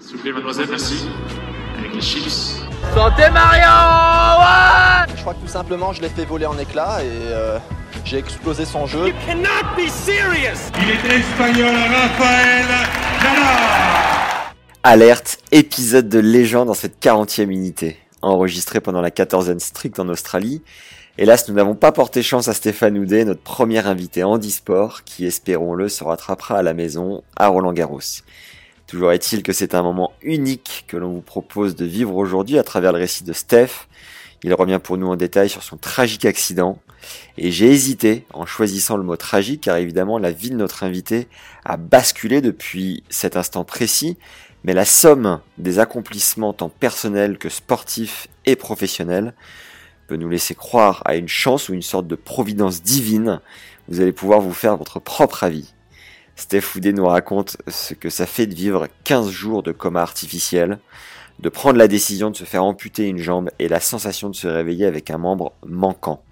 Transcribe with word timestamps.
S'il 0.00 0.16
vous 0.16 0.22
plaît, 0.22 0.32
mademoiselle, 0.32 0.66
merci. 0.70 1.06
Avec 1.78 1.94
les 1.94 2.00
chips. 2.00 2.62
Santé 2.94 3.22
Mario 3.32 3.62
ouais 4.40 5.14
Je 5.14 5.20
crois 5.20 5.34
que 5.34 5.40
tout 5.40 5.48
simplement, 5.48 5.92
je 5.92 6.00
l'ai 6.02 6.08
fait 6.08 6.24
voler 6.24 6.46
en 6.46 6.56
éclats 6.58 7.02
et 7.02 7.08
euh, 7.08 7.58
j'ai 8.04 8.18
explosé 8.18 8.64
son 8.64 8.86
jeu. 8.86 9.12
cannot 9.26 9.64
be 9.76 9.88
serious 9.88 10.70
Il 10.80 10.90
est 10.90 11.18
espagnol, 11.18 11.74
Raphaël 11.74 12.66
Nadal 13.22 14.52
Alerte, 14.84 15.38
épisode 15.50 16.08
de 16.08 16.20
légende 16.20 16.68
dans 16.68 16.74
cette 16.74 17.02
40e 17.02 17.50
unité, 17.50 17.98
enregistré 18.22 18.80
pendant 18.80 19.00
la 19.00 19.10
14e 19.10 19.58
stricte 19.58 19.98
en 19.98 20.08
Australie. 20.08 20.62
Hélas, 21.18 21.48
nous 21.48 21.54
n'avons 21.54 21.74
pas 21.74 21.90
porté 21.90 22.22
chance 22.22 22.46
à 22.46 22.54
Stéphane 22.54 22.96
Houdet, 22.96 23.24
notre 23.24 23.42
premier 23.42 23.84
invité 23.84 24.22
handisport, 24.22 25.02
qui, 25.04 25.26
espérons-le, 25.26 25.88
se 25.88 26.04
rattrapera 26.04 26.58
à 26.58 26.62
la 26.62 26.74
maison 26.74 27.22
à 27.36 27.48
Roland 27.48 27.72
Garros. 27.72 28.00
Toujours 28.88 29.12
est-il 29.12 29.42
que 29.42 29.52
c'est 29.52 29.74
un 29.74 29.82
moment 29.82 30.14
unique 30.22 30.86
que 30.88 30.96
l'on 30.96 31.12
vous 31.12 31.20
propose 31.20 31.76
de 31.76 31.84
vivre 31.84 32.16
aujourd'hui 32.16 32.58
à 32.58 32.62
travers 32.62 32.90
le 32.94 32.98
récit 32.98 33.22
de 33.22 33.34
Steph. 33.34 33.86
Il 34.42 34.54
revient 34.54 34.80
pour 34.82 34.96
nous 34.96 35.08
en 35.08 35.16
détail 35.16 35.50
sur 35.50 35.62
son 35.62 35.76
tragique 35.76 36.24
accident. 36.24 36.78
Et 37.36 37.52
j'ai 37.52 37.66
hésité 37.66 38.24
en 38.32 38.46
choisissant 38.46 38.96
le 38.96 39.02
mot 39.02 39.18
tragique 39.18 39.60
car 39.64 39.76
évidemment 39.76 40.18
la 40.18 40.32
vie 40.32 40.48
de 40.48 40.56
notre 40.56 40.84
invité 40.84 41.28
a 41.66 41.76
basculé 41.76 42.40
depuis 42.40 43.04
cet 43.10 43.36
instant 43.36 43.62
précis, 43.62 44.16
mais 44.64 44.72
la 44.72 44.86
somme 44.86 45.40
des 45.58 45.80
accomplissements 45.80 46.54
tant 46.54 46.70
personnels 46.70 47.36
que 47.36 47.50
sportifs 47.50 48.26
et 48.46 48.56
professionnels 48.56 49.34
peut 50.06 50.16
nous 50.16 50.30
laisser 50.30 50.54
croire 50.54 51.02
à 51.04 51.16
une 51.16 51.28
chance 51.28 51.68
ou 51.68 51.74
une 51.74 51.82
sorte 51.82 52.06
de 52.06 52.16
providence 52.16 52.82
divine. 52.82 53.42
Vous 53.88 54.00
allez 54.00 54.12
pouvoir 54.12 54.40
vous 54.40 54.54
faire 54.54 54.78
votre 54.78 54.98
propre 54.98 55.44
avis. 55.44 55.74
Steph 56.38 56.76
Houdet 56.76 56.92
nous 56.92 57.04
raconte 57.04 57.56
ce 57.66 57.94
que 57.94 58.10
ça 58.10 58.24
fait 58.24 58.46
de 58.46 58.54
vivre 58.54 58.86
15 59.02 59.28
jours 59.28 59.64
de 59.64 59.72
coma 59.72 60.00
artificiel, 60.00 60.78
de 61.40 61.48
prendre 61.48 61.78
la 61.78 61.88
décision 61.88 62.30
de 62.30 62.36
se 62.36 62.44
faire 62.44 62.62
amputer 62.62 63.08
une 63.08 63.18
jambe 63.18 63.50
et 63.58 63.66
la 63.66 63.80
sensation 63.80 64.30
de 64.30 64.36
se 64.36 64.46
réveiller 64.46 64.86
avec 64.86 65.10
un 65.10 65.18
membre 65.18 65.52
manquant. 65.66 66.22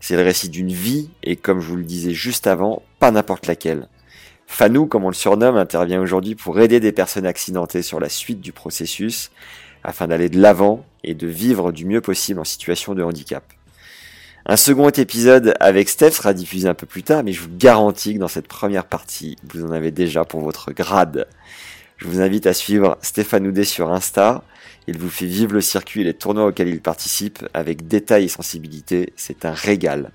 C'est 0.00 0.16
le 0.16 0.22
récit 0.22 0.48
d'une 0.48 0.72
vie 0.72 1.10
et 1.22 1.36
comme 1.36 1.60
je 1.60 1.68
vous 1.68 1.76
le 1.76 1.84
disais 1.84 2.14
juste 2.14 2.48
avant, 2.48 2.82
pas 2.98 3.12
n'importe 3.12 3.46
laquelle. 3.46 3.86
Fanou, 4.48 4.86
comme 4.86 5.04
on 5.04 5.08
le 5.08 5.14
surnomme, 5.14 5.56
intervient 5.56 6.02
aujourd'hui 6.02 6.34
pour 6.34 6.58
aider 6.58 6.80
des 6.80 6.92
personnes 6.92 7.26
accidentées 7.26 7.82
sur 7.82 8.00
la 8.00 8.08
suite 8.08 8.40
du 8.40 8.50
processus 8.50 9.30
afin 9.84 10.08
d'aller 10.08 10.30
de 10.30 10.40
l'avant 10.40 10.84
et 11.04 11.14
de 11.14 11.28
vivre 11.28 11.70
du 11.70 11.86
mieux 11.86 12.00
possible 12.00 12.40
en 12.40 12.44
situation 12.44 12.92
de 12.92 13.04
handicap. 13.04 13.44
Un 14.50 14.56
second 14.56 14.88
épisode 14.88 15.54
avec 15.60 15.90
Steph 15.90 16.12
sera 16.12 16.32
diffusé 16.32 16.68
un 16.68 16.74
peu 16.74 16.86
plus 16.86 17.02
tard, 17.02 17.22
mais 17.22 17.34
je 17.34 17.42
vous 17.42 17.54
garantis 17.54 18.14
que 18.14 18.18
dans 18.18 18.28
cette 18.28 18.48
première 18.48 18.86
partie, 18.86 19.36
vous 19.52 19.62
en 19.62 19.72
avez 19.72 19.90
déjà 19.90 20.24
pour 20.24 20.40
votre 20.40 20.72
grade. 20.72 21.28
Je 21.98 22.08
vous 22.08 22.22
invite 22.22 22.46
à 22.46 22.54
suivre 22.54 22.96
Stéphane 23.02 23.46
Houdet 23.46 23.64
sur 23.64 23.92
Insta. 23.92 24.42
Il 24.86 24.96
vous 24.96 25.10
fait 25.10 25.26
vivre 25.26 25.52
le 25.52 25.60
circuit 25.60 26.00
et 26.00 26.04
les 26.04 26.14
tournois 26.14 26.46
auxquels 26.46 26.68
il 26.68 26.80
participe 26.80 27.46
avec 27.52 27.88
détail 27.88 28.24
et 28.24 28.28
sensibilité. 28.28 29.12
C'est 29.16 29.44
un 29.44 29.52
régal. 29.52 30.12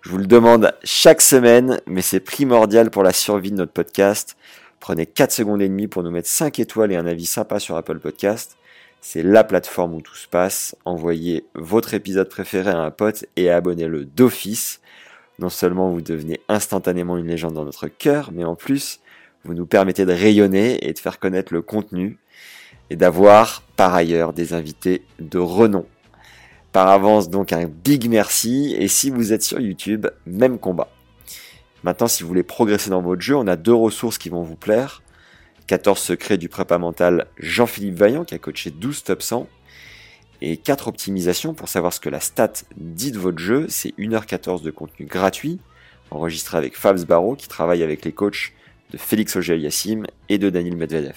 Je 0.00 0.08
vous 0.08 0.16
le 0.16 0.26
demande 0.26 0.72
chaque 0.82 1.20
semaine, 1.20 1.78
mais 1.86 2.00
c'est 2.00 2.20
primordial 2.20 2.90
pour 2.90 3.02
la 3.02 3.12
survie 3.12 3.50
de 3.50 3.56
notre 3.56 3.72
podcast. 3.72 4.38
Prenez 4.80 5.04
4 5.04 5.30
secondes 5.30 5.60
et 5.60 5.68
demie 5.68 5.88
pour 5.88 6.02
nous 6.02 6.10
mettre 6.10 6.28
5 6.28 6.58
étoiles 6.58 6.92
et 6.92 6.96
un 6.96 7.06
avis 7.06 7.26
sympa 7.26 7.60
sur 7.60 7.76
Apple 7.76 7.98
Podcast. 7.98 8.56
C'est 9.04 9.24
la 9.24 9.42
plateforme 9.42 9.94
où 9.94 10.00
tout 10.00 10.14
se 10.14 10.28
passe. 10.28 10.76
Envoyez 10.84 11.44
votre 11.56 11.92
épisode 11.92 12.28
préféré 12.28 12.70
à 12.70 12.78
un 12.78 12.92
pote 12.92 13.26
et 13.34 13.50
abonnez-le 13.50 14.04
d'office. 14.04 14.80
Non 15.40 15.48
seulement 15.48 15.90
vous 15.90 16.00
devenez 16.00 16.40
instantanément 16.48 17.18
une 17.18 17.26
légende 17.26 17.54
dans 17.54 17.64
notre 17.64 17.88
cœur, 17.88 18.30
mais 18.32 18.44
en 18.44 18.54
plus, 18.54 19.00
vous 19.44 19.54
nous 19.54 19.66
permettez 19.66 20.06
de 20.06 20.12
rayonner 20.12 20.88
et 20.88 20.92
de 20.92 20.98
faire 21.00 21.18
connaître 21.18 21.52
le 21.52 21.62
contenu 21.62 22.16
et 22.90 22.96
d'avoir 22.96 23.62
par 23.74 23.92
ailleurs 23.92 24.32
des 24.32 24.54
invités 24.54 25.02
de 25.18 25.38
renom. 25.38 25.84
Par 26.70 26.86
avance 26.86 27.28
donc 27.28 27.52
un 27.52 27.66
big 27.66 28.08
merci 28.08 28.76
et 28.78 28.86
si 28.86 29.10
vous 29.10 29.32
êtes 29.32 29.42
sur 29.42 29.58
YouTube, 29.58 30.06
même 30.26 30.60
combat. 30.60 30.88
Maintenant 31.82 32.06
si 32.06 32.22
vous 32.22 32.28
voulez 32.28 32.44
progresser 32.44 32.90
dans 32.90 33.02
votre 33.02 33.20
jeu, 33.20 33.34
on 33.34 33.48
a 33.48 33.56
deux 33.56 33.74
ressources 33.74 34.16
qui 34.16 34.28
vont 34.28 34.42
vous 34.42 34.54
plaire. 34.54 35.02
14 35.66 35.98
secrets 35.98 36.38
du 36.38 36.48
prépa 36.48 36.78
mental 36.78 37.26
Jean-Philippe 37.38 37.96
Vaillant 37.96 38.24
qui 38.24 38.34
a 38.34 38.38
coaché 38.38 38.70
12 38.70 39.04
top 39.04 39.22
100 39.22 39.48
et 40.40 40.56
4 40.56 40.88
optimisations 40.88 41.54
pour 41.54 41.68
savoir 41.68 41.92
ce 41.92 42.00
que 42.00 42.08
la 42.08 42.20
stat 42.20 42.52
dit 42.76 43.12
de 43.12 43.18
votre 43.18 43.38
jeu. 43.38 43.66
C'est 43.68 43.94
1h14 43.98 44.62
de 44.62 44.70
contenu 44.70 45.06
gratuit 45.06 45.60
enregistré 46.12 46.58
avec 46.58 46.76
Fabs 46.76 47.04
Barreau 47.04 47.34
qui 47.34 47.48
travaille 47.48 47.82
avec 47.82 48.04
les 48.04 48.12
coachs 48.12 48.52
de 48.90 48.98
Félix 48.98 49.36
Auger-Aliassime 49.36 50.06
et 50.28 50.38
de 50.38 50.50
Daniel 50.50 50.76
Medvedev. 50.76 51.16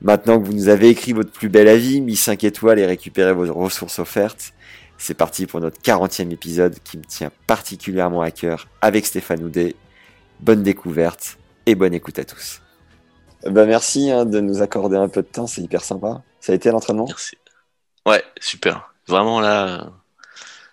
Maintenant 0.00 0.40
que 0.40 0.46
vous 0.46 0.52
nous 0.52 0.68
avez 0.68 0.88
écrit 0.88 1.12
votre 1.12 1.30
plus 1.30 1.48
bel 1.48 1.68
avis, 1.68 2.00
mis 2.00 2.16
5 2.16 2.44
étoiles 2.44 2.78
et 2.78 2.86
récupéré 2.86 3.32
vos 3.32 3.52
ressources 3.52 3.98
offertes, 3.98 4.52
c'est 4.98 5.14
parti 5.14 5.46
pour 5.46 5.60
notre 5.60 5.80
40e 5.80 6.30
épisode 6.30 6.76
qui 6.84 6.98
me 6.98 7.04
tient 7.04 7.30
particulièrement 7.46 8.22
à 8.22 8.30
cœur 8.30 8.68
avec 8.80 9.06
Stéphane 9.06 9.42
Houdet. 9.42 9.74
Bonne 10.40 10.62
découverte 10.62 11.38
et 11.66 11.74
bonne 11.74 11.94
écoute 11.94 12.18
à 12.18 12.24
tous. 12.24 12.63
Bah 13.46 13.66
merci 13.66 14.10
hein, 14.10 14.24
de 14.24 14.40
nous 14.40 14.62
accorder 14.62 14.96
un 14.96 15.08
peu 15.08 15.22
de 15.22 15.28
temps, 15.28 15.46
c'est 15.46 15.60
hyper 15.60 15.84
sympa. 15.84 16.22
Ça 16.40 16.52
a 16.52 16.54
été 16.54 16.70
l'entraînement? 16.70 17.04
Merci. 17.06 17.36
Ouais, 18.06 18.22
super. 18.40 18.94
Vraiment 19.06 19.40
là, 19.40 19.92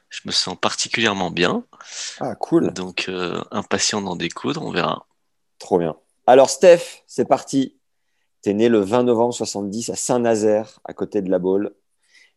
je 0.09 0.21
me 0.25 0.31
sens 0.31 0.55
particulièrement 0.59 1.31
bien. 1.31 1.65
Ah 2.19 2.35
cool. 2.35 2.73
Donc 2.73 3.05
euh, 3.09 3.41
impatient 3.51 4.01
d'en 4.01 4.15
découdre, 4.15 4.61
on 4.63 4.71
verra. 4.71 5.05
Trop 5.59 5.79
bien. 5.79 5.97
Alors 6.27 6.49
Steph, 6.49 7.03
c'est 7.07 7.25
parti. 7.25 7.77
T'es 8.41 8.53
né 8.53 8.69
le 8.69 8.79
20 8.79 9.03
novembre 9.03 9.33
70 9.33 9.89
à 9.89 9.95
Saint-Nazaire, 9.95 10.79
à 10.85 10.93
côté 10.93 11.21
de 11.21 11.29
la 11.29 11.39
Baule. 11.39 11.75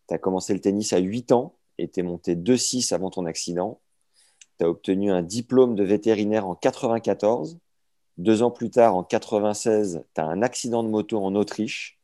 T'as 0.06 0.18
commencé 0.18 0.52
le 0.52 0.60
tennis 0.60 0.92
à 0.92 0.98
8 0.98 1.32
ans 1.32 1.56
et 1.78 1.88
t'es 1.88 2.02
monté 2.02 2.34
2-6 2.34 2.92
avant 2.92 3.10
ton 3.10 3.24
accident. 3.24 3.80
T'as 4.58 4.66
obtenu 4.66 5.10
un 5.10 5.22
diplôme 5.22 5.74
de 5.74 5.84
vétérinaire 5.84 6.46
en 6.46 6.54
94 6.54 7.58
deux 8.16 8.42
ans 8.42 8.50
plus 8.50 8.70
tard, 8.70 8.94
en 8.94 9.02
96, 9.02 10.04
tu 10.14 10.20
as 10.20 10.24
un 10.24 10.42
accident 10.42 10.82
de 10.82 10.88
moto 10.88 11.18
en 11.22 11.34
Autriche 11.34 11.98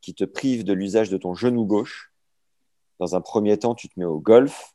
qui 0.00 0.14
te 0.14 0.24
prive 0.24 0.64
de 0.64 0.72
l'usage 0.72 1.10
de 1.10 1.16
ton 1.16 1.34
genou 1.34 1.64
gauche. 1.64 2.12
Dans 3.00 3.16
un 3.16 3.20
premier 3.20 3.58
temps, 3.58 3.74
tu 3.74 3.88
te 3.88 3.98
mets 3.98 4.06
au 4.06 4.20
golf. 4.20 4.74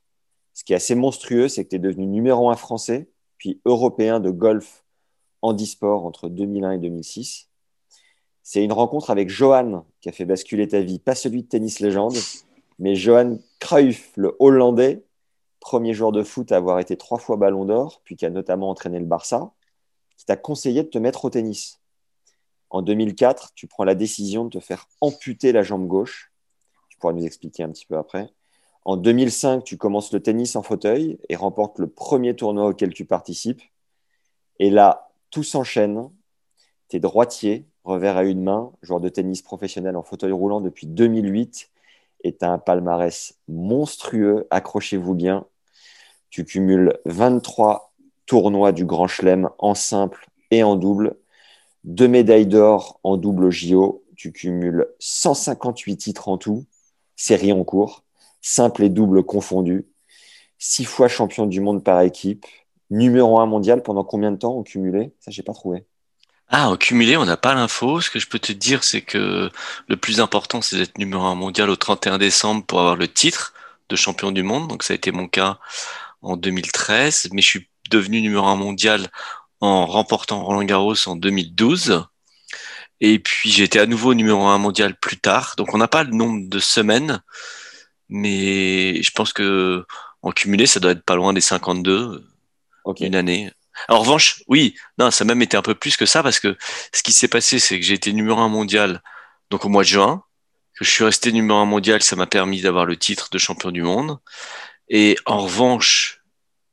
Ce 0.54 0.64
qui 0.64 0.74
est 0.74 0.76
assez 0.76 0.96
monstrueux, 0.96 1.48
c'est 1.48 1.64
que 1.64 1.70
tu 1.70 1.76
es 1.78 1.80
devenu 1.80 2.06
numéro 2.06 2.50
un 2.50 2.56
français, 2.56 3.10
puis 3.38 3.62
européen 3.66 4.20
de 4.20 4.30
golf 4.30 4.84
handisport 5.42 6.06
entre 6.06 6.30
2001 6.30 6.72
et 6.72 6.78
2006. 6.78 7.50
C'est 8.44 8.64
une 8.64 8.74
rencontre 8.74 9.10
avec 9.10 9.30
Johan 9.30 9.86
qui 10.02 10.10
a 10.10 10.12
fait 10.12 10.26
basculer 10.26 10.68
ta 10.68 10.82
vie, 10.82 11.00
pas 11.00 11.16
celui 11.16 11.44
de 11.44 11.48
tennis 11.48 11.80
légende, 11.80 12.16
mais 12.78 12.96
Johan 12.96 13.38
Cruyff, 13.60 14.12
le 14.16 14.36
Hollandais, 14.40 15.06
premier 15.62 15.94
joueur 15.94 16.12
de 16.12 16.24
foot 16.24 16.52
à 16.52 16.58
avoir 16.58 16.80
été 16.80 16.98
trois 16.98 17.20
fois 17.20 17.38
ballon 17.38 17.64
d'or, 17.64 18.02
puis 18.04 18.18
qui 18.18 18.26
a 18.26 18.30
notamment 18.30 18.70
entraîné 18.70 19.00
le 19.00 19.06
Barça 19.06 19.54
qui 20.24 20.28
t'a 20.28 20.38
conseillé 20.38 20.84
de 20.84 20.88
te 20.88 20.98
mettre 20.98 21.26
au 21.26 21.30
tennis. 21.30 21.82
En 22.70 22.82
2004, 22.82 23.52
tu 23.56 23.68
prends 23.68 23.84
la 23.84 23.94
décision 23.94 24.46
de 24.46 24.52
te 24.52 24.62
faire 24.62 24.88
amputer 25.02 25.52
la 25.52 25.64
jambe 25.64 25.86
gauche. 25.86 26.32
Tu 26.88 26.98
pourras 26.98 27.12
nous 27.12 27.26
expliquer 27.26 27.64
un 27.64 27.70
petit 27.70 27.86
peu 27.86 27.98
après. 27.98 28.30
En 28.86 28.96
2005, 28.96 29.66
tu 29.66 29.76
commences 29.76 30.14
le 30.14 30.22
tennis 30.22 30.56
en 30.56 30.64
fauteuil 30.64 31.20
et 31.28 31.36
remportes 31.36 31.78
le 31.78 31.88
premier 31.88 32.38
tournoi 32.38 32.68
auquel 32.68 32.94
tu 32.94 33.04
participes. 33.04 33.62
Et 34.60 34.70
là, 34.70 35.12
tout 35.30 35.44
s'enchaîne. 35.44 36.10
Tu 36.88 36.96
es 36.96 37.00
droitier, 37.02 37.68
revers 37.84 38.16
à 38.16 38.24
une 38.24 38.44
main, 38.44 38.72
joueur 38.82 39.02
de 39.02 39.10
tennis 39.10 39.42
professionnel 39.42 39.98
en 39.98 40.04
fauteuil 40.04 40.32
roulant 40.32 40.62
depuis 40.62 40.88
2008. 40.88 41.70
Et 42.24 42.34
tu 42.34 42.46
as 42.46 42.50
un 42.50 42.60
palmarès 42.60 43.38
monstrueux, 43.50 44.48
accrochez-vous 44.52 45.16
bien. 45.16 45.46
Tu 46.30 46.46
cumules 46.46 46.98
23 47.04 47.93
tournoi 48.26 48.72
du 48.72 48.86
Grand 48.86 49.08
Chelem 49.08 49.50
en 49.60 49.76
simple 49.76 50.28
et 50.52 50.64
en 50.64 50.76
double. 50.76 51.18
Deux 51.84 52.08
médailles 52.08 52.48
d'or 52.48 53.00
en 53.04 53.18
double 53.18 53.50
JO. 53.50 54.04
Tu 54.16 54.32
cumules 54.32 54.88
158 55.00 55.98
titres 55.98 56.30
en 56.30 56.38
tout, 56.38 56.66
série 57.16 57.52
en 57.52 57.64
cours, 57.64 58.04
simple 58.42 58.84
et 58.84 58.90
double 58.90 59.24
confondus. 59.24 59.86
Six 60.60 60.86
fois 60.86 61.08
champion 61.08 61.46
du 61.46 61.60
monde 61.60 61.84
par 61.84 62.02
équipe. 62.02 62.46
Numéro 62.90 63.40
un 63.40 63.46
mondial 63.46 63.82
pendant 63.84 64.04
combien 64.04 64.32
de 64.32 64.38
temps 64.38 64.56
en 64.58 64.64
cumulé? 64.64 65.14
Ça, 65.20 65.32
j'ai 65.32 65.44
pas 65.44 65.54
trouvé. 65.54 65.86
Ah, 66.48 66.70
en 66.70 66.78
cumulé, 66.78 67.18
on 67.18 67.26
n'a 67.26 67.38
pas 67.38 67.56
l'info. 67.56 68.00
Ce 68.00 68.12
que 68.12 68.20
je 68.20 68.28
peux 68.28 68.40
te 68.40 68.52
dire, 68.52 68.84
c'est 68.84 69.02
que 69.02 69.50
le 69.88 69.98
plus 69.98 70.20
important, 70.20 70.62
c'est 70.62 70.78
d'être 70.78 70.98
numéro 71.00 71.24
un 71.24 71.36
mondial 71.36 71.70
au 71.70 71.76
31 71.76 72.18
décembre 72.18 72.64
pour 72.66 72.80
avoir 72.80 72.96
le 72.96 73.08
titre 73.08 73.54
de 73.90 73.96
champion 73.96 74.32
du 74.32 74.44
monde. 74.44 74.68
Donc 74.68 74.84
ça 74.84 74.94
a 74.94 74.96
été 74.96 75.12
mon 75.12 75.28
cas 75.28 75.58
en 76.22 76.38
2013, 76.38 77.30
mais 77.34 77.42
je 77.42 77.48
suis 77.48 77.68
devenu 77.90 78.22
numéro 78.22 78.46
un 78.46 78.56
mondial 78.56 79.10
en 79.60 79.86
remportant 79.86 80.44
Roland 80.44 80.64
Garros 80.64 81.08
en 81.08 81.16
2012. 81.16 82.06
Et 83.02 83.20
puis 83.20 83.52
j'ai 83.52 83.64
été 83.64 83.80
à 83.80 83.86
nouveau 83.86 84.14
numéro 84.14 84.46
un 84.48 84.58
mondial 84.58 84.96
plus 84.98 85.18
tard. 85.18 85.56
Donc 85.58 85.74
on 85.74 85.78
n'a 85.78 85.88
pas 85.88 86.04
le 86.04 86.12
nombre 86.12 86.50
de 86.50 86.60
semaines, 86.60 87.22
mais 88.10 89.02
je 89.02 89.12
pense 89.12 89.34
que 89.34 89.86
en 90.22 90.32
cumulé, 90.32 90.68
ça 90.68 90.80
doit 90.80 90.92
être 90.92 91.04
pas 91.04 91.16
loin 91.16 91.34
des 91.34 91.42
52 91.42 92.24
une 93.00 93.16
année. 93.16 93.52
en 93.90 94.00
revanche, 94.00 94.44
oui, 94.48 94.76
non, 94.98 95.12
ça 95.12 95.24
a 95.24 95.26
même 95.26 95.42
été 95.42 95.58
un 95.58 95.62
peu 95.62 95.76
plus 95.76 95.98
que 95.98 96.06
ça 96.06 96.24
parce 96.24 96.40
que 96.40 96.58
ce 96.94 97.04
qui 97.04 97.12
s'est 97.12 97.28
passé, 97.28 97.60
c'est 97.60 97.80
que 97.80 97.86
j'ai 97.86 97.94
été 97.96 98.14
numéro 98.14 98.40
un 98.40 98.50
mondial 98.50 99.02
donc 99.50 99.66
au 99.66 99.70
mois 99.70 99.84
de 99.84 99.88
juin, 99.88 100.24
que 100.78 100.84
je 100.84 100.90
suis 100.90 101.04
resté 101.04 101.32
numéro 101.32 101.60
un 101.60 101.66
mondial, 101.66 102.02
ça 102.02 102.16
m'a 102.16 102.26
permis 102.26 102.62
d'avoir 102.62 102.86
le 102.86 102.98
titre 102.98 103.30
de 103.32 103.38
champion 103.38 103.72
du 103.72 103.84
monde. 103.84 104.18
Et 104.90 105.16
en 105.26 105.38
revanche, 105.40 106.23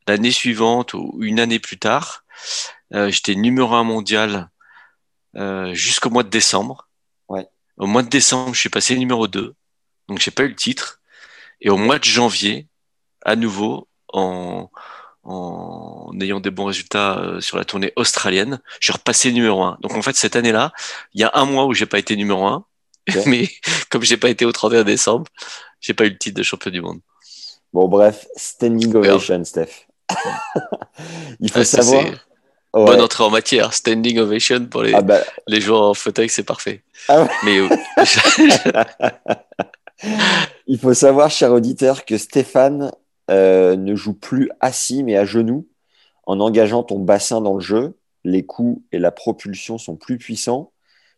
l'année 0.06 0.31
suivante 0.31 0.94
ou 0.94 1.19
une 1.20 1.41
année 1.41 1.58
plus 1.58 1.79
tard, 1.79 2.25
euh, 2.94 3.11
j'étais 3.11 3.35
numéro 3.35 3.75
un 3.75 3.85
mondial 3.85 4.50
euh, 5.37 5.73
jusqu'au 5.75 6.11
mois 6.11 6.23
de 6.23 6.29
décembre. 6.29 6.88
Ouais. 7.29 7.47
Au 7.76 7.87
mois 7.87 8.02
de 8.02 8.08
décembre, 8.08 8.55
je 8.55 8.61
suis 8.61 8.69
passé 8.69 8.97
numéro 8.97 9.29
2, 9.29 9.55
donc 10.08 10.19
j'ai 10.19 10.31
pas 10.31 10.43
eu 10.43 10.49
le 10.49 10.56
titre. 10.56 11.00
Et 11.61 11.70
au 11.70 11.76
mois 11.76 11.99
de 11.99 12.05
janvier, 12.05 12.67
à 13.25 13.37
nouveau, 13.37 13.88
en, 14.12 14.70
en 15.25 16.11
ayant 16.20 16.41
des 16.41 16.50
bons 16.50 16.64
résultats 16.64 17.19
euh, 17.19 17.41
sur 17.41 17.56
la 17.56 17.64
tournée 17.64 17.93
australienne, 17.96 18.61
je 18.81 18.87
suis 18.87 18.93
repassé 18.93 19.32
numéro 19.32 19.62
1. 19.62 19.79
Donc 19.81 19.93
en 19.93 20.03
fait, 20.03 20.17
cette 20.17 20.37
année-là, 20.37 20.73
il 21.14 21.20
y 21.20 21.25
a 21.25 21.31
un 21.35 21.44
mois 21.44 21.67
où 21.67 21.75
j'ai 21.75 21.87
pas 21.87 21.99
été 21.99 22.17
numéro 22.17 22.46
1, 22.46 22.64
mais 23.26 23.49
comme 23.91 24.03
j'ai 24.03 24.17
pas 24.17 24.31
été 24.31 24.44
au 24.44 24.53
31 24.53 24.85
décembre, 24.85 25.26
j'ai 25.81 25.94
pas 25.94 26.06
eu 26.06 26.11
le 26.11 26.19
titre 26.19 26.38
de 26.38 26.43
champion 26.43 26.70
du 26.70 26.81
monde. 26.81 27.00
Bon, 27.73 27.88
bref, 27.88 28.26
standing 28.37 28.94
ovation, 28.94 29.44
Steph. 29.44 29.87
Il 31.40 31.50
faut 31.50 31.64
savoir. 31.64 32.04
Bonne 32.72 33.00
entrée 33.00 33.24
en 33.24 33.30
matière, 33.30 33.72
standing 33.74 34.18
ovation 34.18 34.66
pour 34.66 34.84
les, 34.84 34.94
ah 34.94 35.02
bah... 35.02 35.18
les 35.48 35.60
joueurs 35.60 35.82
en 35.82 35.94
fauteuil, 35.94 36.28
c'est 36.28 36.44
parfait. 36.44 36.84
Ah 37.08 37.26
mais 37.44 37.58
Il 40.68 40.78
faut 40.78 40.94
savoir, 40.94 41.30
cher 41.30 41.52
auditeur, 41.52 42.04
que 42.04 42.16
Stéphane 42.16 42.92
euh, 43.28 43.74
ne 43.74 43.96
joue 43.96 44.14
plus 44.14 44.50
assis 44.60 45.02
mais 45.02 45.16
à 45.16 45.24
genoux 45.24 45.66
en 46.26 46.38
engageant 46.38 46.84
ton 46.84 47.00
bassin 47.00 47.40
dans 47.40 47.54
le 47.54 47.60
jeu. 47.60 47.96
Les 48.22 48.44
coups 48.44 48.82
et 48.92 48.98
la 48.98 49.10
propulsion 49.10 49.78
sont 49.78 49.96
plus 49.96 50.18
puissants. 50.18 50.72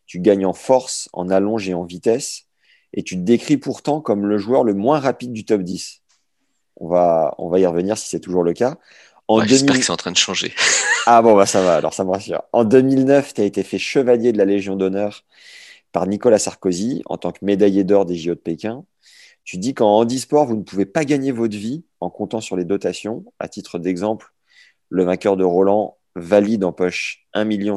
Tu 0.05 0.19
gagnes 0.19 0.45
en 0.45 0.53
force, 0.53 1.09
en 1.13 1.29
allonge 1.29 1.69
et 1.69 1.73
en 1.73 1.83
vitesse. 1.83 2.45
Et 2.93 3.03
tu 3.03 3.15
te 3.15 3.21
décris 3.21 3.57
pourtant 3.57 4.01
comme 4.01 4.25
le 4.25 4.37
joueur 4.37 4.63
le 4.63 4.73
moins 4.73 4.99
rapide 4.99 5.33
du 5.33 5.45
top 5.45 5.61
10. 5.61 6.01
On 6.77 6.87
va, 6.87 7.35
on 7.37 7.49
va 7.49 7.59
y 7.59 7.65
revenir 7.65 7.97
si 7.97 8.09
c'est 8.09 8.19
toujours 8.19 8.43
le 8.43 8.53
cas. 8.53 8.77
J'espère 9.45 9.77
que 9.77 9.83
c'est 9.83 9.91
en 9.91 9.97
train 9.97 10.11
de 10.11 10.17
changer. 10.17 10.53
ah 11.05 11.21
bon, 11.21 11.35
bah 11.35 11.45
ça 11.45 11.61
va, 11.61 11.75
alors 11.75 11.93
ça 11.93 12.03
me 12.03 12.11
rassure. 12.11 12.43
En 12.51 12.63
2009, 12.63 13.33
tu 13.33 13.41
as 13.41 13.45
été 13.45 13.63
fait 13.63 13.79
chevalier 13.79 14.31
de 14.31 14.37
la 14.37 14.45
Légion 14.45 14.75
d'honneur 14.75 15.23
par 15.91 16.07
Nicolas 16.07 16.39
Sarkozy 16.39 17.03
en 17.05 17.17
tant 17.17 17.31
que 17.31 17.43
médaillé 17.43 17.83
d'or 17.83 18.05
des 18.05 18.15
JO 18.15 18.35
de 18.35 18.39
Pékin. 18.39 18.85
Tu 19.43 19.57
dis 19.57 19.73
qu'en 19.73 19.97
handisport, 19.97 20.45
vous 20.45 20.55
ne 20.55 20.63
pouvez 20.63 20.85
pas 20.85 21.05
gagner 21.05 21.31
votre 21.31 21.55
vie 21.55 21.83
en 21.99 22.09
comptant 22.09 22.41
sur 22.41 22.55
les 22.55 22.65
dotations. 22.65 23.25
À 23.39 23.47
titre 23.47 23.79
d'exemple, 23.79 24.33
le 24.89 25.03
vainqueur 25.03 25.37
de 25.37 25.43
Roland 25.43 25.97
valide 26.15 26.63
en 26.63 26.71
poche 26.71 27.25
1,6 27.33 27.45
million, 27.45 27.75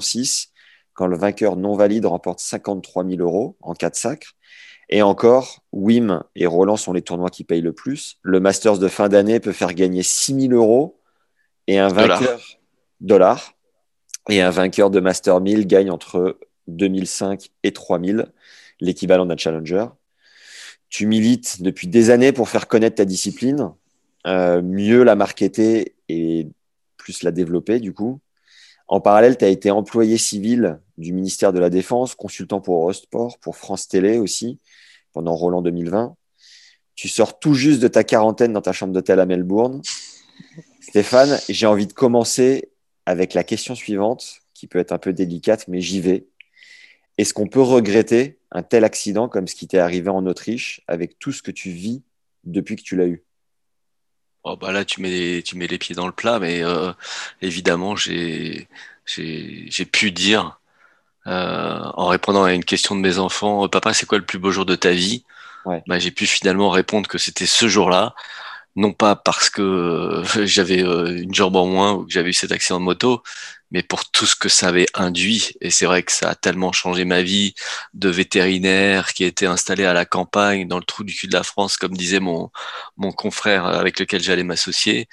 quand 0.94 1.06
le 1.06 1.16
vainqueur 1.16 1.56
non 1.56 1.74
valide 1.74 2.06
remporte 2.06 2.40
53 2.40 3.04
000 3.04 3.20
euros 3.20 3.56
en 3.60 3.74
cas 3.74 3.90
de 3.90 3.96
sacre. 3.96 4.35
Et 4.88 5.02
encore, 5.02 5.64
Wim 5.72 6.22
et 6.36 6.46
Roland 6.46 6.76
sont 6.76 6.92
les 6.92 7.02
tournois 7.02 7.30
qui 7.30 7.44
payent 7.44 7.60
le 7.60 7.72
plus. 7.72 8.18
Le 8.22 8.38
Masters 8.38 8.78
de 8.78 8.88
fin 8.88 9.08
d'année 9.08 9.40
peut 9.40 9.52
faire 9.52 9.74
gagner 9.74 10.02
6 10.02 10.48
000 10.48 10.52
euros 10.52 11.00
et 11.66 11.78
un 11.78 11.88
vainqueur 11.88 12.40
dollars 13.00 13.54
et 14.28 14.40
un 14.40 14.50
vainqueur 14.50 14.90
de 14.90 15.00
Master 15.00 15.40
1000 15.40 15.66
gagne 15.66 15.90
entre 15.90 16.38
2005 16.68 17.50
et 17.62 17.72
3000, 17.72 18.26
l'équivalent 18.80 19.26
d'un 19.26 19.36
challenger. 19.36 19.86
Tu 20.88 21.06
milites 21.06 21.62
depuis 21.62 21.88
des 21.88 22.10
années 22.10 22.32
pour 22.32 22.48
faire 22.48 22.68
connaître 22.68 22.96
ta 22.96 23.04
discipline, 23.04 23.72
euh, 24.26 24.62
mieux 24.62 25.02
la 25.02 25.14
marketer 25.14 25.96
et 26.08 26.48
plus 26.96 27.22
la 27.22 27.32
développer 27.32 27.80
du 27.80 27.92
coup. 27.92 28.20
En 28.88 29.00
parallèle, 29.00 29.36
tu 29.36 29.44
as 29.44 29.48
été 29.48 29.70
employé 29.70 30.16
civil 30.16 30.78
du 30.96 31.12
ministère 31.12 31.52
de 31.52 31.58
la 31.58 31.70
Défense, 31.70 32.14
consultant 32.14 32.60
pour 32.60 32.76
Eurosport, 32.76 33.38
pour 33.38 33.56
France 33.56 33.88
Télé 33.88 34.18
aussi, 34.18 34.60
pendant 35.12 35.34
Roland 35.34 35.62
2020. 35.62 36.16
Tu 36.94 37.08
sors 37.08 37.38
tout 37.38 37.54
juste 37.54 37.80
de 37.80 37.88
ta 37.88 38.04
quarantaine 38.04 38.52
dans 38.52 38.62
ta 38.62 38.72
chambre 38.72 38.92
d'hôtel 38.92 39.20
à 39.20 39.26
Melbourne. 39.26 39.82
Stéphane, 40.80 41.38
j'ai 41.48 41.66
envie 41.66 41.86
de 41.86 41.92
commencer 41.92 42.70
avec 43.06 43.34
la 43.34 43.44
question 43.44 43.74
suivante, 43.74 44.40
qui 44.54 44.66
peut 44.66 44.78
être 44.78 44.92
un 44.92 44.98
peu 44.98 45.12
délicate, 45.12 45.68
mais 45.68 45.80
j'y 45.80 46.00
vais. 46.00 46.26
Est-ce 47.18 47.34
qu'on 47.34 47.48
peut 47.48 47.60
regretter 47.60 48.38
un 48.50 48.62
tel 48.62 48.84
accident 48.84 49.28
comme 49.28 49.46
ce 49.46 49.54
qui 49.54 49.66
t'est 49.66 49.78
arrivé 49.78 50.08
en 50.08 50.24
Autriche 50.26 50.82
avec 50.86 51.18
tout 51.18 51.32
ce 51.32 51.42
que 51.42 51.50
tu 51.50 51.70
vis 51.70 52.02
depuis 52.44 52.76
que 52.76 52.82
tu 52.82 52.96
l'as 52.96 53.06
eu? 53.06 53.25
Oh 54.46 54.56
bah 54.56 54.72
Là, 54.72 54.84
tu 54.84 55.00
mets, 55.00 55.10
les, 55.10 55.42
tu 55.42 55.56
mets 55.56 55.66
les 55.66 55.78
pieds 55.78 55.94
dans 55.94 56.06
le 56.06 56.12
plat, 56.12 56.38
mais 56.38 56.62
euh, 56.64 56.92
évidemment, 57.42 57.96
j'ai 57.96 58.68
pu 59.92 60.10
dire, 60.12 60.58
euh, 61.26 61.80
en 61.94 62.08
répondant 62.08 62.44
à 62.44 62.54
une 62.54 62.64
question 62.64 62.96
de 62.96 63.00
mes 63.00 63.18
enfants, 63.18 63.68
Papa, 63.68 63.94
c'est 63.94 64.06
quoi 64.06 64.18
le 64.18 64.26
plus 64.26 64.38
beau 64.38 64.50
jour 64.52 64.66
de 64.66 64.76
ta 64.76 64.92
vie? 64.92 65.24
Bah, 65.88 65.98
J'ai 65.98 66.12
pu 66.12 66.26
finalement 66.26 66.70
répondre 66.70 67.08
que 67.08 67.18
c'était 67.18 67.46
ce 67.46 67.68
jour-là. 67.68 68.14
Non 68.76 68.92
pas 68.92 69.16
parce 69.16 69.50
que 69.50 69.62
euh, 69.62 70.24
j'avais 70.46 70.82
euh, 70.84 71.22
une 71.22 71.34
jambe 71.34 71.56
en 71.56 71.66
moins 71.66 71.94
ou 71.94 72.06
que 72.06 72.12
j'avais 72.12 72.30
eu 72.30 72.34
cet 72.34 72.52
accident 72.52 72.80
de 72.80 72.84
moto, 72.84 73.22
mais 73.70 73.82
pour 73.82 74.10
tout 74.10 74.26
ce 74.26 74.36
que 74.36 74.48
ça 74.48 74.68
avait 74.68 74.86
induit. 74.94 75.52
Et 75.60 75.70
c'est 75.70 75.86
vrai 75.86 76.02
que 76.02 76.12
ça 76.12 76.30
a 76.30 76.34
tellement 76.34 76.72
changé 76.72 77.04
ma 77.04 77.22
vie 77.22 77.54
de 77.94 78.08
vétérinaire 78.08 79.12
qui 79.14 79.24
était 79.24 79.46
installé 79.46 79.84
à 79.84 79.92
la 79.92 80.04
campagne, 80.04 80.68
dans 80.68 80.78
le 80.78 80.84
trou 80.84 81.04
du 81.04 81.14
cul 81.14 81.26
de 81.26 81.32
la 81.34 81.42
France, 81.42 81.76
comme 81.76 81.96
disait 81.96 82.20
mon, 82.20 82.50
confrère 83.16 83.66
avec 83.66 83.98
lequel 83.98 84.22
j'allais 84.22 84.44
m'associer. 84.44 85.08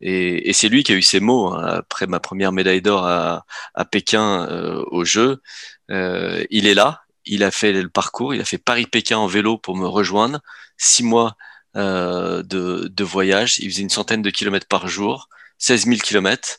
Et, 0.00 0.52
c'est 0.52 0.68
lui 0.68 0.84
qui 0.84 0.92
a 0.92 0.94
eu 0.96 1.02
ces 1.02 1.20
mots 1.20 1.48
hein, 1.54 1.64
après 1.78 2.06
ma 2.06 2.20
première 2.20 2.52
médaille 2.52 2.82
d'or 2.82 3.04
à, 3.04 3.44
à, 3.74 3.84
Pékin 3.84 4.46
euh, 4.50 4.84
au 4.90 5.04
jeu. 5.04 5.42
Euh, 5.90 6.44
il 6.50 6.66
est 6.66 6.74
là, 6.74 7.02
il 7.24 7.42
a 7.44 7.50
fait 7.50 7.72
le 7.72 7.88
parcours, 7.88 8.34
il 8.34 8.40
a 8.40 8.44
fait 8.44 8.58
Paris-Pékin 8.58 9.18
en 9.18 9.26
vélo 9.26 9.58
pour 9.58 9.76
me 9.76 9.86
rejoindre. 9.86 10.40
Six 10.76 11.02
mois 11.02 11.36
euh, 11.76 12.42
de, 12.42 12.88
de, 12.88 13.04
voyage. 13.04 13.58
Il 13.58 13.70
faisait 13.70 13.82
une 13.82 13.90
centaine 13.90 14.22
de 14.22 14.30
kilomètres 14.30 14.66
par 14.66 14.88
jour, 14.88 15.28
16 15.58 15.86
000 15.86 15.98
kilomètres. 15.98 16.58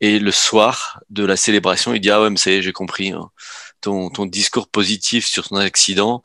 Et 0.00 0.18
le 0.18 0.30
soir 0.30 1.00
de 1.10 1.24
la 1.24 1.36
célébration, 1.36 1.94
il 1.94 2.00
dit 2.00 2.10
Ah 2.10 2.20
ouais, 2.22 2.30
mais 2.30 2.36
ça 2.36 2.50
y 2.50 2.54
est, 2.54 2.62
j'ai 2.62 2.72
compris. 2.72 3.12
Hein. 3.12 3.30
Ton, 3.80 4.10
ton, 4.10 4.26
discours 4.26 4.68
positif 4.68 5.26
sur 5.26 5.48
ton 5.48 5.56
accident, 5.56 6.22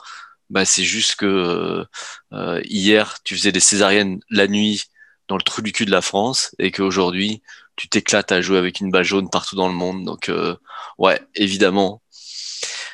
bah, 0.50 0.64
c'est 0.64 0.84
juste 0.84 1.16
que 1.16 1.84
euh, 2.32 2.60
hier, 2.64 3.18
tu 3.24 3.36
faisais 3.36 3.52
des 3.52 3.60
césariennes 3.60 4.20
la 4.30 4.48
nuit 4.48 4.84
dans 5.28 5.36
le 5.36 5.42
trou 5.42 5.62
du 5.62 5.72
cul 5.72 5.86
de 5.86 5.90
la 5.90 6.02
France 6.02 6.54
et 6.58 6.70
qu'aujourd'hui, 6.70 7.42
tu 7.76 7.88
t'éclates 7.88 8.32
à 8.32 8.40
jouer 8.42 8.58
avec 8.58 8.80
une 8.80 8.90
balle 8.90 9.04
jaune 9.04 9.30
partout 9.30 9.56
dans 9.56 9.68
le 9.68 9.74
monde. 9.74 10.04
Donc, 10.04 10.28
euh, 10.28 10.56
ouais, 10.98 11.20
évidemment. 11.34 12.02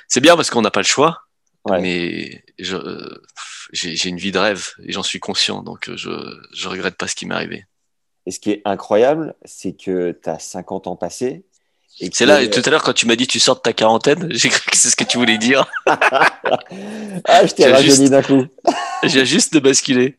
C'est 0.08 0.20
bien 0.20 0.36
parce 0.36 0.50
qu'on 0.50 0.62
n'a 0.62 0.70
pas 0.70 0.80
le 0.80 0.86
choix. 0.86 1.22
Mais 1.70 2.44
je, 2.58 2.76
j'ai 3.72 4.08
une 4.08 4.18
vie 4.18 4.32
de 4.32 4.38
rêve 4.38 4.70
et 4.82 4.92
j'en 4.92 5.02
suis 5.02 5.20
conscient, 5.20 5.62
donc 5.62 5.88
euh, 5.88 5.96
je 5.96 6.08
ne 6.08 6.68
regrette 6.68 6.96
pas 6.96 7.06
ce 7.06 7.14
qui 7.14 7.26
m'est 7.26 7.34
arrivé. 7.34 7.66
Et 8.28 8.30
ce 8.30 8.40
qui 8.40 8.50
est 8.50 8.60
incroyable, 8.66 9.34
c'est 9.46 9.72
que 9.72 10.12
tu 10.12 10.28
as 10.28 10.38
50 10.38 10.86
ans 10.86 10.96
passés. 10.96 11.46
C'est 12.12 12.26
là, 12.26 12.46
tout 12.46 12.60
à 12.62 12.68
l'heure, 12.68 12.82
quand 12.82 12.92
tu 12.92 13.06
m'as 13.06 13.16
dit 13.16 13.26
tu 13.26 13.40
sors 13.40 13.56
de 13.56 13.62
ta 13.62 13.72
quarantaine, 13.72 14.28
j'ai 14.32 14.50
cru 14.50 14.70
que 14.70 14.76
c'est 14.76 14.90
ce 14.90 14.96
que 14.96 15.04
tu 15.04 15.16
voulais 15.16 15.38
dire. 15.38 15.66
ah, 15.86 17.46
je 17.46 17.54
t'ai 17.54 17.72
rajeuni 17.72 18.10
d'un 18.10 18.20
coup. 18.20 18.44
j'ai 19.02 19.24
juste 19.24 19.54
de 19.54 19.60
basculer. 19.60 20.18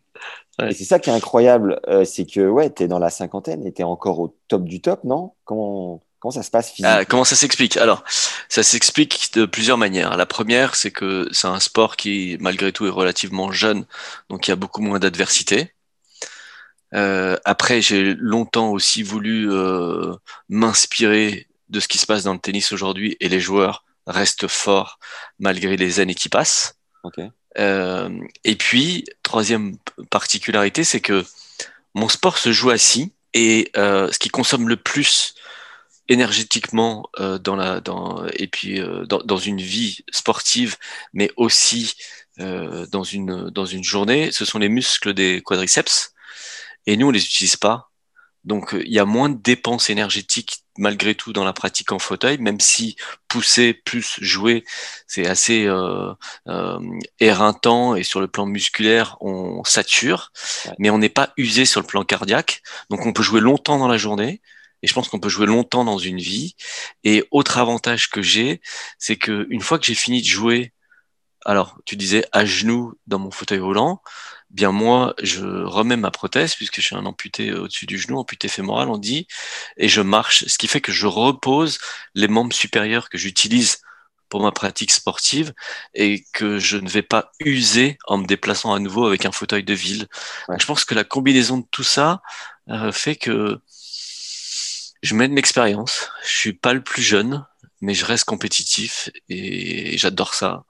Et 0.68 0.74
c'est 0.74 0.86
ça 0.86 0.98
qui 0.98 1.12
est 1.12 1.14
incroyable, 1.14 1.80
euh, 1.88 2.04
c'est 2.04 2.26
que 2.26 2.50
ouais, 2.50 2.74
tu 2.74 2.82
es 2.82 2.88
dans 2.88 2.98
la 2.98 3.12
cinquantaine 3.12 3.64
et 3.68 3.74
tu 3.74 3.84
es 3.84 3.86
encore 3.86 4.20
au 4.20 4.36
top 4.48 4.64
du 4.64 4.82
top, 4.82 5.04
non? 5.04 5.34
Comment 5.46 6.02
Comment 6.20 6.32
ça 6.32 6.42
se 6.42 6.50
passe 6.50 6.72
physiquement? 6.72 6.98
ah, 6.98 7.06
Comment 7.06 7.24
ça 7.24 7.36
s'explique? 7.36 7.78
Alors, 7.78 8.04
ça 8.50 8.64
s'explique 8.64 9.30
de 9.36 9.46
plusieurs 9.46 9.78
manières. 9.78 10.18
La 10.18 10.26
première, 10.26 10.74
c'est 10.76 10.92
que 10.92 11.30
c'est 11.32 11.48
un 11.48 11.60
sport 11.60 11.96
qui, 11.96 12.38
malgré 12.40 12.74
tout, 12.74 12.88
est 12.88 12.90
relativement 12.90 13.52
jeune, 13.52 13.86
donc 14.30 14.48
il 14.48 14.52
y 14.52 14.54
a 14.54 14.58
beaucoup 14.58 14.82
moins 14.82 14.98
d'adversité. 15.00 15.72
Euh, 16.94 17.38
après, 17.46 17.82
j'ai 17.82 18.16
longtemps 18.16 18.72
aussi 18.72 19.04
voulu 19.04 19.52
euh, 19.52 20.14
m'inspirer 20.50 21.48
de 21.70 21.80
ce 21.80 21.88
qui 21.88 21.98
se 21.98 22.06
passe 22.06 22.24
dans 22.24 22.34
le 22.34 22.40
tennis 22.40 22.72
aujourd'hui, 22.72 23.16
et 23.20 23.30
les 23.30 23.40
joueurs 23.40 23.86
restent 24.08 24.48
forts 24.48 25.00
malgré 25.38 25.78
les 25.78 26.00
années 26.00 26.16
qui 26.16 26.30
passent. 26.30 26.76
Euh, 27.58 28.10
et 28.44 28.56
puis, 28.56 29.06
troisième 29.24 29.78
particularité, 30.10 30.84
c'est 30.84 31.02
que 31.02 31.24
mon 31.94 32.10
sport 32.10 32.38
se 32.38 32.52
joue 32.52 32.72
assis, 32.72 33.14
et 33.34 33.72
ce 33.76 34.18
qui 34.18 34.30
consomme 34.30 34.68
le 34.68 34.78
plus 34.78 35.36
énergétiquement 36.10 37.10
euh, 37.20 37.38
dans 37.38 37.56
la 37.56 37.80
dans 37.80 38.26
et 38.34 38.48
puis 38.48 38.82
euh, 38.82 39.06
dans, 39.06 39.20
dans, 39.20 39.38
une 39.38 39.62
vie 39.62 40.04
sportive 40.12 40.76
mais 41.14 41.32
aussi 41.38 41.94
euh, 42.40 42.86
dans 42.88 43.04
une 43.04 43.50
dans 43.52 43.66
une 43.66 43.84
journée 43.84 44.32
ce 44.32 44.44
sont 44.44 44.60
les 44.60 44.70
muscles 44.70 45.14
des 45.14 45.42
quadriceps 45.46 46.14
et 46.86 46.98
nous 46.98 47.08
on 47.08 47.12
les 47.12 47.24
utilise 47.24 47.56
pas. 47.56 47.90
Donc 48.46 48.74
il 48.74 48.92
y 48.92 49.00
a 49.00 49.06
moins 49.06 49.30
de 49.30 49.38
dépenses 49.42 49.90
énergétiques 49.90 50.64
malgré 50.78 51.14
tout 51.14 51.34
dans 51.34 51.44
la 51.44 51.52
pratique 51.52 51.92
en 51.92 52.00
fauteuil 52.00 52.38
même 52.38 52.62
si 52.62 52.96
pousser 53.28 53.74
plus 53.74 54.18
jouer 54.22 54.64
c'est 55.08 55.28
assez 55.28 55.66
euh, 55.66 56.14
euh, 56.48 56.80
éreintant 57.20 57.96
et 57.96 58.04
sur 58.04 58.22
le 58.22 58.28
plan 58.28 58.46
musculaire 58.46 59.18
on 59.20 59.64
sature. 59.66 60.32
Mais 60.78 60.90
on 60.90 60.98
n'est 60.98 61.10
pas 61.10 61.34
usé 61.38 61.66
sur 61.66 61.82
le 61.82 61.88
plan 61.88 62.04
cardiaque. 62.04 62.62
Donc 62.90 63.06
on 63.06 63.14
peut 63.14 63.24
jouer 63.24 63.42
longtemps 63.42 63.78
dans 63.78 63.88
la 63.88 63.98
journée. 63.98 64.42
Et 64.82 64.88
je 64.88 64.94
pense 64.94 65.10
qu'on 65.10 65.20
peut 65.20 65.30
jouer 65.30 65.46
longtemps 65.46 65.84
dans 65.84 65.98
une 65.98 66.20
vie. 66.20 66.56
Et 67.04 67.26
autre 67.32 67.58
avantage 67.58 68.10
que 68.10 68.22
j'ai, 68.22 68.62
c'est 68.98 69.18
que 69.18 69.48
une 69.50 69.62
fois 69.62 69.78
que 69.80 69.86
j'ai 69.86 69.96
fini 69.96 70.22
de 70.22 70.28
jouer, 70.28 70.74
alors 71.46 71.78
tu 71.86 71.96
disais 71.96 72.26
à 72.32 72.46
genoux 72.46 72.94
dans 73.08 73.20
mon 73.20 73.32
fauteuil 73.32 73.60
roulant, 73.60 74.02
bien 74.50 74.72
moi 74.72 75.14
je 75.22 75.46
remets 75.46 75.98
ma 75.98 76.12
prothèse 76.12 76.56
puisque 76.56 76.78
je 76.78 76.86
suis 76.88 76.96
un 76.96 77.06
amputé 77.06 77.54
au-dessus 77.54 77.86
du 77.86 77.98
genou, 77.98 78.20
amputé 78.20 78.48
fémoral 78.48 78.90
on 78.90 78.98
dit, 78.98 79.28
et 79.78 79.88
je 79.90 80.02
marche, 80.02 80.46
ce 80.48 80.58
qui 80.58 80.68
fait 80.68 80.82
que 80.82 80.92
je 80.92 81.08
repose 81.08 81.80
les 82.16 82.28
membres 82.28 82.54
supérieurs 82.54 83.10
que 83.10 83.18
j'utilise 83.18 83.82
pour 84.30 84.42
ma 84.42 84.52
pratique 84.52 84.92
sportive 84.92 85.54
et 85.94 86.24
que 86.34 86.60
je 86.60 86.78
ne 86.78 86.88
vais 86.88 87.02
pas 87.02 87.32
user 87.40 87.98
en 88.06 88.20
me 88.20 88.28
déplaçant 88.28 88.74
à 88.74 88.80
nouveau 88.80 89.08
avec 89.08 89.26
un 89.26 89.32
fauteuil 89.32 89.64
de 89.64 89.74
ville. 89.74 90.08
Je 90.58 90.66
pense 90.66 90.86
que 90.86 90.94
la 90.94 91.04
combinaison 91.04 91.58
de 91.58 91.66
tout 91.72 91.84
ça 91.84 92.22
euh, 92.70 92.92
fait 92.92 93.16
que 93.16 93.60
je 95.02 95.16
mène 95.16 95.36
l'expérience. 95.36 96.10
Je 96.24 96.38
suis 96.38 96.54
pas 96.54 96.74
le 96.74 96.84
plus 96.84 97.02
jeune, 97.02 97.46
mais 97.82 97.94
je 97.94 98.06
reste 98.06 98.26
compétitif 98.26 99.10
et 99.30 99.98
j'adore 99.98 100.34
ça. 100.34 100.64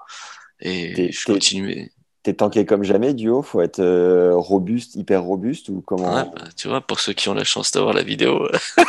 Et 0.61 1.11
je 1.11 1.25
continue. 1.25 1.91
T'es 2.23 2.33
tanké 2.33 2.65
comme 2.65 2.83
jamais, 2.83 3.13
duo 3.13 3.41
Faut 3.41 3.61
être 3.61 3.79
euh, 3.79 4.33
robuste, 4.35 4.95
hyper 4.95 5.23
robuste 5.23 5.69
ou 5.69 5.81
comment? 5.81 6.11
Bah, 6.11 6.31
Tu 6.57 6.67
vois, 6.67 6.81
pour 6.81 6.99
ceux 6.99 7.13
qui 7.13 7.29
ont 7.29 7.33
la 7.33 7.45
chance 7.45 7.71
d'avoir 7.71 7.93
la 7.93 8.03
vidéo. 8.03 8.49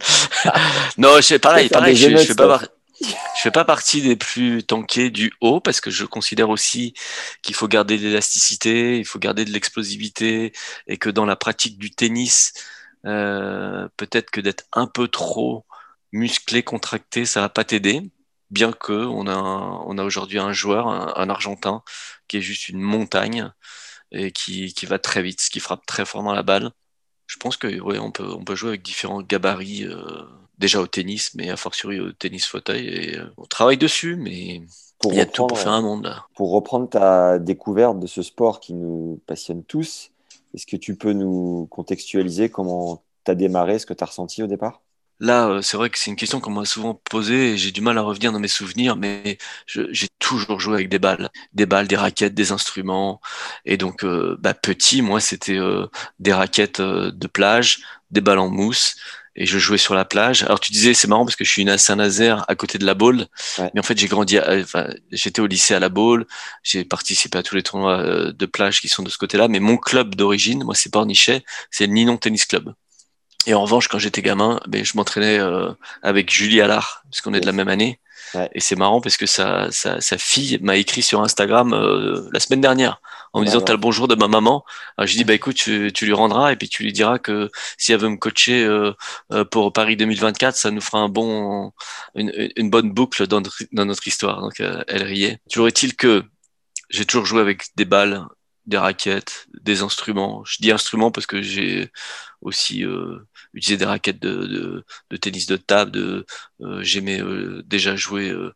non, 0.98 1.20
je 1.20 1.36
pareil, 1.36 1.68
pareil. 1.68 1.94
Je, 1.94 2.10
je, 2.10 2.24
fais 2.24 2.34
pas 2.34 2.60
je 3.02 3.40
fais 3.40 3.50
pas 3.50 3.64
partie 3.64 4.02
des 4.02 4.16
plus 4.16 4.62
tankés 4.62 5.10
du 5.10 5.32
haut 5.40 5.60
parce 5.60 5.80
que 5.80 5.90
je 5.90 6.04
considère 6.04 6.50
aussi 6.50 6.94
qu'il 7.42 7.54
faut 7.54 7.68
garder 7.68 7.98
de 7.98 8.02
l'élasticité, 8.02 8.98
il 8.98 9.04
faut 9.04 9.18
garder 9.18 9.44
de 9.44 9.50
l'explosivité 9.50 10.52
et 10.86 10.96
que 10.96 11.10
dans 11.10 11.24
la 11.24 11.36
pratique 11.36 11.78
du 11.78 11.90
tennis, 11.90 12.52
euh, 13.06 13.88
peut-être 13.96 14.30
que 14.30 14.40
d'être 14.40 14.64
un 14.72 14.86
peu 14.86 15.08
trop 15.08 15.64
musclé, 16.12 16.62
contracté, 16.62 17.24
ça 17.24 17.40
va 17.40 17.48
pas 17.48 17.64
t'aider. 17.64 18.02
Bien 18.50 18.72
que 18.72 18.92
on 18.92 19.26
a, 19.26 19.34
on 19.34 19.96
a 19.96 20.04
aujourd'hui 20.04 20.38
un 20.38 20.52
joueur, 20.52 20.86
un, 20.88 21.30
Argentin, 21.30 21.82
qui 22.32 22.38
est 22.38 22.40
juste 22.40 22.70
une 22.70 22.80
montagne 22.80 23.50
et 24.10 24.32
qui, 24.32 24.72
qui 24.72 24.86
va 24.86 24.98
très 24.98 25.22
vite, 25.22 25.38
qui 25.52 25.60
frappe 25.60 25.84
très 25.84 26.06
fort 26.06 26.22
dans 26.22 26.32
la 26.32 26.42
balle. 26.42 26.70
Je 27.26 27.36
pense 27.36 27.58
que 27.58 27.78
ouais, 27.80 27.98
on 27.98 28.10
peut, 28.10 28.26
on 28.26 28.42
peut 28.42 28.54
jouer 28.54 28.70
avec 28.70 28.82
différents 28.82 29.20
gabarits 29.20 29.84
euh, 29.84 30.22
déjà 30.56 30.80
au 30.80 30.86
tennis, 30.86 31.34
mais 31.34 31.50
a 31.50 31.58
fortiori 31.58 32.00
au 32.00 32.10
tennis 32.12 32.46
fauteuil. 32.46 32.88
Et, 32.88 33.18
euh, 33.18 33.26
on 33.36 33.44
travaille 33.44 33.76
dessus, 33.76 34.16
mais 34.16 34.62
il 35.04 35.14
y 35.14 35.20
a 35.20 35.26
tout 35.26 35.46
pour 35.46 35.58
faire 35.58 35.72
un 35.72 35.82
monde 35.82 36.04
là. 36.04 36.24
Pour 36.34 36.52
reprendre 36.52 36.88
ta 36.88 37.38
découverte 37.38 38.00
de 38.00 38.06
ce 38.06 38.22
sport 38.22 38.60
qui 38.60 38.72
nous 38.72 39.20
passionne 39.26 39.62
tous, 39.62 40.10
est-ce 40.54 40.64
que 40.64 40.76
tu 40.76 40.96
peux 40.96 41.12
nous 41.12 41.66
contextualiser 41.70 42.48
comment 42.48 43.04
tu 43.26 43.30
as 43.30 43.34
démarré, 43.34 43.78
ce 43.78 43.84
que 43.84 43.92
tu 43.92 44.04
as 44.04 44.06
ressenti 44.06 44.42
au 44.42 44.46
départ? 44.46 44.80
Là, 45.22 45.46
euh, 45.48 45.62
c'est 45.62 45.76
vrai 45.76 45.88
que 45.88 45.98
c'est 45.98 46.10
une 46.10 46.16
question 46.16 46.40
qu'on 46.40 46.50
m'a 46.50 46.64
souvent 46.64 46.94
posée 46.94 47.52
et 47.52 47.56
j'ai 47.56 47.70
du 47.70 47.80
mal 47.80 47.96
à 47.96 48.02
revenir 48.02 48.32
dans 48.32 48.40
mes 48.40 48.48
souvenirs, 48.48 48.96
mais 48.96 49.38
j'ai 49.66 50.08
toujours 50.18 50.58
joué 50.58 50.74
avec 50.74 50.88
des 50.88 50.98
balles, 50.98 51.30
des 51.52 51.64
balles, 51.64 51.86
des 51.86 51.96
raquettes, 51.96 52.34
des 52.34 52.50
instruments. 52.50 53.20
Et 53.64 53.76
donc, 53.76 54.02
euh, 54.04 54.36
bah, 54.40 54.52
petit, 54.52 55.00
moi, 55.00 55.20
c'était 55.20 55.58
euh, 55.58 55.86
des 56.18 56.32
raquettes 56.32 56.80
de 56.80 57.26
plage, 57.28 57.82
des 58.10 58.20
balles 58.20 58.40
en 58.40 58.50
mousse, 58.50 58.96
et 59.36 59.46
je 59.46 59.58
jouais 59.58 59.78
sur 59.78 59.94
la 59.94 60.04
plage. 60.04 60.42
Alors 60.42 60.60
tu 60.60 60.72
disais 60.72 60.92
c'est 60.92 61.08
marrant 61.08 61.24
parce 61.24 61.36
que 61.36 61.44
je 61.44 61.50
suis 61.50 61.64
né 61.64 61.70
à 61.70 61.78
Saint-Nazaire 61.78 62.44
à 62.48 62.54
côté 62.54 62.78
de 62.78 62.84
la 62.84 62.94
Baule, 62.94 63.26
mais 63.58 63.80
en 63.80 63.82
fait 63.82 63.96
j'ai 63.98 64.08
grandi, 64.08 64.38
enfin 64.40 64.88
j'étais 65.10 65.40
au 65.40 65.46
lycée 65.46 65.74
à 65.74 65.80
la 65.80 65.88
Baule, 65.88 66.26
j'ai 66.62 66.84
participé 66.84 67.38
à 67.38 67.42
tous 67.42 67.54
les 67.54 67.62
tournois 67.62 68.00
euh, 68.00 68.32
de 68.32 68.46
plage 68.46 68.80
qui 68.80 68.88
sont 68.88 69.02
de 69.02 69.08
ce 69.08 69.18
côté-là, 69.18 69.48
mais 69.48 69.60
mon 69.60 69.76
club 69.78 70.14
d'origine, 70.16 70.64
moi 70.64 70.74
c'est 70.74 70.90
Pornichet, 70.90 71.44
c'est 71.70 71.86
le 71.86 71.92
Ninon 71.94 72.18
Tennis 72.18 72.44
Club. 72.44 72.74
Et 73.46 73.54
en 73.54 73.62
revanche 73.62 73.88
quand 73.88 73.98
j'étais 73.98 74.22
gamin, 74.22 74.60
ben 74.66 74.84
je 74.84 74.96
m'entraînais 74.96 75.38
euh, 75.38 75.72
avec 76.02 76.30
Julie 76.30 76.60
Allard 76.60 77.02
parce 77.10 77.20
qu'on 77.20 77.34
est 77.34 77.40
de 77.40 77.46
la 77.46 77.52
même 77.52 77.68
année. 77.68 77.98
Et 78.54 78.60
c'est 78.60 78.76
marrant 78.76 79.00
parce 79.00 79.16
que 79.16 79.26
sa, 79.26 79.70
sa, 79.70 80.00
sa 80.00 80.16
fille 80.16 80.58
m'a 80.62 80.76
écrit 80.76 81.02
sur 81.02 81.20
Instagram 81.20 81.74
euh, 81.74 82.28
la 82.32 82.40
semaine 82.40 82.62
dernière 82.62 83.00
en 83.32 83.40
me 83.40 83.46
disant 83.46 83.60
t'as 83.60 83.72
le 83.72 83.78
bonjour 83.78 84.08
de 84.08 84.14
ma 84.14 84.28
maman. 84.28 84.64
Alors, 84.96 85.06
je 85.06 85.16
dis 85.16 85.24
bah 85.24 85.34
écoute 85.34 85.56
tu, 85.56 85.90
tu, 85.94 86.06
lui 86.06 86.12
rendras 86.12 86.52
et 86.52 86.56
puis 86.56 86.68
tu 86.68 86.82
lui 86.82 86.92
diras 86.92 87.18
que 87.18 87.50
si 87.78 87.92
elle 87.92 88.00
veut 88.00 88.08
me 88.08 88.16
coacher 88.16 88.64
euh, 88.64 88.92
euh 89.32 89.44
pour 89.44 89.72
Paris 89.72 89.96
2024, 89.96 90.56
ça 90.56 90.70
nous 90.70 90.80
fera 90.80 90.98
un 90.98 91.08
bon 91.08 91.72
une, 92.14 92.32
une 92.56 92.70
bonne 92.70 92.90
boucle 92.90 93.26
dans 93.26 93.40
notre, 93.40 93.62
dans 93.72 93.84
notre 93.84 94.06
histoire. 94.06 94.40
Donc 94.40 94.60
euh, 94.60 94.82
elle 94.88 95.02
riait. 95.02 95.38
Toujours 95.50 95.68
est-il 95.68 95.96
que 95.96 96.24
j'ai 96.90 97.06
toujours 97.06 97.26
joué 97.26 97.40
avec 97.40 97.64
des 97.76 97.86
balles, 97.86 98.26
des 98.66 98.78
raquettes, 98.78 99.46
des 99.62 99.82
instruments. 99.82 100.42
Je 100.44 100.58
dis 100.60 100.70
instruments 100.70 101.10
parce 101.10 101.26
que 101.26 101.40
j'ai 101.40 101.90
aussi 102.42 102.84
euh, 102.84 103.26
utilisé 103.54 103.76
des 103.76 103.84
raquettes 103.84 104.20
de, 104.20 104.84
tennis 105.20 105.46
de 105.46 105.56
table. 105.56 106.24
Euh, 106.60 106.82
J'aimais 106.82 107.20
euh, 107.20 107.62
déjà 107.66 107.96
jouer, 107.96 108.30
euh, 108.30 108.54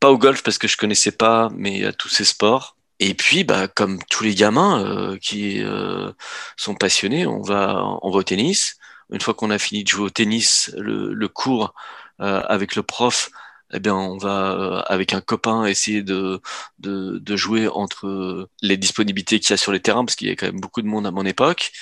pas 0.00 0.10
au 0.10 0.18
golf 0.18 0.42
parce 0.42 0.58
que 0.58 0.68
je 0.68 0.76
connaissais 0.76 1.12
pas, 1.12 1.50
mais 1.54 1.84
à 1.84 1.92
tous 1.92 2.08
ces 2.08 2.24
sports. 2.24 2.76
Et 2.98 3.14
puis, 3.14 3.44
bah, 3.44 3.68
comme 3.68 4.00
tous 4.10 4.22
les 4.22 4.34
gamins 4.34 5.16
qui 5.20 5.60
sont 6.56 6.74
passionnés, 6.76 7.26
on 7.26 7.42
va, 7.42 7.82
on 8.02 8.10
va 8.10 8.18
au 8.18 8.22
tennis. 8.22 8.76
Une 9.10 9.20
fois 9.20 9.34
qu'on 9.34 9.50
a 9.50 9.58
fini 9.58 9.82
de 9.82 9.88
jouer 9.88 10.04
au 10.04 10.10
tennis, 10.10 10.70
le 10.76 11.26
cours 11.26 11.74
avec 12.18 12.76
le 12.76 12.84
prof, 12.84 13.30
eh 13.72 13.80
bien, 13.80 13.94
on 13.94 14.18
va 14.18 14.52
euh, 14.52 14.82
avec 14.86 15.14
un 15.14 15.20
copain 15.20 15.64
essayer 15.64 16.02
de, 16.02 16.40
de, 16.78 17.18
de 17.18 17.36
jouer 17.36 17.68
entre 17.68 18.48
les 18.60 18.76
disponibilités 18.76 19.40
qu'il 19.40 19.50
y 19.50 19.52
a 19.54 19.56
sur 19.56 19.72
les 19.72 19.80
terrains, 19.80 20.04
parce 20.04 20.16
qu'il 20.16 20.28
y 20.28 20.30
a 20.30 20.36
quand 20.36 20.46
même 20.46 20.60
beaucoup 20.60 20.82
de 20.82 20.86
monde 20.86 21.06
à 21.06 21.10
mon 21.10 21.24
époque. 21.24 21.72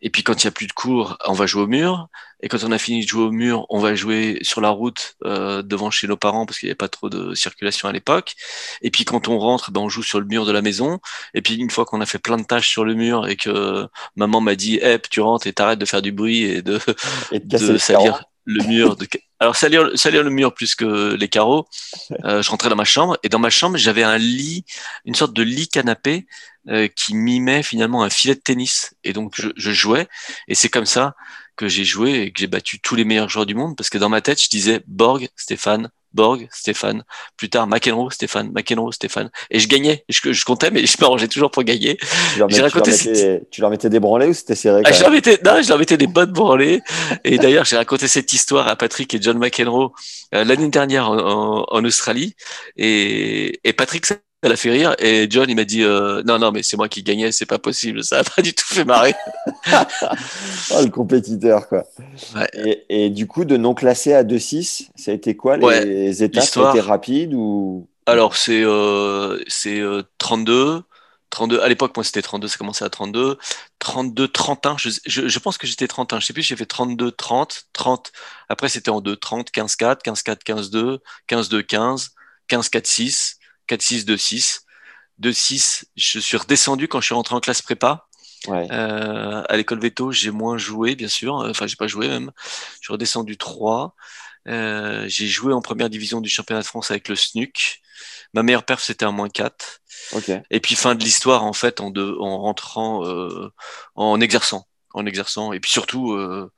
Et 0.00 0.10
puis 0.10 0.22
quand 0.22 0.42
il 0.42 0.44
y 0.44 0.48
a 0.48 0.50
plus 0.50 0.66
de 0.66 0.72
cours, 0.72 1.16
on 1.26 1.32
va 1.32 1.46
jouer 1.46 1.62
au 1.62 1.66
mur. 1.66 2.08
Et 2.40 2.48
quand 2.48 2.62
on 2.62 2.70
a 2.70 2.78
fini 2.78 3.02
de 3.02 3.08
jouer 3.08 3.24
au 3.24 3.32
mur, 3.32 3.66
on 3.68 3.80
va 3.80 3.94
jouer 3.94 4.38
sur 4.42 4.60
la 4.60 4.68
route 4.68 5.16
euh, 5.24 5.62
devant 5.62 5.90
chez 5.90 6.06
nos 6.06 6.16
parents, 6.16 6.46
parce 6.46 6.58
qu'il 6.58 6.68
n'y 6.68 6.70
avait 6.70 6.76
pas 6.76 6.88
trop 6.88 7.08
de 7.08 7.34
circulation 7.34 7.88
à 7.88 7.92
l'époque. 7.92 8.34
Et 8.82 8.90
puis 8.90 9.04
quand 9.04 9.28
on 9.28 9.38
rentre, 9.38 9.70
ben, 9.72 9.80
on 9.80 9.88
joue 9.88 10.02
sur 10.02 10.20
le 10.20 10.26
mur 10.26 10.46
de 10.46 10.52
la 10.52 10.62
maison. 10.62 11.00
Et 11.34 11.42
puis 11.42 11.54
une 11.54 11.70
fois 11.70 11.84
qu'on 11.84 12.00
a 12.00 12.06
fait 12.06 12.18
plein 12.18 12.36
de 12.36 12.44
tâches 12.44 12.68
sur 12.68 12.84
le 12.84 12.94
mur 12.94 13.26
et 13.26 13.36
que 13.36 13.88
maman 14.16 14.40
m'a 14.40 14.54
dit, 14.54 14.78
hey, 14.82 14.98
tu 15.10 15.20
rentres 15.20 15.46
et 15.46 15.52
t'arrêtes 15.52 15.78
de 15.78 15.86
faire 15.86 16.02
du 16.02 16.12
bruit 16.12 16.42
et 16.42 16.62
de, 16.62 16.78
et 17.32 17.40
de, 17.40 17.78
salir 17.78 18.22
le 18.48 18.64
mur. 18.64 18.96
De... 18.96 19.06
Alors 19.38 19.54
salir, 19.54 19.90
salir 19.94 20.24
le 20.24 20.30
mur 20.30 20.54
plus 20.54 20.74
que 20.74 21.14
les 21.14 21.28
carreaux. 21.28 21.68
Euh, 22.24 22.42
je 22.42 22.50
rentrais 22.50 22.70
dans 22.70 22.76
ma 22.76 22.84
chambre 22.84 23.16
et 23.22 23.28
dans 23.28 23.38
ma 23.38 23.50
chambre 23.50 23.76
j'avais 23.76 24.02
un 24.02 24.18
lit, 24.18 24.64
une 25.04 25.14
sorte 25.14 25.34
de 25.34 25.42
lit 25.42 25.68
canapé 25.68 26.26
euh, 26.68 26.88
qui 26.88 27.14
mimait 27.14 27.62
finalement 27.62 28.02
un 28.02 28.10
filet 28.10 28.34
de 28.34 28.40
tennis. 28.40 28.94
Et 29.04 29.12
donc 29.12 29.34
je, 29.36 29.48
je 29.54 29.70
jouais 29.70 30.08
et 30.48 30.54
c'est 30.54 30.70
comme 30.70 30.86
ça 30.86 31.14
que 31.56 31.68
j'ai 31.68 31.84
joué 31.84 32.22
et 32.22 32.32
que 32.32 32.40
j'ai 32.40 32.46
battu 32.46 32.80
tous 32.80 32.94
les 32.94 33.04
meilleurs 33.04 33.28
joueurs 33.28 33.46
du 33.46 33.54
monde 33.54 33.76
parce 33.76 33.90
que 33.90 33.98
dans 33.98 34.08
ma 34.08 34.22
tête 34.22 34.42
je 34.42 34.48
disais 34.48 34.82
Borg, 34.86 35.28
Stéphane, 35.36 35.90
Borg, 36.12 36.48
Stéphane. 36.50 37.04
Plus 37.36 37.50
tard, 37.50 37.66
McEnroe, 37.66 38.10
Stéphane, 38.10 38.50
McEnroe, 38.52 38.92
Stéphane. 38.92 39.30
Et 39.50 39.58
je 39.60 39.68
gagnais. 39.68 40.04
Je, 40.08 40.32
je 40.32 40.44
comptais, 40.44 40.70
mais 40.70 40.86
je 40.86 40.96
m'arrangeais 41.00 41.28
toujours 41.28 41.50
pour 41.50 41.62
gagner. 41.62 41.96
Tu 41.96 42.38
leur, 42.38 42.48
mettais, 42.48 43.42
tu 43.50 43.60
leur 43.60 43.70
mettais 43.70 43.90
des 43.90 44.00
branlés 44.00 44.26
ou 44.26 44.34
c'était 44.34 44.54
serré 44.54 44.82
ah, 44.84 44.92
je 44.92 45.00
leur 45.02 45.10
mettais, 45.10 45.38
Non, 45.44 45.60
je 45.62 45.68
leur 45.68 45.78
mettais 45.78 45.96
des 45.96 46.06
bonnes 46.06 46.32
branlées. 46.32 46.80
et 47.24 47.38
d'ailleurs, 47.38 47.64
j'ai 47.64 47.76
raconté 47.76 48.08
cette 48.08 48.32
histoire 48.32 48.68
à 48.68 48.76
Patrick 48.76 49.12
et 49.14 49.18
John 49.20 49.38
McEnroe 49.38 49.92
euh, 50.34 50.44
l'année 50.44 50.68
dernière 50.68 51.10
en, 51.10 51.64
en, 51.68 51.84
Australie. 51.84 52.34
Et, 52.76 53.60
et 53.64 53.72
Patrick, 53.72 54.06
ça 54.42 54.48
l'a 54.48 54.56
fait 54.56 54.70
rire 54.70 54.94
et 55.00 55.26
John 55.28 55.50
il 55.50 55.56
m'a 55.56 55.64
dit 55.64 55.82
euh, 55.82 56.22
non 56.24 56.38
non 56.38 56.52
mais 56.52 56.62
c'est 56.62 56.76
moi 56.76 56.88
qui 56.88 57.02
gagnais 57.02 57.32
c'est 57.32 57.46
pas 57.46 57.58
possible 57.58 58.04
ça 58.04 58.18
a 58.18 58.24
pas 58.24 58.40
du 58.42 58.54
tout 58.54 58.66
fait 58.66 58.84
marrer. 58.84 59.14
Oh, 60.70 60.82
le 60.82 60.90
compétiteur 60.90 61.68
quoi. 61.68 61.84
Ouais. 62.34 62.48
et, 62.54 63.04
et, 63.04 63.10
du 63.10 63.26
coup 63.26 63.44
de 63.44 63.56
non 63.56 63.74
classé 63.74 64.12
à 64.14 64.22
2-6 64.22 64.88
ça 64.94 65.10
a 65.10 65.14
été 65.14 65.34
quoi 65.34 65.56
les 65.56 66.22
étapes? 66.22 66.44
Ça 66.44 66.68
a 66.68 66.70
été 66.70 66.80
rapide 66.80 67.34
ou? 67.34 67.88
Alors 68.06 68.36
c'est 68.36 68.62
euh, 68.62 69.42
c'est 69.48 69.80
euh, 69.80 70.02
32 70.18 70.82
32 71.30 71.60
à 71.60 71.68
l'époque 71.68 71.96
moi 71.96 72.04
c'était 72.04 72.22
32 72.22 72.48
ça 72.48 72.56
commençait 72.56 72.84
à 72.84 72.90
32 72.90 73.38
32 73.78 74.28
31 74.28 74.76
je, 74.78 74.90
je, 75.06 75.28
je 75.28 75.38
pense 75.38 75.58
que 75.58 75.66
j'étais 75.66 75.88
31 75.88 76.20
je 76.20 76.26
sais 76.26 76.32
plus 76.32 76.42
j'ai 76.42 76.56
fait 76.56 76.66
32 76.66 77.10
30 77.12 77.66
30 77.72 78.12
après 78.48 78.68
c'était 78.68 78.90
en 78.90 79.00
2 79.00 79.16
30 79.16 79.50
15 79.50 79.76
4 79.76 80.02
15 80.02 80.22
4 80.22 80.44
15 80.44 80.70
2 80.70 81.00
15 81.26 81.48
2 81.48 81.62
15 81.62 82.10
15 82.48 82.68
4 82.68 82.86
6 82.86 83.37
4-6, 83.68 84.04
2-6. 84.04 84.60
2-6, 85.20 85.84
je 85.96 86.18
suis 86.20 86.36
redescendu 86.36 86.88
quand 86.88 87.00
je 87.00 87.06
suis 87.06 87.14
rentré 87.14 87.34
en 87.34 87.40
classe 87.40 87.62
prépa. 87.62 88.06
Ouais. 88.46 88.68
Euh, 88.70 89.42
à 89.48 89.56
l'école 89.56 89.80
veto, 89.80 90.12
j'ai 90.12 90.30
moins 90.30 90.58
joué, 90.58 90.94
bien 90.94 91.08
sûr. 91.08 91.34
Enfin, 91.34 91.66
j'ai 91.66 91.76
pas 91.76 91.88
joué 91.88 92.08
même. 92.08 92.30
Je 92.80 92.86
suis 92.86 92.92
redescendu 92.92 93.36
3. 93.36 93.94
Euh, 94.46 95.04
j'ai 95.08 95.26
joué 95.26 95.52
en 95.52 95.60
première 95.60 95.90
division 95.90 96.20
du 96.20 96.28
championnat 96.28 96.62
de 96.62 96.66
France 96.66 96.90
avec 96.90 97.08
le 97.08 97.16
SNUC. 97.16 97.80
Ma 98.34 98.42
meilleure 98.42 98.64
perf, 98.64 98.82
c'était 98.82 99.04
un 99.04 99.10
moins 99.10 99.28
4. 99.28 99.80
Ok. 100.12 100.30
Et 100.50 100.60
puis 100.60 100.74
fin 100.74 100.94
de 100.94 101.02
l'histoire, 101.02 101.44
en 101.44 101.52
fait, 101.52 101.80
en, 101.80 101.90
de, 101.90 102.16
en 102.18 102.38
rentrant, 102.38 103.04
euh, 103.06 103.52
en 103.94 104.20
exerçant. 104.20 104.66
En 104.94 105.04
exerçant. 105.04 105.52
Et 105.52 105.60
puis 105.60 105.70
surtout, 105.70 106.12
euh, 106.12 106.50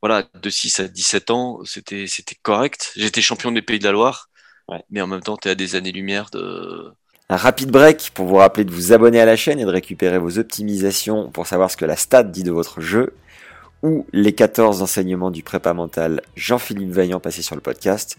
voilà, 0.00 0.24
de 0.34 0.50
6 0.50 0.80
à 0.80 0.88
17 0.88 1.30
ans, 1.30 1.60
c'était 1.64 2.06
c'était 2.06 2.36
correct. 2.42 2.92
J'étais 2.96 3.22
champion 3.22 3.50
des 3.52 3.62
Pays 3.62 3.78
de 3.78 3.84
la 3.84 3.92
Loire. 3.92 4.28
Ouais. 4.68 4.82
Mais 4.90 5.00
en 5.00 5.06
même 5.06 5.20
temps, 5.20 5.36
tu 5.36 5.48
es 5.48 5.52
à 5.52 5.54
des 5.54 5.76
années-lumière 5.76 6.30
de, 6.32 6.92
Un 7.28 7.36
rapide 7.36 7.70
break 7.70 8.12
pour 8.14 8.26
vous 8.26 8.36
rappeler 8.36 8.64
de 8.64 8.70
vous 8.70 8.92
abonner 8.92 9.20
à 9.20 9.26
la 9.26 9.36
chaîne 9.36 9.58
et 9.58 9.64
de 9.64 9.70
récupérer 9.70 10.18
vos 10.18 10.38
optimisations 10.38 11.30
pour 11.30 11.46
savoir 11.46 11.70
ce 11.70 11.76
que 11.76 11.84
la 11.84 11.96
stat 11.96 12.24
dit 12.24 12.44
de 12.44 12.50
votre 12.50 12.80
jeu 12.80 13.14
ou 13.82 14.06
les 14.12 14.32
14 14.32 14.82
enseignements 14.82 15.30
du 15.30 15.42
prépa 15.42 15.74
mental 15.74 16.22
Jean-Philippe 16.36 16.90
Vaillant 16.90 17.20
passé 17.20 17.42
sur 17.42 17.54
le 17.54 17.60
podcast. 17.60 18.16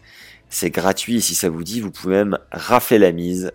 C'est 0.49 0.69
gratuit 0.69 1.17
et 1.17 1.21
si 1.21 1.33
ça 1.33 1.49
vous 1.49 1.63
dit, 1.63 1.81
vous 1.81 1.89
pouvez 1.89 2.15
même 2.15 2.37
rafler 2.51 2.99
la 2.99 3.11
mise 3.11 3.51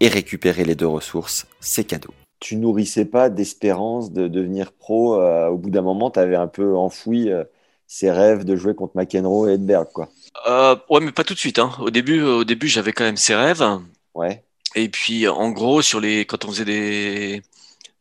et 0.00 0.08
récupérer 0.08 0.64
les 0.64 0.74
deux 0.74 0.86
ressources. 0.86 1.46
C'est 1.60 1.84
cadeau. 1.84 2.12
Tu 2.40 2.56
nourrissais 2.56 3.06
pas 3.06 3.30
d'espérance 3.30 4.12
de 4.12 4.28
devenir 4.28 4.72
pro. 4.72 5.18
euh, 5.18 5.48
au 5.48 5.56
bout 5.56 5.70
d'un 5.70 5.80
moment, 5.80 6.10
tu 6.10 6.20
avais 6.20 6.36
un 6.36 6.46
peu 6.46 6.76
enfoui 6.76 7.30
euh, 7.32 7.44
ces 7.86 8.10
rêves 8.10 8.44
de 8.44 8.56
jouer 8.56 8.74
contre 8.74 8.96
McEnroe 8.96 9.48
et 9.48 9.54
Edberg, 9.54 9.88
quoi. 9.92 10.10
Euh, 10.46 10.76
ouais, 10.88 11.00
mais 11.00 11.12
pas 11.12 11.24
tout 11.24 11.34
de 11.34 11.38
suite. 11.38 11.58
Hein. 11.58 11.72
Au 11.78 11.90
début, 11.90 12.22
au 12.22 12.44
début, 12.44 12.68
j'avais 12.68 12.92
quand 12.92 13.04
même 13.04 13.16
ces 13.16 13.34
rêves. 13.34 13.64
Ouais. 14.14 14.44
Et 14.74 14.88
puis, 14.88 15.26
en 15.28 15.50
gros, 15.50 15.82
sur 15.82 16.00
les, 16.00 16.26
quand 16.26 16.44
on 16.44 16.48
faisait 16.48 16.64
des, 16.64 17.42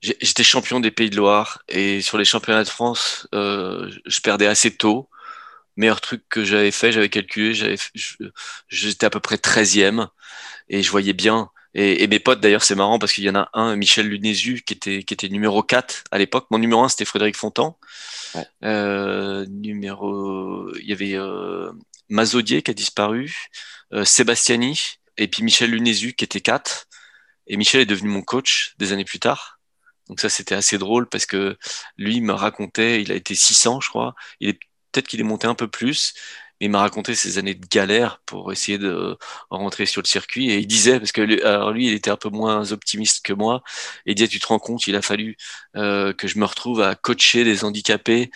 j'étais 0.02 0.44
champion 0.44 0.80
des 0.80 0.92
Pays 0.92 1.10
de 1.10 1.16
Loire 1.16 1.64
et 1.68 2.02
sur 2.02 2.18
les 2.18 2.26
championnats 2.26 2.64
de 2.64 2.70
France, 2.70 3.28
euh, 3.34 3.92
je 4.06 4.20
perdais 4.22 4.48
assez 4.48 4.76
tôt. 4.76 5.10
Meilleur 5.78 6.00
truc 6.00 6.24
que 6.30 6.46
j'avais 6.46 6.72
fait, 6.72 6.92
j'avais 6.94 7.10
calculé, 7.10 7.54
j'étais 8.70 9.06
à 9.06 9.10
peu 9.10 9.20
près 9.20 9.36
13e 9.36 10.08
et 10.70 10.84
je 10.84 10.92
voyais 10.92 11.14
bien. 11.14 11.50
Et, 11.74 12.04
et 12.04 12.08
mes 12.08 12.20
potes, 12.20 12.40
d'ailleurs, 12.40 12.64
c'est 12.64 12.76
marrant 12.76 12.98
parce 12.98 13.12
qu'il 13.12 13.26
y 13.26 13.30
en 13.30 13.36
a 13.36 13.50
un, 13.54 13.76
Michel 13.76 14.08
Lunézu, 14.08 14.62
qui 14.66 14.74
était, 14.74 15.04
qui 15.04 15.14
était 15.14 15.28
numéro 15.28 15.62
4 15.62 16.06
à 16.12 16.18
l'époque. 16.18 16.48
Mon 16.50 16.60
numéro 16.60 16.82
1, 16.82 16.90
c'était 16.90 17.04
Frédéric 17.04 17.36
Fontan. 17.36 17.78
Ouais. 18.34 18.46
Euh, 18.64 19.46
numéro, 19.50 20.74
il 20.78 20.88
y 20.88 20.94
avait 20.94 21.16
euh, 21.16 21.74
Mazodier 22.10 22.62
qui 22.62 22.72
a 22.72 22.74
disparu, 22.74 23.50
euh, 23.94 24.06
Sébastiani, 24.06 24.80
et 25.18 25.28
puis 25.28 25.44
Michel 25.44 25.72
Lunézu 25.72 26.14
qui 26.14 26.26
était 26.26 26.42
4. 26.42 26.88
Et 27.48 27.58
Michel 27.58 27.82
est 27.82 27.86
devenu 27.86 28.10
mon 28.10 28.22
coach 28.22 28.74
des 28.78 28.92
années 28.92 29.06
plus 29.06 29.20
tard. 29.20 29.60
Donc 30.10 30.20
ça, 30.20 30.30
c'était 30.30 30.56
assez 30.56 30.78
drôle 30.78 31.08
parce 31.08 31.26
que 31.26 31.58
lui 31.98 32.22
me 32.22 32.34
racontait, 32.34 33.02
il 33.02 33.12
a 33.12 33.16
été 33.16 33.36
600, 33.36 33.82
je 33.82 33.90
crois. 33.90 34.16
Il 34.40 34.50
est 34.50 34.60
peut-être 34.92 35.08
qu'il 35.08 35.20
est 35.20 35.24
monté 35.24 35.48
un 35.48 35.56
peu 35.56 35.68
plus, 35.68 36.14
mais 36.60 36.68
il 36.68 36.70
m'a 36.70 36.80
raconté 36.80 37.16
ses 37.16 37.38
années 37.38 37.56
de 37.56 37.66
galère 37.68 38.22
pour 38.26 38.52
essayer 38.52 38.78
de 38.78 39.18
rentrer 39.50 39.86
sur 39.86 40.02
le 40.02 40.08
circuit. 40.08 40.52
Et 40.52 40.60
il 40.60 40.68
disait, 40.68 41.00
parce 41.00 41.12
que 41.12 41.22
lui, 41.22 41.42
alors 41.42 41.72
lui, 41.72 41.88
il 41.88 41.94
était 41.94 42.12
un 42.12 42.18
peu 42.18 42.30
moins 42.30 42.72
optimiste 42.72 43.26
que 43.26 43.34
moi, 43.34 43.64
et 44.06 44.12
il 44.12 44.16
disait, 44.16 44.28
tu 44.28 44.40
te 44.40 44.48
rends 44.48 44.60
compte, 44.60 44.88
il 44.88 44.96
a 44.96 45.02
fallu 45.02 45.38
euh, 45.76 46.14
que 46.14 46.28
je 46.28 46.40
me 46.40 46.46
retrouve 46.46 46.82
à 46.82 46.96
coacher 46.96 47.44
des 47.44 47.64
handicapés 47.64 48.32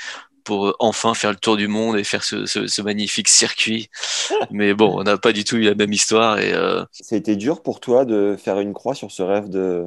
pour 0.49 0.69
euh, 0.69 0.75
enfin 0.79 1.13
faire 1.13 1.29
le 1.29 1.35
tour 1.35 1.57
du 1.57 1.67
monde 1.67 1.95
et 1.95 2.03
faire 2.03 2.23
ce, 2.23 2.47
ce, 2.47 2.65
ce 2.65 2.81
magnifique 2.81 3.29
circuit. 3.29 3.91
Mais 4.49 4.73
bon, 4.73 4.99
on 4.99 5.03
n'a 5.03 5.15
pas 5.15 5.31
du 5.31 5.43
tout 5.43 5.57
eu 5.57 5.61
la 5.61 5.75
même 5.75 5.93
histoire. 5.93 6.39
Et 6.39 6.55
euh, 6.55 6.83
Ça 6.89 7.13
a 7.13 7.19
été 7.19 7.35
dur 7.35 7.61
pour 7.61 7.79
toi 7.79 8.03
de 8.03 8.35
faire 8.35 8.59
une 8.59 8.73
croix 8.73 8.95
sur 8.95 9.11
ce 9.11 9.21
rêve 9.21 9.47
de, 9.49 9.85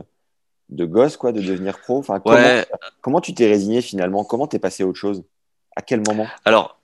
de 0.69 0.85
gosse, 0.85 1.17
quoi, 1.17 1.33
de 1.33 1.41
devenir 1.41 1.81
pro? 1.81 1.99
Enfin, 1.99 2.21
comment, 2.21 2.37
ouais, 2.37 2.65
comment 3.01 3.21
tu 3.21 3.35
t'es 3.35 3.49
résigné 3.49 3.83
finalement? 3.83 4.23
Comment 4.23 4.47
t'es 4.47 4.61
passé 4.61 4.85
à 4.85 4.87
autre 4.87 5.01
chose? 5.01 5.25
À 5.75 5.83
quel 5.83 6.01
moment? 6.07 6.29
Alors, 6.45 6.79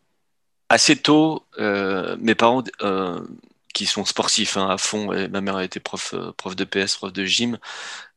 assez 0.68 0.96
tôt, 0.96 1.44
euh, 1.60 2.16
mes 2.18 2.34
parents, 2.34 2.64
euh, 2.82 3.20
qui 3.74 3.86
sont 3.86 4.04
sportifs 4.04 4.56
hein, 4.56 4.68
à 4.68 4.76
fond, 4.76 5.12
et 5.12 5.28
ma 5.28 5.40
mère 5.40 5.54
a 5.54 5.62
été 5.62 5.78
prof, 5.78 6.16
prof 6.36 6.56
de 6.56 6.64
PS, 6.64 6.96
prof 6.96 7.12
de 7.12 7.24
gym, 7.24 7.58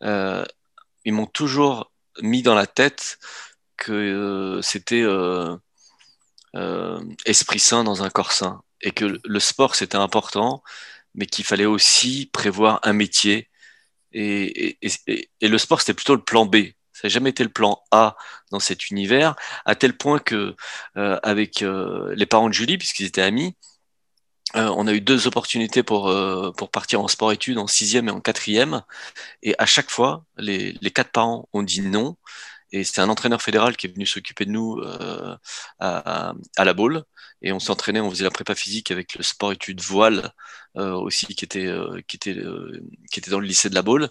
ils 0.02 1.14
m'ont 1.14 1.28
toujours 1.28 1.92
mis 2.24 2.42
dans 2.42 2.56
la 2.56 2.66
tête 2.66 3.20
que 3.82 3.92
euh, 3.92 4.62
c'était 4.62 5.02
euh, 5.02 5.58
euh, 6.56 7.02
esprit 7.26 7.60
sain 7.60 7.84
dans 7.84 8.04
un 8.04 8.10
corps 8.10 8.32
sain, 8.32 8.62
et 8.82 8.92
que 8.92 9.20
le 9.24 9.40
sport 9.40 9.76
c'était 9.76 9.98
important, 9.98 10.64
mais 11.16 11.26
qu'il 11.26 11.46
fallait 11.46 11.66
aussi 11.66 12.30
prévoir 12.32 12.80
un 12.84 12.94
métier. 12.94 13.50
Et, 14.14 14.78
et, 14.82 15.48
le 15.48 15.58
sport 15.58 15.82
c'était 15.82 15.94
plutôt 15.94 16.16
le 16.16 16.24
plan 16.24 16.46
B. 16.46 16.58
Ça 16.94 17.08
n'a 17.08 17.10
jamais 17.10 17.32
été 17.32 17.44
le 17.44 17.50
plan 17.50 17.82
A 17.92 18.16
dans 18.52 18.60
cet 18.60 18.90
univers, 18.92 19.36
à 19.66 19.76
tel 19.76 19.98
point 19.98 20.20
que 20.20 20.56
avec 20.96 21.62
les 21.62 22.26
parents 22.28 22.50
de 22.50 22.54
Julie, 22.54 22.78
puisqu'ils 22.78 23.08
étaient 23.08 23.22
amis, 23.22 23.56
on 24.54 24.88
a 24.88 24.94
eu 24.94 25.02
deux 25.02 25.28
opportunités 25.28 25.84
pour, 25.84 26.14
pour 26.58 26.72
partir 26.72 27.02
en 27.02 27.08
sport-études 27.08 27.58
en 27.58 27.68
sixième 27.68 28.10
et 28.10 28.12
en 28.12 28.22
quatrième. 28.22 28.84
Et 29.44 29.56
à 29.58 29.66
chaque 29.66 29.90
fois, 29.90 30.26
les, 30.38 30.74
les 30.82 30.92
quatre 30.92 31.12
parents 31.12 31.48
ont 31.54 31.64
dit 31.64 31.82
non. 31.82 32.18
Et 32.72 32.84
c'était 32.84 33.02
un 33.02 33.10
entraîneur 33.10 33.42
fédéral 33.42 33.76
qui 33.76 33.88
est 33.88 33.94
venu 33.94 34.06
s'occuper 34.06 34.46
de 34.46 34.52
nous 34.52 34.80
euh, 34.80 35.36
à, 35.80 36.34
la 36.58 36.74
boule. 36.74 37.04
Et 37.42 37.52
on 37.52 37.60
s'entraînait, 37.60 38.00
on 38.00 38.10
faisait 38.10 38.24
la 38.24 38.32
prépa 38.32 38.56
physique 38.56 38.92
avec 38.92 39.16
le 39.16 39.24
sport-études 39.24 39.82
voile 39.82 40.32
euh, 40.78 40.94
aussi, 40.94 41.28
qui 41.28 41.44
était, 41.44 41.66
euh, 41.66 42.02
qui, 42.08 42.16
était, 42.18 42.38
qui 43.12 43.20
était 43.20 43.32
dans 43.32 43.40
le 43.40 43.48
lycée 43.48 43.70
de 43.70 43.76
la 43.76 43.82
boule. 43.82 44.10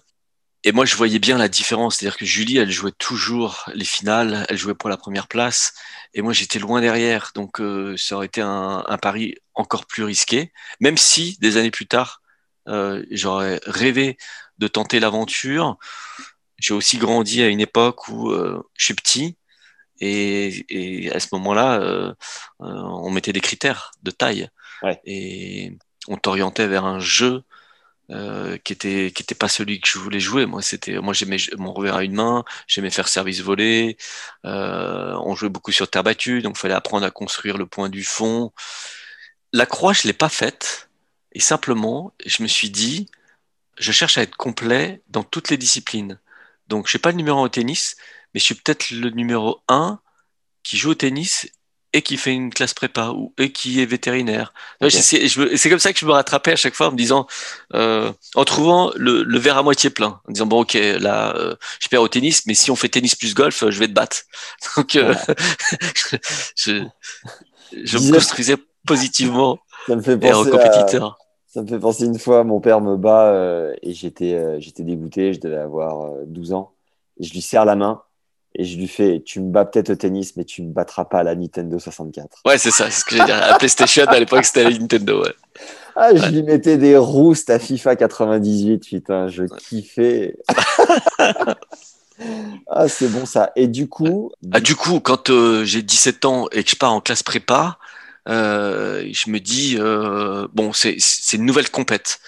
Et 0.63 0.71
moi, 0.73 0.85
je 0.85 0.95
voyais 0.95 1.17
bien 1.17 1.39
la 1.39 1.47
différence. 1.47 1.97
C'est-à-dire 1.97 2.17
que 2.17 2.25
Julie, 2.25 2.57
elle 2.57 2.69
jouait 2.69 2.91
toujours 2.91 3.65
les 3.73 3.85
finales, 3.85 4.45
elle 4.47 4.57
jouait 4.57 4.75
pour 4.75 4.89
la 4.89 4.97
première 4.97 5.27
place. 5.27 5.73
Et 6.13 6.21
moi, 6.21 6.33
j'étais 6.33 6.59
loin 6.59 6.81
derrière. 6.81 7.31
Donc, 7.33 7.59
ça 7.97 8.15
aurait 8.15 8.27
été 8.27 8.41
un, 8.41 8.83
pari 9.01 9.35
encore 9.55 9.87
plus 9.87 10.03
risqué. 10.03 10.53
Même 10.79 10.97
si, 10.97 11.37
des 11.39 11.57
années 11.57 11.71
plus 11.71 11.87
tard, 11.87 12.21
j'aurais 12.67 13.59
rêvé 13.65 14.17
de 14.59 14.67
tenter 14.67 14.99
l'aventure. 14.99 15.79
J'ai 16.61 16.73
aussi 16.73 16.97
grandi 16.97 17.43
à 17.43 17.47
une 17.47 17.59
époque 17.59 18.07
où 18.07 18.31
euh, 18.31 18.63
je 18.77 18.85
suis 18.85 18.93
petit. 18.93 19.37
Et, 19.99 20.65
et 20.69 21.11
à 21.11 21.19
ce 21.19 21.27
moment-là, 21.33 21.81
euh, 21.81 22.13
on 22.59 23.11
mettait 23.11 23.33
des 23.33 23.41
critères 23.41 23.91
de 24.03 24.11
taille. 24.11 24.49
Ouais. 24.81 24.99
Et 25.05 25.77
on 26.07 26.17
t'orientait 26.17 26.67
vers 26.67 26.85
un 26.85 26.99
jeu 26.99 27.43
euh, 28.11 28.57
qui 28.57 28.73
était 28.73 29.11
qui 29.15 29.23
était 29.23 29.35
pas 29.35 29.47
celui 29.47 29.79
que 29.79 29.87
je 29.87 29.97
voulais 29.97 30.19
jouer 30.19 30.45
moi 30.45 30.61
c'était 30.61 30.99
moi 30.99 31.13
j'aimais 31.13 31.37
mon 31.57 31.71
revers 31.71 31.95
à 31.95 32.03
une 32.03 32.15
main 32.15 32.43
j'aimais 32.67 32.89
faire 32.89 33.07
service 33.07 33.39
volé 33.39 33.95
euh, 34.45 35.15
on 35.23 35.33
jouait 35.33 35.47
beaucoup 35.47 35.71
sur 35.71 35.89
terre 35.89 36.03
battue 36.03 36.41
donc 36.41 36.57
fallait 36.57 36.73
apprendre 36.73 37.05
à 37.05 37.11
construire 37.11 37.57
le 37.57 37.67
point 37.67 37.87
du 37.87 38.03
fond 38.03 38.51
la 39.53 39.65
croix 39.65 39.93
je 39.93 40.07
l'ai 40.07 40.13
pas 40.13 40.27
faite 40.27 40.89
et 41.31 41.39
simplement 41.39 42.13
je 42.25 42.43
me 42.43 42.49
suis 42.49 42.69
dit 42.69 43.07
je 43.77 43.93
cherche 43.93 44.17
à 44.17 44.23
être 44.23 44.35
complet 44.35 45.01
dans 45.07 45.23
toutes 45.23 45.49
les 45.49 45.57
disciplines 45.57 46.19
donc 46.71 46.87
je 46.87 46.91
suis 46.91 46.99
pas 46.99 47.11
le 47.11 47.17
numéro 47.17 47.39
un 47.39 47.43
au 47.43 47.49
tennis 47.49 47.95
mais 48.33 48.39
je 48.39 48.45
suis 48.45 48.55
peut-être 48.55 48.89
le 48.91 49.09
numéro 49.11 49.59
un 49.67 49.99
qui 50.63 50.77
joue 50.77 50.91
au 50.91 50.95
tennis 50.95 51.47
et 51.93 52.01
qui 52.01 52.17
fait 52.17 52.31
une 52.31 52.53
classe 52.53 52.73
prépa 52.73 53.09
ou 53.09 53.33
et 53.37 53.51
qui 53.51 53.81
est 53.81 53.85
vétérinaire. 53.85 54.53
Okay. 54.79 55.01
C'est 55.01 55.69
comme 55.69 55.79
ça 55.79 55.91
que 55.91 55.99
je 55.99 56.05
me 56.05 56.11
rattrapais 56.11 56.53
à 56.53 56.55
chaque 56.55 56.73
fois 56.73 56.87
en 56.87 56.91
me 56.91 56.97
disant, 56.97 57.27
euh, 57.73 58.11
en 58.35 58.45
trouvant 58.45 58.91
le, 58.95 59.23
le, 59.23 59.39
verre 59.39 59.57
à 59.57 59.63
moitié 59.63 59.89
plein, 59.89 60.21
en 60.25 60.31
disant 60.31 60.45
bon 60.45 60.61
ok 60.61 60.73
là 60.73 61.35
euh, 61.35 61.55
je 61.79 61.89
perds 61.89 62.01
au 62.01 62.07
tennis, 62.07 62.45
mais 62.45 62.53
si 62.53 62.71
on 62.71 62.77
fait 62.77 62.87
tennis 62.87 63.15
plus 63.15 63.33
golf, 63.33 63.69
je 63.69 63.77
vais 63.77 63.87
te 63.87 63.93
battre. 63.93 64.21
Donc 64.77 64.95
euh, 64.95 65.13
je, 66.55 66.85
je 67.83 67.97
me 67.97 68.13
construisais 68.13 68.55
positivement 68.87 69.59
ça 69.87 69.95
me 69.95 70.01
fait 70.01 70.17
penser 70.17 70.29
et 70.29 70.33
en 70.33 70.45
compétiteur. 70.45 71.17
À... 71.19 71.20
Ça 71.53 71.61
me 71.61 71.67
fait 71.67 71.79
penser 71.79 72.05
une 72.05 72.17
fois, 72.17 72.43
mon 72.43 72.61
père 72.61 72.79
me 72.79 72.95
bat 72.95 73.31
euh, 73.31 73.73
et 73.81 73.93
j'étais 73.93 74.59
j'étais 74.61 74.83
dégoûté, 74.83 75.33
je 75.33 75.39
devais 75.41 75.57
avoir 75.57 76.11
12 76.25 76.53
ans, 76.53 76.71
et 77.19 77.23
je 77.25 77.33
lui 77.33 77.41
serre 77.41 77.65
la 77.65 77.75
main 77.75 78.01
et 78.55 78.65
je 78.65 78.77
lui 78.77 78.87
fais 78.87 79.21
tu 79.25 79.39
me 79.39 79.49
bats 79.49 79.65
peut-être 79.65 79.91
au 79.91 79.95
tennis 79.95 80.35
mais 80.35 80.43
tu 80.43 80.61
me 80.61 80.71
battras 80.73 81.05
pas 81.05 81.19
à 81.19 81.23
la 81.23 81.35
Nintendo 81.35 81.79
64 81.79 82.39
ouais 82.45 82.57
c'est 82.57 82.71
ça 82.71 82.89
c'est 82.89 82.99
ce 82.99 83.05
que 83.05 83.15
j'ai 83.15 83.23
dit 83.23 83.29
la 83.29 83.55
PlayStation 83.57 84.03
à 84.05 84.19
l'époque 84.19 84.43
c'était 84.43 84.63
la 84.63 84.77
Nintendo 84.77 85.23
ouais. 85.23 85.33
Ah 85.95 86.15
je 86.15 86.21
ouais. 86.21 86.31
lui 86.31 86.43
mettais 86.43 86.77
des 86.77 86.97
roustes 86.97 87.49
à 87.49 87.59
FIFA 87.59 87.95
98 87.95 88.79
putain 88.79 89.27
je 89.27 89.43
kiffais. 89.43 90.37
Ah 92.69 92.87
c'est 92.87 93.07
bon 93.07 93.25
ça. 93.25 93.51
Et 93.55 93.67
du 93.67 93.89
coup 93.89 94.31
ah 94.51 94.59
du 94.59 94.75
coup 94.75 94.99
quand 94.99 95.31
euh, 95.31 95.65
j'ai 95.65 95.81
17 95.81 96.25
ans 96.25 96.47
et 96.51 96.63
que 96.63 96.69
je 96.69 96.75
pars 96.75 96.93
en 96.93 97.01
classe 97.01 97.23
prépa 97.23 97.79
euh, 98.27 99.07
je 99.11 99.29
me 99.29 99.39
dis 99.39 99.77
euh, 99.79 100.47
bon 100.53 100.73
c'est 100.73 100.95
c'est 100.99 101.37
une 101.37 101.45
nouvelle 101.45 101.69
compète 101.69 102.19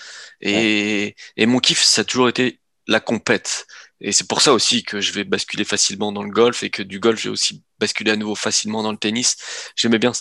et 0.42 0.56
ouais. 0.56 1.16
et 1.38 1.46
mon 1.46 1.60
kiff 1.60 1.84
ça 1.84 2.02
a 2.02 2.04
toujours 2.04 2.30
été 2.30 2.60
la 2.88 3.00
compète 3.00 3.68
et 4.04 4.12
c'est 4.12 4.28
pour 4.28 4.42
ça 4.42 4.54
aussi 4.54 4.84
que 4.84 5.00
je 5.00 5.14
vais 5.14 5.24
basculer 5.24 5.64
facilement 5.64 6.12
dans 6.12 6.24
le 6.24 6.30
golf 6.30 6.62
et 6.62 6.70
que 6.70 6.84
du 6.84 7.00
golf, 7.00 7.22
j'ai 7.22 7.30
aussi 7.30 7.64
basculé 7.80 8.12
à 8.12 8.18
nouveau 8.18 8.36
facilement 8.36 8.84
dans 8.84 8.92
le 8.92 8.98
tennis. 8.98 9.38
J'aimais 9.78 9.98
bien 9.98 10.12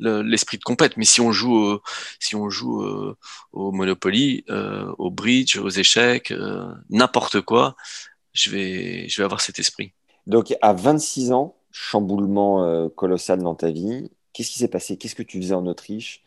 l'esprit 0.00 0.56
le, 0.56 0.58
de 0.58 0.64
compète, 0.64 0.96
mais 0.96 1.04
si 1.04 1.20
on 1.20 1.30
joue, 1.30 1.56
euh, 1.56 1.80
si 2.18 2.34
on 2.34 2.50
joue 2.50 2.82
euh, 2.82 3.16
au 3.52 3.70
Monopoly, 3.70 4.44
euh, 4.50 4.92
au 4.98 5.12
bridge, 5.12 5.56
aux 5.56 5.70
échecs, 5.70 6.34
n'importe 6.90 7.40
quoi, 7.40 7.76
je 8.32 8.50
vais, 8.50 9.08
je 9.08 9.20
vais 9.20 9.24
avoir 9.24 9.40
cet 9.40 9.60
esprit. 9.60 9.92
Donc, 10.26 10.52
à 10.60 10.72
26 10.72 11.30
ans, 11.30 11.56
chamboulement 11.70 12.64
euh, 12.64 12.88
colossal 12.88 13.42
dans 13.42 13.54
ta 13.54 13.70
vie. 13.70 14.10
Qu'est-ce 14.38 14.50
qui 14.52 14.58
s'est 14.60 14.68
passé? 14.68 14.96
Qu'est-ce 14.96 15.16
que 15.16 15.24
tu 15.24 15.42
faisais 15.42 15.54
en 15.54 15.66
Autriche? 15.66 16.22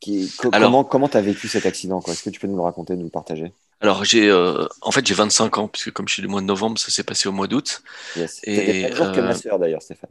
Qui- 0.00 0.28
co- 0.38 0.50
Alors- 0.52 0.70
Comment 0.72 0.82
comment 0.82 1.08
t'as 1.08 1.20
vécu 1.20 1.46
cet 1.46 1.66
accident 1.66 2.00
Est-ce 2.08 2.24
que 2.24 2.30
tu 2.30 2.40
peux 2.40 2.48
nous 2.48 2.56
le 2.56 2.62
raconter, 2.62 2.96
nous 2.96 3.04
le 3.04 3.10
partager? 3.10 3.52
Alors 3.80 4.04
j'ai, 4.04 4.28
euh, 4.28 4.66
en 4.80 4.90
fait, 4.90 5.06
j'ai 5.06 5.14
25 5.14 5.56
ans 5.58 5.68
puisque 5.68 5.92
comme 5.92 6.08
je 6.08 6.14
suis 6.14 6.22
du 6.22 6.26
mois 6.26 6.40
de 6.40 6.46
novembre, 6.46 6.80
ça 6.80 6.90
s'est 6.90 7.04
passé 7.04 7.28
au 7.28 7.32
mois 7.32 7.46
d'août. 7.46 7.84
Yes. 8.16 8.40
Et, 8.42 8.92
jours 8.92 9.12
que 9.12 9.20
euh, 9.20 9.22
ma 9.22 9.34
sœur 9.36 9.60
d'ailleurs, 9.60 9.82
Stéphane. 9.82 10.10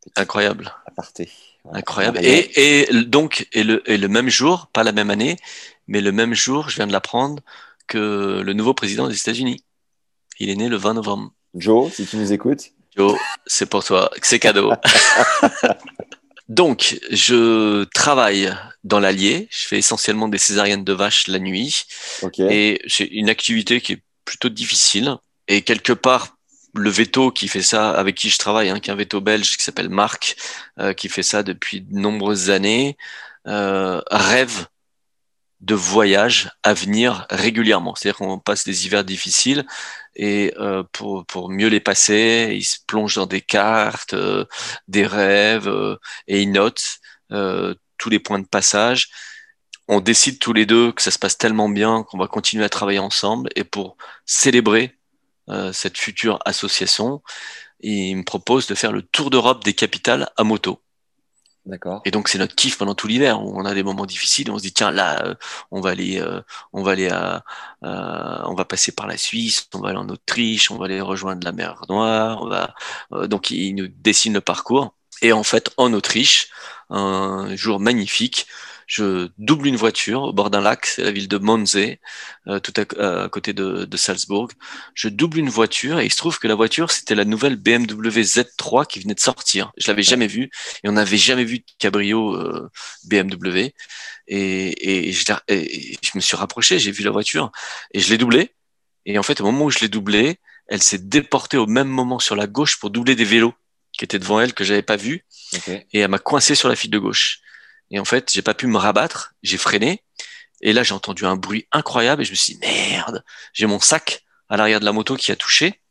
Petit 0.00 0.12
Incroyable, 0.14 0.72
aparté. 0.86 1.28
Voilà. 1.64 1.80
incroyable. 1.80 2.20
Et, 2.22 2.82
et 2.82 3.02
donc 3.02 3.48
et 3.52 3.64
le, 3.64 3.82
et 3.90 3.96
le 3.96 4.06
même 4.06 4.28
jour, 4.28 4.68
pas 4.72 4.84
la 4.84 4.92
même 4.92 5.10
année, 5.10 5.38
mais 5.88 6.00
le 6.00 6.12
même 6.12 6.34
jour, 6.34 6.68
je 6.68 6.76
viens 6.76 6.86
de 6.86 6.92
l'apprendre 6.92 7.42
que 7.88 8.42
le 8.44 8.52
nouveau 8.52 8.74
président 8.74 9.08
des 9.08 9.18
États-Unis. 9.18 9.64
Il 10.38 10.50
est 10.50 10.56
né 10.56 10.68
le 10.68 10.76
20 10.76 10.94
novembre. 10.94 11.32
Joe, 11.56 11.92
si 11.92 12.06
tu 12.06 12.16
nous 12.16 12.32
écoutes. 12.32 12.70
Joe, 12.96 13.18
c'est 13.44 13.66
pour 13.66 13.82
toi, 13.82 14.08
c'est 14.22 14.38
cadeau. 14.38 14.70
Donc, 16.50 16.98
je 17.12 17.84
travaille 17.84 18.52
dans 18.82 18.98
l'Allier. 18.98 19.46
Je 19.52 19.68
fais 19.68 19.78
essentiellement 19.78 20.26
des 20.26 20.36
césariennes 20.36 20.82
de 20.82 20.92
vache 20.92 21.28
la 21.28 21.38
nuit. 21.38 21.84
Ok. 22.22 22.40
Et 22.40 22.82
c'est 22.88 23.04
une 23.04 23.30
activité 23.30 23.80
qui 23.80 23.92
est 23.92 24.02
plutôt 24.24 24.48
difficile. 24.48 25.14
Et 25.46 25.62
quelque 25.62 25.92
part, 25.92 26.36
le 26.74 26.90
veto 26.90 27.30
qui 27.30 27.46
fait 27.46 27.62
ça, 27.62 27.90
avec 27.90 28.16
qui 28.16 28.30
je 28.30 28.38
travaille, 28.38 28.68
hein, 28.68 28.80
qui 28.80 28.90
est 28.90 28.92
un 28.92 28.96
veto 28.96 29.20
belge 29.20 29.56
qui 29.56 29.62
s'appelle 29.62 29.90
Marc, 29.90 30.34
euh, 30.80 30.92
qui 30.92 31.08
fait 31.08 31.22
ça 31.22 31.44
depuis 31.44 31.82
de 31.82 31.94
nombreuses 31.96 32.50
années, 32.50 32.96
euh, 33.46 34.00
rêve 34.10 34.66
de 35.60 35.74
voyages 35.74 36.50
à 36.62 36.74
venir 36.74 37.26
régulièrement. 37.30 37.94
C'est-à-dire 37.94 38.18
qu'on 38.18 38.38
passe 38.38 38.64
des 38.64 38.86
hivers 38.86 39.04
difficiles 39.04 39.66
et 40.16 40.54
euh, 40.58 40.82
pour, 40.92 41.26
pour 41.26 41.50
mieux 41.50 41.68
les 41.68 41.80
passer, 41.80 42.50
il 42.54 42.64
se 42.64 42.78
plonge 42.86 43.16
dans 43.16 43.26
des 43.26 43.42
cartes, 43.42 44.14
euh, 44.14 44.44
des 44.88 45.06
rêves 45.06 45.68
euh, 45.68 45.96
et 46.28 46.42
il 46.42 46.52
note 46.52 46.82
euh, 47.32 47.74
tous 47.98 48.10
les 48.10 48.18
points 48.18 48.38
de 48.38 48.46
passage. 48.46 49.10
On 49.88 50.00
décide 50.00 50.38
tous 50.38 50.52
les 50.52 50.66
deux 50.66 50.92
que 50.92 51.02
ça 51.02 51.10
se 51.10 51.18
passe 51.18 51.36
tellement 51.36 51.68
bien 51.68 52.04
qu'on 52.04 52.18
va 52.18 52.28
continuer 52.28 52.64
à 52.64 52.68
travailler 52.68 52.98
ensemble 53.00 53.50
et 53.56 53.64
pour 53.64 53.96
célébrer 54.24 54.96
euh, 55.48 55.72
cette 55.72 55.98
future 55.98 56.38
association, 56.44 57.22
il 57.80 58.16
me 58.16 58.24
propose 58.24 58.66
de 58.66 58.74
faire 58.74 58.92
le 58.92 59.02
tour 59.02 59.30
d'Europe 59.30 59.64
des 59.64 59.74
capitales 59.74 60.30
à 60.36 60.44
moto. 60.44 60.82
D'accord. 61.66 62.00
Et 62.06 62.10
donc 62.10 62.28
c'est 62.28 62.38
notre 62.38 62.54
kiff 62.54 62.78
pendant 62.78 62.94
tout 62.94 63.06
l'hiver 63.06 63.42
où 63.42 63.52
on 63.58 63.64
a 63.66 63.74
des 63.74 63.82
moments 63.82 64.06
difficiles. 64.06 64.50
On 64.50 64.56
se 64.58 64.62
dit 64.62 64.72
tiens 64.72 64.90
là 64.90 65.24
euh, 65.26 65.34
on 65.70 65.80
va 65.80 65.90
aller 65.90 66.18
euh, 66.20 66.40
on 66.72 66.82
va 66.82 66.92
aller 66.92 67.08
à 67.10 67.44
euh, 67.84 68.42
on 68.46 68.54
va 68.54 68.64
passer 68.64 68.92
par 68.92 69.06
la 69.06 69.18
Suisse, 69.18 69.68
on 69.74 69.80
va 69.80 69.90
aller 69.90 69.98
en 69.98 70.08
Autriche, 70.08 70.70
on 70.70 70.78
va 70.78 70.86
aller 70.86 71.00
rejoindre 71.02 71.44
la 71.44 71.52
mer 71.52 71.82
Noire. 71.88 72.42
On 72.42 72.48
va 72.48 72.74
donc 73.28 73.50
il 73.50 73.74
nous 73.74 73.88
dessine 73.88 74.32
le 74.34 74.40
parcours. 74.40 74.94
Et 75.22 75.32
en 75.32 75.42
fait 75.42 75.70
en 75.76 75.92
Autriche 75.92 76.48
un 76.90 77.54
jour 77.56 77.80
magnifique. 77.80 78.46
Je 78.86 79.28
double 79.38 79.68
une 79.68 79.76
voiture 79.76 80.22
au 80.22 80.32
bord 80.32 80.50
d'un 80.50 80.60
lac, 80.60 80.84
c'est 80.84 81.04
la 81.04 81.12
ville 81.12 81.28
de 81.28 81.38
Monze, 81.38 81.76
euh, 81.76 82.58
tout 82.58 82.72
à, 82.76 83.22
à 83.22 83.28
côté 83.28 83.52
de, 83.52 83.84
de 83.84 83.96
Salzbourg. 83.96 84.48
Je 84.94 85.08
double 85.08 85.38
une 85.38 85.48
voiture 85.48 86.00
et 86.00 86.06
il 86.06 86.10
se 86.10 86.16
trouve 86.16 86.40
que 86.40 86.48
la 86.48 86.56
voiture 86.56 86.90
c'était 86.90 87.14
la 87.14 87.24
nouvelle 87.24 87.54
BMW 87.54 88.20
Z3 88.22 88.88
qui 88.88 88.98
venait 88.98 89.14
de 89.14 89.20
sortir. 89.20 89.70
Je 89.76 89.86
l'avais 89.86 90.02
jamais 90.02 90.26
vue 90.26 90.50
et 90.82 90.88
on 90.88 90.92
n'avait 90.92 91.16
jamais 91.18 91.44
vu 91.44 91.58
de 91.60 91.64
cabrio 91.78 92.34
euh, 92.34 92.68
BMW. 93.04 93.72
Et, 94.26 95.08
et, 95.08 95.12
je, 95.12 95.24
et 95.46 95.96
je 96.02 96.10
me 96.16 96.20
suis 96.20 96.36
rapproché, 96.36 96.80
j'ai 96.80 96.90
vu 96.90 97.04
la 97.04 97.12
voiture 97.12 97.52
et 97.94 98.00
je 98.00 98.10
l'ai 98.10 98.18
doublée. 98.18 98.54
Et 99.06 99.18
en 99.18 99.22
fait, 99.22 99.40
au 99.40 99.44
moment 99.44 99.66
où 99.66 99.70
je 99.70 99.78
l'ai 99.78 99.88
doublée, 99.88 100.40
elle 100.66 100.82
s'est 100.82 100.98
déportée 100.98 101.56
au 101.56 101.66
même 101.66 101.88
moment 101.88 102.18
sur 102.18 102.34
la 102.34 102.48
gauche 102.48 102.78
pour 102.80 102.90
doubler 102.90 103.14
des 103.14 103.24
vélos 103.24 103.54
qui 104.00 104.04
étaient 104.04 104.18
devant 104.18 104.40
elle 104.40 104.54
que 104.54 104.64
j'avais 104.64 104.80
pas 104.80 104.94
Ok. 104.94 105.68
et 105.68 105.98
elle 105.98 106.08
m'a 106.08 106.18
coincé 106.18 106.54
sur 106.54 106.70
la 106.70 106.74
file 106.74 106.90
de 106.90 106.98
gauche. 106.98 107.40
Et 107.90 107.98
en 107.98 108.06
fait, 108.06 108.30
j'ai 108.32 108.40
pas 108.40 108.54
pu 108.54 108.66
me 108.66 108.78
rabattre, 108.78 109.34
j'ai 109.42 109.58
freiné. 109.58 110.02
Et 110.62 110.72
là, 110.72 110.82
j'ai 110.82 110.94
entendu 110.94 111.26
un 111.26 111.36
bruit 111.36 111.66
incroyable 111.70 112.22
et 112.22 112.24
je 112.24 112.30
me 112.30 112.34
suis 112.36 112.54
dit, 112.54 112.60
merde, 112.60 113.22
j'ai 113.52 113.66
mon 113.66 113.78
sac 113.78 114.24
à 114.48 114.56
l'arrière 114.56 114.80
de 114.80 114.86
la 114.86 114.92
moto 114.92 115.16
qui 115.16 115.32
a 115.32 115.36
touché. 115.36 115.82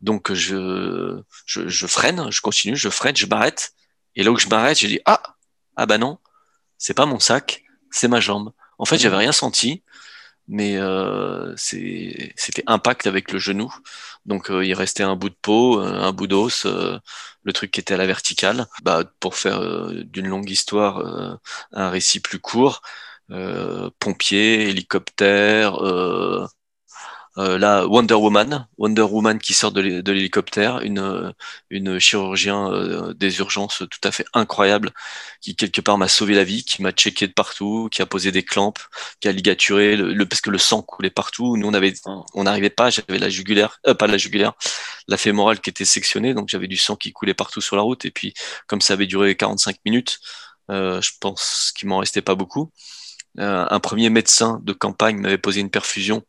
Donc, 0.00 0.32
je, 0.32 1.20
je, 1.44 1.66
je 1.66 1.86
freine, 1.88 2.30
je 2.30 2.40
continue, 2.40 2.76
je 2.76 2.88
freine, 2.88 3.16
je 3.16 3.26
m'arrête. 3.26 3.72
Et 4.14 4.22
là 4.22 4.30
où 4.30 4.38
je 4.38 4.46
m'arrête, 4.46 4.78
j'ai 4.78 4.86
dit, 4.86 5.00
ah, 5.04 5.20
ah 5.74 5.86
bah 5.86 5.98
non, 5.98 6.18
c'est 6.78 6.94
pas 6.94 7.04
mon 7.04 7.18
sac, 7.18 7.64
c'est 7.90 8.06
ma 8.06 8.20
jambe. 8.20 8.52
En 8.78 8.84
fait, 8.84 8.98
j'avais 8.98 9.16
rien 9.16 9.32
senti, 9.32 9.82
mais 10.50 10.76
euh, 10.78 11.54
c'était 11.56 12.64
impact 12.66 13.06
avec 13.06 13.32
le 13.32 13.38
genou. 13.38 13.72
Donc, 14.26 14.50
euh, 14.50 14.64
il 14.64 14.74
restait 14.74 15.02
un 15.04 15.16
bout 15.16 15.30
de 15.30 15.36
peau, 15.40 15.80
euh, 15.80 15.94
un 15.94 16.12
bout 16.12 16.26
d'os, 16.26 16.66
euh, 16.66 16.98
le 17.44 17.52
truc 17.52 17.70
qui 17.70 17.80
était 17.80 17.94
à 17.94 17.96
la 17.96 18.06
verticale. 18.06 18.66
Bah, 18.82 19.04
pour 19.20 19.36
faire 19.36 19.60
d'une 20.04 20.28
longue 20.28 20.50
histoire 20.50 21.38
un 21.72 21.90
récit 21.90 22.20
plus 22.20 22.38
court, 22.40 22.82
euh, 23.30 23.90
pompier, 24.00 24.68
hélicoptère, 24.68 25.76
euh, 27.40 27.58
là 27.58 27.86
Wonder 27.86 28.14
Woman, 28.14 28.68
Wonder 28.78 29.02
Woman 29.02 29.38
qui 29.38 29.54
sort 29.54 29.72
de 29.72 29.80
l'hé- 29.80 30.02
de 30.02 30.12
l'hélicoptère, 30.12 30.80
une 30.82 31.32
une 31.70 31.98
chirurgien 31.98 32.70
euh, 32.72 33.14
des 33.14 33.38
urgences 33.38 33.78
tout 33.90 34.00
à 34.08 34.12
fait 34.12 34.26
incroyable 34.34 34.92
qui 35.40 35.56
quelque 35.56 35.80
part 35.80 35.98
m'a 35.98 36.08
sauvé 36.08 36.34
la 36.34 36.44
vie, 36.44 36.64
qui 36.64 36.82
m'a 36.82 36.92
checké 36.92 37.26
de 37.28 37.32
partout, 37.32 37.88
qui 37.90 38.02
a 38.02 38.06
posé 38.06 38.32
des 38.32 38.42
clampes, 38.44 38.78
qui 39.20 39.28
a 39.28 39.32
ligaturé 39.32 39.96
parce 40.28 40.40
que 40.40 40.50
le 40.50 40.58
sang 40.58 40.82
coulait 40.82 41.10
partout. 41.10 41.56
Nous 41.56 41.66
on 42.34 42.42
n'arrivait 42.44 42.70
pas, 42.70 42.90
j'avais 42.90 43.18
la 43.18 43.28
jugulaire, 43.30 43.78
euh, 43.86 43.94
pas 43.94 44.06
la 44.06 44.18
jugulaire, 44.18 44.52
la 45.08 45.16
fémorale 45.16 45.60
qui 45.60 45.70
était 45.70 45.84
sectionnée, 45.84 46.34
donc 46.34 46.48
j'avais 46.48 46.68
du 46.68 46.76
sang 46.76 46.96
qui 46.96 47.12
coulait 47.12 47.34
partout 47.34 47.60
sur 47.60 47.76
la 47.76 47.82
route. 47.82 48.04
Et 48.04 48.10
puis 48.10 48.34
comme 48.66 48.80
ça 48.80 48.94
avait 48.94 49.06
duré 49.06 49.36
45 49.36 49.76
minutes, 49.84 50.20
je 50.68 51.10
pense 51.20 51.72
qu'il 51.76 51.88
m'en 51.88 51.98
restait 51.98 52.22
pas 52.22 52.34
beaucoup. 52.34 52.70
Un 53.38 53.80
premier 53.80 54.10
médecin 54.10 54.60
de 54.64 54.72
campagne 54.72 55.18
m'avait 55.18 55.38
posé 55.38 55.60
une 55.60 55.70
perfusion 55.70 56.22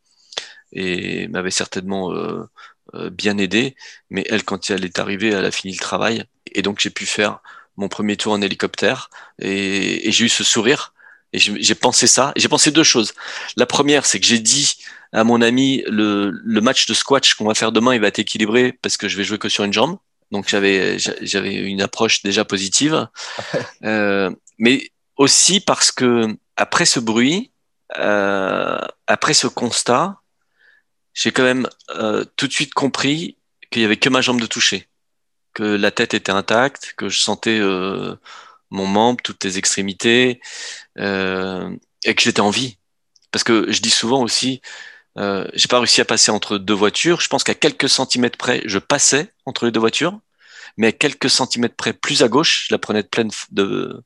et 0.72 1.28
m'avait 1.28 1.50
certainement 1.50 2.12
euh, 2.12 2.48
euh, 2.94 3.10
bien 3.10 3.38
aidé. 3.38 3.76
Mais 4.10 4.24
elle, 4.28 4.44
quand 4.44 4.70
elle 4.70 4.84
est 4.84 4.98
arrivée, 4.98 5.28
elle 5.28 5.44
a 5.44 5.50
fini 5.50 5.72
le 5.72 5.78
travail. 5.78 6.24
Et 6.52 6.62
donc 6.62 6.80
j'ai 6.80 6.90
pu 6.90 7.06
faire 7.06 7.40
mon 7.76 7.88
premier 7.88 8.16
tour 8.16 8.32
en 8.32 8.42
hélicoptère 8.42 9.08
et, 9.40 10.08
et 10.08 10.12
j'ai 10.12 10.26
eu 10.26 10.28
ce 10.28 10.44
sourire. 10.44 10.92
Et 11.32 11.38
j'ai 11.38 11.74
pensé 11.74 12.06
ça. 12.06 12.32
J'ai 12.36 12.48
pensé 12.48 12.70
deux 12.70 12.82
choses. 12.82 13.14
La 13.56 13.64
première, 13.64 14.04
c'est 14.04 14.20
que 14.20 14.26
j'ai 14.26 14.38
dit 14.38 14.76
à 15.12 15.24
mon 15.24 15.40
ami 15.40 15.82
le, 15.88 16.30
le 16.30 16.60
match 16.60 16.86
de 16.86 16.94
squash 16.94 17.34
qu'on 17.34 17.46
va 17.46 17.54
faire 17.54 17.72
demain, 17.72 17.94
il 17.94 18.00
va 18.00 18.08
être 18.08 18.18
équilibré 18.18 18.78
parce 18.82 18.96
que 18.96 19.08
je 19.08 19.16
vais 19.16 19.24
jouer 19.24 19.38
que 19.38 19.48
sur 19.48 19.64
une 19.64 19.72
jambe. 19.72 19.98
Donc 20.30 20.48
j'avais 20.48 20.98
j'avais 20.98 21.54
une 21.54 21.82
approche 21.82 22.22
déjà 22.22 22.44
positive, 22.44 23.06
euh, 23.84 24.30
mais 24.58 24.90
aussi 25.16 25.60
parce 25.60 25.92
que 25.92 26.26
après 26.56 26.86
ce 26.86 27.00
bruit, 27.00 27.50
euh, 27.98 28.78
après 29.06 29.34
ce 29.34 29.46
constat, 29.46 30.16
j'ai 31.14 31.32
quand 31.32 31.42
même 31.42 31.68
euh, 31.90 32.24
tout 32.36 32.46
de 32.46 32.52
suite 32.52 32.74
compris 32.74 33.36
qu'il 33.70 33.82
y 33.82 33.84
avait 33.84 33.96
que 33.96 34.08
ma 34.08 34.20
jambe 34.20 34.40
de 34.40 34.46
toucher, 34.46 34.88
que 35.54 35.62
la 35.62 35.90
tête 35.90 36.14
était 36.14 36.32
intacte, 36.32 36.94
que 36.96 37.08
je 37.08 37.18
sentais 37.18 37.58
euh, 37.58 38.16
mon 38.70 38.86
membre, 38.86 39.22
toutes 39.22 39.44
les 39.44 39.58
extrémités, 39.58 40.40
euh, 40.98 41.70
et 42.04 42.14
que 42.14 42.22
j'étais 42.22 42.40
en 42.40 42.50
vie. 42.50 42.78
Parce 43.30 43.44
que 43.44 43.70
je 43.70 43.80
dis 43.80 43.90
souvent 43.90 44.22
aussi, 44.22 44.60
euh, 45.18 45.46
j'ai 45.54 45.68
pas 45.68 45.78
réussi 45.78 46.00
à 46.00 46.04
passer 46.04 46.30
entre 46.30 46.58
deux 46.58 46.74
voitures. 46.74 47.20
Je 47.20 47.28
pense 47.28 47.44
qu'à 47.44 47.54
quelques 47.54 47.88
centimètres 47.88 48.38
près, 48.38 48.62
je 48.64 48.78
passais 48.78 49.32
entre 49.46 49.66
les 49.66 49.72
deux 49.72 49.80
voitures, 49.80 50.18
mais 50.76 50.88
à 50.88 50.92
quelques 50.92 51.30
centimètres 51.30 51.76
près, 51.76 51.92
plus 51.92 52.22
à 52.22 52.28
gauche, 52.28 52.66
je 52.68 52.74
la 52.74 52.78
prenais 52.78 53.02
de, 53.02 53.08
pleine, 53.08 53.30
de, 53.50 54.02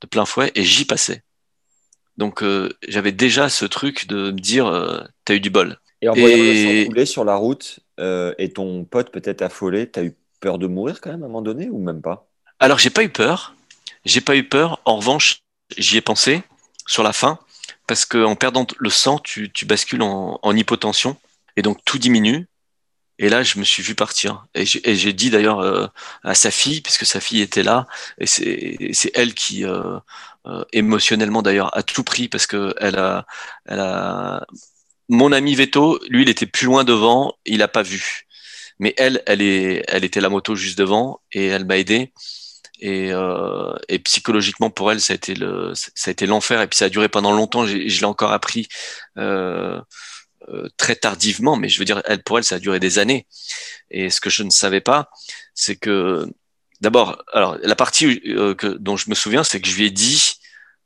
de 0.00 0.06
plein 0.06 0.24
fouet 0.24 0.52
et 0.54 0.64
j'y 0.64 0.84
passais. 0.84 1.22
Donc 2.16 2.42
euh, 2.42 2.72
j'avais 2.88 3.12
déjà 3.12 3.48
ce 3.48 3.64
truc 3.64 4.06
de 4.06 4.30
me 4.30 4.40
dire, 4.40 4.66
euh, 4.66 5.02
t'as 5.24 5.34
eu 5.34 5.40
du 5.40 5.50
bol. 5.50 5.78
Et 6.02 6.08
en 6.08 6.14
voyant 6.14 6.36
le 6.36 6.42
Et- 6.42 6.82
sang 6.82 6.88
couler 6.88 7.06
sur 7.06 7.24
la 7.24 7.36
route 7.36 7.80
euh, 8.00 8.34
et 8.38 8.52
ton 8.52 8.84
pote 8.84 9.10
peut-être 9.10 9.42
affolé, 9.42 9.88
t'as 9.90 10.04
eu 10.04 10.14
peur 10.40 10.58
de 10.58 10.66
mourir 10.66 11.00
quand 11.00 11.10
même 11.10 11.22
à 11.22 11.26
un 11.26 11.28
moment 11.28 11.42
donné 11.42 11.68
ou 11.70 11.78
même 11.78 12.02
pas? 12.02 12.28
Alors 12.58 12.78
j'ai 12.78 12.90
pas 12.90 13.02
eu 13.02 13.08
peur, 13.08 13.54
j'ai 14.04 14.20
pas 14.20 14.36
eu 14.36 14.44
peur. 14.48 14.80
En 14.84 14.96
revanche, 14.96 15.40
j'y 15.76 15.96
ai 15.96 16.00
pensé 16.00 16.42
sur 16.86 17.02
la 17.02 17.12
fin 17.12 17.38
parce 17.86 18.04
que 18.04 18.22
en 18.24 18.36
perdant 18.36 18.66
le 18.78 18.90
sang, 18.90 19.18
tu, 19.18 19.50
tu 19.52 19.64
bascules 19.64 20.02
en, 20.02 20.38
en 20.42 20.56
hypotension 20.56 21.16
et 21.56 21.62
donc 21.62 21.78
tout 21.84 21.98
diminue. 21.98 22.46
Et 23.18 23.30
là, 23.30 23.42
je 23.42 23.58
me 23.58 23.64
suis 23.64 23.82
vu 23.82 23.94
partir. 23.94 24.44
Et 24.54 24.66
j'ai 24.66 25.08
et 25.08 25.12
dit 25.14 25.30
d'ailleurs 25.30 25.60
euh, 25.60 25.86
à 26.22 26.34
sa 26.34 26.50
fille, 26.50 26.82
puisque 26.82 27.06
sa 27.06 27.18
fille 27.18 27.40
était 27.40 27.62
là, 27.62 27.86
et 28.18 28.26
c'est 28.26 29.10
elle 29.14 29.32
qui 29.32 29.64
euh, 29.64 29.98
euh, 30.46 30.64
émotionnellement 30.72 31.40
d'ailleurs 31.40 31.76
a 31.76 31.82
tout 31.82 32.04
pris 32.04 32.28
parce 32.28 32.46
que 32.46 32.74
elle 32.78 32.98
a 32.98 33.26
elle 33.64 33.80
a 33.80 34.46
mon 35.08 35.32
ami 35.32 35.54
Veto, 35.54 36.00
lui, 36.08 36.22
il 36.22 36.28
était 36.28 36.46
plus 36.46 36.66
loin 36.66 36.84
devant, 36.84 37.34
il 37.44 37.62
a 37.62 37.68
pas 37.68 37.82
vu. 37.82 38.26
Mais 38.78 38.94
elle, 38.98 39.22
elle 39.26 39.42
est, 39.42 39.84
elle 39.88 40.04
était 40.04 40.20
la 40.20 40.28
moto 40.28 40.54
juste 40.54 40.78
devant 40.78 41.20
et 41.32 41.46
elle 41.46 41.64
m'a 41.64 41.78
aidé. 41.78 42.12
Et, 42.80 43.10
euh, 43.12 43.74
et 43.88 43.98
psychologiquement 44.00 44.70
pour 44.70 44.92
elle, 44.92 45.00
ça 45.00 45.14
a 45.14 45.16
été 45.16 45.34
le, 45.34 45.72
ça 45.74 46.08
a 46.08 46.10
été 46.10 46.26
l'enfer. 46.26 46.60
Et 46.60 46.66
puis 46.68 46.76
ça 46.76 46.86
a 46.86 46.88
duré 46.90 47.08
pendant 47.08 47.32
longtemps. 47.32 47.66
Je 47.66 47.76
l'ai 47.76 48.04
encore 48.04 48.32
appris 48.32 48.68
euh, 49.16 49.80
euh, 50.48 50.68
très 50.76 50.94
tardivement, 50.94 51.56
mais 51.56 51.68
je 51.68 51.78
veux 51.78 51.84
dire, 51.84 52.02
elle, 52.04 52.22
pour 52.22 52.38
elle, 52.38 52.44
ça 52.44 52.56
a 52.56 52.58
duré 52.58 52.78
des 52.78 52.98
années. 52.98 53.26
Et 53.90 54.10
ce 54.10 54.20
que 54.20 54.30
je 54.30 54.42
ne 54.42 54.50
savais 54.50 54.80
pas, 54.80 55.10
c'est 55.54 55.76
que 55.76 56.26
d'abord, 56.80 57.22
alors 57.32 57.58
la 57.62 57.74
partie 57.76 58.20
euh, 58.26 58.54
que, 58.54 58.66
dont 58.66 58.96
je 58.96 59.10
me 59.10 59.14
souviens, 59.14 59.42
c'est 59.44 59.60
que 59.60 59.68
je 59.68 59.76
lui 59.76 59.86
ai 59.86 59.90
dit, 59.90 60.34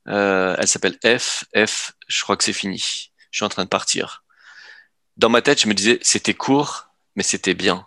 euh, 0.09 0.57
elle 0.59 0.69
s'appelle 0.69 0.99
F, 1.05 1.45
F, 1.55 1.93
je 2.09 2.23
crois 2.23 2.37
que 2.37 2.45
c'est 2.45 2.53
fini. 2.53 3.10
Je 3.31 3.39
suis 3.39 3.45
en 3.45 3.49
train 3.49 3.65
de 3.65 3.69
partir. 3.69 4.25
Dans 5.17 5.29
ma 5.29 5.43
tête, 5.43 5.61
je 5.61 5.69
me 5.69 5.75
disais, 5.75 5.99
c'était 6.03 6.35
court, 6.35 6.89
mais 7.17 7.23
c'était 7.23 7.55
bien. 7.55 7.87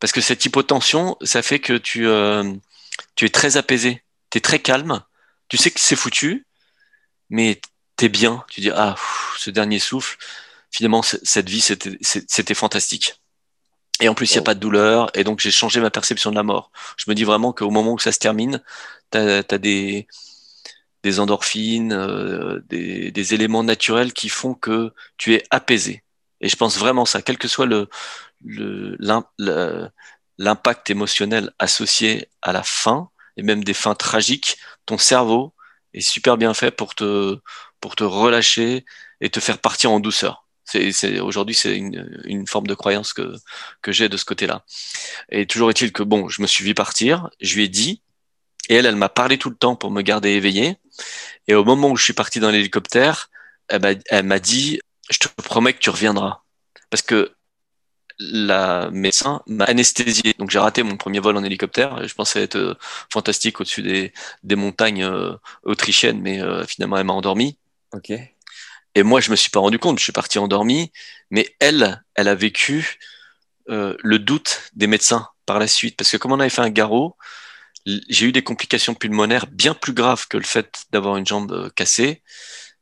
Parce 0.00 0.12
que 0.12 0.20
cette 0.20 0.44
hypotension, 0.44 1.16
ça 1.22 1.42
fait 1.42 1.58
que 1.58 1.72
tu, 1.72 2.06
euh, 2.06 2.52
tu 3.16 3.24
es 3.24 3.30
très 3.30 3.56
apaisé, 3.56 4.04
tu 4.30 4.38
es 4.38 4.40
très 4.40 4.60
calme, 4.60 5.02
tu 5.48 5.56
sais 5.56 5.70
que 5.70 5.80
c'est 5.80 5.96
foutu, 5.96 6.46
mais 7.30 7.60
tu 7.96 8.04
es 8.04 8.08
bien. 8.08 8.44
Tu 8.48 8.60
dis, 8.60 8.70
ah, 8.70 8.94
ce 9.36 9.50
dernier 9.50 9.78
souffle, 9.78 10.16
finalement, 10.70 11.02
cette 11.02 11.48
vie, 11.48 11.60
c'était 11.60 12.54
fantastique. 12.54 13.20
Et 14.00 14.08
en 14.08 14.14
plus, 14.14 14.30
il 14.30 14.34
n'y 14.34 14.38
a 14.38 14.42
pas 14.42 14.54
de 14.54 14.60
douleur, 14.60 15.10
et 15.14 15.24
donc 15.24 15.40
j'ai 15.40 15.50
changé 15.50 15.80
ma 15.80 15.90
perception 15.90 16.30
de 16.30 16.36
la 16.36 16.44
mort. 16.44 16.70
Je 16.96 17.04
me 17.08 17.14
dis 17.14 17.24
vraiment 17.24 17.52
qu'au 17.52 17.70
moment 17.70 17.94
où 17.94 17.98
ça 17.98 18.12
se 18.12 18.18
termine, 18.20 18.62
tu 19.10 19.58
des, 19.58 20.06
des 21.08 21.20
endorphines, 21.20 21.92
euh, 21.92 22.60
des, 22.68 23.34
éléments 23.34 23.64
naturels 23.64 24.12
qui 24.12 24.28
font 24.28 24.54
que 24.54 24.92
tu 25.16 25.34
es 25.34 25.42
apaisé. 25.50 26.04
Et 26.40 26.48
je 26.48 26.56
pense 26.56 26.78
vraiment 26.78 27.06
ça, 27.06 27.22
quel 27.22 27.38
que 27.38 27.48
soit 27.48 27.66
le, 27.66 27.88
l'impact 30.38 30.90
émotionnel 30.90 31.50
associé 31.58 32.28
à 32.42 32.52
la 32.52 32.62
fin, 32.62 33.08
et 33.36 33.42
même 33.42 33.64
des 33.64 33.74
fins 33.74 33.94
tragiques, 33.94 34.58
ton 34.86 34.98
cerveau 34.98 35.54
est 35.94 36.00
super 36.00 36.36
bien 36.36 36.52
fait 36.54 36.70
pour 36.70 36.94
te, 36.94 37.38
pour 37.80 37.96
te 37.96 38.04
relâcher 38.04 38.84
et 39.20 39.30
te 39.30 39.40
faire 39.40 39.58
partir 39.58 39.90
en 39.90 40.00
douceur. 40.00 40.44
C'est, 40.64 41.20
aujourd'hui, 41.20 41.54
c'est 41.54 41.74
une, 41.74 42.20
une, 42.24 42.46
forme 42.46 42.66
de 42.66 42.74
croyance 42.74 43.14
que, 43.14 43.34
que 43.80 43.90
j'ai 43.90 44.10
de 44.10 44.18
ce 44.18 44.26
côté-là. 44.26 44.66
Et 45.30 45.46
toujours 45.46 45.70
est-il 45.70 45.92
que, 45.92 46.02
bon, 46.02 46.28
je 46.28 46.42
me 46.42 46.46
suis 46.46 46.62
vu 46.62 46.74
partir, 46.74 47.30
je 47.40 47.54
lui 47.54 47.64
ai 47.64 47.68
dit, 47.68 48.02
et 48.68 48.74
elle, 48.74 48.86
elle 48.86 48.96
m'a 48.96 49.08
parlé 49.08 49.38
tout 49.38 49.50
le 49.50 49.56
temps 49.56 49.76
pour 49.76 49.90
me 49.90 50.02
garder 50.02 50.30
éveillé. 50.30 50.76
Et 51.46 51.54
au 51.54 51.64
moment 51.64 51.90
où 51.90 51.96
je 51.96 52.04
suis 52.04 52.12
parti 52.12 52.40
dans 52.40 52.50
l'hélicoptère, 52.50 53.30
elle 53.68 54.24
m'a 54.24 54.38
dit, 54.38 54.80
je 55.10 55.18
te 55.18 55.28
promets 55.42 55.72
que 55.72 55.78
tu 55.78 55.90
reviendras. 55.90 56.42
Parce 56.90 57.02
que 57.02 57.32
la 58.18 58.90
médecin 58.90 59.42
m'a 59.46 59.64
anesthésié. 59.64 60.34
Donc 60.38 60.50
j'ai 60.50 60.58
raté 60.58 60.82
mon 60.82 60.96
premier 60.96 61.20
vol 61.20 61.36
en 61.36 61.44
hélicoptère. 61.44 62.06
Je 62.06 62.14
pensais 62.14 62.42
être 62.42 62.56
euh, 62.56 62.74
fantastique 63.12 63.60
au-dessus 63.60 63.82
des, 63.82 64.12
des 64.42 64.56
montagnes 64.56 65.04
euh, 65.04 65.36
autrichiennes, 65.62 66.20
mais 66.20 66.40
euh, 66.40 66.64
finalement 66.66 66.98
elle 66.98 67.06
m'a 67.06 67.12
endormi. 67.12 67.58
Ok. 67.92 68.10
Et 68.94 69.02
moi 69.02 69.20
je 69.20 69.30
me 69.30 69.36
suis 69.36 69.50
pas 69.50 69.60
rendu 69.60 69.78
compte. 69.78 69.98
Je 69.98 70.02
suis 70.02 70.12
parti 70.12 70.38
endormi, 70.38 70.92
mais 71.30 71.54
elle, 71.60 72.02
elle 72.14 72.28
a 72.28 72.34
vécu 72.34 72.98
le 73.70 74.16
doute 74.16 74.70
des 74.72 74.86
médecins 74.86 75.28
par 75.44 75.58
la 75.58 75.66
suite, 75.66 75.94
parce 75.94 76.10
que 76.10 76.16
comme 76.16 76.32
on 76.32 76.40
avait 76.40 76.48
fait 76.48 76.62
un 76.62 76.70
garrot, 76.70 77.18
j'ai 78.08 78.26
eu 78.26 78.32
des 78.32 78.42
complications 78.42 78.94
pulmonaires 78.94 79.46
bien 79.46 79.74
plus 79.74 79.92
graves 79.92 80.26
que 80.28 80.36
le 80.36 80.44
fait 80.44 80.84
d'avoir 80.92 81.16
une 81.16 81.26
jambe 81.26 81.70
cassée. 81.74 82.22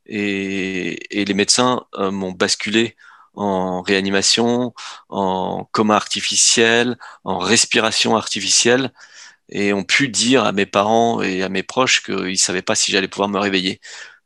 Et, 0.07 0.99
les 1.13 1.35
médecins 1.35 1.85
m'ont 1.99 2.33
basculé 2.33 2.97
en 3.35 3.83
réanimation, 3.83 4.75
en 5.09 5.69
coma 5.73 5.97
artificiel, 5.97 6.97
en 7.25 7.39
respiration 7.39 8.17
artificielle, 8.17 8.93
et 9.49 9.73
ont 9.73 9.85
pu 9.85 10.09
dire 10.09 10.45
à 10.45 10.53
mes 10.53 10.67
parents 10.67 11.23
et 11.23 11.43
à 11.43 11.49
mes 11.49 11.63
proches 11.63 12.03
qu'ils 12.03 12.17
ne 12.17 12.35
savaient 12.35 12.63
pas 12.63 12.75
si 12.75 12.91
j'allais 12.93 13.09
pouvoir 13.09 13.29
me 13.29 13.39
réveiller. 13.39 13.81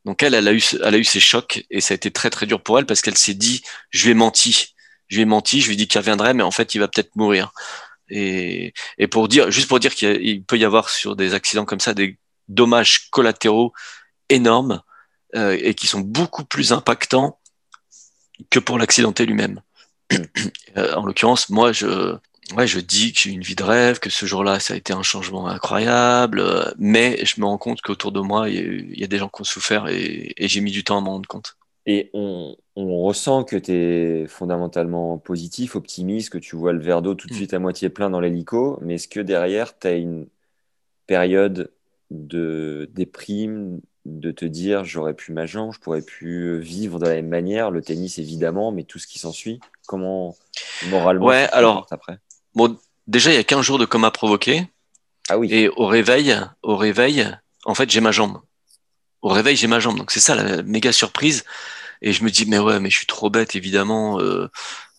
Donc 0.04 0.22
elle, 0.22 0.34
elle 0.34 0.48
a 0.48 0.52
eu, 0.52 0.62
elle 0.82 0.94
a 0.94 0.98
eu 0.98 1.04
ces 1.04 1.20
chocs 1.20 1.64
et 1.70 1.80
ça 1.80 1.94
a 1.94 1.96
été 1.96 2.10
très 2.10 2.30
très 2.30 2.46
dur 2.46 2.62
pour 2.62 2.78
elle 2.78 2.86
parce 2.86 3.02
qu'elle 3.02 3.18
s'est 3.18 3.34
dit, 3.34 3.62
je 3.90 4.04
lui 4.04 4.12
ai 4.12 4.14
menti, 4.14 4.74
je 5.08 5.16
lui 5.16 5.22
ai 5.22 5.26
menti, 5.26 5.60
je 5.60 5.66
lui 5.66 5.74
ai 5.74 5.76
dit 5.76 5.88
qu'il 5.88 5.98
reviendrait, 6.00 6.34
mais 6.34 6.42
en 6.42 6.50
fait 6.50 6.74
il 6.74 6.78
va 6.78 6.88
peut-être 6.88 7.14
mourir. 7.16 7.52
Et, 8.10 8.72
et 8.98 9.06
pour 9.06 9.28
dire, 9.28 9.50
juste 9.50 9.68
pour 9.68 9.80
dire 9.80 9.94
qu'il 9.94 10.44
peut 10.44 10.58
y 10.58 10.64
avoir 10.64 10.90
sur 10.90 11.16
des 11.16 11.34
accidents 11.34 11.64
comme 11.64 11.80
ça 11.80 11.94
des 11.94 12.18
dommages 12.48 13.08
collatéraux 13.10 13.72
énormes 14.28 14.82
euh, 15.36 15.56
et 15.60 15.74
qui 15.74 15.86
sont 15.86 16.00
beaucoup 16.00 16.44
plus 16.44 16.72
impactants 16.72 17.38
que 18.50 18.58
pour 18.58 18.78
l'accidenté 18.78 19.26
lui-même. 19.26 19.62
Euh, 20.76 20.94
en 20.94 21.04
l'occurrence, 21.04 21.48
moi, 21.48 21.72
je, 21.72 22.14
ouais, 22.56 22.68
je 22.68 22.78
dis 22.78 23.12
que 23.12 23.18
j'ai 23.18 23.30
une 23.30 23.42
vie 23.42 23.56
de 23.56 23.64
rêve, 23.64 23.98
que 23.98 24.08
ce 24.08 24.24
jour-là, 24.24 24.60
ça 24.60 24.74
a 24.74 24.76
été 24.76 24.92
un 24.92 25.02
changement 25.02 25.48
incroyable, 25.48 26.38
euh, 26.38 26.70
mais 26.78 27.24
je 27.24 27.40
me 27.40 27.46
rends 27.46 27.58
compte 27.58 27.82
qu'autour 27.82 28.12
de 28.12 28.20
moi, 28.20 28.48
il 28.48 28.96
y, 28.96 29.02
a 29.02 29.08
des 29.08 29.18
gens 29.18 29.28
qui 29.28 29.40
ont 29.40 29.44
souffert 29.44 29.88
et, 29.88 30.32
j'ai 30.38 30.60
mis 30.60 30.70
du 30.70 30.84
temps 30.84 30.98
à 30.98 31.00
m'en 31.00 31.10
rendre 31.14 31.28
compte. 31.28 31.56
Et 31.86 32.08
on, 32.12 32.56
ressent 32.86 33.44
que 33.44 33.56
tu 33.56 33.72
es 33.72 34.26
fondamentalement 34.26 35.18
positif, 35.18 35.76
optimiste, 35.76 36.30
que 36.30 36.38
tu 36.38 36.56
vois 36.56 36.72
le 36.72 36.80
verre 36.80 37.02
d'eau 37.02 37.14
tout 37.14 37.28
de 37.28 37.32
mm. 37.32 37.36
suite 37.36 37.54
à 37.54 37.58
moitié 37.58 37.88
plein 37.88 38.10
dans 38.10 38.20
l'hélico, 38.20 38.78
mais 38.82 38.94
est-ce 38.94 39.08
que 39.08 39.20
derrière, 39.20 39.78
tu 39.78 39.86
as 39.86 39.94
une 39.94 40.26
période 41.06 41.72
de 42.10 42.88
déprime, 42.92 43.80
de 44.06 44.30
te 44.30 44.44
dire 44.44 44.84
j'aurais 44.84 45.14
pu 45.14 45.32
ma 45.32 45.46
jambe, 45.46 45.72
je 45.72 45.80
pourrais 45.80 46.02
pu 46.02 46.58
vivre 46.58 46.98
de 46.98 47.06
la 47.06 47.14
même 47.14 47.28
manière, 47.28 47.70
le 47.70 47.82
tennis 47.82 48.18
évidemment, 48.18 48.72
mais 48.72 48.84
tout 48.84 48.98
ce 48.98 49.06
qui 49.06 49.18
s'ensuit, 49.18 49.60
comment 49.86 50.36
moralement 50.88 51.26
Ouais, 51.26 51.48
alors 51.52 51.86
après? 51.90 52.18
Bon, 52.54 52.76
déjà 53.06 53.30
il 53.30 53.36
y 53.36 53.38
a 53.38 53.44
15 53.44 53.62
jours 53.62 53.78
de 53.78 53.84
coma 53.84 54.10
provoqué. 54.10 54.66
Ah 55.28 55.38
oui. 55.38 55.48
Et 55.52 55.68
au 55.68 55.86
réveil, 55.86 56.36
au 56.62 56.76
réveil, 56.76 57.26
en 57.64 57.74
fait, 57.74 57.90
j'ai 57.90 58.00
ma 58.00 58.10
jambe. 58.10 58.40
Au 59.22 59.28
réveil, 59.28 59.56
j'ai 59.56 59.66
ma 59.66 59.80
jambe. 59.80 59.98
Donc 59.98 60.10
c'est 60.10 60.20
ça 60.20 60.34
la 60.34 60.62
méga 60.62 60.92
surprise. 60.92 61.44
Et 62.02 62.12
je 62.12 62.24
me 62.24 62.30
dis 62.30 62.46
mais 62.46 62.58
ouais, 62.58 62.80
mais 62.80 62.90
je 62.90 62.96
suis 62.96 63.06
trop 63.06 63.30
bête 63.30 63.56
évidemment. 63.56 64.20
Euh, 64.20 64.48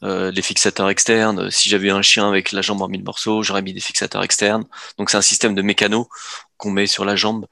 euh, 0.04 0.32
les 0.32 0.42
fixateurs 0.42 0.90
externes. 0.90 1.52
Si 1.52 1.70
j'avais 1.70 1.92
un 1.92 2.02
chien 2.02 2.28
avec 2.28 2.52
la 2.52 2.62
jambe 2.64 2.82
en 2.82 2.88
mille 2.88 3.04
morceaux, 3.04 3.44
j'aurais 3.44 3.62
mis 3.62 3.74
des 3.74 3.80
fixateurs 3.80 4.24
externes. 4.24 4.66
Donc 4.98 5.12
c'est 5.12 5.18
un 5.18 5.22
système 5.22 5.54
de 5.54 5.62
mécano 5.62 6.10
qu'on 6.58 6.72
met 6.72 6.88
sur 6.88 7.06
la 7.06 7.16
jambe 7.16 7.46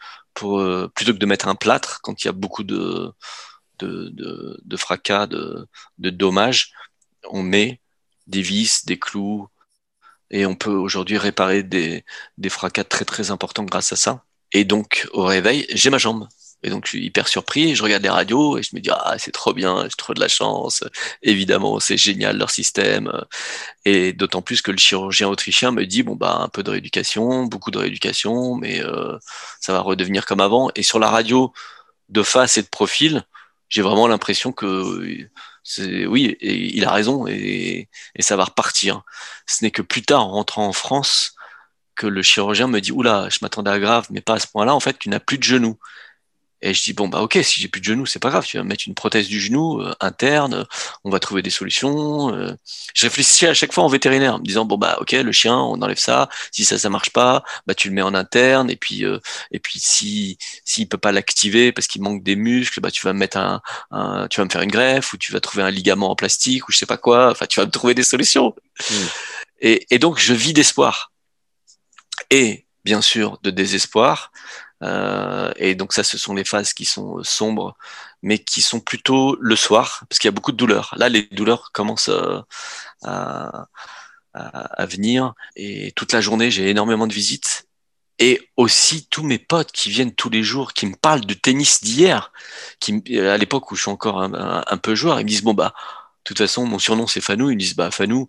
euh, 0.44 0.88
plutôt 0.90 1.14
que 1.14 1.18
de 1.18 1.26
mettre 1.26 1.48
un 1.48 1.56
plâtre 1.56 2.00
quand 2.02 2.24
il 2.24 2.28
y 2.28 2.30
a 2.30 2.34
beaucoup 2.34 2.64
de 2.64 3.12
de, 3.80 4.10
de, 4.10 4.60
de 4.64 4.78
fracas, 4.78 5.28
de, 5.28 5.68
de 6.00 6.10
dommages, 6.10 6.74
on 7.30 7.44
met 7.44 7.80
des 8.28 8.42
vis, 8.42 8.86
des 8.86 9.00
clous, 9.00 9.48
et 10.32 10.46
on 10.46 10.56
peut 10.56 10.74
aujourd'hui 10.74 11.18
réparer 11.18 11.64
des, 11.64 12.04
des 12.38 12.50
fracas 12.50 12.84
très 12.84 13.06
très 13.06 13.32
importants 13.32 13.64
grâce 13.64 13.94
à 13.94 13.96
ça. 13.96 14.26
Et 14.52 14.66
donc 14.66 15.08
au 15.14 15.24
réveil, 15.24 15.66
j'ai 15.74 15.90
ma 15.90 15.98
jambe. 15.98 16.28
Et 16.64 16.70
donc, 16.70 16.86
je 16.86 16.90
suis 16.90 17.06
hyper 17.06 17.28
surpris. 17.28 17.76
Je 17.76 17.84
regarde 17.84 18.04
les 18.04 18.10
radios 18.10 18.58
et 18.58 18.64
je 18.64 18.76
me 18.76 18.82
dis, 18.82 18.90
ah, 18.92 19.16
c'est 19.18 19.32
trop 19.32 19.54
bien, 19.54 19.84
j'ai 19.84 19.96
trop 19.98 20.14
de 20.14 20.20
la 20.20 20.28
chance. 20.28 20.84
Évidemment, 21.22 21.80
c'est 21.80 21.98
génial 21.98 22.38
leur 22.38 22.50
système. 22.50 23.12
Et 23.86 24.14
d'autant 24.14 24.42
plus 24.42 24.62
que 24.62 24.72
le 24.72 24.78
chirurgien 24.78 25.30
autrichien 25.30 25.72
me 25.72 25.86
dit, 25.86 26.04
bon, 26.04 26.16
bah, 26.16 26.38
un 26.42 26.50
peu 26.50 26.64
de 26.64 26.72
rééducation, 26.72 27.46
beaucoup 27.46 27.72
de 27.72 27.78
rééducation, 27.78 28.56
mais 28.56 28.84
euh, 28.84 29.18
ça 29.62 29.74
va 29.74 29.80
redevenir 29.80 30.26
comme 30.26 30.42
avant. 30.42 30.70
Et 30.76 30.84
sur 30.84 31.00
la 31.00 31.10
radio, 31.10 31.54
de 32.10 32.24
face 32.24 32.58
et 32.58 32.64
de 32.64 32.68
profil, 32.68 33.24
j'ai 33.70 33.82
vraiment 33.82 34.08
l'impression 34.08 34.52
que 34.52 35.28
c'est, 35.64 36.06
oui, 36.06 36.38
il 36.42 36.84
a 36.86 36.92
raison 36.92 37.28
et, 37.28 37.90
et 38.16 38.22
ça 38.22 38.36
va 38.36 38.46
repartir. 38.46 39.04
Ce 39.48 39.64
n'est 39.64 39.72
que 39.72 39.82
plus 39.82 40.02
tard, 40.02 40.26
en 40.26 40.32
rentrant 40.32 40.68
en 40.68 40.74
France, 40.74 41.36
que 41.96 42.08
le 42.08 42.22
chirurgien 42.24 42.68
me 42.68 42.80
dit, 42.82 42.92
oula, 42.92 43.28
je 43.30 43.40
m'attendais 43.42 43.72
à 43.72 43.80
grave, 43.80 44.08
mais 44.10 44.22
pas 44.22 44.36
à 44.36 44.40
ce 44.40 44.48
point-là. 44.48 44.74
En 44.74 44.80
fait, 44.80 44.98
tu 44.98 45.10
n'as 45.10 45.20
plus 45.20 45.38
de 45.38 45.44
genoux. 45.44 45.78
Et 46.62 46.74
je 46.74 46.84
dis 46.84 46.92
bon 46.92 47.08
bah 47.08 47.22
ok 47.22 47.40
si 47.42 47.62
j'ai 47.62 47.70
plus 47.70 47.80
de 47.80 47.86
genou 47.86 48.06
c'est 48.06 48.20
pas 48.20 48.30
grave 48.30 48.46
tu 48.46 48.58
vas 48.58 48.64
mettre 48.64 48.84
une 48.86 48.94
prothèse 48.94 49.30
du 49.30 49.40
genou 49.40 49.82
euh, 49.82 49.94
interne 50.02 50.66
on 51.06 51.10
va 51.10 51.20
trouver 51.20 51.42
des 51.42 51.50
solutions 51.50 52.36
euh. 52.36 52.54
je 52.94 53.06
réfléchissais 53.06 53.48
à 53.48 53.54
chaque 53.54 53.72
fois 53.72 53.86
en 53.86 53.88
vétérinaire 53.88 54.36
en 54.36 54.40
me 54.40 54.44
disant 54.44 54.66
bon 54.66 54.78
bah 54.78 54.98
ok 55.00 55.14
le 55.14 55.32
chien 55.32 55.58
on 55.58 55.82
enlève 55.82 55.98
ça 55.98 56.28
si 56.52 56.66
ça 56.66 56.78
ça 56.78 56.90
marche 56.90 57.12
pas 57.12 57.44
bah 57.66 57.76
tu 57.76 57.88
le 57.88 57.94
mets 57.94 58.02
en 58.02 58.14
interne 58.14 58.70
et 58.70 58.76
puis 58.76 59.06
euh, 59.06 59.20
et 59.52 59.60
puis 59.60 59.80
si 59.80 60.38
s'il 60.66 60.90
peut 60.90 60.98
pas 60.98 61.14
l'activer 61.14 61.72
parce 61.72 61.88
qu'il 61.88 62.02
manque 62.02 62.24
des 62.24 62.36
muscles 62.36 62.82
bah 62.82 62.92
tu 62.92 63.06
vas 63.06 63.14
mettre 63.14 63.38
un, 63.38 63.62
un, 63.92 64.28
tu 64.28 64.42
vas 64.42 64.46
me 64.46 64.50
faire 64.50 64.62
une 64.62 64.72
greffe 64.72 65.14
ou 65.14 65.18
tu 65.18 65.32
vas 65.32 65.40
trouver 65.40 65.64
un 65.64 65.72
ligament 65.72 66.12
en 66.12 66.16
plastique 66.18 66.68
ou 66.68 66.74
je 66.74 66.78
sais 66.78 66.86
pas 66.86 66.98
quoi 66.98 67.32
enfin 67.32 67.46
tu 67.46 67.62
vas 67.62 67.68
me 67.68 67.72
trouver 67.72 67.94
des 67.94 68.04
solutions 68.04 68.54
mmh. 68.80 68.94
et, 69.62 69.88
et 69.92 69.98
donc 69.98 70.20
je 70.20 70.34
vis 70.34 70.52
d'espoir 70.52 71.14
et 72.30 72.66
bien 72.84 73.02
sûr 73.02 73.40
de 73.44 73.50
désespoir 73.50 74.34
euh, 74.84 75.52
et 75.58 75.76
donc 75.76 75.94
ça, 75.94 76.04
ce 76.04 76.18
sont 76.18 76.34
les 76.34 76.46
phases 76.46 76.74
qui 76.74 76.86
sont 76.86 77.24
sombres, 77.24 77.76
mais 78.22 78.40
qui 78.40 78.62
sont 78.62 78.80
plutôt 78.80 79.38
le 79.40 79.56
soir, 79.56 80.04
parce 80.10 80.20
qu'il 80.20 80.28
y 80.28 80.34
a 80.34 80.34
beaucoup 80.34 80.52
de 80.52 80.58
douleurs. 80.58 80.94
Là, 80.98 81.10
les 81.10 81.24
douleurs 81.32 81.72
commencent 81.74 82.10
euh, 82.10 82.42
à, 83.04 83.68
à, 84.34 84.86
venir, 84.86 85.34
et 85.56 85.92
toute 85.96 86.14
la 86.14 86.22
journée, 86.22 86.52
j'ai 86.52 86.70
énormément 86.70 87.08
de 87.08 87.14
visites. 87.14 87.66
Et 88.22 88.42
aussi 88.58 89.08
tous 89.10 89.24
mes 89.24 89.40
potes 89.40 89.72
qui 89.72 89.90
viennent 89.90 90.14
tous 90.14 90.30
les 90.30 90.44
jours, 90.44 90.74
qui 90.74 90.86
me 90.86 90.96
parlent 90.96 91.26
de 91.26 91.34
tennis 91.34 91.82
d'hier, 91.82 92.34
qui 92.82 93.02
à 93.18 93.38
l'époque 93.38 93.72
où 93.72 93.76
je 93.76 93.82
suis 93.84 93.92
encore 93.92 94.22
un, 94.22 94.78
peu 94.78 94.94
joueur, 94.94 95.22
ils 95.22 95.24
me 95.24 95.30
disent 95.30 95.42
bon 95.42 95.54
bah 95.54 95.74
de 95.78 96.24
toute 96.26 96.38
façon 96.38 96.66
mon 96.66 96.80
surnom 96.80 97.08
c'est 97.08 97.22
Fanou, 97.22 97.50
ils 97.50 97.56
me 97.56 97.60
disent 97.60 97.78
bah 97.78 97.92
Fanou 97.92 98.28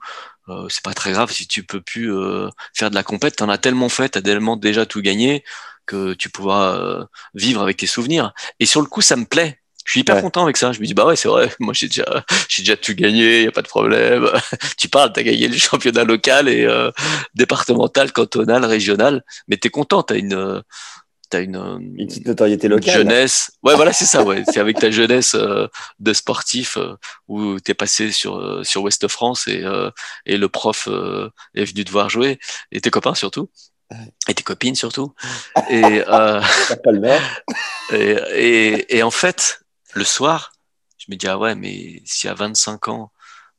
euh, 0.48 0.68
c'est 0.68 0.84
pas 0.84 0.94
très 0.94 1.10
grave 1.10 1.32
si 1.32 1.48
tu 1.48 1.64
peux 1.64 1.80
plus 1.80 2.12
euh, 2.14 2.48
faire 2.72 2.90
de 2.90 2.94
la 2.94 3.02
compète, 3.02 3.36
t'en 3.36 3.48
as 3.48 3.58
tellement 3.58 3.88
fait, 3.88 4.10
t'as 4.10 4.22
tellement 4.22 4.56
déjà 4.56 4.86
tout 4.86 5.02
gagné 5.02 5.44
que 5.90 6.14
tu 6.14 6.28
pourras 6.30 6.76
euh, 6.78 7.04
vivre 7.34 7.60
avec 7.62 7.76
tes 7.78 7.86
souvenirs. 7.86 8.32
Et 8.60 8.66
sur 8.66 8.80
le 8.80 8.86
coup, 8.86 9.00
ça 9.02 9.16
me 9.16 9.24
plaît. 9.24 9.56
Je 9.84 9.92
suis 9.92 10.00
hyper 10.02 10.16
Ouais. 10.16 10.22
content 10.22 10.42
avec 10.44 10.56
ça. 10.56 10.70
Je 10.72 10.78
me 10.80 10.86
dis, 10.86 10.94
bah 10.94 11.04
ouais, 11.06 11.16
c'est 11.16 11.28
vrai, 11.28 11.50
moi 11.58 11.72
j'ai 11.74 11.88
déjà, 11.88 12.04
j'ai 12.48 12.62
déjà 12.62 12.76
tout 12.76 12.94
gagné, 12.94 13.44
y 13.44 13.46
a 13.48 13.52
pas 13.52 13.62
de 13.62 13.68
problème. 13.68 14.28
tu 14.78 14.88
parles, 14.88 15.12
t'as 15.12 15.22
gagné 15.22 15.48
le 15.48 15.56
championnat 15.58 16.04
local 16.04 16.48
et 16.48 16.64
euh, 16.64 16.90
départemental, 17.34 18.12
cantonal, 18.12 18.64
régional, 18.64 19.24
mais 19.48 19.56
t'es 19.56 19.70
content, 19.70 20.02
t'as 20.02 20.16
une, 20.16 20.34
euh, 20.34 20.60
t'as 21.30 21.42
une, 21.42 21.56
euh, 21.56 21.78
Une 21.96 22.06
petite 22.06 22.26
notoriété 22.26 22.66
une 22.68 22.74
locale. 22.74 22.94
jeunesse. 22.94 23.52
Ouais, 23.62 23.74
voilà, 23.74 23.92
c'est 23.92 24.04
ça, 24.04 24.22
ouais. 24.22 24.44
C'est 24.52 24.60
avec 24.60 24.78
ta 24.78 24.90
jeunesse 24.90 25.34
euh, 25.34 25.66
de 25.98 26.12
sportif 26.12 26.76
euh, 26.76 26.94
où 27.28 27.58
t'es 27.58 27.74
passé 27.74 28.12
sur, 28.12 28.36
euh, 28.36 28.62
sur 28.64 28.82
Ouest 28.82 29.08
France 29.08 29.48
et, 29.48 29.64
euh, 29.64 29.90
et 30.26 30.36
le 30.36 30.48
prof 30.48 30.88
euh, 30.88 31.30
est 31.54 31.64
venu 31.64 31.84
te 31.84 31.90
voir 31.90 32.10
jouer 32.10 32.38
et 32.70 32.80
tes 32.80 32.90
copains 32.90 33.14
surtout. 33.14 33.48
Et 34.28 34.34
tes 34.34 34.42
copines 34.42 34.74
surtout. 34.74 35.14
Et, 35.70 36.04
euh, 36.06 36.40
et, 37.92 38.16
et, 38.34 38.96
et 38.98 39.02
en 39.02 39.10
fait, 39.10 39.60
le 39.94 40.04
soir, 40.04 40.52
je 40.98 41.06
me 41.08 41.16
dis, 41.16 41.26
ah 41.26 41.38
ouais, 41.38 41.54
mais 41.54 42.02
si 42.04 42.28
à 42.28 42.34
25 42.34 42.88
ans, 42.88 43.12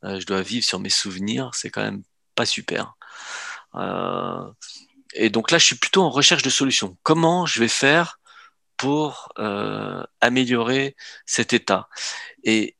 euh, 0.03 0.19
je 0.19 0.25
dois 0.25 0.41
vivre 0.41 0.65
sur 0.65 0.79
mes 0.79 0.89
souvenirs, 0.89 1.51
c'est 1.53 1.69
quand 1.69 1.81
même 1.81 2.03
pas 2.35 2.45
super. 2.45 2.95
Euh, 3.75 4.49
et 5.13 5.29
donc 5.29 5.51
là, 5.51 5.57
je 5.57 5.65
suis 5.65 5.75
plutôt 5.75 6.03
en 6.03 6.09
recherche 6.09 6.43
de 6.43 6.49
solutions. 6.49 6.97
Comment 7.03 7.45
je 7.45 7.59
vais 7.59 7.67
faire 7.67 8.19
pour 8.77 9.29
euh, 9.37 10.03
améliorer 10.21 10.95
cet 11.25 11.53
état? 11.53 11.89
Et 12.43 12.75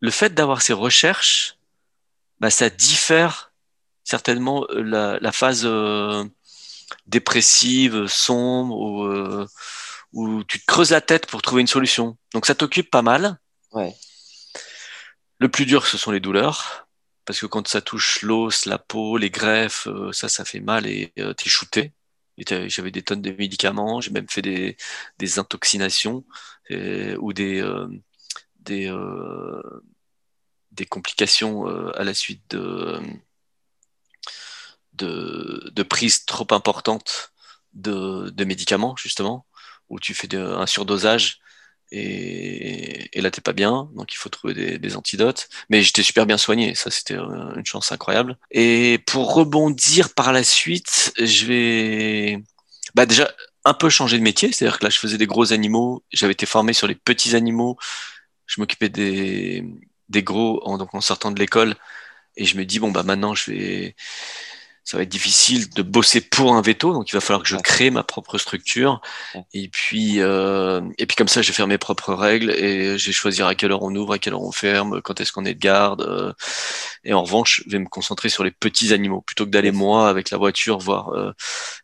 le 0.00 0.10
fait 0.10 0.34
d'avoir 0.34 0.62
ces 0.62 0.72
recherches, 0.72 1.56
bah, 2.40 2.50
ça 2.50 2.70
diffère 2.70 3.52
certainement 4.04 4.66
euh, 4.70 4.82
la, 4.82 5.18
la 5.20 5.32
phase 5.32 5.62
euh, 5.64 6.24
dépressive, 7.06 8.06
sombre, 8.06 8.76
ou 8.76 9.04
euh, 9.04 9.46
où 10.12 10.44
tu 10.44 10.60
te 10.60 10.66
creuses 10.66 10.90
la 10.90 11.00
tête 11.00 11.26
pour 11.26 11.42
trouver 11.42 11.60
une 11.60 11.66
solution. 11.66 12.16
Donc 12.32 12.46
ça 12.46 12.54
t'occupe 12.54 12.90
pas 12.90 13.02
mal. 13.02 13.38
Ouais. 13.72 13.94
Le 15.38 15.48
plus 15.48 15.66
dur, 15.66 15.86
ce 15.86 15.98
sont 15.98 16.10
les 16.10 16.20
douleurs. 16.20 16.88
Parce 17.24 17.40
que 17.40 17.46
quand 17.46 17.68
ça 17.68 17.82
touche 17.82 18.22
l'os, 18.22 18.64
la 18.64 18.78
peau, 18.78 19.18
les 19.18 19.28
greffes, 19.28 19.86
euh, 19.86 20.12
ça, 20.12 20.30
ça 20.30 20.46
fait 20.46 20.60
mal 20.60 20.86
et 20.86 21.12
euh, 21.18 21.34
t'es 21.34 21.50
shooté. 21.50 21.92
J'avais 22.68 22.90
des 22.90 23.02
tonnes 23.02 23.20
de 23.20 23.32
médicaments, 23.32 24.00
j'ai 24.00 24.12
même 24.12 24.28
fait 24.30 24.40
des, 24.40 24.76
des 25.18 25.38
intoxinations 25.38 26.24
euh, 26.70 27.16
ou 27.18 27.32
des, 27.32 27.60
euh, 27.60 27.88
des, 28.60 28.90
des 30.70 30.86
complications 30.86 31.66
à 31.66 32.04
la 32.04 32.14
suite 32.14 32.48
de, 32.50 32.98
de, 34.98 35.82
prises 35.82 36.24
trop 36.24 36.46
importantes 36.50 37.32
de, 37.74 38.44
médicaments, 38.44 38.94
justement, 38.96 39.46
où 39.88 39.98
tu 40.00 40.14
fais 40.14 40.34
un 40.36 40.66
surdosage 40.66 41.40
et, 41.90 43.18
et 43.18 43.20
là 43.22 43.30
t'es 43.30 43.40
pas 43.40 43.52
bien, 43.54 43.88
donc 43.94 44.12
il 44.12 44.16
faut 44.16 44.28
trouver 44.28 44.78
des, 44.78 44.96
antidotes. 44.96 45.48
Mais 45.70 45.82
j'étais 45.82 46.02
super 46.02 46.26
bien 46.26 46.38
soigné, 46.38 46.74
ça 46.74 46.90
c'était 46.90 47.14
une 47.14 47.64
chance 47.64 47.92
incroyable. 47.92 48.38
Et 48.50 48.98
pour 49.06 49.34
rebondir 49.34 50.14
par 50.14 50.32
la 50.32 50.44
suite, 50.44 51.12
je 51.18 51.46
vais 51.46 52.42
bah 52.94 53.06
déjà 53.06 53.30
un 53.64 53.74
peu 53.74 53.88
changer 53.90 54.18
de 54.18 54.22
métier, 54.22 54.52
c'est-à-dire 54.52 54.78
que 54.78 54.84
là 54.84 54.90
je 54.90 54.98
faisais 54.98 55.18
des 55.18 55.26
gros 55.26 55.52
animaux, 55.52 56.04
j'avais 56.10 56.32
été 56.32 56.46
formé 56.46 56.72
sur 56.72 56.86
les 56.86 56.94
petits 56.94 57.36
animaux, 57.36 57.76
je 58.46 58.60
m'occupais 58.60 58.88
des, 58.88 59.64
des 60.08 60.22
gros 60.22 60.60
en, 60.66 60.78
donc 60.78 60.94
en 60.94 61.00
sortant 61.00 61.30
de 61.30 61.38
l'école 61.38 61.74
et 62.36 62.44
je 62.44 62.56
me 62.56 62.64
dis 62.64 62.78
bon 62.78 62.90
bah 62.90 63.02
maintenant 63.02 63.34
je 63.34 63.50
vais 63.50 63.96
ça 64.88 64.96
va 64.96 65.02
être 65.02 65.10
difficile 65.10 65.68
de 65.68 65.82
bosser 65.82 66.22
pour 66.22 66.54
un 66.54 66.62
veto, 66.62 66.94
donc 66.94 67.10
il 67.10 67.14
va 67.14 67.20
falloir 67.20 67.42
que 67.42 67.48
je 67.50 67.56
crée 67.56 67.90
ma 67.90 68.02
propre 68.02 68.38
structure. 68.38 69.02
Et 69.52 69.68
puis, 69.68 70.14
euh, 70.20 70.80
et 70.96 71.04
puis 71.04 71.14
comme 71.14 71.28
ça, 71.28 71.42
je 71.42 71.48
vais 71.48 71.52
faire 71.52 71.66
mes 71.66 71.76
propres 71.76 72.14
règles 72.14 72.50
et 72.52 72.96
je 72.96 73.06
vais 73.08 73.12
choisir 73.12 73.46
à 73.46 73.54
quelle 73.54 73.70
heure 73.72 73.82
on 73.82 73.94
ouvre, 73.94 74.14
à 74.14 74.18
quelle 74.18 74.32
heure 74.32 74.40
on 74.42 74.50
ferme, 74.50 75.02
quand 75.02 75.20
est-ce 75.20 75.30
qu'on 75.30 75.44
est 75.44 75.52
de 75.52 75.58
garde. 75.60 76.00
euh, 76.00 76.32
et 77.04 77.12
en 77.12 77.22
revanche, 77.22 77.62
je 77.66 77.72
vais 77.72 77.78
me 77.80 77.86
concentrer 77.88 78.30
sur 78.30 78.44
les 78.44 78.50
petits 78.50 78.94
animaux 78.94 79.20
plutôt 79.20 79.44
que 79.44 79.50
d'aller 79.50 79.72
moi 79.72 80.08
avec 80.08 80.30
la 80.30 80.38
voiture 80.38 80.78
voir 80.78 81.10
euh, 81.10 81.32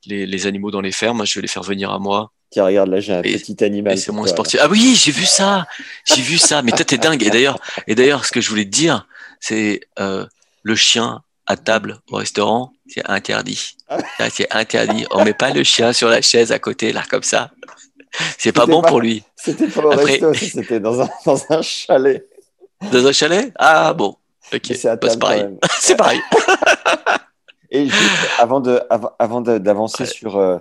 les, 0.06 0.24
les 0.24 0.46
animaux 0.46 0.70
dans 0.70 0.80
les 0.80 0.92
fermes. 0.92 1.26
Je 1.26 1.34
vais 1.34 1.42
les 1.42 1.48
faire 1.48 1.62
venir 1.62 1.90
à 1.92 1.98
moi. 1.98 2.32
Tiens, 2.50 2.64
regarde, 2.64 2.88
là, 2.88 3.00
j'ai 3.00 3.12
un 3.12 3.22
Et- 3.22 3.36
petit 3.36 3.62
animal. 3.64 3.98
C'est 3.98 4.12
là. 4.12 4.26
sportif. 4.26 4.60
Ah 4.62 4.68
oui, 4.70 4.94
j'ai 4.98 5.12
vu 5.12 5.26
ça. 5.26 5.66
J'ai 6.06 6.22
vu 6.22 6.38
ça. 6.38 6.62
Mais 6.62 6.70
toi, 6.72 6.86
t'es 6.86 6.96
dingue. 6.96 7.22
Et 7.22 7.28
d'ailleurs, 7.28 7.58
et 7.86 7.94
d'ailleurs, 7.94 8.24
ce 8.24 8.32
que 8.32 8.40
je 8.40 8.48
voulais 8.48 8.64
te 8.64 8.70
dire, 8.70 9.06
c'est 9.40 9.80
euh, 9.98 10.24
le 10.62 10.74
chien 10.74 11.20
à 11.46 11.58
table 11.58 12.00
au 12.10 12.16
restaurant, 12.16 12.72
c'est 12.86 13.08
interdit. 13.08 13.76
Ça, 14.18 14.30
c'est 14.30 14.52
interdit. 14.54 15.06
On 15.10 15.24
met 15.24 15.34
pas 15.34 15.50
le 15.50 15.62
chien 15.64 15.92
sur 15.92 16.08
la 16.08 16.20
chaise 16.22 16.52
à 16.52 16.58
côté, 16.58 16.92
là, 16.92 17.02
comme 17.08 17.22
ça. 17.22 17.50
C'est 18.38 18.52
pas 18.52 18.66
bon 18.66 18.80
pas- 18.82 18.88
pour 18.88 19.00
lui. 19.00 19.22
C'était 19.36 19.64
Après- 19.66 20.04
resto, 20.04 20.34
ça, 20.34 20.46
c'était 20.46 20.80
dans 20.80 21.00
un, 21.02 21.08
dans 21.26 21.40
un 21.50 21.62
chalet. 21.62 22.28
Dans 22.92 23.06
un 23.06 23.12
chalet? 23.12 23.52
Ah 23.58 23.92
bon. 23.92 24.16
Ok. 24.52 24.66
C'est 24.74 24.84
Bah, 25.00 25.08
c'est 25.10 25.18
pareil. 25.18 25.46
c'est 25.80 25.96
pareil. 25.96 26.20
Et 27.70 27.86
juste 27.86 28.30
avant 28.38 28.60
de, 28.60 29.58
d'avancer 29.58 30.04
Ouais. 30.04 30.08
sur 30.08 30.36
euh, 30.36 30.58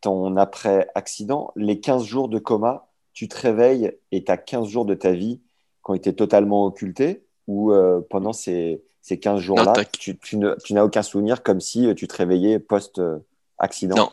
ton 0.00 0.36
après-accident, 0.36 1.52
les 1.54 1.78
15 1.80 2.04
jours 2.04 2.28
de 2.28 2.38
coma, 2.38 2.88
tu 3.12 3.28
te 3.28 3.38
réveilles 3.40 3.92
et 4.10 4.24
tu 4.24 4.32
as 4.32 4.36
15 4.36 4.66
jours 4.68 4.84
de 4.84 4.94
ta 4.94 5.12
vie 5.12 5.40
qui 5.84 5.90
ont 5.90 5.94
été 5.94 6.14
totalement 6.14 6.64
occultés 6.64 7.22
ou 7.46 7.72
euh, 7.72 8.00
pendant 8.10 8.32
ces, 8.32 8.82
ces 9.06 9.18
15 9.18 9.40
jours-là, 9.40 9.72
tu, 9.92 10.18
tu 10.18 10.36
tu 10.64 10.74
n'as 10.74 10.82
aucun 10.82 11.02
souvenir 11.02 11.44
comme 11.44 11.60
si 11.60 11.86
euh, 11.86 11.94
tu 11.94 12.08
te 12.08 12.16
réveillais 12.16 12.58
post-accident 12.58 13.94
Non. 13.94 14.10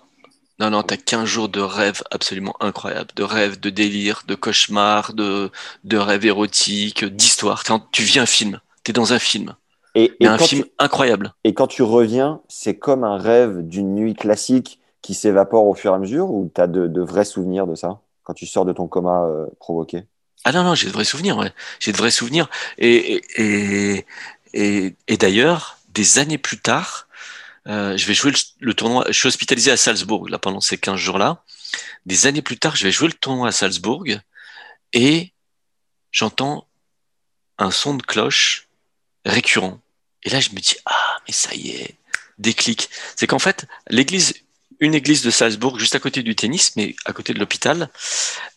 Non, 0.59 0.69
non, 0.69 0.83
t'as 0.83 0.97
15 0.97 1.25
jours 1.25 1.49
de 1.49 1.61
rêves 1.61 2.03
absolument 2.11 2.55
incroyables. 2.59 3.09
De 3.15 3.23
rêves, 3.23 3.59
de 3.59 3.71
délire, 3.71 4.21
de 4.27 4.35
cauchemars, 4.35 5.13
de, 5.13 5.49
de 5.83 5.97
rêves 5.97 6.27
érotiques, 6.27 7.03
d'histoires. 7.05 7.63
Tu 7.91 8.03
vis 8.03 8.19
un 8.19 8.27
film. 8.27 8.59
T'es 8.83 8.93
dans 8.93 9.13
un 9.13 9.19
film. 9.19 9.55
Et, 9.95 10.13
et 10.19 10.27
un 10.27 10.37
film 10.37 10.63
tu, 10.63 10.71
incroyable. 10.77 11.33
et 11.43 11.55
quand 11.55 11.67
tu 11.67 11.81
reviens, 11.81 12.41
c'est 12.47 12.77
comme 12.77 13.03
un 13.03 13.17
rêve 13.17 13.67
d'une 13.67 13.95
nuit 13.95 14.13
classique 14.13 14.79
qui 15.01 15.15
s'évapore 15.15 15.65
au 15.65 15.73
fur 15.73 15.91
et 15.91 15.95
à 15.95 15.97
mesure 15.97 16.29
ou 16.29 16.51
tu 16.53 16.61
as 16.61 16.67
de, 16.67 16.85
de 16.85 17.01
vrais 17.01 17.25
souvenirs 17.25 17.65
de 17.65 17.73
ça 17.73 17.99
quand 18.21 18.33
tu 18.35 18.45
sors 18.45 18.65
de 18.65 18.73
ton 18.73 18.87
coma 18.87 19.23
euh, 19.23 19.47
provoqué? 19.59 20.03
Ah 20.45 20.51
non, 20.51 20.63
non, 20.63 20.75
j'ai 20.75 20.87
de 20.87 20.91
vrais 20.91 21.05
souvenirs, 21.05 21.37
ouais. 21.37 21.51
J'ai 21.79 21.93
de 21.93 21.97
vrais 21.97 22.11
souvenirs. 22.11 22.49
Et, 22.77 23.21
et, 23.37 24.05
et, 24.53 24.95
d'ailleurs, 25.17 25.77
des 25.89 26.19
années 26.19 26.37
plus 26.37 26.59
tard, 26.59 27.07
euh, 27.67 27.97
je 27.97 28.05
vais 28.05 28.13
jouer 28.13 28.31
le, 28.31 28.37
le 28.59 28.73
tournoi. 28.73 29.05
Je 29.07 29.13
suis 29.13 29.27
hospitalisé 29.27 29.71
à 29.71 29.77
Salzbourg, 29.77 30.29
là, 30.29 30.37
pendant 30.37 30.61
ces 30.61 30.77
15 30.77 30.99
jours-là. 30.99 31.43
Des 32.05 32.27
années 32.27 32.41
plus 32.41 32.57
tard, 32.57 32.75
je 32.75 32.83
vais 32.83 32.91
jouer 32.91 33.07
le 33.07 33.13
tournoi 33.13 33.47
à 33.47 33.51
Salzbourg 33.51 34.05
et 34.91 35.31
j'entends 36.11 36.67
un 37.57 37.71
son 37.71 37.95
de 37.95 38.03
cloche 38.03 38.67
récurrent. 39.25 39.79
Et 40.23 40.29
là, 40.29 40.39
je 40.39 40.51
me 40.51 40.59
dis, 40.59 40.75
ah, 40.85 41.17
mais 41.27 41.33
ça 41.33 41.53
y 41.55 41.71
est, 41.71 41.95
déclic. 42.37 42.89
C'est 43.15 43.27
qu'en 43.27 43.39
fait, 43.39 43.65
l'église, 43.89 44.33
une 44.79 44.95
église 44.95 45.23
de 45.23 45.31
Salzbourg, 45.31 45.79
juste 45.79 45.95
à 45.95 45.99
côté 45.99 46.23
du 46.23 46.35
tennis, 46.35 46.75
mais 46.75 46.95
à 47.05 47.13
côté 47.13 47.33
de 47.33 47.39
l'hôpital, 47.39 47.89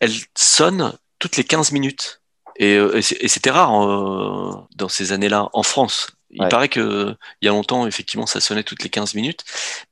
elle 0.01 0.13
sonne 0.35 0.97
toutes 1.19 1.37
les 1.37 1.45
15 1.45 1.73
minutes. 1.73 2.21
Et, 2.59 2.77
euh, 2.77 2.97
et 2.99 3.29
c'était 3.29 3.51
rare 3.51 3.83
euh, 3.85 4.53
dans 4.75 4.89
ces 4.89 5.13
années-là 5.13 5.49
en 5.53 5.63
France. 5.63 6.09
Il 6.31 6.43
Ouais. 6.43 6.49
paraît 6.49 6.69
que 6.69 7.15
il 7.41 7.47
y 7.47 7.49
a 7.49 7.53
longtemps, 7.53 7.87
effectivement, 7.87 8.27
ça 8.27 8.41
sonnait 8.41 8.65
toutes 8.65 8.83
les 8.83 8.91
15 8.91 9.15
minutes. 9.15 9.45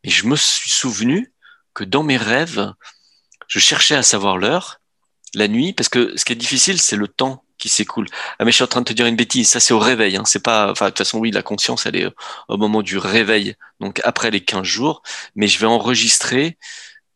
Mais 0.02 0.10
je 0.10 0.26
me 0.26 0.36
suis 0.36 0.70
souvenu 0.70 1.32
que 1.74 1.84
dans 1.84 2.02
mes 2.02 2.16
rêves, 2.16 2.72
je 3.48 3.58
cherchais 3.58 3.94
à 3.94 4.02
savoir 4.02 4.36
l'heure 4.38 4.80
la 5.34 5.48
nuit, 5.48 5.72
parce 5.72 5.88
que 5.88 6.16
ce 6.16 6.24
qui 6.24 6.32
est 6.32 6.36
difficile, 6.36 6.80
c'est 6.80 6.96
le 6.96 7.08
temps 7.08 7.44
qui 7.58 7.68
s'écoule. 7.68 8.06
Ah 8.38 8.44
mais 8.44 8.50
je 8.50 8.56
suis 8.56 8.64
en 8.64 8.68
train 8.68 8.80
de 8.80 8.84
te 8.86 8.92
dire 8.92 9.06
une 9.06 9.16
bêtise, 9.16 9.48
ça 9.48 9.58
c'est 9.60 9.74
au 9.74 9.78
réveil, 9.78 10.16
hein. 10.16 10.24
c'est 10.26 10.42
pas, 10.42 10.70
enfin 10.70 10.86
de 10.86 10.90
toute 10.90 10.98
façon 10.98 11.18
oui, 11.18 11.30
la 11.30 11.42
conscience 11.42 11.86
elle 11.86 11.96
est 11.96 12.06
au 12.48 12.56
moment 12.56 12.82
du 12.82 12.98
réveil, 12.98 13.54
donc 13.80 14.00
après 14.04 14.30
les 14.30 14.44
15 14.44 14.64
jours, 14.64 15.02
mais 15.34 15.46
je 15.48 15.58
vais 15.60 15.66
enregistrer 15.66 16.58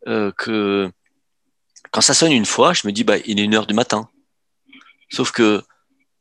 euh, 0.07 0.31
que 0.37 0.91
quand 1.91 2.01
ça 2.01 2.15
sonne 2.15 2.33
une 2.33 2.47
fois, 2.47 2.73
je 2.73 2.87
me 2.87 2.93
dis 2.93 3.05
bah 3.05 3.17
il 3.27 3.41
est 3.41 3.45
une 3.45 3.55
heure 3.55 3.67
du 3.67 3.75
matin, 3.75 4.09
sauf 5.11 5.33
que 5.33 5.63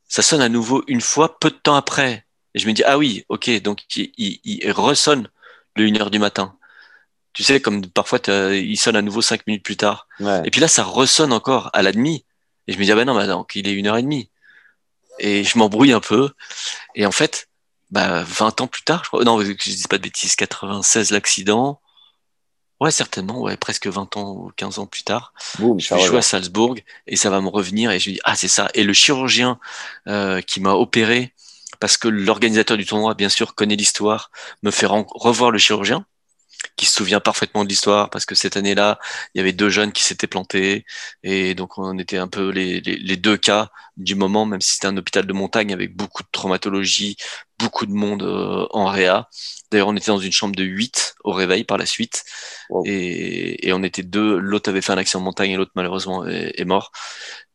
ça 0.07 0.21
sonne 0.21 0.41
à 0.41 0.49
nouveau 0.49 0.83
une 0.87 1.01
fois 1.01 1.39
peu 1.39 1.49
de 1.49 1.55
temps 1.55 1.75
après, 1.75 2.25
et 2.53 2.59
je 2.59 2.67
me 2.67 2.73
dis 2.73 2.83
ah 2.83 2.97
oui, 2.97 3.25
ok, 3.29 3.49
donc 3.61 3.83
il, 3.95 4.11
il, 4.17 4.39
il 4.43 4.71
ressonne 4.71 5.29
le 5.75 5.85
une 5.85 5.99
heure 5.99 6.11
du 6.11 6.19
matin. 6.19 6.57
Tu 7.33 7.43
sais, 7.43 7.61
comme 7.61 7.85
parfois 7.85 8.19
il 8.27 8.77
sonne 8.77 8.95
à 8.95 9.03
nouveau 9.03 9.21
cinq 9.21 9.45
minutes 9.45 9.63
plus 9.63 9.77
tard. 9.77 10.07
Ouais. 10.19 10.41
Et 10.45 10.49
puis 10.49 10.59
là, 10.59 10.67
ça 10.67 10.83
ressonne 10.83 11.31
encore 11.31 11.69
à 11.73 11.83
la 11.83 11.91
demi. 11.91 12.25
Et 12.65 12.73
je 12.73 12.79
me 12.79 12.83
dis, 12.83 12.91
ah 12.91 12.95
ben 12.95 13.05
non, 13.05 13.13
bah 13.13 13.27
donc 13.27 13.55
il 13.55 13.67
est 13.67 13.73
une 13.73 13.85
heure 13.85 13.97
et 13.97 14.01
demie. 14.01 14.31
Et 15.19 15.43
je 15.43 15.57
m'embrouille 15.57 15.91
un 15.91 15.99
peu. 15.99 16.31
Et 16.95 17.05
en 17.05 17.11
fait, 17.11 17.47
bah, 17.91 18.23
20 18.23 18.61
ans 18.61 18.67
plus 18.67 18.81
tard, 18.81 19.03
je 19.03 19.09
crois, 19.09 19.23
non, 19.23 19.39
je 19.39 19.51
dis 19.51 19.87
pas 19.87 19.97
de 19.97 20.03
bêtises, 20.03 20.35
96 20.35 21.11
l'accident. 21.11 21.79
Ouais, 22.79 22.91
certainement, 22.91 23.41
ouais, 23.41 23.57
presque 23.57 23.87
20 23.87 24.17
ans 24.17 24.33
ou 24.33 24.51
15 24.55 24.79
ans 24.79 24.85
plus 24.85 25.03
tard. 25.03 25.33
Boum, 25.57 25.79
Je 25.79 25.93
vais 25.93 26.01
jouer 26.01 26.19
à 26.19 26.21
Salzbourg 26.21 26.75
et 27.07 27.15
ça 27.15 27.29
va 27.29 27.41
me 27.41 27.47
revenir 27.47 27.89
et 27.91 27.99
je 27.99 28.09
me 28.09 28.15
dis, 28.15 28.21
ah, 28.23 28.35
c'est 28.35 28.47
ça. 28.47 28.69
Et 28.75 28.83
le 28.83 28.93
chirurgien 28.93 29.59
euh, 30.07 30.41
qui 30.41 30.61
m'a 30.61 30.73
opéré, 30.73 31.33
parce 31.79 31.97
que 31.97 32.07
l'organisateur 32.07 32.77
du 32.77 32.85
tournoi, 32.85 33.15
bien 33.15 33.29
sûr, 33.29 33.55
connaît 33.55 33.75
l'histoire, 33.75 34.31
me 34.61 34.71
fait 34.71 34.85
revoir 34.87 35.51
le 35.51 35.57
chirurgien 35.57 36.05
qui 36.75 36.85
se 36.85 36.93
souvient 36.93 37.19
parfaitement 37.19 37.63
de 37.63 37.69
l'histoire 37.69 38.09
parce 38.09 38.25
que 38.25 38.35
cette 38.35 38.57
année-là, 38.57 38.99
il 39.33 39.39
y 39.39 39.41
avait 39.41 39.53
deux 39.53 39.69
jeunes 39.69 39.91
qui 39.91 40.03
s'étaient 40.03 40.27
plantés 40.27 40.85
et 41.23 41.55
donc 41.55 41.77
on 41.77 41.97
était 41.97 42.17
un 42.17 42.27
peu 42.27 42.49
les, 42.49 42.81
les, 42.81 43.17
deux 43.17 43.37
cas 43.37 43.69
du 43.95 44.15
moment, 44.15 44.45
même 44.45 44.61
si 44.61 44.73
c'était 44.73 44.87
un 44.87 44.97
hôpital 44.97 45.25
de 45.25 45.33
montagne 45.33 45.73
avec 45.73 45.95
beaucoup 45.95 46.23
de 46.23 46.27
traumatologie, 46.31 47.17
beaucoup 47.59 47.85
de 47.85 47.93
monde 47.93 48.23
euh, 48.23 48.67
en 48.71 48.85
réa. 48.85 49.29
D'ailleurs, 49.71 49.87
on 49.87 49.95
était 49.95 50.11
dans 50.11 50.19
une 50.19 50.31
chambre 50.31 50.55
de 50.55 50.63
8 50.63 51.15
au 51.23 51.31
réveil 51.31 51.63
par 51.63 51.77
la 51.77 51.85
suite 51.85 52.23
et, 52.85 53.67
et, 53.67 53.73
on 53.73 53.83
était 53.83 54.03
deux. 54.03 54.37
L'autre 54.37 54.69
avait 54.69 54.81
fait 54.81 54.93
un 54.93 54.97
accident 54.97 55.19
de 55.19 55.25
montagne 55.25 55.51
et 55.51 55.57
l'autre 55.57 55.71
malheureusement 55.75 56.25
est, 56.25 56.53
est, 56.57 56.65
mort. 56.65 56.91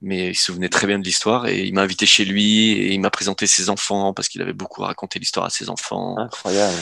Mais 0.01 0.31
il 0.31 0.35
se 0.37 0.45
souvenait 0.47 0.69
très 0.69 0.87
bien 0.87 0.99
de 0.99 1.05
l'histoire 1.05 1.47
et 1.47 1.61
il 1.61 1.73
m'a 1.75 1.83
invité 1.83 2.05
chez 2.05 2.25
lui 2.25 2.73
et 2.73 2.93
il 2.93 3.01
m'a 3.01 3.11
présenté 3.11 3.47
ses 3.47 3.71
enfants 3.71 4.13
parce 4.13 4.29
qu'il 4.29 4.43
avait 4.43 4.53
beaucoup 4.53 4.83
raconté 4.83 5.19
l'histoire 5.19 5.47
à 5.47 5.51
ses 5.51 5.71
enfants. 5.71 6.19
Incroyable. 6.19 6.77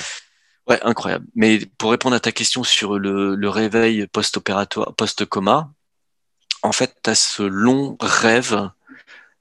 Ouais, 0.66 0.80
incroyable. 0.82 1.26
Mais 1.34 1.60
pour 1.78 1.90
répondre 1.90 2.16
à 2.16 2.20
ta 2.20 2.32
question 2.32 2.64
sur 2.64 2.98
le, 2.98 3.34
le 3.34 3.48
réveil 3.48 4.06
post-opératoire, 4.08 4.94
post-coma, 4.94 5.70
en 6.62 6.72
fait, 6.72 6.96
tu 7.02 7.10
as 7.10 7.14
ce 7.14 7.42
long 7.42 7.96
rêve 8.00 8.70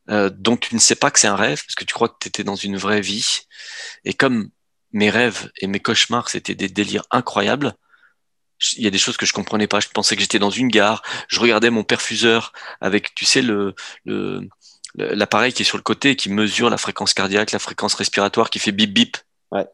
euh, 0.09 0.29
dont 0.33 0.57
tu 0.57 0.75
ne 0.75 0.79
sais 0.79 0.95
pas 0.95 1.11
que 1.11 1.19
c'est 1.19 1.27
un 1.27 1.35
rêve 1.35 1.61
parce 1.63 1.75
que 1.75 1.85
tu 1.85 1.93
crois 1.93 2.09
que 2.09 2.15
tu 2.21 2.27
étais 2.27 2.43
dans 2.43 2.55
une 2.55 2.77
vraie 2.77 3.01
vie. 3.01 3.41
Et 4.05 4.13
comme 4.13 4.49
mes 4.91 5.09
rêves 5.09 5.51
et 5.61 5.67
mes 5.67 5.79
cauchemars, 5.79 6.29
c'était 6.29 6.55
des 6.55 6.69
délires 6.69 7.05
incroyables, 7.11 7.75
il 8.75 8.83
y 8.83 8.87
a 8.87 8.89
des 8.89 8.97
choses 8.97 9.17
que 9.17 9.25
je 9.25 9.33
comprenais 9.33 9.67
pas. 9.67 9.79
Je 9.79 9.87
pensais 9.87 10.15
que 10.15 10.21
j'étais 10.21 10.39
dans 10.39 10.49
une 10.49 10.67
gare. 10.67 11.01
Je 11.27 11.39
regardais 11.39 11.69
mon 11.69 11.83
perfuseur 11.83 12.51
avec, 12.81 13.15
tu 13.15 13.25
sais, 13.25 13.41
le, 13.41 13.73
le 14.05 14.41
l'appareil 14.95 15.53
qui 15.53 15.61
est 15.61 15.65
sur 15.65 15.77
le 15.77 15.83
côté 15.83 16.15
qui 16.15 16.29
mesure 16.29 16.69
la 16.69 16.77
fréquence 16.77 17.13
cardiaque, 17.13 17.51
la 17.51 17.59
fréquence 17.59 17.93
respiratoire, 17.93 18.49
qui 18.49 18.59
fait 18.59 18.71
bip 18.71 18.91
bip. 18.91 19.17
Ouais. 19.51 19.65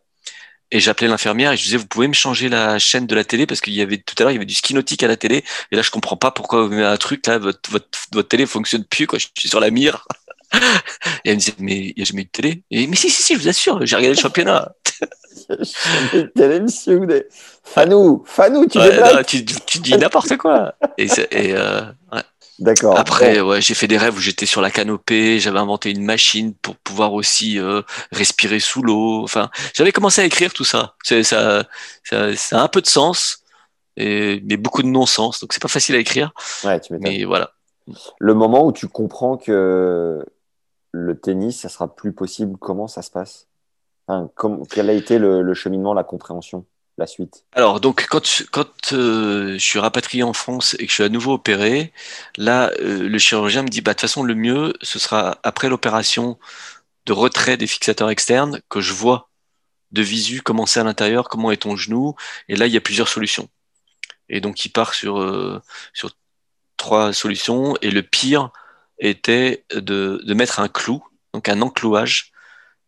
Et 0.71 0.79
j'appelais 0.79 1.07
l'infirmière 1.07 1.51
et 1.51 1.57
je 1.57 1.63
disais, 1.63 1.77
vous 1.77 1.87
pouvez 1.87 2.07
me 2.07 2.13
changer 2.13 2.49
la 2.49 2.79
chaîne 2.79 3.07
de 3.07 3.15
la 3.15 3.23
télé? 3.23 3.45
Parce 3.45 3.61
qu'il 3.61 3.73
y 3.73 3.81
avait 3.81 3.97
tout 3.97 4.15
à 4.19 4.23
l'heure, 4.23 4.31
il 4.31 4.35
y 4.35 4.37
avait 4.37 4.45
du 4.45 4.53
ski 4.53 4.73
nautique 4.73 5.03
à 5.03 5.07
la 5.07 5.15
télé. 5.15 5.43
Et 5.71 5.75
là, 5.75 5.81
je 5.81 5.89
comprends 5.89 6.17
pas 6.17 6.31
pourquoi 6.31 6.63
vous 6.63 6.69
mettez 6.69 6.83
un 6.83 6.97
truc 6.97 7.25
là, 7.27 7.37
votre, 7.37 7.71
votre, 7.71 7.87
votre 8.11 8.27
télé 8.27 8.45
fonctionne 8.45 8.83
plus, 8.83 9.07
quoi. 9.07 9.17
Je 9.19 9.27
suis 9.37 9.49
sur 9.49 9.59
la 9.59 9.71
mire. 9.71 10.05
Et 11.23 11.29
elle 11.29 11.35
me 11.35 11.39
disait, 11.39 11.53
mais 11.59 11.77
il 11.77 11.93
n'y 11.97 12.01
a 12.01 12.05
jamais 12.05 12.21
eu 12.21 12.25
de 12.25 12.29
télé. 12.29 12.63
Et, 12.71 12.87
mais 12.87 12.95
si, 12.95 13.09
si, 13.09 13.21
si, 13.21 13.35
je 13.35 13.39
vous 13.39 13.47
assure, 13.47 13.85
j'ai 13.85 13.95
regardé 13.95 14.15
le 14.15 14.21
championnat. 14.21 14.71
Quelle 16.35 16.51
émission 16.51 17.07
Fanou, 17.63 18.23
Fanou, 18.25 18.65
tu, 18.65 18.79
ouais, 18.79 19.23
tu, 19.25 19.45
tu, 19.45 19.79
dis 19.79 19.97
n'importe 19.97 20.37
quoi. 20.37 20.73
Et, 20.97 21.07
et 21.31 21.53
euh, 21.55 21.81
ouais. 22.11 22.21
D'accord. 22.59 22.97
Après, 22.97 23.41
ouais, 23.41 23.61
j'ai 23.61 23.73
fait 23.73 23.87
des 23.87 23.97
rêves 23.97 24.15
où 24.15 24.21
j'étais 24.21 24.45
sur 24.45 24.61
la 24.61 24.71
canopée, 24.71 25.39
j'avais 25.39 25.59
inventé 25.59 25.91
une 25.91 26.03
machine 26.03 26.53
pour 26.53 26.77
pouvoir 26.77 27.13
aussi 27.13 27.59
euh, 27.59 27.81
respirer 28.11 28.59
sous 28.59 28.81
l'eau. 28.81 29.23
Enfin, 29.23 29.49
j'avais 29.73 29.91
commencé 29.91 30.21
à 30.21 30.25
écrire 30.25 30.53
tout 30.53 30.63
ça. 30.63 30.95
Ça, 31.03 31.21
ça, 31.23 31.65
ça, 32.03 32.59
a 32.59 32.61
un 32.61 32.67
peu 32.69 32.81
de 32.81 32.87
sens, 32.87 33.43
et, 33.97 34.41
mais 34.45 34.55
beaucoup 34.55 34.83
de 34.83 34.87
non-sens. 34.87 35.41
Donc, 35.41 35.51
c'est 35.51 35.61
pas 35.61 35.67
facile 35.67 35.95
à 35.95 35.99
écrire. 35.99 36.31
Ouais, 36.63 36.79
tu 36.79 36.93
mais 36.93 37.25
voilà. 37.25 37.51
Le 38.19 38.33
moment 38.33 38.65
où 38.65 38.71
tu 38.71 38.87
comprends 38.87 39.37
que 39.37 40.23
le 40.95 41.19
tennis, 41.19 41.61
ça 41.61 41.69
sera 41.69 41.93
plus 41.93 42.13
possible, 42.13 42.57
comment 42.57 42.87
ça 42.87 43.01
se 43.01 43.11
passe? 43.11 43.47
Quel 44.69 44.89
a 44.89 44.93
été 44.93 45.17
le, 45.17 45.53
cheminement, 45.53 45.93
la 45.93 46.03
compréhension 46.03 46.65
la 46.97 47.07
suite? 47.07 47.43
Alors, 47.51 47.81
donc, 47.81 48.05
quand, 48.09 48.43
quand 48.51 48.93
euh, 48.93 49.53
je 49.53 49.57
suis 49.57 49.79
rapatrié 49.79 50.23
en 50.23 50.31
France 50.31 50.75
et 50.79 50.85
que 50.85 50.89
je 50.89 50.93
suis 50.93 51.03
à 51.03 51.09
nouveau 51.09 51.33
opéré, 51.33 51.91
là, 52.37 52.71
euh, 52.79 53.09
le 53.09 53.17
chirurgien 53.17 53.63
me 53.63 53.67
dit, 53.67 53.81
bah, 53.81 53.91
de 53.91 53.95
toute 53.95 54.01
façon, 54.01 54.23
le 54.23 54.35
mieux, 54.35 54.73
ce 54.81 54.97
sera 54.99 55.37
après 55.43 55.67
l'opération 55.67 56.37
de 57.05 57.11
retrait 57.11 57.57
des 57.57 57.67
fixateurs 57.67 58.09
externes 58.09 58.61
que 58.69 58.79
je 58.79 58.93
vois 58.93 59.29
de 59.91 60.01
visu 60.01 60.41
comment 60.41 60.65
c'est 60.65 60.79
à 60.79 60.83
l'intérieur, 60.83 61.27
comment 61.27 61.51
est 61.51 61.63
ton 61.63 61.75
genou. 61.75 62.15
Et 62.47 62.55
là, 62.55 62.67
il 62.67 62.73
y 62.73 62.77
a 62.77 62.81
plusieurs 62.81 63.09
solutions. 63.09 63.49
Et 64.29 64.39
donc, 64.39 64.63
il 64.63 64.69
part 64.69 64.93
sur, 64.93 65.19
euh, 65.19 65.61
sur 65.93 66.11
trois 66.77 67.11
solutions. 67.11 67.75
Et 67.81 67.91
le 67.91 68.03
pire 68.03 68.51
était 68.99 69.65
de, 69.73 70.21
mettre 70.33 70.59
un 70.59 70.67
clou, 70.67 71.03
donc 71.33 71.49
un 71.49 71.61
enclouage, 71.61 72.31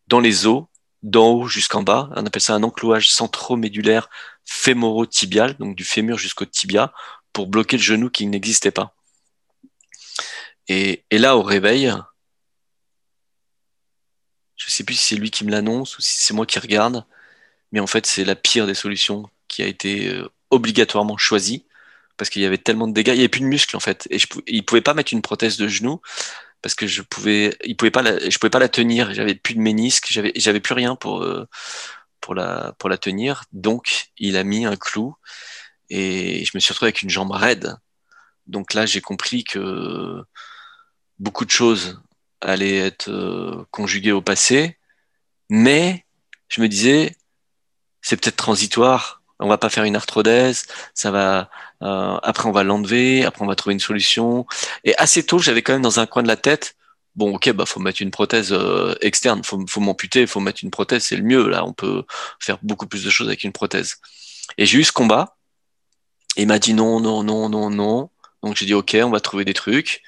dans 0.08 0.20
les 0.20 0.45
os 0.45 0.66
d'en 1.03 1.32
haut 1.32 1.47
jusqu'en 1.47 1.84
bas. 1.84 2.10
On 2.16 2.26
appelle 2.26 2.41
ça 2.41 2.55
un 2.55 2.64
enclouage 2.64 3.10
centromédulaire 3.10 4.10
fémoro-tibial, 4.45 5.55
donc 5.58 5.76
du 5.76 5.84
fémur 5.84 6.18
jusqu'au 6.18 6.45
tibia, 6.45 6.93
pour 7.34 7.47
bloquer 7.47 7.78
le 7.78 7.84
genou 7.84 8.10
qui 8.10 8.26
n'existait 8.26 8.72
pas. 8.72 8.95
Et, 10.70 11.03
là, 11.12 11.38
au 11.38 11.43
réveil, 11.43 11.93
je 14.55 14.70
sais 14.70 14.84
plus 14.84 14.95
si 14.95 15.10
c'est 15.10 15.16
lui 15.16 15.32
qui 15.32 15.45
me 15.45 15.51
l'annonce 15.51 15.97
ou 15.97 16.01
si 16.01 16.14
c'est 16.14 16.34
moi 16.34 16.45
qui 16.45 16.60
regarde, 16.60 17.05
mais 17.72 17.80
en 17.80 17.88
fait, 17.88 18.05
c'est 18.05 18.26
la 18.26 18.36
pire 18.36 18.66
des 18.66 18.74
solutions 18.74 19.30
qui 19.47 19.62
a 19.62 19.68
été 19.68 20.10
euh, 20.10 20.30
obligatoirement 20.49 21.18
choisie 21.18 21.66
parce 22.18 22.30
qu'il 22.30 22.41
y 22.41 22.45
avait 22.45 22.57
tellement 22.57 22.88
de 22.88 22.93
dégâts. 22.93 23.09
Il 23.09 23.15
n'y 23.15 23.22
avait 23.22 23.30
plus 23.30 23.41
de 23.41 23.45
muscles 23.45 23.76
en 23.78 23.80
fait, 23.80 24.07
et 24.09 24.20
je, 24.20 24.28
il 24.47 24.65
pouvait 24.65 24.82
pas 24.82 24.93
mettre 24.93 25.13
une 25.13 25.22
prothèse 25.22 25.57
de 25.57 25.68
genou 25.68 26.01
parce 26.61 26.76
que 26.76 26.88
je 26.88 27.01
pouvais, 27.01 27.55
il 27.63 27.78
pouvait 27.78 27.91
pas, 27.91 28.01
la, 28.01 28.30
je 28.30 28.38
pouvais 28.39 28.49
pas 28.49 28.59
la 28.59 28.70
tenir. 28.70 29.13
J'avais 29.13 29.36
plus 29.36 29.55
de 29.55 29.59
ménisque, 29.61 30.07
j'avais, 30.09 30.34
j'avais 30.36 30.59
plus 30.59 30.74
rien 30.74 30.95
pour 30.95 31.24
euh, 31.24 31.47
pour 32.22 32.36
la 32.36 32.74
pour 32.80 32.89
la 32.89 32.97
tenir. 32.97 33.43
Donc 33.53 34.09
il 34.18 34.38
a 34.38 34.43
mis 34.43 34.65
un 34.65 34.76
clou 34.76 35.15
et 35.89 36.43
je 36.45 36.51
me 36.55 36.59
suis 36.59 36.74
retrouvé 36.74 36.88
avec 36.89 37.01
une 37.03 37.09
jambe 37.09 37.32
raide. 37.32 37.76
Donc 38.47 38.74
là 38.74 38.86
j'ai 38.86 39.01
compris 39.01 39.43
que 39.43 40.24
beaucoup 41.20 41.45
de 41.45 41.51
choses 41.51 42.01
allaient 42.41 42.78
être 42.78 43.09
euh, 43.09 43.65
conjuguées 43.72 44.11
au 44.11 44.22
passé, 44.22 44.78
mais 45.49 46.05
je 46.49 46.61
me 46.61 46.68
disais 46.68 47.15
c'est 48.01 48.18
peut-être 48.18 48.38
transitoire 48.38 49.18
on 49.39 49.47
va 49.47 49.57
pas 49.57 49.70
faire 49.70 49.84
une 49.84 49.95
arthrodèse, 49.95 50.65
ça 50.93 51.11
va 51.11 51.49
euh, 51.84 52.17
après 52.23 52.47
on 52.49 52.51
va 52.51 52.63
l'enlever, 52.63 53.25
après 53.25 53.43
on 53.43 53.47
va 53.47 53.55
trouver 53.55 53.73
une 53.73 53.80
solution. 53.80 54.45
Et 54.84 54.95
assez 54.97 55.25
tôt, 55.25 55.39
j'avais 55.39 55.61
quand 55.61 55.73
même 55.73 55.82
dans 55.82 55.99
un 55.99 56.05
coin 56.05 56.23
de 56.23 56.28
la 56.28 56.36
tête, 56.36 56.75
bon 57.15 57.36
ok, 57.36 57.51
bah 57.51 57.65
faut 57.65 57.80
mettre 57.80 58.01
une 58.01 58.11
prothèse 58.11 58.51
euh, 58.51 58.95
externe, 59.01 59.43
faut, 59.43 59.63
faut 59.67 59.82
m'amputer, 59.82 60.28
faut 60.28 60.39
mettre 60.39 60.63
une 60.63 60.71
prothèse, 60.71 61.03
c'est 61.03 61.15
le 61.15 61.23
mieux 61.23 61.49
là, 61.49 61.65
on 61.65 61.73
peut 61.73 62.03
faire 62.39 62.57
beaucoup 62.61 62.88
plus 62.88 63.03
de 63.03 63.09
choses 63.09 63.28
avec 63.28 63.43
une 63.43 63.53
prothèse. 63.53 63.97
Et 64.57 64.65
j'ai 64.65 64.80
eu 64.80 64.84
ce 64.84 64.91
combat, 64.91 65.38
et 66.36 66.43
il 66.43 66.47
m'a 66.47 66.59
dit 66.59 66.73
non, 66.73 66.99
non, 66.99 67.23
non, 67.23 67.49
non, 67.49 67.69
non. 67.69 68.09
Donc 68.43 68.55
j'ai 68.55 68.65
dit 68.65 68.73
ok, 68.73 68.95
on 69.03 69.09
va 69.09 69.19
trouver 69.19 69.45
des 69.45 69.53
trucs. 69.53 70.01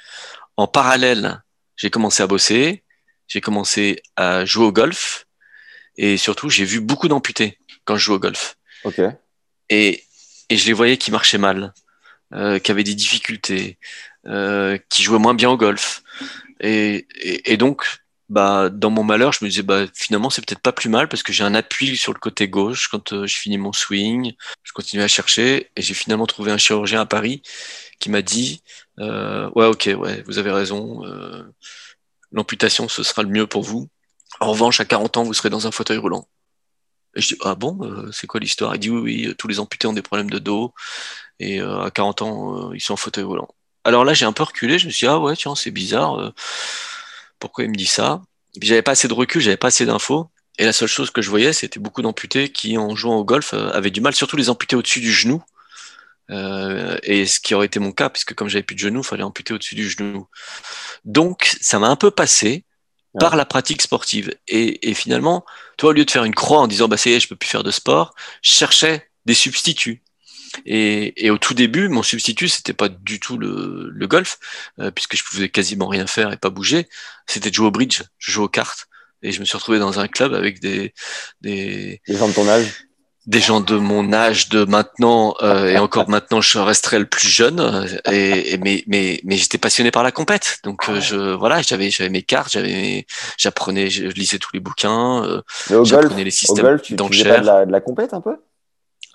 En 0.57 0.67
parallèle, 0.67 1.41
j'ai 1.75 1.89
commencé 1.89 2.21
à 2.21 2.27
bosser, 2.27 2.83
j'ai 3.27 3.41
commencé 3.41 4.01
à 4.15 4.45
jouer 4.45 4.65
au 4.65 4.71
golf, 4.71 5.25
et 5.97 6.17
surtout 6.17 6.49
j'ai 6.49 6.65
vu 6.65 6.79
beaucoup 6.79 7.07
d'amputés 7.07 7.59
quand 7.85 7.97
je 7.97 8.03
joue 8.05 8.13
au 8.13 8.19
golf. 8.19 8.57
Ok. 8.83 9.01
Et, 9.69 10.03
et 10.49 10.57
je 10.57 10.65
les 10.65 10.73
voyais 10.73 10.97
qui 10.97 11.11
marchaient 11.11 11.37
mal, 11.37 11.73
euh, 12.33 12.59
qui 12.59 12.71
avaient 12.71 12.83
des 12.83 12.95
difficultés, 12.95 13.77
euh, 14.27 14.77
qui 14.89 15.03
jouaient 15.03 15.19
moins 15.19 15.33
bien 15.33 15.49
au 15.49 15.57
golf. 15.57 16.03
Et, 16.61 17.05
donc, 17.57 17.85
bah, 18.29 18.69
dans 18.69 18.89
mon 18.89 19.03
malheur, 19.03 19.33
je 19.33 19.43
me 19.43 19.49
disais, 19.49 19.63
bah, 19.63 19.85
finalement, 19.93 20.29
c'est 20.29 20.45
peut-être 20.45 20.61
pas 20.61 20.73
plus 20.73 20.89
mal 20.89 21.07
parce 21.07 21.23
que 21.23 21.31
j'ai 21.33 21.43
un 21.43 21.55
appui 21.55 21.97
sur 21.97 22.13
le 22.13 22.19
côté 22.19 22.47
gauche 22.49 22.87
quand 22.89 23.13
euh, 23.13 23.25
je 23.25 23.37
finis 23.37 23.57
mon 23.57 23.73
swing. 23.73 24.33
Je 24.63 24.73
continuais 24.73 25.05
à 25.05 25.07
chercher 25.07 25.71
et 25.75 25.81
j'ai 25.81 25.93
finalement 25.93 26.27
trouvé 26.27 26.51
un 26.51 26.57
chirurgien 26.57 27.01
à 27.01 27.05
Paris 27.05 27.41
qui 27.99 28.09
m'a 28.09 28.21
dit, 28.21 28.63
ouais, 28.97 29.65
ok, 29.65 29.89
ouais, 29.97 30.23
vous 30.27 30.37
avez 30.37 30.51
raison. 30.51 31.03
L'amputation, 32.31 32.87
ce 32.87 33.03
sera 33.03 33.23
le 33.23 33.29
mieux 33.29 33.47
pour 33.47 33.63
vous. 33.63 33.89
En 34.39 34.51
revanche, 34.51 34.79
à 34.79 34.85
40 34.85 35.17
ans, 35.17 35.23
vous 35.23 35.33
serez 35.33 35.49
dans 35.49 35.67
un 35.67 35.71
fauteuil 35.71 35.97
roulant. 35.97 36.27
Et 37.15 37.21
je 37.21 37.29
dis, 37.29 37.37
ah 37.43 37.55
bon, 37.55 37.77
euh, 37.81 38.11
c'est 38.11 38.27
quoi 38.27 38.39
l'histoire? 38.39 38.75
Il 38.75 38.79
dit, 38.79 38.89
oui, 38.89 39.01
oui, 39.01 39.35
tous 39.37 39.47
les 39.47 39.59
amputés 39.59 39.87
ont 39.87 39.93
des 39.93 40.01
problèmes 40.01 40.29
de 40.29 40.39
dos, 40.39 40.73
et 41.39 41.61
euh, 41.61 41.83
à 41.83 41.91
40 41.91 42.21
ans, 42.21 42.69
euh, 42.71 42.75
ils 42.75 42.81
sont 42.81 42.93
en 42.93 42.97
fauteuil 42.97 43.23
roulant. 43.23 43.47
Alors 43.83 44.05
là, 44.05 44.13
j'ai 44.13 44.25
un 44.25 44.33
peu 44.33 44.43
reculé, 44.43 44.77
je 44.79 44.85
me 44.87 44.91
suis 44.91 45.05
dit, 45.07 45.09
ah 45.11 45.19
ouais, 45.19 45.35
tiens, 45.35 45.55
c'est 45.55 45.71
bizarre, 45.71 46.33
pourquoi 47.39 47.63
il 47.63 47.71
me 47.71 47.75
dit 47.75 47.85
ça? 47.85 48.21
J'avais 48.61 48.81
pas 48.81 48.91
assez 48.91 49.07
de 49.07 49.13
recul, 49.13 49.41
j'avais 49.41 49.57
pas 49.57 49.67
assez 49.67 49.85
d'infos, 49.85 50.29
et 50.57 50.65
la 50.65 50.73
seule 50.73 50.89
chose 50.89 51.11
que 51.11 51.21
je 51.21 51.29
voyais, 51.29 51.53
c'était 51.53 51.79
beaucoup 51.79 52.01
d'amputés 52.01 52.51
qui, 52.51 52.77
en 52.77 52.95
jouant 52.95 53.17
au 53.17 53.23
golf, 53.25 53.53
avaient 53.53 53.91
du 53.91 54.01
mal, 54.01 54.13
surtout 54.13 54.35
les 54.37 54.49
amputés 54.49 54.75
au-dessus 54.75 54.99
du 54.99 55.11
genou, 55.11 55.41
et 56.29 57.25
ce 57.25 57.39
qui 57.39 57.55
aurait 57.55 57.65
été 57.67 57.79
mon 57.79 57.91
cas, 57.91 58.09
puisque 58.09 58.35
comme 58.35 58.49
j'avais 58.49 58.63
plus 58.63 58.75
de 58.75 58.81
genou, 58.81 58.99
il 58.99 59.05
fallait 59.05 59.23
amputer 59.23 59.53
au-dessus 59.53 59.75
du 59.75 59.89
genou. 59.89 60.27
Donc, 61.05 61.55
ça 61.61 61.79
m'a 61.79 61.87
un 61.87 61.95
peu 61.95 62.11
passé, 62.11 62.65
par 63.17 63.35
la 63.35 63.45
pratique 63.45 63.81
sportive. 63.81 64.35
Et, 64.47 64.93
finalement, 64.93 65.45
toi, 65.77 65.89
au 65.89 65.93
lieu 65.93 66.05
de 66.05 66.11
faire 66.11 66.25
une 66.25 66.35
croix 66.35 66.59
en 66.59 66.67
disant, 66.67 66.87
bah, 66.87 66.97
ça 66.97 67.09
y 67.09 67.13
est, 67.13 67.19
je 67.19 67.27
peux 67.27 67.35
plus 67.35 67.49
faire 67.49 67.63
de 67.63 67.71
sport, 67.71 68.13
je 68.41 68.51
cherchais 68.51 69.09
des 69.25 69.33
substituts. 69.33 70.03
Et, 70.65 71.29
au 71.29 71.37
tout 71.37 71.53
début, 71.53 71.87
mon 71.89 72.03
substitut, 72.03 72.49
c'était 72.49 72.73
pas 72.73 72.89
du 72.89 73.19
tout 73.19 73.37
le, 73.37 73.89
le 73.91 74.07
golf, 74.07 74.39
euh, 74.79 74.91
puisque 74.91 75.15
je 75.15 75.23
pouvais 75.23 75.49
quasiment 75.49 75.87
rien 75.87 76.07
faire 76.07 76.31
et 76.31 76.37
pas 76.37 76.49
bouger. 76.49 76.87
C'était 77.27 77.49
de 77.49 77.55
jouer 77.55 77.67
au 77.67 77.71
bridge, 77.71 78.01
je 78.17 78.31
jouais 78.31 78.45
aux 78.45 78.49
cartes. 78.49 78.87
Et 79.21 79.31
je 79.31 79.39
me 79.41 79.45
suis 79.45 79.57
retrouvé 79.57 79.79
dans 79.79 79.99
un 79.99 80.07
club 80.07 80.33
avec 80.33 80.61
des, 80.61 80.93
des, 81.41 82.01
des 82.07 82.17
gens 82.17 82.29
de 82.29 82.33
ton 82.33 82.47
âge 82.47 82.88
des 83.29 83.39
gens 83.39 83.61
de 83.61 83.75
mon 83.75 84.11
âge 84.11 84.49
de 84.49 84.65
maintenant 84.65 85.35
euh, 85.41 85.67
et 85.67 85.77
encore 85.77 86.09
maintenant 86.15 86.41
je 86.41 86.57
resterai 86.57 86.99
le 86.99 87.05
plus 87.05 87.27
jeune 87.27 87.59
euh, 87.59 87.85
et, 88.11 88.53
et 88.53 88.57
mais 88.57 88.83
mais 88.87 89.21
mais 89.23 89.37
j'étais 89.37 89.57
passionné 89.57 89.91
par 89.91 90.03
la 90.03 90.11
compète 90.11 90.59
donc 90.63 90.89
euh, 90.89 90.99
je 90.99 91.15
voilà 91.35 91.61
j'avais 91.61 91.91
j'avais 91.91 92.09
mes 92.09 92.23
cartes 92.23 92.51
j'avais 92.51 93.05
j'apprenais 93.37 93.89
je 93.89 94.07
lisais 94.07 94.39
tous 94.39 94.49
les 94.53 94.59
bouquins 94.59 95.23
euh, 95.23 95.41
j'apprenais 95.83 96.23
les 96.23 96.31
systèmes 96.31 96.65
au 96.65 96.69
golf, 96.69 96.81
tu, 96.81 96.95
tu 96.95 97.23
pas 97.23 97.39
de 97.39 97.45
la, 97.45 97.65
de 97.65 97.71
la 97.71 97.81
compète 97.81 98.13
un 98.13 98.21
peu? 98.21 98.35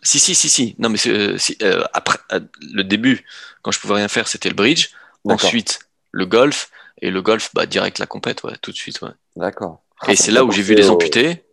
Si, 0.04 0.20
si, 0.20 0.34
si, 0.34 0.50
si. 0.50 0.76
Non, 0.78 0.90
mais 0.90 0.98
euh, 1.06 1.38
si, 1.38 1.56
euh, 1.62 1.82
après, 1.94 2.18
le 2.60 2.84
début, 2.84 3.24
quand 3.62 3.70
je 3.70 3.80
pouvais 3.80 3.94
rien 3.94 4.08
faire, 4.08 4.28
c'était 4.28 4.50
le 4.50 4.54
bridge. 4.54 4.90
Ensuite, 5.26 5.80
le 6.12 6.26
golf. 6.26 6.70
Et 7.00 7.10
le 7.10 7.22
golf, 7.22 7.50
bah, 7.54 7.66
direct 7.66 7.98
la 7.98 8.06
compète, 8.06 8.44
ouais, 8.44 8.52
tout 8.60 8.70
de 8.70 8.76
suite, 8.76 9.00
ouais. 9.00 9.10
D'accord. 9.34 9.82
Ah, 10.00 10.12
Et 10.12 10.16
c'est 10.16 10.30
là 10.30 10.44
où 10.44 10.52
j'ai 10.52 10.62
vu 10.62 10.74
les 10.74 10.90
amputés. 10.90 11.44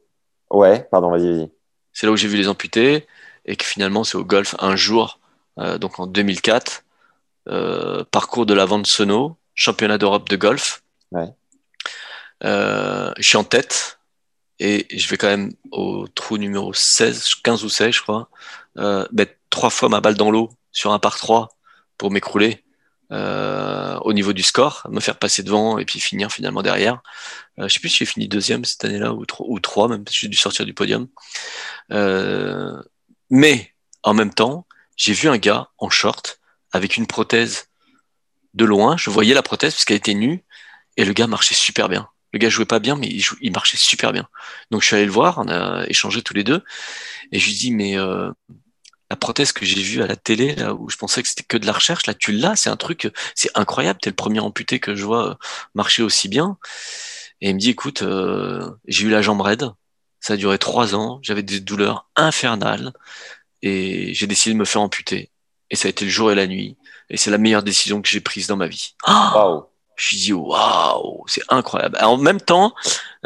Ouais, 0.50 0.88
pardon, 0.92 1.10
vas-y, 1.10 1.32
vas-y. 1.32 1.52
C'est 1.94 2.06
là 2.06 2.12
où 2.12 2.18
j'ai 2.18 2.28
vu 2.28 2.38
les 2.38 2.48
amputés. 2.48 3.08
Et 3.46 3.56
que 3.56 3.66
finalement, 3.66 4.04
c'est 4.04 4.18
au 4.18 4.24
golf 4.24 4.56
un 4.60 4.76
jour, 4.76 5.20
euh, 5.58 5.78
donc 5.78 6.00
en 6.00 6.06
2004, 6.06 6.84
euh, 7.50 8.04
parcours 8.12 8.46
de 8.46 8.54
la 8.54 8.66
Vente 8.66 8.86
Sono, 8.86 9.38
championnat 9.56 9.98
d'Europe 9.98 10.30
de 10.30 10.36
golf. 10.36 10.84
Ouais. 11.12 11.28
Euh, 12.44 13.12
je 13.18 13.28
suis 13.28 13.38
en 13.38 13.44
tête 13.44 14.00
et 14.60 14.86
je 14.96 15.08
vais 15.08 15.18
quand 15.18 15.28
même 15.28 15.54
au 15.72 16.08
trou 16.08 16.38
numéro 16.38 16.72
16, 16.72 17.36
15 17.44 17.64
ou 17.64 17.70
16, 17.70 17.96
je 17.96 18.02
crois, 18.04 18.30
mettre 19.12 19.34
trois 19.50 19.72
fois 19.72 19.90
ma 19.90 20.02
balle 20.02 20.16
dans 20.16 20.30
l'eau 20.30 20.52
sur 20.72 20.94
un 20.94 21.00
par 21.00 21.18
3 21.18 21.50
pour 21.98 22.12
m'écrouler 22.12 22.64
euh, 23.12 23.98
au 24.00 24.14
niveau 24.14 24.34
du 24.34 24.44
score, 24.44 24.88
me 24.90 25.00
faire 25.00 25.18
passer 25.18 25.44
devant 25.44 25.78
et 25.78 25.86
puis 25.86 26.00
finir 26.00 26.32
finalement 26.32 26.62
derrière. 26.62 27.02
Euh, 27.60 27.68
je 27.68 27.74
sais 27.74 27.80
plus 27.80 27.90
si 27.90 27.98
j'ai 27.98 28.06
fini 28.06 28.28
deuxième 28.28 28.64
cette 28.66 28.86
année-là 28.86 29.14
ou, 29.14 29.26
tro- 29.26 29.46
ou 29.50 29.60
trois, 29.60 29.88
même 29.88 30.04
si 30.08 30.20
j'ai 30.22 30.28
dû 30.28 30.38
sortir 30.38 30.66
du 30.66 30.74
podium. 30.74 31.08
Euh, 31.92 32.82
mais 33.30 33.74
en 34.04 34.14
même 34.14 34.34
temps, 34.34 34.66
j'ai 34.96 35.14
vu 35.14 35.28
un 35.30 35.38
gars 35.38 35.70
en 35.78 35.90
short 35.90 36.40
avec 36.72 36.98
une 36.98 37.08
prothèse 37.08 37.68
de 38.54 38.66
loin. 38.66 38.98
Je 38.98 39.10
voyais 39.10 39.34
la 39.34 39.44
prothèse 39.44 39.74
parce 39.74 39.86
qu'elle 39.86 39.98
était 39.98 40.14
nue 40.14 40.44
et 40.98 41.06
le 41.06 41.14
gars 41.14 41.28
marchait 41.28 41.56
super 41.56 41.90
bien. 41.90 42.08
Le 42.34 42.40
gars 42.40 42.50
jouait 42.50 42.66
pas 42.66 42.80
bien, 42.80 42.96
mais 42.96 43.08
il, 43.08 43.24
il 43.42 43.52
marchait 43.52 43.78
super 43.78 44.14
bien. 44.14 44.28
Donc 44.72 44.82
je 44.82 44.88
suis 44.88 44.96
allé 44.96 45.06
le 45.06 45.12
voir, 45.12 45.38
on 45.38 45.50
a 45.50 45.86
échangé 45.88 46.22
tous 46.22 46.34
les 46.34 46.46
deux 46.46 46.64
et 47.34 47.40
je 47.40 47.48
lui 47.48 47.54
dis 47.56 47.72
mais 47.72 47.98
euh, 47.98 48.32
la 49.12 49.18
prothèse 49.18 49.52
que 49.52 49.66
j'ai 49.66 49.82
vue 49.82 50.02
à 50.02 50.08
la 50.08 50.16
télé 50.16 50.56
là 50.56 50.74
où 50.74 50.90
je 50.90 50.96
pensais 50.96 51.22
que 51.22 51.28
c'était 51.28 51.44
que 51.44 51.58
de 51.58 51.66
la 51.66 51.74
recherche, 51.74 52.08
là 52.08 52.14
tu 52.14 52.32
l'as, 52.32 52.56
c'est 52.56 52.70
un 52.70 52.78
truc, 52.78 53.12
c'est 53.36 53.50
incroyable. 53.56 54.00
T'es 54.02 54.10
le 54.10 54.16
premier 54.16 54.40
amputé 54.40 54.80
que 54.80 54.96
je 54.96 55.04
vois 55.04 55.32
euh, 55.32 55.36
marcher 55.76 56.02
aussi 56.02 56.30
bien. 56.30 56.58
Et 57.42 57.50
il 57.50 57.56
me 57.56 57.60
dit 57.60 57.72
écoute, 57.72 58.04
euh, 58.04 58.72
j'ai 58.88 59.08
eu 59.08 59.10
la 59.10 59.22
jambe 59.22 59.42
raide, 59.42 59.70
ça 60.22 60.34
a 60.34 60.38
duré 60.38 60.58
trois 60.58 60.96
ans, 60.96 61.20
j'avais 61.24 61.44
des 61.44 61.60
douleurs 61.60 62.10
infernales 62.16 62.94
et 63.62 64.14
j'ai 64.14 64.28
décidé 64.28 64.54
de 64.54 64.60
me 64.60 64.64
faire 64.64 64.82
amputer. 64.82 65.30
Et 65.72 65.76
ça 65.76 65.88
a 65.88 65.90
été 65.90 66.06
le 66.06 66.12
jour 66.12 66.32
et 66.32 66.36
la 66.36 66.48
nuit. 66.48 66.78
Et 67.10 67.18
c'est 67.18 67.32
la 67.32 67.38
meilleure 67.38 67.64
décision 67.64 68.02
que 68.02 68.08
j'ai 68.08 68.22
prise 68.22 68.48
dans 68.48 68.56
ma 68.56 68.68
vie. 68.68 68.96
Ah 69.04 69.34
Waouh. 69.36 69.66
je 69.98 70.06
me 70.06 70.08
suis 70.08 70.18
dit, 70.26 70.32
waouh, 70.34 71.26
c'est 71.28 71.44
incroyable. 71.50 71.98
En 72.02 72.16
même 72.16 72.40
temps, 72.40 72.74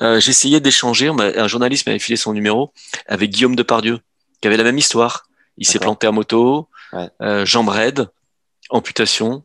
euh, 0.01 0.19
j'essayais 0.19 0.61
d'échanger, 0.61 1.09
un 1.09 1.47
journaliste 1.47 1.85
m'avait 1.85 1.99
filé 1.99 2.15
son 2.15 2.33
numéro 2.33 2.73
avec 3.05 3.29
Guillaume 3.29 3.55
Depardieu, 3.55 3.99
qui 4.41 4.47
avait 4.47 4.57
la 4.57 4.63
même 4.63 4.79
histoire. 4.79 5.27
Il 5.57 5.65
s'est 5.67 5.79
planté 5.79 6.07
à 6.07 6.11
moto, 6.11 6.67
Ouais. 6.93 7.09
euh, 7.21 7.45
jambe 7.45 7.69
raide, 7.69 8.07
amputation. 8.69 9.43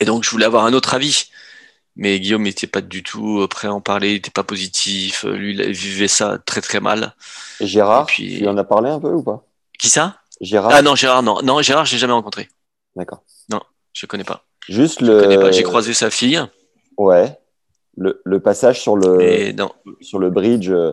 Et 0.00 0.04
donc, 0.04 0.24
je 0.24 0.30
voulais 0.30 0.44
avoir 0.46 0.64
un 0.66 0.72
autre 0.72 0.94
avis. 0.94 1.30
Mais 1.98 2.20
Guillaume 2.20 2.42
n'était 2.42 2.66
pas 2.66 2.82
du 2.82 3.02
tout 3.02 3.46
prêt 3.48 3.68
à 3.68 3.72
en 3.72 3.80
parler, 3.80 4.10
il 4.10 4.14
n'était 4.14 4.30
pas 4.30 4.42
positif. 4.44 5.24
Euh, 5.24 5.32
Lui, 5.34 5.54
il 5.56 5.72
vivait 5.72 6.08
ça 6.08 6.38
très 6.44 6.60
très 6.60 6.78
mal. 6.80 7.14
Et 7.60 7.66
Gérard, 7.66 8.02
Et 8.02 8.06
puis- 8.06 8.38
tu 8.38 8.46
en 8.48 8.56
as 8.58 8.64
parlé 8.64 8.90
un 8.90 9.00
peu 9.00 9.08
ou 9.12 9.22
pas? 9.22 9.46
Qui 9.78 9.88
ça? 9.88 10.18
Gérard 10.42 10.72
Ah 10.74 10.82
non, 10.82 10.94
Gérard, 10.94 11.22
non. 11.22 11.40
Non, 11.42 11.62
Gérard, 11.62 11.86
j'ai 11.86 11.96
jamais 11.96 12.12
rencontré. 12.12 12.48
D'accord. 12.94 13.22
Je 13.94 14.04
connais 14.04 14.24
pas. 14.24 14.44
Juste 14.68 15.00
Je 15.00 15.06
le. 15.06 15.20
connais 15.22 15.38
pas. 15.38 15.50
J'ai 15.52 15.62
croisé 15.62 15.94
sa 15.94 16.10
fille, 16.10 16.38
Ouais. 16.98 17.34
Le, 17.96 18.20
le 18.26 18.40
passage 18.40 18.78
sur 18.82 18.94
le, 18.94 19.16
mais 19.16 19.54
non. 19.54 19.72
sur 20.02 20.18
le 20.18 20.28
bridge 20.28 20.68
euh, 20.68 20.92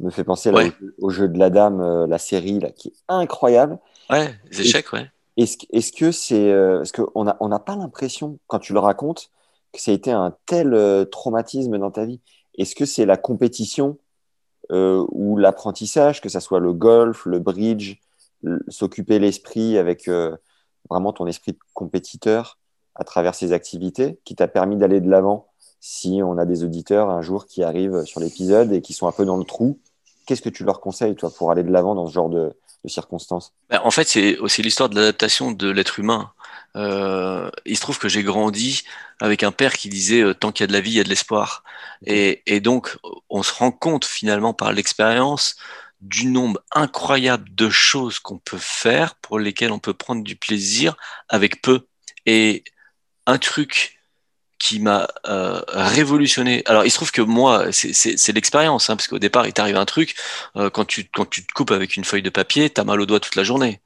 me 0.00 0.10
fait 0.10 0.24
penser 0.24 0.50
là, 0.50 0.58
Ouais. 0.58 0.72
au, 0.98 1.06
au 1.06 1.10
jeu 1.10 1.28
de 1.28 1.38
la 1.38 1.50
dame, 1.50 1.80
euh, 1.80 2.06
la 2.06 2.18
série 2.18 2.58
là, 2.60 2.70
qui 2.70 2.88
est 2.88 2.94
incroyable. 3.08 3.78
Ouais, 4.10 4.34
les 4.50 4.60
échecs, 4.62 4.92
ouais. 4.92 5.10
Est-ce 5.36 5.56
que- 5.58 5.66
est-ce 5.70 5.92
que 5.92 6.12
c'est. 6.12 6.50
euh, 6.52 6.82
Est-ce 6.82 6.92
qu'on 6.92 7.24
n'a 7.24 7.36
on 7.40 7.48
n'a 7.48 7.58
pas 7.58 7.76
l'impression, 7.76 8.38
quand 8.46 8.58
tu 8.58 8.72
le 8.72 8.78
racontes, 8.78 9.30
que 9.72 9.80
ça 9.80 9.90
a 9.90 9.94
été 9.94 10.10
un 10.12 10.34
tel 10.46 10.72
euh, 10.74 11.04
traumatisme 11.04 11.76
dans 11.78 11.90
ta 11.90 12.04
vie? 12.06 12.20
Est-ce 12.58 12.74
que 12.74 12.86
c'est 12.86 13.04
la 13.06 13.16
compétition 13.16 13.98
euh, 14.72 15.04
ou 15.10 15.36
l'apprentissage, 15.36 16.20
que 16.20 16.28
ça 16.28 16.40
soit 16.40 16.58
le 16.60 16.72
golf, 16.72 17.26
le 17.26 17.38
bridge, 17.38 17.96
s'occuper 18.68 19.18
l'esprit 19.18 19.76
avec 19.78 20.08
euh, 20.08 20.36
vraiment 20.90 21.12
ton 21.12 21.26
esprit 21.26 21.52
de 21.52 21.58
compétiteur 21.74 22.58
à 22.94 23.04
travers 23.04 23.34
ces 23.34 23.52
activités 23.52 24.18
qui 24.24 24.34
t'a 24.36 24.48
permis 24.48 24.76
d'aller 24.76 25.00
de 25.00 25.08
l'avant 25.10 25.48
si 25.80 26.20
on 26.24 26.38
a 26.38 26.46
des 26.46 26.64
auditeurs 26.64 27.10
un 27.10 27.22
jour 27.22 27.46
qui 27.46 27.62
arrivent 27.62 28.04
sur 28.04 28.20
l'épisode 28.20 28.72
et 28.72 28.80
qui 28.80 28.92
sont 28.92 29.06
un 29.06 29.12
peu 29.12 29.24
dans 29.24 29.36
le 29.36 29.44
trou? 29.44 29.78
Qu'est-ce 30.26 30.42
que 30.42 30.48
tu 30.48 30.64
leur 30.64 30.80
conseilles, 30.80 31.14
toi, 31.14 31.30
pour 31.30 31.50
aller 31.50 31.62
de 31.62 31.70
l'avant 31.70 31.94
dans 31.94 32.06
ce 32.06 32.12
genre 32.12 32.28
de, 32.28 32.52
de 32.84 32.88
circonstances? 32.88 33.52
Ben, 33.70 33.80
en 33.84 33.90
fait, 33.90 34.08
c'est 34.08 34.38
aussi 34.38 34.60
l'histoire 34.62 34.88
de 34.88 34.96
l'adaptation 34.96 35.52
de 35.52 35.70
l'être 35.70 35.98
humain. 35.98 36.32
Euh, 36.74 37.50
il 37.64 37.76
se 37.76 37.80
trouve 37.80 37.98
que 37.98 38.08
j'ai 38.08 38.22
grandi 38.22 38.82
avec 39.20 39.42
un 39.42 39.52
père 39.52 39.72
qui 39.72 39.88
disait 39.88 40.22
euh, 40.22 40.34
tant 40.34 40.52
qu'il 40.52 40.64
y 40.64 40.64
a 40.64 40.66
de 40.66 40.72
la 40.72 40.80
vie, 40.80 40.90
il 40.90 40.96
y 40.96 41.00
a 41.00 41.04
de 41.04 41.08
l'espoir. 41.08 41.62
Et, 42.04 42.42
et 42.46 42.60
donc, 42.60 42.98
on 43.30 43.42
se 43.42 43.54
rend 43.54 43.70
compte 43.70 44.04
finalement 44.04 44.52
par 44.52 44.72
l'expérience 44.72 45.56
du 46.00 46.26
nombre 46.26 46.60
incroyable 46.72 47.48
de 47.54 47.70
choses 47.70 48.18
qu'on 48.18 48.38
peut 48.38 48.58
faire 48.58 49.14
pour 49.16 49.38
lesquelles 49.38 49.72
on 49.72 49.78
peut 49.78 49.94
prendre 49.94 50.22
du 50.22 50.36
plaisir 50.36 50.96
avec 51.28 51.62
peu. 51.62 51.86
Et 52.26 52.64
un 53.26 53.38
truc 53.38 53.95
qui 54.58 54.80
m'a 54.80 55.08
euh, 55.28 55.60
révolutionné. 55.68 56.62
Alors, 56.66 56.84
il 56.84 56.90
se 56.90 56.96
trouve 56.96 57.12
que 57.12 57.22
moi, 57.22 57.66
c'est- 57.72 58.32
l'expérience, 58.32 58.88
hein, 58.90 58.96
parce 58.96 59.08
qu'au 59.08 59.18
départ, 59.18 59.46
il 59.46 59.52
t'arrive 59.52 59.76
un 59.76 59.84
truc, 59.84 60.14
euh, 60.56 60.70
quand, 60.70 60.84
tu, 60.84 61.08
quand 61.14 61.28
tu 61.28 61.46
te 61.46 61.52
coupes 61.52 61.70
avec 61.72 61.96
une 61.96 62.04
feuille 62.04 62.22
de 62.22 62.30
papier, 62.30 62.70
t'as 62.70 62.84
mal 62.84 63.00
au 63.00 63.06
doigt 63.06 63.20
toute 63.20 63.36
la 63.36 63.44
journée. 63.44 63.80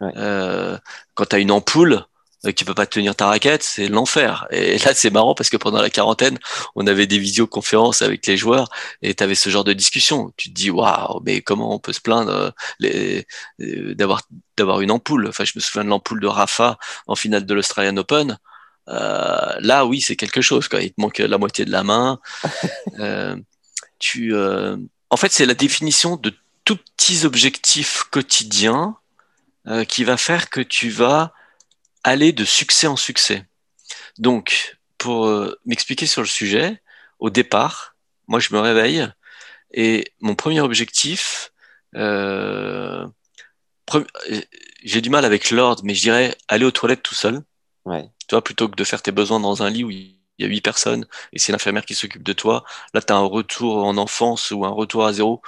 Ouais. 0.00 0.12
Euh, 0.16 0.78
quand 1.14 1.26
t'as 1.26 1.38
une 1.38 1.50
ampoule 1.50 2.04
euh, 2.46 2.52
qui 2.52 2.64
peut 2.64 2.74
pas 2.74 2.86
tenir 2.86 3.14
ta 3.14 3.26
raquette, 3.26 3.62
c'est 3.62 3.88
l'enfer. 3.88 4.46
Et 4.50 4.78
là, 4.78 4.94
c'est 4.94 5.10
marrant 5.10 5.34
parce 5.34 5.50
que 5.50 5.56
pendant 5.56 5.80
la 5.80 5.90
quarantaine, 5.90 6.38
on 6.74 6.86
avait 6.86 7.06
des 7.06 7.18
visioconférences 7.18 8.02
avec 8.02 8.26
les 8.26 8.36
joueurs 8.36 8.68
et 9.02 9.14
t'avais 9.14 9.36
ce 9.36 9.48
genre 9.50 9.64
de 9.64 9.72
discussion. 9.72 10.32
Tu 10.36 10.48
te 10.50 10.54
dis, 10.54 10.70
waouh, 10.70 11.20
mais 11.24 11.40
comment 11.42 11.74
on 11.74 11.78
peut 11.78 11.92
se 11.92 12.00
plaindre 12.00 12.30
euh, 12.32 12.50
les- 12.80 13.26
euh, 13.60 13.94
d'avoir 13.94 14.22
d'avoir 14.56 14.80
une 14.80 14.90
ampoule? 14.90 15.28
Enfin, 15.28 15.44
je 15.44 15.52
me 15.56 15.60
souviens 15.60 15.84
de 15.84 15.88
l'ampoule 15.90 16.20
de 16.20 16.26
Rafa 16.26 16.78
en 17.06 17.14
finale 17.16 17.46
de 17.46 17.54
l'Australian 17.54 17.96
Open. 17.96 18.38
Euh, 18.88 19.54
là, 19.60 19.86
oui, 19.86 20.00
c'est 20.00 20.16
quelque 20.16 20.40
chose. 20.40 20.68
Quoi. 20.68 20.80
Il 20.82 20.90
te 20.92 21.00
manque 21.00 21.18
la 21.18 21.38
moitié 21.38 21.64
de 21.64 21.70
la 21.70 21.82
main. 21.84 22.18
Euh, 22.98 23.36
tu, 23.98 24.34
euh, 24.34 24.76
En 25.10 25.16
fait, 25.16 25.32
c'est 25.32 25.46
la 25.46 25.54
définition 25.54 26.16
de 26.16 26.34
tout 26.64 26.76
petits 26.76 27.24
objectifs 27.24 28.04
quotidiens 28.10 28.96
euh, 29.66 29.84
qui 29.84 30.04
va 30.04 30.16
faire 30.16 30.50
que 30.50 30.60
tu 30.60 30.90
vas 30.90 31.32
aller 32.04 32.32
de 32.32 32.44
succès 32.44 32.86
en 32.86 32.96
succès. 32.96 33.46
Donc, 34.18 34.76
pour 34.98 35.26
euh, 35.26 35.58
m'expliquer 35.64 36.06
sur 36.06 36.20
le 36.22 36.26
sujet, 36.28 36.82
au 37.18 37.30
départ, 37.30 37.94
moi, 38.26 38.40
je 38.40 38.52
me 38.54 38.60
réveille 38.60 39.06
et 39.72 40.12
mon 40.20 40.34
premier 40.34 40.60
objectif, 40.60 41.52
euh, 41.96 43.06
pre- 43.86 44.06
j'ai 44.84 45.00
du 45.00 45.10
mal 45.10 45.24
avec 45.24 45.50
l'ordre, 45.50 45.82
mais 45.84 45.94
je 45.94 46.02
dirais 46.02 46.36
aller 46.48 46.64
aux 46.64 46.70
toilettes 46.72 47.02
tout 47.02 47.14
seul. 47.14 47.40
Ouais. 47.84 48.10
Tu 48.28 48.34
vois, 48.34 48.44
plutôt 48.44 48.68
que 48.68 48.76
de 48.76 48.84
faire 48.84 49.02
tes 49.02 49.12
besoins 49.12 49.40
dans 49.40 49.62
un 49.62 49.70
lit 49.70 49.84
où 49.84 49.90
il 49.90 50.16
y 50.38 50.44
a 50.44 50.46
huit 50.46 50.60
personnes 50.60 51.06
et 51.32 51.38
c'est 51.38 51.52
l'infirmière 51.52 51.84
qui 51.84 51.94
s'occupe 51.94 52.22
de 52.22 52.32
toi, 52.32 52.64
là, 52.94 53.02
tu 53.02 53.12
as 53.12 53.16
un 53.16 53.26
retour 53.26 53.84
en 53.84 53.96
enfance 53.96 54.50
ou 54.50 54.64
un 54.64 54.70
retour 54.70 55.04
à 55.04 55.12
zéro 55.12 55.42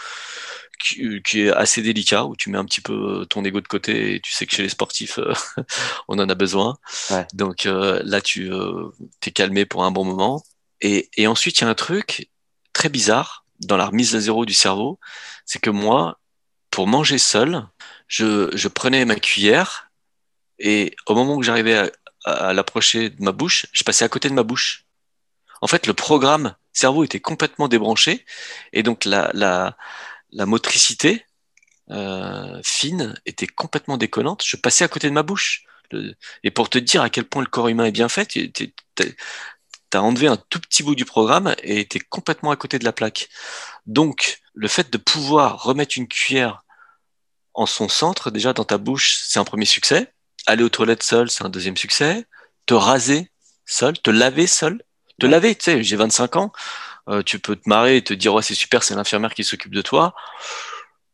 qui, 0.81 1.23
qui 1.23 1.43
est 1.43 1.53
assez 1.53 1.83
délicat, 1.83 2.25
où 2.25 2.37
tu 2.37 2.51
mets 2.51 2.59
un 2.59 2.65
petit 2.65 2.81
peu 2.81 3.27
ton 3.31 3.45
ego 3.45 3.61
de 3.61 3.69
côté 3.69 4.15
et 4.15 4.21
tu 4.21 4.33
sais 4.33 4.47
que 4.47 4.55
chez 4.55 4.63
les 4.63 4.69
sportifs, 4.69 5.19
euh, 5.19 5.33
on 6.09 6.19
en 6.19 6.29
a 6.29 6.35
besoin. 6.35 6.77
Ouais. 7.11 7.27
Donc 7.33 7.67
euh, 7.67 8.01
là, 8.05 8.21
tu 8.21 8.53
euh, 8.53 8.89
t'es 9.21 9.31
calmé 9.31 9.65
pour 9.65 9.85
un 9.85 9.91
bon 9.91 10.05
moment. 10.05 10.43
Et, 10.81 11.09
et 11.17 11.27
ensuite, 11.27 11.59
il 11.59 11.63
y 11.63 11.67
a 11.67 11.71
un 11.71 11.75
truc 11.75 12.29
très 12.73 12.89
bizarre 12.89 13.45
dans 13.61 13.77
la 13.77 13.87
remise 13.87 14.15
à 14.15 14.21
zéro 14.21 14.45
du 14.45 14.55
cerveau, 14.55 14.99
c'est 15.47 15.61
que 15.61 15.71
moi, 15.71 16.19
pour 16.71 16.87
manger 16.87 17.19
seul, 17.19 17.67
je, 18.09 18.51
je 18.55 18.69
prenais 18.69 19.05
ma 19.05 19.17
cuillère 19.17 19.91
et 20.59 20.95
au 21.07 21.15
moment 21.15 21.37
où 21.37 21.43
j'arrivais 21.43 21.79
à, 21.79 21.91
à 22.25 22.53
l'approcher 22.53 23.11
de 23.11 23.23
ma 23.23 23.33
bouche, 23.33 23.67
je 23.73 23.85
passais 23.85 24.05
à 24.05 24.09
côté 24.09 24.29
de 24.29 24.35
ma 24.35 24.43
bouche. 24.43 24.85
En 25.61 25.67
fait, 25.67 25.87
le 25.87 25.95
programme 25.95 26.55
cerveau 26.73 27.05
était 27.05 27.21
complètement 27.21 27.69
débranché 27.69 28.25
et 28.73 28.83
donc 28.83 29.05
la, 29.05 29.31
la, 29.35 29.77
la 30.31 30.47
motricité 30.47 31.25
euh, 31.91 32.61
fine 32.65 33.15
était 33.27 33.47
complètement 33.47 33.97
déconnante. 33.97 34.43
Je 34.45 34.57
passais 34.57 34.85
à 34.85 34.89
côté 34.89 35.09
de 35.09 35.15
ma 35.15 35.23
bouche. 35.23 35.65
Et 36.43 36.51
pour 36.51 36.71
te 36.71 36.79
dire 36.79 37.03
à 37.03 37.11
quel 37.11 37.25
point 37.25 37.43
le 37.43 37.49
corps 37.49 37.69
humain 37.69 37.85
est 37.85 37.93
bien 37.93 38.09
fait, 38.09 38.27
tu 38.27 38.73
as 39.93 40.03
enlevé 40.03 40.27
un 40.27 40.37
tout 40.37 40.61
petit 40.61 40.83
bout 40.83 40.95
du 40.95 41.05
programme 41.05 41.55
et 41.63 41.81
es 41.81 42.01
complètement 42.09 42.51
à 42.51 42.57
côté 42.57 42.79
de 42.79 42.85
la 42.85 42.93
plaque. 42.93 43.29
Donc, 43.87 44.41
le 44.55 44.67
fait 44.67 44.91
de 44.91 44.99
pouvoir 44.99 45.63
remettre 45.63 45.97
une 45.99 46.09
cuillère 46.09 46.63
en 47.53 47.67
son 47.67 47.89
centre, 47.89 48.31
déjà 48.31 48.53
dans 48.53 48.65
ta 48.65 48.79
bouche, 48.79 49.17
c'est 49.23 49.39
un 49.39 49.45
premier 49.45 49.67
succès. 49.67 50.14
Aller 50.47 50.63
aux 50.63 50.69
toilettes 50.69 51.03
seul, 51.03 51.31
c'est 51.31 51.45
un 51.45 51.49
deuxième 51.49 51.77
succès. 51.77 52.27
Te 52.67 52.75
raser 52.75 53.31
seul, 53.67 53.99
te 53.99 54.11
laver 54.11 54.47
seul. 54.47 54.83
Te 55.21 55.27
laver, 55.27 55.55
tu 55.55 55.65
sais, 55.65 55.83
j'ai 55.83 55.97
25 55.97 56.37
ans. 56.37 56.53
Euh, 57.09 57.23
tu 57.23 57.39
peux 57.39 57.57
te 57.57 57.69
marrer 57.69 57.99
et 57.99 58.05
te 58.05 58.15
dire, 58.15 58.35
ouais, 58.35 58.43
c'est 58.43 58.55
super, 58.55 58.83
c'est 58.83 58.95
l'infirmière 58.95 59.35
qui 59.35 59.45
s'occupe 59.45 59.75
de 59.75 59.83
toi. 59.83 60.15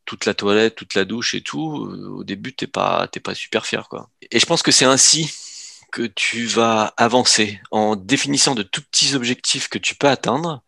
toute 0.04 0.26
la 0.26 0.34
toilette, 0.34 0.74
toute 0.74 0.94
la 0.94 1.04
douche 1.04 1.34
et 1.34 1.40
tout, 1.42 1.86
euh, 1.86 2.08
au 2.18 2.24
début, 2.24 2.52
t'es 2.54 2.66
pas, 2.66 3.06
t'es 3.08 3.20
pas 3.20 3.34
super 3.34 3.64
fier, 3.66 3.88
quoi. 3.88 4.10
Et 4.32 4.40
je 4.40 4.46
pense 4.46 4.62
que 4.62 4.72
c'est 4.72 4.84
ainsi 4.84 5.32
que 5.92 6.02
tu 6.02 6.46
vas 6.46 6.94
avancer 6.96 7.60
en 7.70 7.96
définissant 7.96 8.54
de 8.54 8.62
tout 8.62 8.82
petits 8.82 9.14
objectifs 9.14 9.68
que 9.68 9.78
tu 9.78 9.94
peux 9.94 10.08
atteindre 10.08 10.62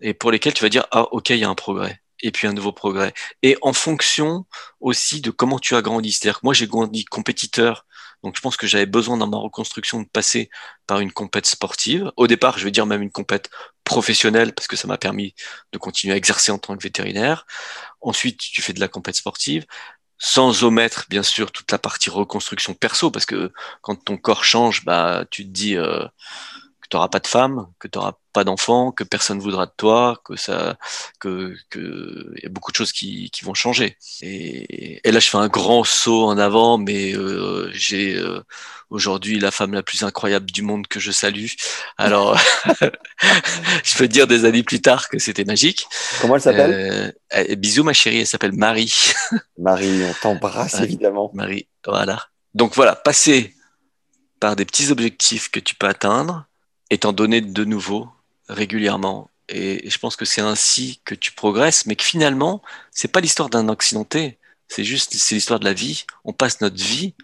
et 0.00 0.14
pour 0.14 0.30
lesquels 0.30 0.54
tu 0.54 0.62
vas 0.62 0.70
dire, 0.70 0.86
ah, 0.92 1.02
ok, 1.12 1.30
il 1.30 1.38
y 1.38 1.44
a 1.44 1.48
un 1.48 1.54
progrès 1.54 2.00
et 2.22 2.30
puis 2.30 2.46
un 2.46 2.52
nouveau 2.52 2.72
progrès. 2.72 3.14
Et 3.42 3.56
en 3.62 3.72
fonction 3.72 4.46
aussi 4.80 5.20
de 5.20 5.30
comment 5.30 5.58
tu 5.58 5.74
as 5.74 5.82
grandi. 5.82 6.12
C'est-à-dire 6.12 6.40
que 6.40 6.46
moi, 6.46 6.54
j'ai 6.54 6.66
grandi 6.66 7.04
compétiteur. 7.04 7.86
Donc, 8.22 8.36
je 8.36 8.40
pense 8.40 8.56
que 8.56 8.66
j'avais 8.66 8.86
besoin 8.86 9.16
dans 9.16 9.26
ma 9.26 9.38
reconstruction 9.38 10.00
de 10.00 10.08
passer 10.08 10.50
par 10.86 11.00
une 11.00 11.12
compète 11.12 11.46
sportive. 11.46 12.12
Au 12.16 12.26
départ, 12.26 12.58
je 12.58 12.64
vais 12.64 12.70
dire 12.70 12.86
même 12.86 13.02
une 13.02 13.10
compète 13.10 13.50
professionnelle 13.84 14.54
parce 14.54 14.68
que 14.68 14.76
ça 14.76 14.86
m'a 14.88 14.98
permis 14.98 15.34
de 15.72 15.78
continuer 15.78 16.14
à 16.14 16.16
exercer 16.16 16.52
en 16.52 16.58
tant 16.58 16.76
que 16.76 16.82
vétérinaire. 16.82 17.46
Ensuite, 18.00 18.38
tu 18.38 18.62
fais 18.62 18.72
de 18.72 18.80
la 18.80 18.88
compète 18.88 19.16
sportive 19.16 19.66
sans 20.22 20.64
omettre 20.64 21.06
bien 21.08 21.22
sûr 21.22 21.50
toute 21.50 21.72
la 21.72 21.78
partie 21.78 22.10
reconstruction 22.10 22.74
perso 22.74 23.10
parce 23.10 23.24
que 23.26 23.52
quand 23.80 23.96
ton 23.96 24.18
corps 24.18 24.44
change, 24.44 24.84
bah 24.84 25.24
tu 25.30 25.44
te 25.44 25.48
dis 25.50 25.76
euh, 25.76 26.06
tu 26.90 26.96
n'auras 26.96 27.08
pas 27.08 27.20
de 27.20 27.26
femme, 27.26 27.68
que 27.78 27.88
tu 27.88 27.98
n'auras 27.98 28.14
pas 28.32 28.44
d'enfant, 28.44 28.92
que 28.92 29.04
personne 29.04 29.40
voudra 29.40 29.66
de 29.66 29.72
toi, 29.76 30.20
que 30.24 30.36
ça, 30.36 30.76
que, 31.18 31.54
que, 31.68 32.32
y 32.42 32.46
a 32.46 32.48
beaucoup 32.48 32.70
de 32.70 32.76
choses 32.76 32.92
qui, 32.92 33.30
qui 33.30 33.44
vont 33.44 33.54
changer. 33.54 33.96
Et, 34.22 35.06
et, 35.06 35.12
là, 35.12 35.20
je 35.20 35.28
fais 35.28 35.38
un 35.38 35.48
grand 35.48 35.84
saut 35.84 36.24
en 36.24 36.38
avant, 36.38 36.78
mais 36.78 37.12
euh, 37.14 37.70
j'ai 37.72 38.16
euh, 38.16 38.40
aujourd'hui 38.90 39.38
la 39.38 39.50
femme 39.50 39.72
la 39.72 39.82
plus 39.82 40.02
incroyable 40.02 40.50
du 40.50 40.62
monde 40.62 40.86
que 40.86 41.00
je 41.00 41.10
salue. 41.10 41.46
Alors, 41.98 42.38
je 43.84 43.96
peux 43.96 44.06
te 44.06 44.12
dire 44.12 44.26
des 44.26 44.44
années 44.44 44.62
plus 44.62 44.80
tard 44.80 45.08
que 45.08 45.18
c'était 45.18 45.44
magique. 45.44 45.86
Comment 46.20 46.36
elle 46.36 46.42
s'appelle? 46.42 47.14
Euh, 47.34 47.56
Bisous, 47.56 47.84
ma 47.84 47.92
chérie, 47.92 48.20
elle 48.20 48.26
s'appelle 48.26 48.52
Marie. 48.52 49.12
Marie, 49.58 50.02
on 50.04 50.14
t'embrasse 50.22 50.80
évidemment. 50.80 51.30
Marie, 51.34 51.68
voilà. 51.84 52.26
Donc 52.54 52.74
voilà, 52.74 52.96
passer 52.96 53.54
par 54.40 54.56
des 54.56 54.64
petits 54.64 54.90
objectifs 54.90 55.50
que 55.50 55.60
tu 55.60 55.74
peux 55.74 55.86
atteindre, 55.86 56.46
étant 56.90 57.12
donné 57.12 57.40
de 57.40 57.64
nouveau 57.64 58.08
régulièrement. 58.50 59.30
Et 59.48 59.88
je 59.88 59.98
pense 59.98 60.16
que 60.16 60.24
c'est 60.24 60.40
ainsi 60.40 61.00
que 61.04 61.14
tu 61.14 61.32
progresses, 61.32 61.86
mais 61.86 61.96
que 61.96 62.04
finalement, 62.04 62.62
c'est 62.90 63.10
pas 63.10 63.20
l'histoire 63.20 63.50
d'un 63.50 63.68
accidenté, 63.68 64.38
c'est 64.68 64.84
juste, 64.84 65.14
c'est 65.16 65.34
l'histoire 65.34 65.58
de 65.58 65.64
la 65.64 65.72
vie. 65.72 66.04
On 66.24 66.32
passe 66.32 66.60
notre 66.60 66.80
vie 66.82 67.14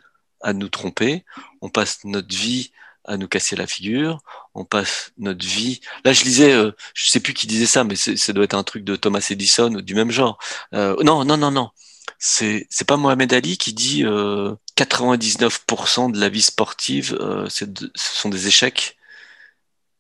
à 0.43 0.53
nous 0.53 0.68
tromper, 0.68 1.24
on 1.61 1.68
passe 1.68 2.01
notre 2.05 2.35
vie 2.35 2.72
à 3.05 3.16
nous 3.16 3.29
casser 3.29 3.55
la 3.55 3.68
figure, 3.68 4.20
on 4.55 4.64
passe 4.64 5.12
notre 5.16 5.47
vie. 5.47 5.81
Là, 6.05 6.12
je 6.12 6.24
lisais, 6.24 6.53
euh, 6.53 6.72
je 6.95 7.09
sais 7.09 7.20
plus 7.20 7.35
qui 7.35 7.47
disait 7.47 7.66
ça, 7.66 7.85
mais 7.85 7.95
ça 7.95 8.33
doit 8.33 8.45
être 8.45 8.55
un 8.55 8.64
truc 8.64 8.83
de 8.83 8.97
Thomas 8.97 9.24
Edison 9.31 9.72
ou 9.74 9.81
du 9.81 9.95
même 9.95 10.11
genre. 10.11 10.39
Euh, 10.74 10.97
non, 11.05 11.24
non, 11.24 11.37
non, 11.37 11.53
non. 11.53 11.70
C'est 12.18 12.66
pas 12.87 12.97
Mohamed 12.97 13.33
Ali 13.33 13.59
qui 13.59 13.72
dit 13.72 14.05
euh, 14.05 14.55
99% 14.77 16.12
de 16.12 16.18
la 16.18 16.29
vie 16.29 16.43
sportive, 16.43 17.16
euh, 17.20 17.49
ce 17.49 17.66
sont 17.95 18.29
des 18.29 18.49
échecs 18.49 18.97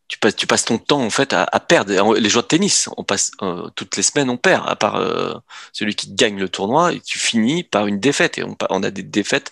tu 0.08 0.18
passes, 0.18 0.36
tu 0.36 0.46
passes 0.46 0.64
ton 0.64 0.78
temps 0.78 1.02
en 1.02 1.10
fait 1.10 1.32
à, 1.32 1.44
à 1.44 1.60
perdre. 1.60 2.14
Les 2.14 2.28
joueurs 2.28 2.44
de 2.44 2.48
tennis, 2.48 2.88
on 2.96 3.04
passe 3.04 3.32
euh, 3.42 3.68
toutes 3.74 3.96
les 3.96 4.02
semaines, 4.02 4.30
on 4.30 4.36
perd, 4.36 4.68
à 4.68 4.76
part 4.76 4.96
euh, 4.96 5.34
celui 5.72 5.94
qui 5.94 6.12
gagne 6.12 6.38
le 6.38 6.48
tournoi, 6.48 6.92
et 6.92 7.00
tu 7.00 7.18
finis 7.18 7.64
par 7.64 7.86
une 7.86 7.98
défaite. 7.98 8.38
Et 8.38 8.44
on, 8.44 8.56
on 8.70 8.82
a 8.82 8.90
des 8.90 9.02
défaites 9.02 9.50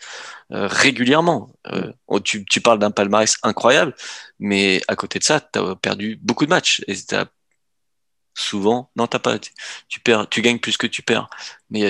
euh, 0.52 0.68
régulièrement. 0.68 1.50
tu, 2.22 2.44
tu 2.44 2.60
parles 2.60 2.78
d'un 2.78 2.90
palmarès 2.90 3.36
incroyable, 3.42 3.94
mais 4.38 4.80
à 4.86 4.96
côté 4.96 5.18
de 5.18 5.24
ça, 5.24 5.40
tu 5.40 5.58
as 5.58 5.74
perdu 5.76 6.18
beaucoup 6.22 6.44
de 6.44 6.50
matchs. 6.50 6.82
Et 6.86 6.94
as 7.12 7.26
souvent, 8.36 8.90
non, 8.96 9.06
t'as 9.06 9.18
pas, 9.18 9.38
tu, 9.88 10.00
perds, 10.00 10.28
tu 10.28 10.42
gagnes 10.42 10.58
plus 10.58 10.76
que 10.76 10.86
tu 10.86 11.02
perds, 11.02 11.28
mais 11.70 11.84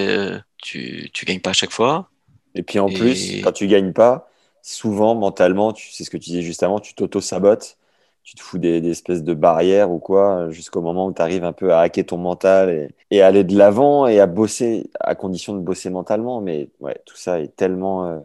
tu, 0.58 1.10
tu 1.12 1.26
gagnes 1.26 1.40
pas 1.40 1.50
à 1.50 1.54
chaque 1.54 1.72
fois. 1.72 2.10
Et 2.54 2.62
puis 2.62 2.78
en 2.78 2.88
plus, 2.88 3.42
quand 3.42 3.52
tu 3.52 3.66
gagnes 3.66 3.92
pas, 3.92 4.30
souvent 4.62 5.14
mentalement, 5.14 5.72
tu 5.72 5.90
sais 5.90 6.04
ce 6.04 6.10
que 6.10 6.16
tu 6.16 6.30
disais 6.30 6.42
juste 6.42 6.62
avant, 6.62 6.80
tu 6.80 6.94
t'auto-sabotes 6.94 7.76
tu 8.24 8.36
te 8.36 8.42
fous 8.42 8.58
des, 8.58 8.84
espèces 8.88 9.22
de 9.22 9.34
barrières 9.34 9.90
ou 9.90 9.98
quoi, 9.98 10.48
jusqu'au 10.50 10.80
moment 10.80 11.06
où 11.06 11.12
tu 11.12 11.20
arrives 11.20 11.44
un 11.44 11.52
peu 11.52 11.72
à 11.72 11.80
hacker 11.80 12.06
ton 12.06 12.16
mental 12.16 12.90
et, 13.10 13.22
aller 13.22 13.44
de 13.44 13.56
l'avant 13.56 14.06
et 14.06 14.18
à 14.18 14.26
bosser, 14.26 14.90
à 14.98 15.14
condition 15.14 15.54
de 15.54 15.60
bosser 15.60 15.90
mentalement. 15.90 16.40
Mais 16.40 16.70
ouais, 16.80 17.00
tout 17.04 17.16
ça 17.16 17.40
est 17.40 17.54
tellement 17.54 18.06
euh, 18.06 18.18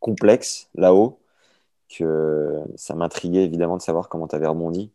complexe 0.00 0.68
là-haut 0.74 1.18
que 1.96 2.60
ça 2.76 2.94
m'intriguait 2.94 3.44
évidemment 3.44 3.76
de 3.76 3.82
savoir 3.82 4.08
comment 4.08 4.26
tu 4.26 4.34
avais 4.34 4.46
rebondi. 4.46 4.90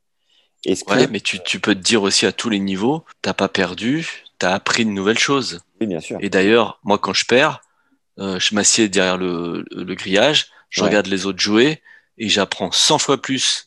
Que... 0.66 0.92
Ouais, 0.92 1.08
mais 1.08 1.20
tu, 1.20 1.40
tu, 1.44 1.60
peux 1.60 1.76
te 1.76 1.80
dire 1.80 2.02
aussi 2.02 2.26
à 2.26 2.32
tous 2.32 2.50
les 2.50 2.60
niveaux, 2.60 3.04
t'as 3.22 3.36
pas 3.36 3.48
perdu, 3.48 4.26
tu 4.40 4.46
as 4.48 4.54
appris 4.54 4.86
de 4.86 4.90
nouvelles 4.90 5.20
choses. 5.20 5.62
Oui, 5.80 5.86
bien 5.86 6.00
sûr. 6.00 6.18
Et 6.20 6.30
d'ailleurs, 6.30 6.80
moi, 6.84 6.98
quand 6.98 7.14
je 7.14 7.26
perds, 7.26 7.62
euh, 8.18 8.40
je 8.40 8.56
m'assieds 8.56 8.90
derrière 8.90 9.18
le, 9.18 9.64
le, 9.70 9.94
grillage, 9.94 10.48
je 10.72 10.84
regarde 10.84 11.06
les 11.06 11.28
autres 11.28 11.40
jouer 11.40 11.84
et 12.18 12.28
j'apprends 12.28 12.72
100 12.72 12.98
fois 12.98 13.22
plus 13.22 13.67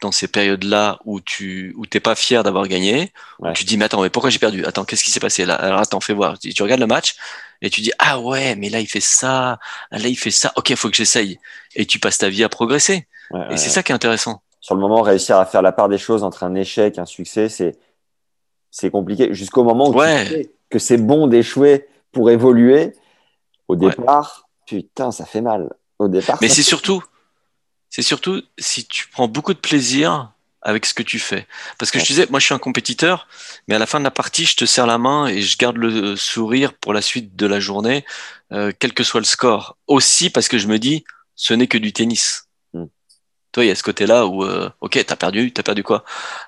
dans 0.00 0.12
ces 0.12 0.28
périodes-là 0.28 0.98
où 1.04 1.20
tu 1.20 1.74
où 1.76 1.86
t'es 1.86 2.00
pas 2.00 2.14
fier 2.14 2.42
d'avoir 2.42 2.68
gagné, 2.68 3.12
où 3.40 3.50
tu 3.52 3.64
dis 3.64 3.76
mais 3.76 3.86
attends 3.86 4.02
mais 4.02 4.10
pourquoi 4.10 4.30
j'ai 4.30 4.38
perdu? 4.38 4.64
Attends 4.64 4.84
qu'est-ce 4.84 5.04
qui 5.04 5.10
s'est 5.10 5.20
passé? 5.20 5.44
Là 5.44 5.54
Alors 5.54 5.80
attends 5.80 6.00
fais 6.00 6.12
voir. 6.12 6.38
Tu, 6.38 6.62
regardes 6.62 6.80
le 6.80 6.86
match 6.86 7.16
et 7.62 7.70
tu 7.70 7.80
dis 7.80 7.90
ah 7.98 8.20
ouais 8.20 8.54
mais 8.56 8.68
là 8.68 8.80
il 8.80 8.86
fait 8.86 9.00
ça, 9.00 9.58
là 9.90 10.08
il 10.08 10.16
fait 10.16 10.30
ça. 10.30 10.52
Ok 10.56 10.70
il 10.70 10.76
faut 10.76 10.88
que 10.88 10.96
j'essaye 10.96 11.38
et 11.74 11.86
tu 11.86 11.98
passes 11.98 12.18
ta 12.18 12.28
vie 12.28 12.44
à 12.44 12.48
progresser. 12.48 13.06
et 13.50 13.56
c'est 13.56 13.70
ça 13.70 13.82
qui 13.82 13.92
est 13.92 13.94
intéressant. 13.94 14.42
Sur 14.60 14.74
le 14.74 14.80
moment 14.80 15.02
réussir 15.02 15.36
à 15.36 15.46
faire 15.46 15.62
la 15.62 15.72
part 15.72 15.88
des 15.88 15.98
choses 15.98 16.22
entre 16.22 16.44
un 16.44 16.54
échec 16.54 16.96
et 16.96 17.00
un 17.00 17.06
succès 17.06 17.48
c'est 17.48 17.78
c'est 18.70 18.90
compliqué 18.90 19.32
jusqu'au 19.32 19.64
moment 19.64 19.88
où 19.88 19.94
tu 19.94 20.00
sais 20.00 20.50
que 20.70 20.78
c'est 20.78 20.98
bon 20.98 21.26
d'échouer 21.26 21.88
pour 22.12 22.30
évoluer. 22.30 22.92
Au 23.66 23.76
départ 23.76 24.48
putain 24.66 25.10
ça 25.10 25.24
fait 25.24 25.40
mal. 25.40 25.72
Au 25.98 26.06
départ. 26.06 26.38
Mais 26.40 26.48
c'est 26.48 26.62
surtout 26.62 27.02
c'est 27.90 28.02
surtout 28.02 28.42
si 28.58 28.86
tu 28.86 29.08
prends 29.08 29.28
beaucoup 29.28 29.54
de 29.54 29.58
plaisir 29.58 30.32
avec 30.62 30.86
ce 30.86 30.94
que 30.94 31.02
tu 31.02 31.18
fais. 31.18 31.46
Parce 31.78 31.90
que 31.90 31.98
je 31.98 32.04
disais, 32.04 32.26
moi 32.30 32.40
je 32.40 32.46
suis 32.46 32.54
un 32.54 32.58
compétiteur, 32.58 33.28
mais 33.66 33.74
à 33.74 33.78
la 33.78 33.86
fin 33.86 33.98
de 33.98 34.04
la 34.04 34.10
partie, 34.10 34.44
je 34.44 34.56
te 34.56 34.64
serre 34.64 34.86
la 34.86 34.98
main 34.98 35.26
et 35.26 35.40
je 35.40 35.56
garde 35.56 35.76
le 35.76 36.16
sourire 36.16 36.74
pour 36.74 36.92
la 36.92 37.00
suite 37.00 37.36
de 37.36 37.46
la 37.46 37.60
journée, 37.60 38.04
euh, 38.52 38.72
quel 38.78 38.92
que 38.92 39.04
soit 39.04 39.20
le 39.20 39.26
score. 39.26 39.76
Aussi 39.86 40.30
parce 40.30 40.48
que 40.48 40.58
je 40.58 40.66
me 40.66 40.78
dis, 40.78 41.04
ce 41.36 41.54
n'est 41.54 41.68
que 41.68 41.78
du 41.78 41.92
tennis. 41.92 42.48
Mm. 42.74 42.84
Toi, 43.52 43.64
il 43.64 43.68
y 43.68 43.70
a 43.70 43.74
ce 43.74 43.82
côté-là 43.82 44.26
où, 44.26 44.44
euh, 44.44 44.68
ok, 44.80 45.02
t'as 45.06 45.16
perdu, 45.16 45.52
t'as 45.52 45.62
perdu 45.62 45.82
quoi? 45.82 46.04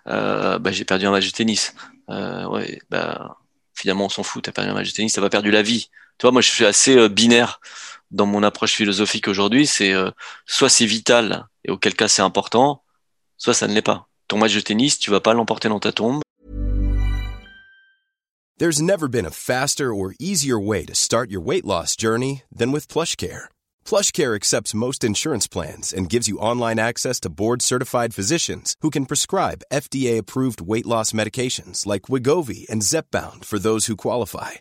Euh, 0.09 0.59
bah, 0.59 0.73
J'ai 0.73 0.85
perdu 0.85 1.07
un 1.07 1.13
match 1.13 1.27
de 1.27 1.33
tennis. 1.33 1.75
Euh, 2.11 2.47
ouais, 2.47 2.81
bah, 2.91 3.39
finalement, 3.75 4.07
on 4.07 4.09
s'en 4.09 4.25
fout, 4.25 4.45
t'as 4.45 4.53
perdu 4.53 4.71
un 4.71 4.75
match 4.75 4.89
de 4.89 4.93
tennis, 4.93 5.13
t'as 5.13 5.23
pas 5.23 5.31
perdu 5.31 5.51
la 5.51 5.63
vie. 5.63 5.89
Tu 6.21 6.27
vois, 6.27 6.33
moi 6.33 6.43
je 6.43 6.51
suis 6.51 6.67
assez 6.67 6.99
euh, 6.99 7.09
binaire 7.09 7.61
dans 8.11 8.27
mon 8.27 8.43
approche 8.43 8.75
philosophique 8.75 9.29
aujourd'hui, 9.29 9.67
c'est 9.67 9.93
euh, 9.93 10.11
soit 10.47 10.69
c'est 10.69 10.87
vital 10.87 11.47
et 11.65 11.71
auquel 11.71 11.95
cas 11.95 12.09
c'est 12.09 12.23
important, 12.23 12.83
soit 13.37 13.55
ça 13.55 13.69
ne 13.69 13.75
l'est 13.75 13.83
pas. 13.83 14.09
Ton 14.29 14.39
match 14.39 14.55
de 14.55 14.61
tennis, 14.61 14.99
tu 14.99 15.11
vas 15.11 15.21
pas 15.21 15.35
l'emporter 15.35 15.69
dans 15.69 15.81
ta 15.81 15.93
tombe. 15.93 16.23
There's 18.59 18.83
never 18.83 19.09
been 19.09 19.25
a 19.25 19.31
faster 19.31 19.95
or 19.95 20.13
easier 20.21 20.59
way 20.59 20.85
to 20.85 20.95
start 20.95 21.31
your 21.31 21.41
weight 21.41 21.65
loss 21.65 21.97
journey 21.97 22.43
than 22.55 22.73
with 22.73 22.89
PlushCare. 22.89 23.49
PlushCare 23.87 24.37
accepts 24.37 24.75
most 24.75 25.03
insurance 25.03 25.49
plans 25.49 25.95
and 25.95 26.11
gives 26.11 26.29
you 26.29 26.37
online 26.39 26.79
access 26.79 27.19
to 27.21 27.31
board-certified 27.31 28.13
physicians 28.13 28.77
who 28.83 28.91
can 28.91 29.07
prescribe 29.07 29.65
FDA-approved 29.73 30.61
weight 30.61 30.87
loss 30.87 31.13
medications 31.13 31.87
like 31.87 32.11
Wigovi 32.11 32.69
and 32.69 32.83
Zepbound 32.83 33.47
for 33.47 33.59
those 33.59 33.87
who 33.87 33.97
qualify. 33.97 34.61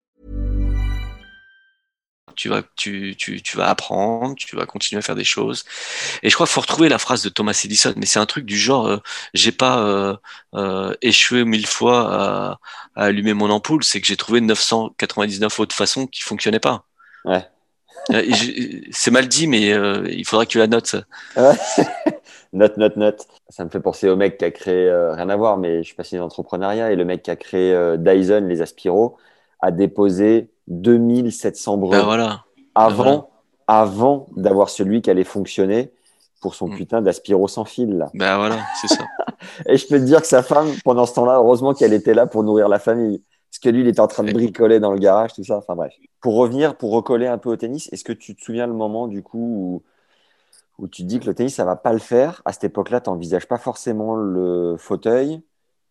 Tu 2.35 2.49
vas, 2.49 2.61
tu, 2.75 3.15
tu, 3.17 3.41
tu 3.41 3.57
vas 3.57 3.69
apprendre, 3.69 4.35
tu 4.35 4.55
vas 4.55 4.65
continuer 4.65 4.99
à 4.99 5.01
faire 5.01 5.15
des 5.15 5.23
choses. 5.23 5.63
Et 6.23 6.29
je 6.29 6.35
crois 6.35 6.47
qu'il 6.47 6.53
faut 6.53 6.61
retrouver 6.61 6.89
la 6.89 6.97
phrase 6.97 7.23
de 7.23 7.29
Thomas 7.29 7.59
Edison, 7.63 7.93
mais 7.97 8.05
c'est 8.05 8.19
un 8.19 8.25
truc 8.25 8.45
du 8.45 8.57
genre 8.57 8.87
euh, 8.87 8.97
j'ai 9.33 9.51
pas 9.51 9.79
euh, 9.79 10.15
euh, 10.55 10.93
échoué 11.01 11.43
mille 11.45 11.67
fois 11.67 12.13
à, 12.13 12.59
à, 12.95 13.05
allumer 13.05 13.33
mon 13.33 13.49
ampoule, 13.49 13.83
c'est 13.83 14.01
que 14.01 14.07
j'ai 14.07 14.17
trouvé 14.17 14.41
999 14.41 15.59
autres 15.59 15.75
façons 15.75 16.07
qui 16.07 16.21
fonctionnaient 16.21 16.59
pas. 16.59 16.85
Ouais. 17.25 17.45
C'est 18.91 19.11
mal 19.11 19.27
dit, 19.27 19.47
mais 19.47 19.69
il 20.09 20.25
faudra 20.25 20.45
que 20.45 20.51
tu 20.51 20.57
la 20.57 20.67
notes. 20.67 20.95
Note, 22.53 22.75
note, 22.75 22.97
note. 22.97 23.27
Ça 23.47 23.63
me 23.63 23.69
fait 23.69 23.79
penser 23.79 24.09
au 24.09 24.17
mec 24.17 24.37
qui 24.37 24.43
a 24.43 24.51
créé, 24.51 24.91
rien 24.91 25.29
à 25.29 25.35
voir, 25.37 25.57
mais 25.57 25.77
je 25.77 25.83
suis 25.83 25.95
passionné 25.95 26.19
d'entrepreneuriat, 26.19 26.91
et 26.91 26.97
le 26.97 27.05
mec 27.05 27.23
qui 27.23 27.31
a 27.31 27.37
créé 27.37 27.95
Dyson, 27.97 28.45
les 28.45 28.61
Aspiro, 28.61 29.15
a 29.61 29.71
déposé 29.71 30.50
2700 30.71 31.77
brevets 31.77 31.99
ben 31.99 32.05
voilà. 32.05 32.45
avant, 32.75 32.97
ben 32.97 33.03
voilà. 33.03 33.27
avant 33.67 34.27
d'avoir 34.35 34.69
celui 34.69 35.01
qui 35.01 35.09
allait 35.09 35.23
fonctionner 35.23 35.91
pour 36.41 36.55
son 36.55 36.67
mm. 36.67 36.75
putain 36.75 37.01
d'aspiro 37.01 37.47
sans 37.47 37.65
fil. 37.65 37.97
Là. 37.97 38.09
Ben 38.13 38.37
voilà, 38.37 38.59
c'est 38.81 38.87
ça. 38.87 39.05
Et 39.67 39.77
je 39.77 39.87
peux 39.87 39.99
te 39.99 40.03
dire 40.03 40.21
que 40.21 40.27
sa 40.27 40.43
femme, 40.43 40.67
pendant 40.83 41.05
ce 41.05 41.13
temps-là, 41.13 41.37
heureusement 41.37 41.73
qu'elle 41.73 41.93
était 41.93 42.13
là 42.13 42.25
pour 42.25 42.43
nourrir 42.43 42.67
la 42.67 42.79
famille. 42.79 43.23
Parce 43.49 43.59
que 43.59 43.69
lui, 43.69 43.81
il 43.81 43.87
était 43.87 43.99
en 43.99 44.07
train 44.07 44.23
de 44.23 44.31
bricoler 44.31 44.79
dans 44.79 44.91
le 44.91 44.99
garage, 44.99 45.33
tout 45.33 45.43
ça. 45.43 45.57
Enfin 45.57 45.75
bref. 45.75 45.93
Pour 46.21 46.35
revenir, 46.35 46.77
pour 46.77 46.91
recoller 46.91 47.27
un 47.27 47.37
peu 47.37 47.49
au 47.49 47.55
tennis, 47.57 47.89
est-ce 47.91 48.03
que 48.03 48.13
tu 48.13 48.35
te 48.35 48.41
souviens 48.41 48.65
le 48.65 48.73
moment 48.73 49.07
du 49.07 49.23
coup 49.23 49.83
où, 50.79 50.83
où 50.83 50.87
tu 50.87 51.03
te 51.03 51.07
dis 51.07 51.19
que 51.19 51.25
le 51.25 51.35
tennis, 51.35 51.55
ça 51.55 51.65
va 51.65 51.75
pas 51.75 51.91
le 51.91 51.99
faire? 51.99 52.41
À 52.45 52.53
cette 52.53 52.63
époque-là, 52.63 53.01
tu 53.01 53.09
n'envisages 53.09 53.47
pas 53.47 53.57
forcément 53.57 54.15
le 54.15 54.77
fauteuil. 54.77 55.41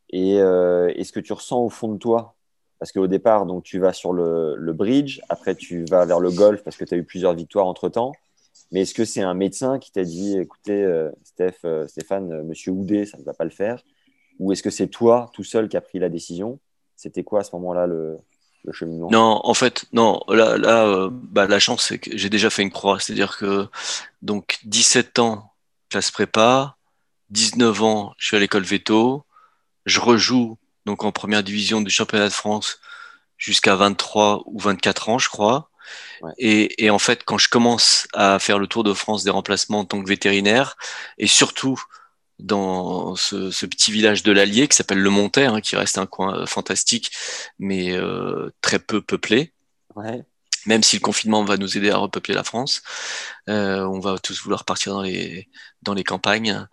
Et 0.08 0.40
euh, 0.40 0.88
est-ce 0.96 1.12
que 1.12 1.20
tu 1.20 1.32
ressens 1.32 1.60
au 1.60 1.68
fond 1.68 1.88
de 1.88 1.98
toi 1.98 2.34
Parce 2.80 2.92
qu'au 2.92 3.06
départ, 3.06 3.44
donc, 3.44 3.62
tu 3.62 3.78
vas 3.78 3.92
sur 3.92 4.14
le, 4.14 4.72
bridge, 4.72 5.20
après 5.28 5.54
tu 5.54 5.84
vas 5.84 6.06
vers 6.06 6.18
le 6.18 6.30
golf 6.30 6.64
parce 6.64 6.78
que 6.78 6.84
tu 6.84 6.94
as 6.94 6.96
eu 6.96 7.04
plusieurs 7.04 7.34
victoires 7.34 7.66
entre-temps. 7.66 8.12
Mais 8.72 8.82
est-ce 8.82 8.94
que 8.94 9.04
c'est 9.04 9.20
un 9.20 9.34
médecin 9.34 9.78
qui 9.78 9.92
t'a 9.92 10.02
dit, 10.02 10.38
écoutez, 10.38 10.82
euh, 10.82 11.10
Steph, 11.22 11.56
euh, 11.64 11.86
Stéphane, 11.86 12.32
euh, 12.32 12.42
Monsieur 12.42 12.72
Houdet, 12.72 13.04
ça 13.04 13.18
ne 13.18 13.22
va 13.22 13.34
pas 13.34 13.44
le 13.44 13.50
faire? 13.50 13.82
Ou 14.38 14.52
est-ce 14.52 14.62
que 14.62 14.70
c'est 14.70 14.86
toi, 14.86 15.30
tout 15.34 15.44
seul, 15.44 15.68
qui 15.68 15.76
a 15.76 15.82
pris 15.82 15.98
la 15.98 16.08
décision? 16.08 16.58
C'était 16.96 17.22
quoi 17.22 17.40
à 17.40 17.44
ce 17.44 17.54
moment-là 17.56 17.86
le, 17.86 18.16
le, 18.64 18.72
cheminement? 18.72 19.10
Non, 19.10 19.40
en 19.44 19.54
fait, 19.54 19.84
non. 19.92 20.20
Là, 20.28 21.10
bah, 21.10 21.46
la 21.46 21.58
chance, 21.58 21.86
c'est 21.86 21.98
que 21.98 22.16
j'ai 22.16 22.30
déjà 22.30 22.48
fait 22.48 22.62
une 22.62 22.70
croix. 22.70 22.98
C'est-à-dire 22.98 23.36
que, 23.36 23.66
donc, 24.22 24.58
17 24.64 25.18
ans, 25.18 25.52
classe 25.90 26.10
prépa, 26.10 26.76
19 27.28 27.82
ans, 27.82 28.14
je 28.16 28.28
suis 28.28 28.36
à 28.38 28.40
l'école 28.40 28.62
veto, 28.62 29.24
je 29.84 30.00
rejoue 30.00 30.56
donc 30.90 31.04
en 31.04 31.12
première 31.12 31.44
division 31.44 31.80
du 31.80 31.90
championnat 31.90 32.28
de 32.28 32.32
France 32.32 32.80
jusqu'à 33.38 33.76
23 33.76 34.42
ou 34.46 34.58
24 34.58 35.08
ans, 35.08 35.18
je 35.18 35.28
crois. 35.28 35.70
Ouais. 36.20 36.32
Et, 36.38 36.84
et, 36.84 36.90
en 36.90 36.98
fait, 36.98 37.22
quand 37.24 37.38
je 37.38 37.48
commence 37.48 38.08
à 38.12 38.38
faire 38.40 38.58
le 38.58 38.66
tour 38.66 38.82
de 38.82 38.92
France 38.92 39.22
des 39.22 39.30
remplacements 39.30 39.80
en 39.80 39.84
tant 39.84 40.02
que 40.02 40.08
vétérinaire, 40.08 40.76
et 41.16 41.28
surtout 41.28 41.80
dans 42.40 43.14
ce, 43.14 43.50
ce 43.50 43.66
petit 43.66 43.92
village 43.92 44.22
de 44.24 44.32
l'Allier 44.32 44.66
qui 44.66 44.76
s'appelle 44.76 44.98
Le 44.98 45.10
Montet, 45.10 45.46
hein, 45.46 45.60
qui 45.60 45.76
reste 45.76 45.96
un 45.96 46.06
coin 46.06 46.44
fantastique, 46.46 47.12
mais 47.58 47.92
euh, 47.92 48.50
très 48.60 48.80
peu 48.80 49.00
peuplé. 49.00 49.52
Ouais. 49.94 50.24
Même 50.66 50.82
si 50.82 50.96
le 50.96 51.00
confinement 51.00 51.44
va 51.44 51.56
nous 51.56 51.78
aider 51.78 51.90
à 51.90 51.98
repeupler 51.98 52.34
la 52.34 52.44
France, 52.44 52.82
euh, 53.48 53.84
on 53.86 54.00
va 54.00 54.18
tous 54.18 54.42
vouloir 54.42 54.64
partir 54.64 54.92
dans 54.92 55.02
les 55.02 55.48
dans 55.82 55.94
les 55.94 56.04
campagnes. 56.04 56.66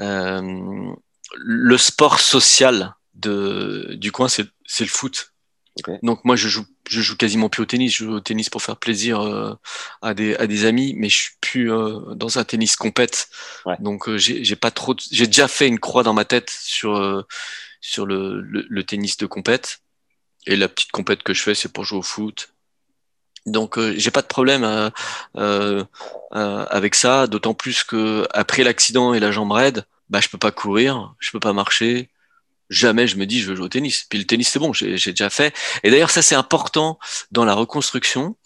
Euh, 0.00 0.94
le 1.34 1.78
sport 1.78 2.20
social 2.20 2.94
de 3.16 3.94
du 3.98 4.12
coin, 4.12 4.28
c'est 4.28 4.46
c'est 4.66 4.84
le 4.84 4.90
foot. 4.90 5.32
Okay. 5.80 5.98
Donc 6.02 6.24
moi 6.24 6.36
je 6.36 6.48
joue 6.48 6.64
je 6.88 7.00
joue 7.02 7.16
quasiment 7.16 7.50
plus 7.50 7.62
au 7.62 7.66
tennis, 7.66 7.92
je 7.92 8.04
joue 8.04 8.14
au 8.14 8.20
tennis 8.20 8.48
pour 8.48 8.62
faire 8.62 8.78
plaisir 8.78 9.20
euh, 9.20 9.52
à 10.00 10.14
des 10.14 10.34
à 10.36 10.46
des 10.46 10.64
amis, 10.64 10.94
mais 10.96 11.08
je 11.08 11.16
suis 11.16 11.32
plus 11.40 11.70
euh, 11.70 12.14
dans 12.14 12.38
un 12.38 12.44
tennis 12.44 12.76
compète. 12.76 13.28
Ouais. 13.66 13.76
Donc 13.80 14.08
euh, 14.08 14.16
j'ai 14.16 14.56
pas 14.56 14.70
trop 14.70 14.94
j'ai 15.10 15.26
déjà 15.26 15.48
fait 15.48 15.68
une 15.68 15.78
croix 15.78 16.02
dans 16.02 16.14
ma 16.14 16.24
tête 16.24 16.50
sur 16.50 16.96
euh, 16.96 17.22
sur 17.80 18.06
le, 18.06 18.40
le, 18.40 18.64
le, 18.68 18.84
tennis 18.84 19.16
de 19.18 19.26
compète 19.26 19.80
et 20.46 20.56
la 20.56 20.68
petite 20.68 20.92
compète 20.92 21.22
que 21.22 21.34
je 21.34 21.42
fais 21.42 21.54
c'est 21.54 21.72
pour 21.72 21.84
jouer 21.84 21.98
au 21.98 22.02
foot. 22.02 22.54
Donc 23.44 23.78
euh, 23.78 23.94
j'ai 23.96 24.10
pas 24.10 24.22
de 24.22 24.26
problème 24.26 24.90
avec 26.32 26.94
ça, 26.94 27.26
d'autant 27.26 27.54
plus 27.54 27.84
que 27.84 28.26
après 28.32 28.64
l'accident 28.64 29.14
et 29.14 29.20
la 29.20 29.30
jambe 29.30 29.52
raide, 29.52 29.84
bah 30.08 30.20
je 30.20 30.28
peux 30.28 30.38
pas 30.38 30.52
courir, 30.52 31.14
je 31.20 31.30
peux 31.32 31.40
pas 31.40 31.52
marcher, 31.52 32.10
jamais 32.70 33.06
je 33.06 33.16
me 33.16 33.26
dis 33.26 33.40
je 33.40 33.48
veux 33.48 33.56
jouer 33.56 33.66
au 33.66 33.68
tennis. 33.68 34.06
Puis 34.08 34.18
le 34.18 34.24
tennis 34.24 34.48
c'est 34.48 34.58
bon, 34.58 34.72
j'ai 34.72 34.96
déjà 34.96 35.30
fait. 35.30 35.54
Et 35.82 35.90
d'ailleurs 35.90 36.10
ça 36.10 36.22
c'est 36.22 36.34
important 36.34 36.98
dans 37.30 37.44
la 37.44 37.54
reconstruction, 37.54 38.36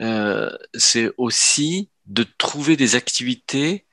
euh, 0.00 0.50
c'est 0.74 1.10
aussi 1.16 1.88
de 2.06 2.24
trouver 2.38 2.76
des 2.76 2.96
activités 2.96 3.84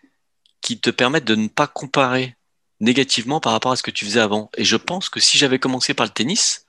qui 0.62 0.80
te 0.80 0.90
permettent 0.90 1.26
de 1.26 1.36
ne 1.36 1.48
pas 1.48 1.68
comparer 1.68 2.36
négativement 2.80 3.40
par 3.40 3.52
rapport 3.54 3.72
à 3.72 3.76
ce 3.76 3.84
que 3.84 3.92
tu 3.92 4.06
faisais 4.06 4.20
avant. 4.20 4.50
Et 4.58 4.66
je 4.66 4.76
pense 4.76 5.10
que 5.10 5.20
si 5.20 5.38
j'avais 5.38 5.60
commencé 5.60 5.94
par 5.94 6.06
le 6.06 6.12
tennis 6.12 6.66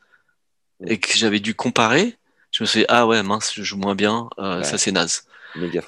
et 0.86 0.98
que 0.98 1.16
j'avais 1.16 1.40
dû 1.40 1.54
comparer, 1.54 2.16
je 2.50 2.62
me 2.62 2.66
suis 2.66 2.80
dit 2.80 2.86
ah 2.88 3.06
ouais 3.06 3.22
mince 3.22 3.52
je 3.54 3.62
joue 3.62 3.76
moins 3.76 3.94
bien, 3.94 4.28
euh, 4.38 4.59
ouais. 4.59 4.64
ça 4.64 4.78
c'est 4.78 4.92
naze. 4.92 5.24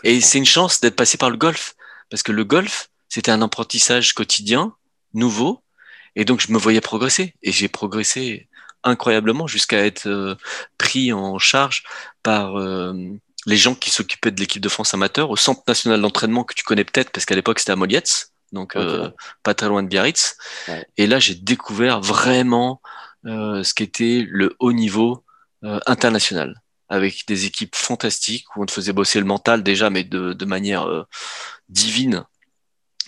Et 0.05 0.21
c'est 0.21 0.39
une 0.39 0.47
chance 0.47 0.81
d'être 0.81 0.97
passé 0.97 1.19
par 1.19 1.31
le 1.31 1.37
golf 1.37 1.75
parce 2.11 2.23
que 2.23 2.33
le 2.33 2.45
golf 2.45 2.91
c'était 3.09 3.31
un 3.31 3.43
apprentissage 3.43 4.15
quotidien 4.15 4.75
nouveau 5.13 5.63
et 6.17 6.25
donc, 6.25 6.41
je 6.41 6.53
me 6.53 6.59
voyais 6.59 6.81
progresser. 6.81 7.35
Et 7.43 7.53
j'ai 7.53 7.69
progressé 7.69 8.49
incroyablement 8.83 9.47
jusqu'à 9.47 9.85
être 9.85 10.07
euh, 10.07 10.35
pris 10.79 11.13
en 11.13 11.39
charge 11.39 11.85
par 12.23 12.59
euh, 12.59 12.95
les 13.47 13.57
gens 13.57 13.75
qui 13.75 13.91
s'occupaient 13.91 14.31
de 14.31 14.41
l'équipe 14.41 14.63
de 14.63 14.69
France 14.69 14.95
amateur 14.95 15.31
au 15.31 15.37
Centre 15.37 15.63
national 15.67 16.01
d'entraînement 16.01 16.45
que 16.45 16.55
tu 16.55 16.65
connais 16.65 16.85
peut-être 16.85 17.11
parce 17.11 17.27
qu'à 17.27 17.35
l'époque, 17.35 17.59
c'était 17.59 17.73
à 17.73 17.77
Molietz, 17.77 18.33
donc 18.53 18.77
okay. 18.77 18.85
euh, 18.85 19.11
pas 19.43 19.55
très 19.55 19.69
loin 19.69 19.83
de 19.83 19.89
Biarritz. 19.89 20.37
Ouais. 20.69 20.87
Et 20.97 21.07
là, 21.07 21.19
j'ai 21.19 21.35
découvert 21.35 22.01
vraiment 22.01 22.81
euh, 23.27 23.63
ce 23.63 23.75
qu'était 23.75 24.25
le 24.27 24.57
haut 24.61 24.73
niveau 24.73 25.25
euh, 25.65 25.79
international 25.87 26.63
avec 26.89 27.27
des 27.27 27.45
équipes 27.45 27.77
fantastiques 27.77 28.47
où 28.57 28.63
on 28.63 28.67
te 28.67 28.73
faisait 28.73 28.93
bosser 28.93 29.21
le 29.21 29.27
mental 29.27 29.63
déjà, 29.63 29.91
mais 29.91 30.05
de, 30.05 30.33
de 30.33 30.45
manière 30.45 30.89
euh, 30.89 31.05
divine 31.69 32.25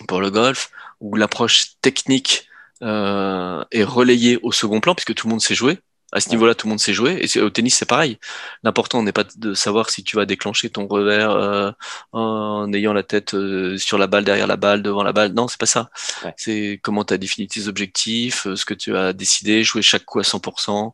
pour 0.07 0.21
le 0.21 0.31
golf, 0.31 0.69
où 0.99 1.15
l'approche 1.15 1.79
technique 1.81 2.47
euh, 2.83 3.63
est 3.71 3.83
relayé 3.83 4.39
au 4.43 4.51
second 4.51 4.79
plan 4.79 4.95
puisque 4.95 5.15
tout 5.15 5.27
le 5.27 5.31
monde 5.31 5.41
sait 5.41 5.55
jouer. 5.55 5.79
À 6.13 6.19
ce 6.19 6.29
niveau-là, 6.29 6.53
tout 6.53 6.67
le 6.67 6.69
monde 6.69 6.79
sait 6.79 6.93
jouer. 6.93 7.19
Et 7.21 7.39
au 7.39 7.49
tennis, 7.49 7.75
c'est 7.75 7.87
pareil. 7.87 8.19
L'important 8.63 9.01
n'est 9.01 9.11
pas 9.11 9.23
de 9.35 9.55
savoir 9.55 9.89
si 9.89 10.03
tu 10.03 10.15
vas 10.15 10.27
déclencher 10.27 10.69
ton 10.69 10.85
revers 10.85 11.31
euh, 11.31 11.71
en 12.11 12.71
ayant 12.71 12.93
la 12.93 13.01
tête 13.01 13.33
euh, 13.33 13.79
sur 13.79 13.97
la 13.97 14.05
balle, 14.05 14.23
derrière 14.23 14.45
la 14.45 14.55
balle, 14.55 14.83
devant 14.83 15.01
la 15.01 15.11
balle. 15.11 15.33
Non, 15.33 15.47
c'est 15.47 15.59
pas 15.59 15.65
ça. 15.65 15.89
Ouais. 16.23 16.33
C'est 16.37 16.79
comment 16.83 17.03
tu 17.03 17.15
as 17.15 17.17
défini 17.17 17.47
tes 17.47 17.67
objectifs, 17.67 18.45
euh, 18.45 18.55
ce 18.55 18.63
que 18.63 18.75
tu 18.75 18.95
as 18.95 19.11
décidé, 19.11 19.63
jouer 19.63 19.81
chaque 19.81 20.05
coup 20.05 20.19
à 20.19 20.23
100%. 20.23 20.93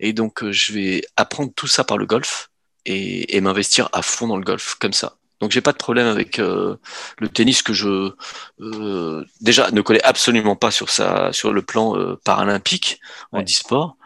Et 0.00 0.12
donc, 0.12 0.42
euh, 0.42 0.50
je 0.50 0.72
vais 0.72 1.02
apprendre 1.16 1.52
tout 1.54 1.68
ça 1.68 1.84
par 1.84 1.96
le 1.96 2.06
golf 2.06 2.50
et, 2.86 3.36
et 3.36 3.40
m'investir 3.40 3.88
à 3.92 4.02
fond 4.02 4.26
dans 4.26 4.36
le 4.36 4.44
golf, 4.44 4.74
comme 4.80 4.92
ça. 4.92 5.16
Donc 5.40 5.50
j'ai 5.52 5.60
pas 5.60 5.72
de 5.72 5.76
problème 5.76 6.06
avec 6.06 6.38
euh, 6.38 6.76
le 7.18 7.28
tennis 7.28 7.62
que 7.62 7.72
je 7.74 8.12
euh, 8.60 9.24
déjà 9.40 9.70
ne 9.70 9.80
connais 9.82 10.02
absolument 10.02 10.56
pas 10.56 10.70
sur 10.70 10.88
sa 10.90 11.32
sur 11.32 11.52
le 11.52 11.62
plan 11.62 11.96
euh, 11.98 12.16
paralympique 12.24 13.00
en 13.32 13.38
Ouais. 13.38 13.44
e-sport. 13.44 13.96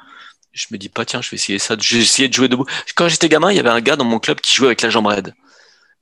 Je 0.52 0.66
me 0.72 0.78
dis 0.78 0.88
pas 0.88 1.04
tiens 1.04 1.22
je 1.22 1.30
vais 1.30 1.36
essayer 1.36 1.58
ça. 1.60 1.76
J'ai 1.80 1.98
essayé 2.00 2.28
de 2.28 2.34
jouer 2.34 2.48
debout. 2.48 2.66
Quand 2.96 3.08
j'étais 3.08 3.28
gamin 3.28 3.52
il 3.52 3.56
y 3.56 3.60
avait 3.60 3.70
un 3.70 3.80
gars 3.80 3.96
dans 3.96 4.04
mon 4.04 4.18
club 4.20 4.40
qui 4.40 4.54
jouait 4.56 4.68
avec 4.68 4.82
la 4.82 4.90
jambe 4.90 5.06
raide. 5.06 5.34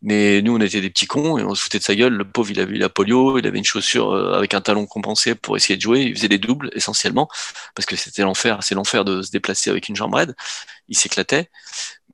Mais 0.02 0.42
nous 0.42 0.56
on 0.56 0.60
était 0.60 0.80
des 0.80 0.90
petits 0.90 1.06
cons 1.06 1.38
et 1.38 1.42
on 1.44 1.54
se 1.54 1.62
foutait 1.62 1.78
de 1.80 1.84
sa 1.84 1.94
gueule. 1.96 2.14
Le 2.14 2.24
pauvre 2.30 2.50
il 2.52 2.60
avait 2.60 2.76
eu 2.76 2.78
la 2.78 2.88
polio, 2.88 3.38
il 3.38 3.46
avait 3.46 3.58
une 3.58 3.64
chaussure 3.64 4.12
euh, 4.12 4.34
avec 4.38 4.54
un 4.54 4.60
talon 4.60 4.86
compensé 4.86 5.34
pour 5.34 5.56
essayer 5.56 5.76
de 5.76 5.82
jouer. 5.82 6.02
Il 6.02 6.14
faisait 6.16 6.28
des 6.28 6.38
doubles 6.38 6.70
essentiellement 6.74 7.28
parce 7.74 7.86
que 7.86 7.96
c'était 7.96 8.22
l'enfer. 8.22 8.58
C'est 8.62 8.74
l'enfer 8.76 9.04
de 9.04 9.22
se 9.22 9.30
déplacer 9.32 9.70
avec 9.70 9.88
une 9.88 9.96
jambe 9.96 10.14
raide. 10.14 10.34
Il 10.88 10.96
s'éclatait. 10.96 11.50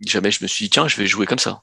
Jamais 0.07 0.31
je 0.31 0.43
me 0.43 0.49
suis 0.49 0.65
dit 0.67 0.71
tiens 0.71 0.89
je 0.89 0.97
vais 0.97 1.07
jouer 1.07 1.27
comme 1.27 1.39
ça. 1.39 1.63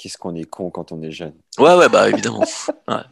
Qu'est-ce 0.00 0.16
qu'on 0.16 0.34
est 0.34 0.44
con 0.44 0.70
quand 0.70 0.92
on 0.92 1.02
est 1.02 1.10
jeune. 1.10 1.34
Ouais, 1.58 1.74
ouais, 1.74 1.88
bah 1.90 2.08
évidemment. 2.08 2.44
Ouais. 2.88 3.02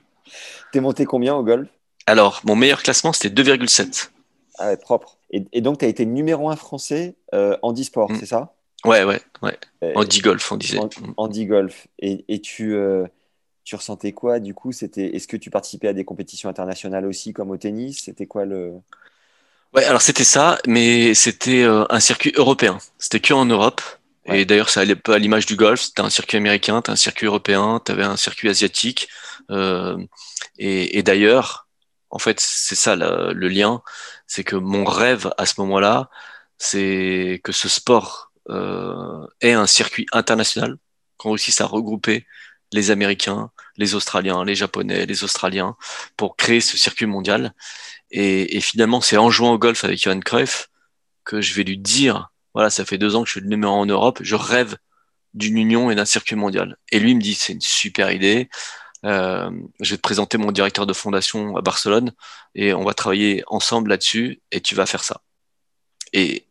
T'es 0.73 0.81
monté 0.81 1.05
combien 1.05 1.35
au 1.35 1.43
golf? 1.43 1.69
Alors, 2.07 2.41
mon 2.45 2.57
meilleur 2.57 2.83
classement, 2.83 3.13
c'était 3.13 3.43
2,7. 3.43 4.11
Ah 4.59 4.69
ouais, 4.69 4.77
propre. 4.79 5.19
Et, 5.31 5.45
et 5.53 5.61
donc, 5.61 5.79
tu 5.79 5.85
as 5.85 5.89
été 5.89 6.07
numéro 6.07 6.49
un 6.49 6.57
français 6.57 7.15
euh, 7.35 7.57
en 7.63 7.75
e-sport, 7.75 8.11
Mm. 8.11 8.17
c'est 8.19 8.27
ça? 8.27 8.55
Ouais, 8.85 9.05
ouais, 9.05 9.21
ouais. 9.43 9.59
Euh, 9.85 9.93
En 9.97 10.05
golf, 10.23 10.53
on 10.53 10.57
disait. 10.57 10.79
En, 10.79 10.89
en 11.17 11.29
e-golf. 11.29 11.89
Et, 11.99 12.25
et 12.29 12.41
tu, 12.41 12.75
euh, 12.75 13.07
tu 13.65 13.77
ressentais 13.77 14.13
quoi 14.13 14.41
du 14.41 14.55
coup? 14.55 14.73
C'était 14.73 15.15
Est-ce 15.15 15.29
que 15.29 15.37
tu 15.37 15.51
participais 15.51 15.89
à 15.89 15.93
des 15.93 16.05
compétitions 16.05 16.49
internationales 16.49 17.05
aussi, 17.05 17.33
comme 17.35 17.51
au 17.51 17.57
tennis? 17.59 18.03
C'était 18.05 18.27
quoi 18.27 18.45
le. 18.47 18.73
Ouais, 19.75 19.85
alors 19.85 20.01
c'était 20.01 20.25
ça, 20.25 20.59
mais 20.67 21.13
c'était 21.15 21.65
un 21.65 22.01
circuit 22.01 22.33
européen. 22.37 22.79
C'était 22.99 23.21
que 23.21 23.35
en 23.35 23.45
Europe. 23.45 23.83
Ouais. 24.29 24.43
Et 24.43 24.45
d'ailleurs, 24.45 24.69
ça 24.71 24.81
allait 24.81 24.97
pas 24.97 25.17
à 25.17 25.19
l'image 25.19 25.47
du 25.47 25.57
golf. 25.57 25.81
C'était 25.81 26.03
un 26.03 26.11
circuit 26.11 26.37
américain, 26.37 26.83
t'as 26.83 26.93
un 26.93 26.97
circuit 26.97 27.27
européen, 27.27 27.81
t'avais 27.85 28.05
un 28.05 28.17
circuit 28.17 28.49
asiatique. 28.49 29.09
Euh, 29.51 29.99
et 30.59 30.99
et 30.99 31.03
d'ailleurs, 31.03 31.69
en 32.11 32.19
fait, 32.19 32.41
c'est 32.41 32.75
ça 32.75 32.97
le, 32.97 33.33
le 33.33 33.49
lien. 33.49 33.83
C'est 34.27 34.45
que 34.45 34.57
mon 34.57 34.85
rêve 34.85 35.31
à 35.39 35.47
ce 35.47 35.55
moment-là, 35.61 36.11
c'est 36.59 37.41
que 37.45 37.53
ce 37.53 37.69
sport 37.69 38.33
euh, 38.51 39.27
ait 39.41 39.53
un 39.53 39.67
circuit 39.67 40.07
international, 40.13 40.77
qu'on 41.17 41.31
réussisse 41.31 41.61
à 41.61 41.67
regrouper 41.67 42.27
les 42.73 42.91
Américains, 42.91 43.51
les 43.77 43.95
Australiens, 43.95 44.45
les 44.45 44.55
Japonais, 44.55 45.07
les 45.07 45.25
Australiens, 45.25 45.77
pour 46.17 46.37
créer 46.37 46.61
ce 46.61 46.77
circuit 46.77 47.07
mondial. 47.07 47.55
Et, 48.11 48.57
et 48.57 48.61
finalement, 48.61 49.01
c'est 49.01 49.17
en 49.17 49.31
jouant 49.31 49.53
au 49.53 49.59
golf 49.59 49.85
avec 49.85 50.03
Johan 50.03 50.21
Cruyff 50.21 50.69
que 51.25 51.41
je 51.41 51.55
vais 51.55 51.65
lui 51.65 51.79
dire, 51.79 52.31
voilà, 52.59 52.71
ça 52.71 52.85
fait 52.85 52.99
deux 52.99 53.15
ans 53.15 53.23
que 53.23 53.29
je 53.29 53.35
suis 53.35 53.41
le 53.41 53.47
numéro 53.47 53.73
un 53.73 53.77
en 53.83 53.87
Europe, 53.87 54.19
je 54.21 54.35
rêve 54.35 54.77
d'une 55.33 55.57
union 55.57 55.93
et 55.93 55.95
d'un 55.95 56.05
circuit 56.05 56.35
mondial. 56.35 56.77
Et 56.91 56.99
lui 56.99 57.13
il 57.13 57.17
me 57.17 57.21
dit, 57.23 57.35
c'est 57.35 57.53
une 57.53 57.61
super 57.61 58.11
idée. 58.11 58.49
Euh, 59.07 59.49
je 59.79 59.91
vais 59.91 59.97
te 59.97 60.03
présenter 60.03 60.39
mon 60.39 60.51
directeur 60.51 60.85
de 60.85 60.93
fondation 60.93 61.57
à 61.57 61.61
Barcelone 61.61 62.11
et 62.57 62.75
on 62.75 62.83
va 62.85 62.95
travailler 62.95 63.45
ensemble 63.47 63.91
là-dessus 63.91 64.41
et 64.51 64.61
tu 64.61 64.75
vas 64.75 64.87
faire 64.87 65.05
ça. 65.05 65.21
Et 66.13 66.47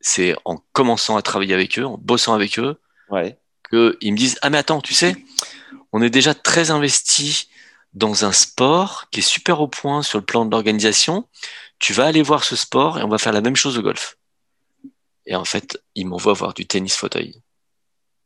c'est 0.00 0.34
en 0.46 0.56
commençant 0.72 1.18
à 1.18 1.20
travailler 1.22 1.52
avec 1.52 1.78
eux, 1.78 1.84
en 1.84 1.98
bossant 1.98 2.32
avec 2.32 2.58
eux, 2.58 2.80
Ouais. 3.10 3.36
qu'ils 3.68 4.12
me 4.12 4.16
disent 4.16 4.38
Ah, 4.40 4.48
mais 4.48 4.56
attends, 4.56 4.80
tu 4.80 4.94
sais, 4.94 5.14
on 5.92 6.00
est 6.00 6.08
déjà 6.08 6.32
très 6.32 6.70
investi 6.70 7.50
dans 7.92 8.24
un 8.24 8.32
sport 8.32 9.10
qui 9.10 9.20
est 9.20 9.22
super 9.22 9.60
au 9.60 9.68
point 9.68 10.02
sur 10.02 10.18
le 10.18 10.24
plan 10.24 10.46
de 10.46 10.50
l'organisation. 10.50 11.28
Tu 11.78 11.92
vas 11.92 12.06
aller 12.06 12.22
voir 12.22 12.44
ce 12.44 12.56
sport 12.56 12.98
et 12.98 13.02
on 13.02 13.08
va 13.08 13.18
faire 13.18 13.34
la 13.34 13.42
même 13.42 13.56
chose 13.56 13.76
au 13.76 13.82
golf. 13.82 14.16
Et 15.30 15.36
en 15.36 15.46
fait, 15.46 15.82
il 15.94 16.08
m'envoie 16.08 16.34
voir 16.34 16.54
du 16.54 16.66
tennis 16.66 16.96
fauteuil. 16.96 17.40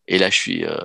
Et 0.09 0.19
là, 0.19 0.31
je 0.31 0.37
suis 0.37 0.65
euh, 0.65 0.77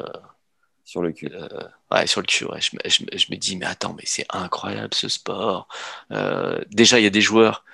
Sur 0.86 1.01
le 1.01 1.11
cul. 1.13 1.30
euh, 1.34 1.47
ouais, 1.91 2.07
sur 2.07 2.22
le 2.22 2.28
cul. 2.28 2.45
ouais. 2.45 2.61
Je, 2.61 2.76
me- 2.76 2.89
je 2.89 3.03
me- 3.05 3.17
je 3.17 3.28
me 3.32 3.38
dis, 3.38 3.55
mais 3.57 3.65
attends, 3.65 3.93
mais 3.95 4.03
c'est 4.05 4.26
incroyable 4.30 4.93
ce 4.93 5.07
sport. 5.09 5.67
Euh, 6.11 6.61
déjà, 6.72 6.99
il 6.99 7.03
y 7.03 7.07
a 7.07 7.11
des 7.11 7.22
joueurs 7.22 7.65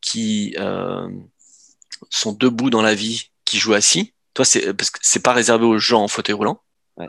qui 0.00 0.56
euh, 0.58 1.08
sont 2.10 2.32
debout 2.32 2.70
dans 2.70 2.82
la 2.82 2.94
vie, 2.94 3.30
qui 3.44 3.58
jouent 3.58 3.74
assis. 3.74 4.14
Toi, 4.34 4.44
c'est 4.44 4.74
parce 4.74 4.90
que 4.90 4.98
c'est 5.02 5.22
pas 5.22 5.32
réservé 5.32 5.64
aux 5.66 5.78
gens 5.78 6.02
en 6.02 6.08
fauteuil 6.08 6.34
roulant. 6.34 6.62
Ouais. 6.96 7.08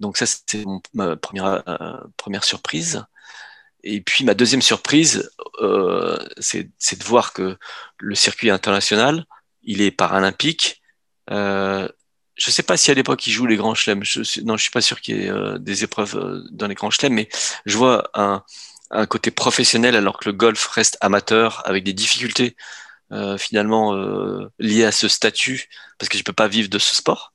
Donc 0.00 0.16
ça, 0.18 0.26
c'était 0.26 0.64
ma 0.94 1.16
première 1.16 1.62
euh, 1.68 1.98
première 2.16 2.44
surprise. 2.44 3.04
Et 3.84 4.00
puis 4.02 4.24
ma 4.24 4.34
deuxième 4.34 4.62
surprise, 4.62 5.30
euh, 5.60 6.18
c'est 6.38 6.64
de 6.98 7.04
voir 7.04 7.32
que 7.32 7.58
le 7.98 8.14
circuit 8.14 8.50
international, 8.50 9.26
il 9.70 9.82
est 9.82 9.92
paralympique. 9.92 10.82
Euh, 11.30 11.88
je 12.34 12.50
sais 12.50 12.64
pas 12.64 12.76
si 12.76 12.90
à 12.90 12.94
l'époque 12.94 13.24
il 13.28 13.30
joue 13.30 13.46
les 13.46 13.56
grands 13.56 13.76
chelems. 13.76 14.02
Non, 14.44 14.56
je 14.56 14.62
suis 14.62 14.72
pas 14.72 14.80
sûr 14.80 15.00
qu'il 15.00 15.16
y 15.16 15.26
ait 15.26 15.30
euh, 15.30 15.58
des 15.58 15.84
épreuves 15.84 16.16
euh, 16.16 16.42
dans 16.50 16.66
les 16.66 16.74
grands 16.74 16.90
chelems, 16.90 17.14
mais 17.14 17.28
je 17.66 17.76
vois 17.76 18.10
un, 18.14 18.42
côté 19.08 19.30
professionnel 19.30 19.94
alors 19.94 20.18
que 20.18 20.28
le 20.28 20.32
golf 20.32 20.66
reste 20.66 20.98
amateur 21.00 21.62
avec 21.64 21.84
des 21.84 21.92
difficultés 21.92 22.56
finalement 23.38 23.94
liées 24.58 24.84
à 24.84 24.90
ce 24.90 25.06
statut 25.06 25.68
parce 25.96 26.08
que 26.08 26.18
je 26.18 26.24
peux 26.24 26.32
pas 26.32 26.48
vivre 26.48 26.68
de 26.68 26.78
ce 26.80 26.96
sport. 26.96 27.32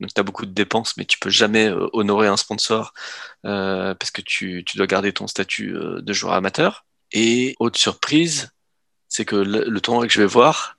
Donc 0.00 0.12
tu 0.12 0.20
as 0.20 0.24
beaucoup 0.24 0.44
de 0.44 0.50
dépenses, 0.50 0.96
mais 0.96 1.04
tu 1.04 1.18
peux 1.20 1.30
jamais 1.30 1.72
honorer 1.92 2.26
un 2.26 2.36
sponsor 2.36 2.94
parce 3.42 4.10
que 4.10 4.22
tu, 4.22 4.64
dois 4.74 4.88
garder 4.88 5.12
ton 5.12 5.28
statut 5.28 5.72
de 5.72 6.12
joueur 6.12 6.34
amateur. 6.34 6.84
Et 7.12 7.54
autre 7.60 7.78
surprise, 7.78 8.50
c'est 9.08 9.24
que 9.24 9.36
le 9.36 9.80
tournoi 9.80 10.08
que 10.08 10.12
je 10.12 10.20
vais 10.20 10.26
voir, 10.26 10.78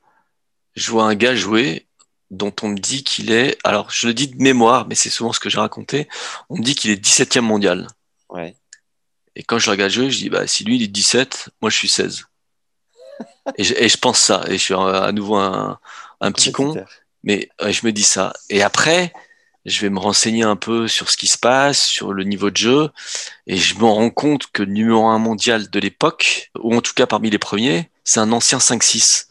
je 0.76 0.92
vois 0.92 1.06
un 1.06 1.16
gars 1.16 1.36
jouer 1.36 1.86
dont 2.32 2.54
on 2.64 2.70
me 2.70 2.78
dit 2.78 3.04
qu'il 3.04 3.32
est, 3.32 3.58
alors 3.64 3.92
je 3.92 4.08
le 4.08 4.14
dis 4.14 4.28
de 4.28 4.42
mémoire, 4.42 4.88
mais 4.88 4.96
c'est 4.96 5.10
souvent 5.10 5.34
ce 5.34 5.40
que 5.40 5.50
j'ai 5.50 5.60
raconté, 5.60 6.08
on 6.50 6.58
me 6.58 6.64
dit 6.64 6.76
qu'il 6.76 6.92
est 6.92 7.04
17e 7.04 7.42
mondial. 7.42 7.88
Ouais. 8.30 8.56
Et 9.36 9.44
quand 9.44 9.60
je 9.60 9.70
regarde 9.70 9.92
jouer, 9.92 10.10
je 10.10 10.18
dis, 10.18 10.30
bah, 10.30 10.48
si 10.48 10.64
lui 10.64 10.78
il 10.78 10.84
est 10.84 10.88
17, 10.88 11.50
moi 11.62 11.70
je 11.70 11.78
suis 11.78 11.90
16. 11.90 12.26
et, 13.58 13.64
je, 13.64 13.74
et 13.76 13.90
je 13.90 13.98
pense 13.98 14.20
ça, 14.20 14.44
et 14.48 14.58
je 14.58 14.64
suis 14.64 14.74
à 14.74 15.12
nouveau 15.12 15.36
un, 15.36 15.80
un 16.22 16.32
petit 16.32 16.52
con, 16.52 16.74
mais 17.24 17.50
ouais, 17.62 17.72
je 17.72 17.86
me 17.86 17.92
dis 17.92 18.04
ça. 18.04 18.34
Et 18.50 18.64
après, 18.64 19.14
je 19.66 19.82
vais 19.82 19.90
me 19.90 20.00
renseigner 20.00 20.44
un 20.44 20.56
peu 20.56 20.88
sur 20.88 21.10
ce 21.10 21.18
qui 21.18 21.28
se 21.28 21.38
passe, 21.38 21.82
sur 21.86 22.14
le 22.14 22.24
niveau 22.24 22.50
de 22.50 22.58
jeu, 22.58 22.90
et 23.48 23.58
je 23.58 23.76
me 23.76 23.86
rends 23.86 24.10
compte 24.10 24.48
que 24.52 24.64
le 24.64 24.72
numéro 24.72 25.06
un 25.08 25.20
mondial 25.20 25.70
de 25.70 25.80
l'époque, 25.80 26.52
ou 26.60 26.76
en 26.76 26.82
tout 26.82 26.94
cas 26.94 27.06
parmi 27.06 27.30
les 27.30 27.38
premiers, 27.38 27.90
c'est 28.04 28.20
un 28.20 28.32
ancien 28.32 28.58
5-6. 28.58 29.28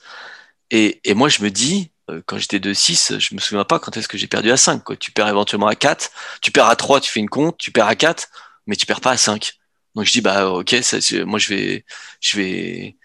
Et, 0.74 1.14
moi, 1.14 1.28
je 1.28 1.42
me 1.42 1.50
dis, 1.50 1.90
euh, 2.10 2.22
quand 2.24 2.38
j'étais 2.38 2.58
2-6, 2.58 3.18
je 3.18 3.34
me 3.34 3.40
souviens 3.40 3.64
pas 3.64 3.78
quand 3.78 3.94
est-ce 3.98 4.08
que 4.08 4.16
j'ai 4.16 4.26
perdu 4.26 4.50
à 4.50 4.56
5. 4.56 4.82
Quoi. 4.82 4.96
Tu 4.96 5.12
perds 5.12 5.28
éventuellement 5.28 5.66
à 5.66 5.74
4, 5.74 6.10
tu 6.40 6.50
perds 6.50 6.66
à 6.66 6.76
3, 6.76 7.00
tu 7.02 7.12
fais 7.12 7.20
une 7.20 7.28
compte, 7.28 7.58
tu 7.58 7.70
perds 7.70 7.88
à 7.88 7.94
4, 7.94 8.30
mais 8.66 8.74
tu 8.74 8.86
perds 8.86 9.02
pas 9.02 9.10
à 9.10 9.16
5. 9.18 9.58
Donc 9.94 10.06
je 10.06 10.12
dis, 10.12 10.22
bah 10.22 10.48
ok, 10.48 10.74
ça, 10.82 10.96
moi 11.26 11.38
je 11.38 11.48
vais, 11.48 11.84
je 12.20 12.38
vais 12.38 12.96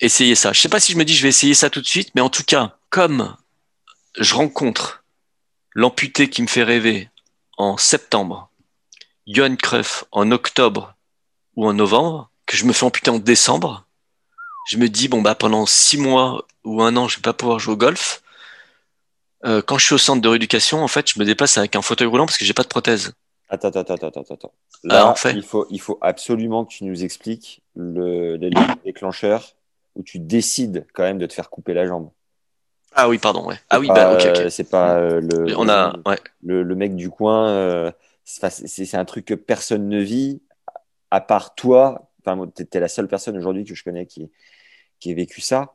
essayer 0.00 0.34
ça. 0.34 0.52
Je 0.52 0.60
sais 0.60 0.68
pas 0.68 0.80
si 0.80 0.90
je 0.92 0.98
me 0.98 1.04
dis 1.04 1.14
je 1.14 1.22
vais 1.22 1.28
essayer 1.28 1.54
ça 1.54 1.70
tout 1.70 1.80
de 1.80 1.86
suite, 1.86 2.10
mais 2.16 2.20
en 2.20 2.30
tout 2.30 2.42
cas, 2.42 2.76
comme 2.90 3.36
je 4.18 4.34
rencontre 4.34 5.04
l'amputé 5.72 6.28
qui 6.28 6.42
me 6.42 6.48
fait 6.48 6.64
rêver 6.64 7.10
en 7.58 7.76
septembre, 7.76 8.50
Johan 9.28 9.54
Cruyff 9.54 10.02
en 10.10 10.32
octobre 10.32 10.96
ou 11.54 11.68
en 11.68 11.74
novembre, 11.74 12.30
que 12.44 12.56
je 12.56 12.64
me 12.64 12.72
fais 12.72 12.84
amputer 12.84 13.10
en 13.10 13.18
décembre, 13.18 13.85
je 14.66 14.78
me 14.78 14.88
dis 14.88 15.08
bon 15.08 15.22
bah 15.22 15.34
pendant 15.34 15.66
six 15.66 15.96
mois 15.98 16.46
ou 16.64 16.82
un 16.82 16.96
an 16.96 17.08
je 17.08 17.16
vais 17.16 17.22
pas 17.22 17.32
pouvoir 17.32 17.58
jouer 17.58 17.74
au 17.74 17.76
golf. 17.76 18.22
Euh, 19.44 19.62
quand 19.62 19.78
je 19.78 19.84
suis 19.84 19.94
au 19.94 19.98
centre 19.98 20.22
de 20.22 20.28
rééducation, 20.28 20.82
en 20.82 20.88
fait, 20.88 21.10
je 21.10 21.18
me 21.20 21.24
déplace 21.24 21.56
avec 21.58 21.76
un 21.76 21.82
fauteuil 21.82 22.08
roulant 22.08 22.26
parce 22.26 22.38
que 22.38 22.44
j'ai 22.44 22.54
pas 22.54 22.62
de 22.62 22.68
prothèse. 22.68 23.12
Attends, 23.48 23.68
attends, 23.68 23.94
attends, 23.94 24.08
attends, 24.08 24.34
attends. 24.34 24.52
Ah, 24.88 24.88
Là, 24.88 25.06
en 25.08 25.14
fait. 25.14 25.32
il, 25.34 25.42
faut, 25.42 25.66
il 25.70 25.80
faut 25.80 25.98
absolument 26.00 26.64
que 26.64 26.72
tu 26.72 26.84
nous 26.84 27.04
expliques 27.04 27.62
le, 27.76 28.36
le 28.38 28.50
déclencheur 28.84 29.54
où 29.94 30.02
tu 30.02 30.18
décides 30.18 30.86
quand 30.94 31.04
même 31.04 31.18
de 31.18 31.26
te 31.26 31.32
faire 31.34 31.48
couper 31.48 31.74
la 31.74 31.86
jambe. 31.86 32.10
Ah 32.94 33.08
oui, 33.08 33.18
pardon, 33.18 33.46
ouais. 33.46 33.60
Ah 33.70 33.78
oui, 33.78 33.88
bah 33.88 34.14
ok, 34.14 34.24
euh, 34.26 34.44
ok. 34.46 34.50
C'est 34.50 34.70
pas 34.70 34.96
euh, 34.96 35.20
le, 35.20 35.54
On 35.58 35.68
a, 35.68 35.96
ouais. 36.06 36.18
le, 36.42 36.62
le 36.62 36.74
mec 36.74 36.96
du 36.96 37.10
coin. 37.10 37.48
euh, 37.50 37.92
c'est 38.24 38.94
un 38.94 39.04
truc 39.04 39.26
que 39.26 39.34
personne 39.34 39.88
ne 39.88 40.00
vit 40.00 40.42
à 41.10 41.20
part 41.20 41.54
toi. 41.54 42.10
Enfin, 42.24 42.48
t'es 42.52 42.64
t'es 42.64 42.80
la 42.80 42.88
seule 42.88 43.06
personne 43.06 43.36
aujourd'hui 43.36 43.64
que 43.64 43.74
je 43.74 43.84
connais 43.84 44.06
qui, 44.06 44.30
qui 45.06 45.14
vécu 45.14 45.40
ça. 45.40 45.72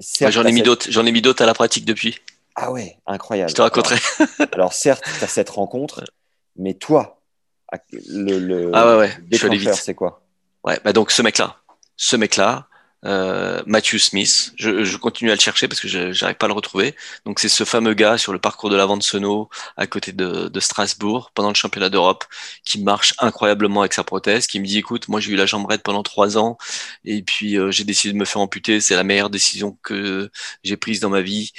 Certes, 0.00 0.32
J'en 0.32 0.44
ai 0.44 0.52
mis 0.52 0.58
cette- 0.58 0.64
d'autres, 0.64 0.86
j'en 0.90 1.04
ai 1.04 1.12
mis 1.12 1.20
d'autres 1.20 1.42
à 1.42 1.46
la 1.46 1.52
pratique 1.54 1.84
depuis. 1.84 2.18
Ah 2.56 2.72
ouais, 2.72 2.96
incroyable. 3.06 3.50
Je 3.50 3.54
te 3.54 3.60
raconterai. 3.62 3.96
Alors, 4.38 4.48
alors, 4.52 4.72
certes, 4.72 5.04
tu 5.18 5.24
as 5.24 5.28
cette 5.28 5.50
rencontre, 5.50 6.04
mais 6.56 6.72
toi, 6.74 7.20
le, 8.08 8.38
le 8.38 8.70
Ah 8.72 8.88
ouais, 8.88 8.98
ouais, 8.98 9.08
je 9.30 9.36
suis 9.36 9.46
allé 9.46 9.56
déclencheur, 9.58 9.74
vite. 9.74 9.84
c'est 9.84 9.94
quoi? 9.94 10.22
Ouais, 10.64 10.80
bah 10.84 10.92
donc 10.94 11.10
ce 11.10 11.20
mec-là, 11.20 11.56
ce 11.96 12.16
mec-là, 12.16 12.68
euh, 13.04 13.62
Matthew 13.66 13.98
Smith, 13.98 14.52
je, 14.56 14.84
je 14.84 14.96
continue 14.96 15.30
à 15.30 15.34
le 15.34 15.40
chercher 15.40 15.68
parce 15.68 15.80
que 15.80 15.88
je 15.88 16.12
j'arrive 16.12 16.36
pas 16.36 16.46
à 16.46 16.48
le 16.48 16.54
retrouver. 16.54 16.94
Donc 17.26 17.38
c'est 17.38 17.48
ce 17.48 17.64
fameux 17.64 17.94
gars 17.94 18.16
sur 18.16 18.32
le 18.32 18.38
parcours 18.38 18.70
de 18.70 18.76
l'avant 18.76 18.96
de 18.96 19.02
Seno 19.02 19.50
à 19.76 19.86
côté 19.86 20.12
de, 20.12 20.48
de 20.48 20.60
Strasbourg 20.60 21.30
pendant 21.34 21.50
le 21.50 21.54
championnat 21.54 21.90
d'Europe 21.90 22.24
qui 22.64 22.82
marche 22.82 23.14
incroyablement 23.18 23.80
avec 23.80 23.92
sa 23.92 24.04
prothèse, 24.04 24.46
qui 24.46 24.58
me 24.58 24.66
dit 24.66 24.78
écoute, 24.78 25.08
moi 25.08 25.20
j'ai 25.20 25.32
eu 25.32 25.36
la 25.36 25.46
jambe 25.46 25.66
raide 25.66 25.82
pendant 25.82 26.02
trois 26.02 26.38
ans 26.38 26.56
et 27.04 27.22
puis 27.22 27.58
euh, 27.58 27.70
j'ai 27.70 27.84
décidé 27.84 28.12
de 28.12 28.18
me 28.18 28.24
faire 28.24 28.40
amputer, 28.40 28.80
c'est 28.80 28.96
la 28.96 29.04
meilleure 29.04 29.30
décision 29.30 29.78
que 29.82 30.30
j'ai 30.62 30.76
prise 30.76 31.00
dans 31.00 31.10
ma 31.10 31.20
vie. 31.20 31.52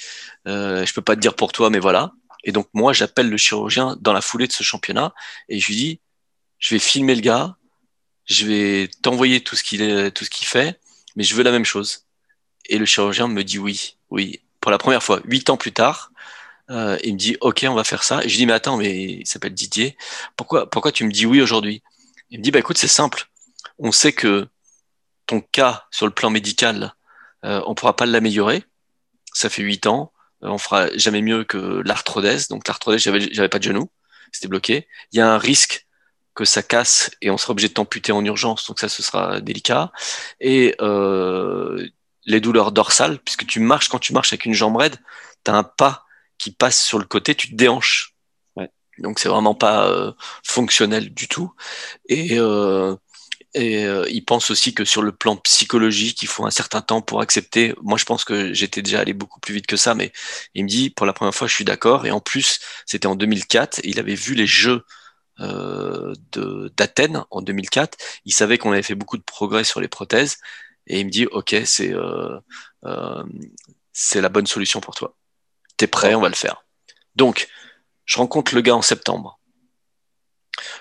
Euh, 0.48 0.86
je 0.86 0.94
peux 0.94 1.02
pas 1.02 1.16
te 1.16 1.22
dire 1.22 1.36
pour 1.36 1.52
toi, 1.52 1.70
mais 1.70 1.80
voilà. 1.80 2.12
Et 2.44 2.52
donc 2.52 2.68
moi 2.74 2.94
j'appelle 2.94 3.30
le 3.30 3.38
chirurgien 3.38 3.98
dans 4.02 4.14
la 4.14 4.22
foulée 4.22 4.48
de 4.48 4.54
ce 4.54 4.64
championnat 4.64 5.14
et 5.50 5.60
je 5.60 5.68
lui 5.68 5.76
dis 5.76 6.00
je 6.58 6.74
vais 6.74 6.80
filmer 6.80 7.14
le 7.16 7.22
gars, 7.22 7.56
je 8.26 8.46
vais 8.48 8.90
t'envoyer 9.04 9.42
tout 9.42 9.56
ce 9.56 9.64
qu'il 9.64 10.12
tout 10.14 10.26
ce 10.26 10.30
qu'il 10.30 10.48
fait, 10.48 10.80
mais 11.16 11.24
je 11.24 11.36
veux 11.36 11.44
la 11.44 11.52
même 11.52 11.66
chose. 11.66 12.06
Et 12.68 12.78
le 12.78 12.86
chirurgien 12.86 13.28
me 13.28 13.44
dit 13.44 13.60
oui, 13.60 13.98
oui. 14.10 14.42
Pour 14.62 14.72
la 14.72 14.78
première 14.78 15.04
fois, 15.04 15.22
huit 15.26 15.50
ans 15.50 15.58
plus 15.58 15.72
tard, 15.72 16.12
euh, 16.72 16.98
il 17.04 17.14
me 17.14 17.20
dit 17.20 17.38
ok, 17.42 17.66
on 17.70 17.76
va 17.76 17.84
faire 17.84 18.04
ça. 18.04 18.24
Et 18.24 18.30
je 18.30 18.38
dis 18.38 18.46
mais 18.46 18.54
attends, 18.54 18.78
mais 18.78 19.04
il 19.04 19.28
s'appelle 19.28 19.54
Didier. 19.54 19.98
Pourquoi, 20.36 20.70
pourquoi 20.70 20.92
tu 20.92 21.06
me 21.06 21.12
dis 21.12 21.26
oui 21.26 21.42
aujourd'hui? 21.42 21.84
Il 22.30 22.40
me 22.40 22.44
dit 22.44 22.52
bah 22.52 22.60
écoute, 22.60 22.78
c'est 22.78 22.88
simple. 22.88 23.30
On 23.78 23.92
sait 23.92 24.14
que 24.14 24.48
ton 25.28 25.42
cas 25.42 25.86
sur 25.92 26.06
le 26.06 26.14
plan 26.14 26.30
médical, 26.30 26.94
euh, 27.46 27.62
on 27.68 27.76
pourra 27.76 27.96
pas 27.96 28.06
l'améliorer. 28.06 28.64
Ça 29.34 29.50
fait 29.50 29.64
huit 29.64 29.86
ans. 29.88 30.12
Euh, 30.44 30.50
on 30.50 30.58
fera 30.58 30.88
jamais 30.96 31.22
mieux 31.22 31.44
que 31.44 31.82
l'arthrodèse. 31.86 32.48
Donc 32.48 32.68
l'arthrodèse, 32.68 33.02
j'avais 33.02 33.50
pas 33.50 33.60
de 33.60 33.64
genou, 33.64 33.90
c'était 34.32 34.48
bloqué. 34.48 34.88
Il 35.12 35.20
y 35.20 35.22
a 35.22 35.32
un 35.32 35.38
risque 35.38 35.85
que 36.36 36.46
ça 36.46 36.62
casse 36.62 37.12
et 37.22 37.32
on 37.32 37.38
sera 37.38 37.52
obligé 37.52 37.70
de 37.70 37.74
t'amputer 37.74 38.12
en 38.12 38.24
urgence, 38.24 38.68
donc 38.68 38.80
ça 38.80 38.90
ce 38.90 39.02
sera 39.02 39.42
délicat. 39.42 39.92
Et 40.40 40.76
euh, 40.82 41.88
les 42.26 42.42
douleurs 42.42 42.72
dorsales, 42.72 43.20
puisque 43.20 43.46
tu 43.46 43.60
marches 43.60 43.90
quand 43.90 44.00
tu 44.00 44.14
marches 44.14 44.34
avec 44.34 44.46
une 44.46 44.54
jambe 44.54 44.78
raide, 44.78 44.98
tu 45.44 45.52
as 45.52 45.56
un 45.56 45.64
pas 45.64 46.06
qui 46.38 46.52
passe 46.52 46.84
sur 46.84 47.00
le 47.00 47.06
côté, 47.06 47.36
tu 47.36 47.50
te 47.50 47.56
déhanches. 47.56 48.16
Ouais. 48.56 48.70
Donc 49.00 49.20
c'est 49.20 49.30
vraiment 49.30 49.56
pas 49.56 49.88
euh, 49.88 50.12
fonctionnel 50.44 51.14
du 51.14 51.28
tout. 51.28 51.54
Et, 52.10 52.38
euh, 52.40 52.96
et 53.54 53.86
euh, 53.86 54.06
il 54.10 54.26
pense 54.26 54.52
aussi 54.52 54.74
que 54.74 54.84
sur 54.84 55.02
le 55.02 55.14
plan 55.14 55.38
psychologique, 55.38 56.22
il 56.22 56.28
faut 56.28 56.46
un 56.46 56.52
certain 56.52 56.82
temps 56.82 57.02
pour 57.02 57.22
accepter. 57.22 57.74
Moi, 57.82 57.98
je 57.98 58.04
pense 58.04 58.26
que 58.26 58.54
j'étais 58.54 58.82
déjà 58.82 59.00
allé 59.00 59.14
beaucoup 59.14 59.40
plus 59.40 59.54
vite 59.54 59.68
que 59.68 59.78
ça, 59.78 59.96
mais 59.96 60.12
il 60.56 60.66
me 60.66 60.70
dit 60.70 60.90
pour 60.90 61.06
la 61.06 61.14
première 61.14 61.34
fois, 61.34 61.48
je 61.48 61.54
suis 61.54 61.64
d'accord. 61.64 62.06
Et 62.06 62.12
en 62.12 62.20
plus, 62.20 62.60
c'était 62.86 63.08
en 63.08 63.16
2004. 63.16 63.80
Et 63.80 63.90
il 63.90 64.00
avait 64.00 64.16
vu 64.16 64.36
les 64.36 64.48
jeux 64.48 64.84
d'Athènes 65.40 67.24
en 67.32 67.42
2004. 67.42 67.98
Il 68.26 68.34
savait 68.34 68.58
qu'on 68.58 68.72
avait 68.72 68.84
fait 68.84 68.96
beaucoup 68.96 69.18
de 69.18 69.24
progrès 69.24 69.64
sur 69.64 69.82
les 69.82 69.88
prothèses. 69.88 70.38
Et 70.88 71.00
il 71.00 71.06
me 71.06 71.12
dit, 71.12 71.26
OK, 71.26 71.56
c'est 71.66 71.94
euh, 71.94 72.40
euh, 72.86 73.24
c'est 73.94 74.22
la 74.22 74.30
bonne 74.30 74.48
solution 74.48 74.82
pour 74.82 74.96
toi. 74.96 75.16
T'es 75.78 75.88
prêt, 75.88 76.16
on 76.16 76.22
va 76.22 76.30
le 76.30 76.36
faire. 76.36 76.66
Donc, 77.16 77.48
je 78.06 78.18
rencontre 78.18 78.54
le 78.54 78.62
gars 78.62 78.76
en 78.76 78.82
septembre. 78.82 79.40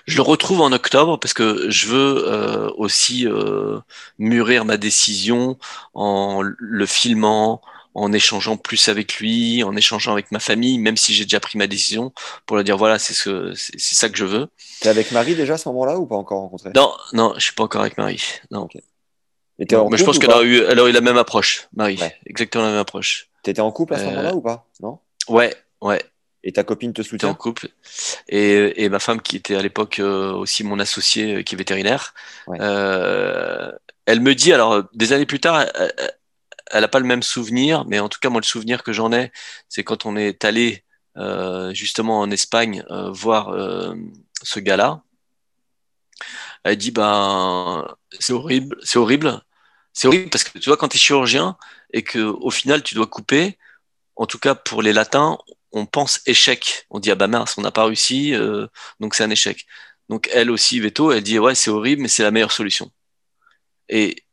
Je 0.05 0.15
le 0.15 0.21
retrouve 0.21 0.61
en 0.61 0.71
octobre 0.71 1.17
parce 1.19 1.33
que 1.33 1.69
je 1.69 1.87
veux 1.87 2.27
euh, 2.27 2.69
aussi 2.77 3.27
euh, 3.27 3.79
mûrir 4.19 4.63
ma 4.65 4.77
décision 4.77 5.57
en 5.93 6.41
le 6.41 6.85
filmant, 6.85 7.61
en 7.95 8.11
échangeant 8.13 8.57
plus 8.57 8.87
avec 8.89 9.17
lui, 9.19 9.63
en 9.63 9.75
échangeant 9.75 10.11
avec 10.11 10.31
ma 10.31 10.39
famille, 10.39 10.77
même 10.77 10.97
si 10.97 11.13
j'ai 11.13 11.23
déjà 11.23 11.39
pris 11.39 11.57
ma 11.57 11.65
décision, 11.67 12.11
pour 12.45 12.57
leur 12.57 12.63
dire 12.65 12.77
voilà, 12.77 12.99
c'est 12.99 13.13
ce, 13.13 13.53
c'est 13.55 13.79
ça 13.95 14.09
que 14.09 14.17
je 14.17 14.25
veux. 14.25 14.47
T'es 14.81 14.89
avec 14.89 15.11
Marie 15.11 15.33
déjà 15.35 15.53
à 15.53 15.57
ce 15.57 15.69
moment-là 15.69 15.97
ou 15.97 16.05
pas 16.05 16.15
encore 16.15 16.41
rencontré 16.41 16.71
Non, 16.75 16.93
non, 17.13 17.33
je 17.35 17.39
suis 17.39 17.53
pas 17.53 17.63
encore 17.63 17.81
avec 17.81 17.97
Marie. 17.97 18.21
Non. 18.51 18.67
Et 19.57 19.65
t'es 19.65 19.75
en 19.77 19.89
Mais 19.89 19.97
je 19.97 20.03
pense 20.03 20.19
qu'elle 20.19 20.31
aurait 20.31 20.45
eu, 20.45 20.61
elle 20.67 20.79
aurait 20.79 20.89
eu 20.89 20.93
la 20.93 20.99
même 21.01 21.17
approche, 21.17 21.67
Marie. 21.75 21.97
Ouais. 21.99 22.13
Exactement 22.25 22.65
la 22.65 22.71
même 22.71 22.79
approche. 22.79 23.29
T'étais 23.43 23.61
en 23.61 23.71
couple 23.71 23.93
à 23.93 23.97
ce 23.97 24.03
Euh, 24.03 24.09
moment-là 24.09 24.35
ou 24.35 24.41
pas? 24.41 24.67
Non? 24.81 24.99
Ouais, 25.29 25.55
ouais. 25.81 26.03
Et 26.43 26.51
ta 26.51 26.63
copine 26.63 26.91
te 26.93 27.01
J'étais 27.01 27.15
en 27.25 27.29
soutient 27.29 27.33
couple. 27.33 27.69
Et, 28.27 28.83
et 28.83 28.89
ma 28.89 28.99
femme, 28.99 29.21
qui 29.21 29.37
était 29.37 29.55
à 29.55 29.61
l'époque 29.61 29.99
euh, 29.99 30.33
aussi 30.33 30.63
mon 30.63 30.79
associé, 30.79 31.35
euh, 31.37 31.41
qui 31.43 31.55
est 31.55 31.57
vétérinaire, 31.57 32.13
Ouais. 32.47 32.57
euh, 32.61 33.71
elle 34.05 34.19
me 34.19 34.35
dit, 34.35 34.51
alors 34.53 34.83
des 34.93 35.13
années 35.13 35.25
plus 35.25 35.39
tard, 35.39 35.65
elle, 36.71 36.77
elle- 36.77 36.77
elle 36.79 36.83
a 36.85 36.87
pas 36.87 36.99
le 36.99 37.05
même 37.05 37.23
souvenir, 37.23 37.85
mais 37.85 37.99
en 37.99 38.09
tout 38.09 38.19
cas 38.21 38.29
moi 38.29 38.41
le 38.41 38.45
souvenir 38.45 38.83
que 38.83 38.93
j'en 38.93 39.11
ai, 39.13 39.31
c'est 39.69 39.83
quand 39.83 40.05
on 40.05 40.15
est 40.17 40.45
allé 40.45 40.83
euh, 41.17 41.73
justement 41.73 42.19
en 42.19 42.31
Espagne 42.31 42.83
euh, 42.91 43.11
voir 43.11 43.49
euh, 43.49 43.95
ce 44.43 44.59
gars-là. 44.59 45.01
Elle 46.63 46.77
dit 46.77 46.91
ben 46.91 47.85
c'est 48.19 48.33
horrible, 48.33 48.77
c'est 48.83 48.97
horrible, 48.99 49.41
c'est 49.93 50.07
horrible 50.07 50.29
parce 50.29 50.43
que 50.43 50.57
tu 50.59 50.69
vois 50.69 50.77
quand 50.77 50.87
tu 50.89 50.97
es 50.97 50.99
chirurgien 50.99 51.57
et 51.93 52.03
que 52.03 52.19
au 52.19 52.51
final 52.51 52.83
tu 52.83 52.95
dois 52.95 53.07
couper, 53.07 53.57
en 54.15 54.27
tout 54.27 54.39
cas 54.39 54.55
pour 54.55 54.81
les 54.83 54.93
latins, 54.93 55.37
on 55.73 55.85
pense 55.87 56.21
échec. 56.27 56.87
On 56.91 56.99
dit 56.99 57.11
ah 57.11 57.15
bah 57.15 57.27
mince, 57.27 57.57
on 57.57 57.61
n'a 57.63 57.71
pas 57.71 57.85
réussi, 57.85 58.33
donc 59.01 59.15
c'est 59.15 59.23
un 59.25 59.31
échec. 59.31 59.65
Donc 60.09 60.29
elle 60.33 60.51
aussi, 60.51 60.79
Veto, 60.81 61.11
elle 61.13 61.23
dit 61.23 61.39
ouais 61.39 61.55
c'est 61.55 61.71
horrible, 61.71 62.03
mais 62.03 62.09
c'est 62.09 62.23
la 62.23 62.31
meilleure 62.31 62.53
solution. 62.53 62.91
Et 63.89 64.24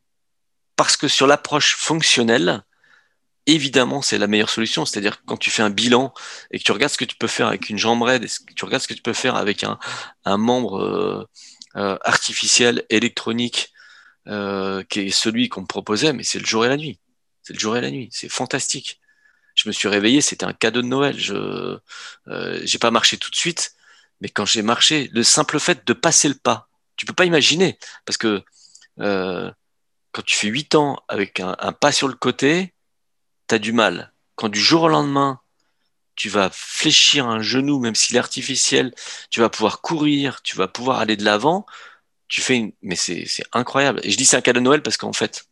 parce 0.82 0.96
que 0.96 1.06
sur 1.06 1.28
l'approche 1.28 1.76
fonctionnelle, 1.76 2.64
évidemment, 3.46 4.02
c'est 4.02 4.18
la 4.18 4.26
meilleure 4.26 4.50
solution. 4.50 4.84
C'est-à-dire 4.84 5.22
quand 5.26 5.36
tu 5.36 5.48
fais 5.48 5.62
un 5.62 5.70
bilan 5.70 6.12
et 6.50 6.58
que 6.58 6.64
tu 6.64 6.72
regardes 6.72 6.92
ce 6.92 6.98
que 6.98 7.04
tu 7.04 7.14
peux 7.14 7.28
faire 7.28 7.46
avec 7.46 7.68
une 7.70 7.78
jambe 7.78 8.02
raide, 8.02 8.24
et 8.24 8.26
que 8.26 8.52
tu 8.54 8.64
regardes 8.64 8.82
ce 8.82 8.88
que 8.88 8.94
tu 8.94 9.02
peux 9.02 9.12
faire 9.12 9.36
avec 9.36 9.64
un, 9.64 9.78
membre 10.36 10.80
euh, 10.80 11.28
euh, 11.76 11.96
artificiel, 12.02 12.84
électronique, 12.90 13.72
euh, 14.26 14.82
qui 14.88 15.00
est 15.00 15.10
celui 15.10 15.48
qu'on 15.48 15.60
me 15.60 15.66
proposait, 15.66 16.12
mais 16.12 16.24
c'est 16.24 16.40
le 16.40 16.46
jour 16.46 16.64
et 16.66 16.68
la 16.68 16.76
nuit. 16.76 16.98
C'est 17.42 17.52
le 17.52 17.60
jour 17.60 17.76
et 17.76 17.80
la 17.80 17.90
nuit. 17.92 18.08
C'est 18.10 18.28
fantastique. 18.28 19.00
Je 19.54 19.68
me 19.68 19.72
suis 19.72 19.86
réveillé, 19.86 20.20
c'était 20.20 20.46
un 20.46 20.52
cadeau 20.52 20.82
de 20.82 20.88
Noël. 20.88 21.16
Je 21.16 21.78
j'ai 22.64 22.78
pas 22.78 22.90
marché 22.90 23.18
tout 23.18 23.30
de 23.30 23.36
suite, 23.36 23.74
mais 24.20 24.28
quand 24.28 24.46
j'ai 24.46 24.62
marché, 24.62 25.10
le 25.12 25.22
simple 25.22 25.60
fait 25.60 25.86
de 25.86 25.92
passer 25.92 26.26
le 26.26 26.34
pas, 26.34 26.68
tu 26.96 27.06
peux 27.06 27.12
pas 27.12 27.24
imaginer, 27.24 27.78
parce 28.04 28.16
que 28.16 28.42
quand 30.12 30.22
tu 30.22 30.36
fais 30.36 30.48
8 30.48 30.74
ans 30.74 31.02
avec 31.08 31.40
un, 31.40 31.54
pas 31.72 31.92
sur 31.92 32.08
le 32.08 32.14
côté, 32.14 32.74
tu 33.48 33.54
as 33.54 33.58
du 33.58 33.72
mal. 33.72 34.12
Quand 34.36 34.48
du 34.48 34.60
jour 34.60 34.82
au 34.82 34.88
lendemain, 34.88 35.40
tu 36.14 36.28
vas 36.28 36.50
fléchir 36.52 37.26
un 37.26 37.40
genou, 37.40 37.80
même 37.80 37.94
s'il 37.94 38.16
est 38.16 38.18
artificiel, 38.18 38.94
tu 39.30 39.40
vas 39.40 39.48
pouvoir 39.48 39.80
courir, 39.80 40.42
tu 40.42 40.56
vas 40.56 40.68
pouvoir 40.68 40.98
aller 41.00 41.16
de 41.16 41.24
l'avant, 41.24 41.66
tu 42.28 42.42
fais 42.42 42.56
une... 42.56 42.72
Mais 42.82 42.96
c'est 42.96 43.26
incroyable. 43.52 44.00
Et 44.04 44.10
je 44.10 44.16
dis 44.16 44.26
c'est 44.26 44.36
un 44.36 44.42
cadeau 44.42 44.60
de 44.60 44.64
Noël 44.64 44.82
parce 44.82 44.98
qu'en 44.98 45.12
fait, 45.12 45.46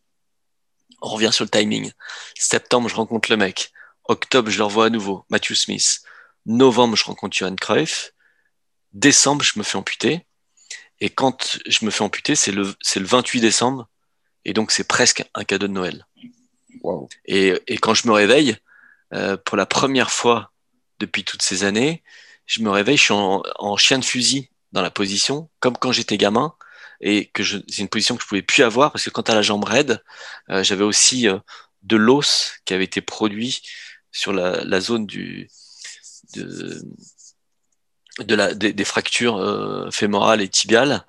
on 1.01 1.09
revient 1.09 1.31
sur 1.33 1.43
le 1.43 1.49
timing. 1.49 1.91
Septembre, 2.35 2.87
je 2.89 2.95
rencontre 2.95 3.31
le 3.31 3.37
mec. 3.37 3.71
Octobre, 4.05 4.51
je 4.51 4.57
le 4.59 4.65
revois 4.65 4.85
à 4.85 4.89
nouveau, 4.89 5.25
Matthew 5.29 5.53
Smith. 5.53 6.01
Novembre, 6.45 6.95
je 6.95 7.03
rencontre 7.03 7.35
Johan 7.35 7.55
Cruyff. 7.55 8.13
Décembre, 8.93 9.43
je 9.43 9.57
me 9.57 9.63
fais 9.63 9.77
amputer. 9.77 10.25
Et 10.99 11.09
quand 11.09 11.59
je 11.65 11.85
me 11.85 11.91
fais 11.91 12.03
amputer, 12.03 12.35
c'est 12.35 12.51
le, 12.51 12.63
le 12.63 13.05
28 13.05 13.41
décembre. 13.41 13.89
Et 14.45 14.53
donc, 14.53 14.71
c'est 14.71 14.87
presque 14.87 15.23
un 15.35 15.43
cadeau 15.43 15.67
de 15.67 15.73
Noël. 15.73 16.05
Et, 17.25 17.53
et, 17.67 17.77
quand 17.77 17.93
je 17.93 18.07
me 18.07 18.13
réveille, 18.13 18.57
euh, 19.13 19.37
pour 19.37 19.55
la 19.55 19.65
première 19.65 20.09
fois 20.09 20.51
depuis 20.99 21.23
toutes 21.23 21.41
ces 21.43 21.63
années, 21.63 22.03
je 22.47 22.61
me 22.61 22.69
réveille, 22.69 22.97
je 22.97 23.03
suis 23.03 23.13
en, 23.13 23.43
en 23.59 23.77
chien 23.77 23.99
de 23.99 24.05
fusil 24.05 24.49
dans 24.71 24.81
la 24.81 24.89
position, 24.89 25.49
comme 25.59 25.77
quand 25.77 25.91
j'étais 25.91 26.17
gamin, 26.17 26.55
et 27.01 27.27
que 27.27 27.43
c'est 27.43 27.79
une 27.79 27.89
position 27.89 28.15
que 28.15 28.23
je 28.23 28.27
pouvais 28.27 28.41
plus 28.41 28.63
avoir 28.63 28.91
parce 28.91 29.03
que 29.03 29.09
quand 29.09 29.29
à 29.29 29.35
la 29.35 29.41
jambe 29.41 29.63
raide, 29.63 30.03
euh, 30.49 30.63
j'avais 30.63 30.83
aussi 30.83 31.27
euh, 31.27 31.39
de 31.83 31.97
l'os 31.97 32.53
qui 32.63 32.73
avait 32.73 32.83
été 32.85 33.01
produit 33.01 33.61
sur 34.11 34.33
la, 34.33 34.63
la 34.63 34.79
zone 34.79 35.05
du 35.05 35.49
de, 36.35 36.81
de 38.19 38.35
la, 38.35 38.53
des, 38.53 38.71
des 38.71 38.85
fractures 38.85 39.37
euh, 39.37 39.89
fémorales 39.91 40.41
et 40.41 40.47
tibiales, 40.47 41.05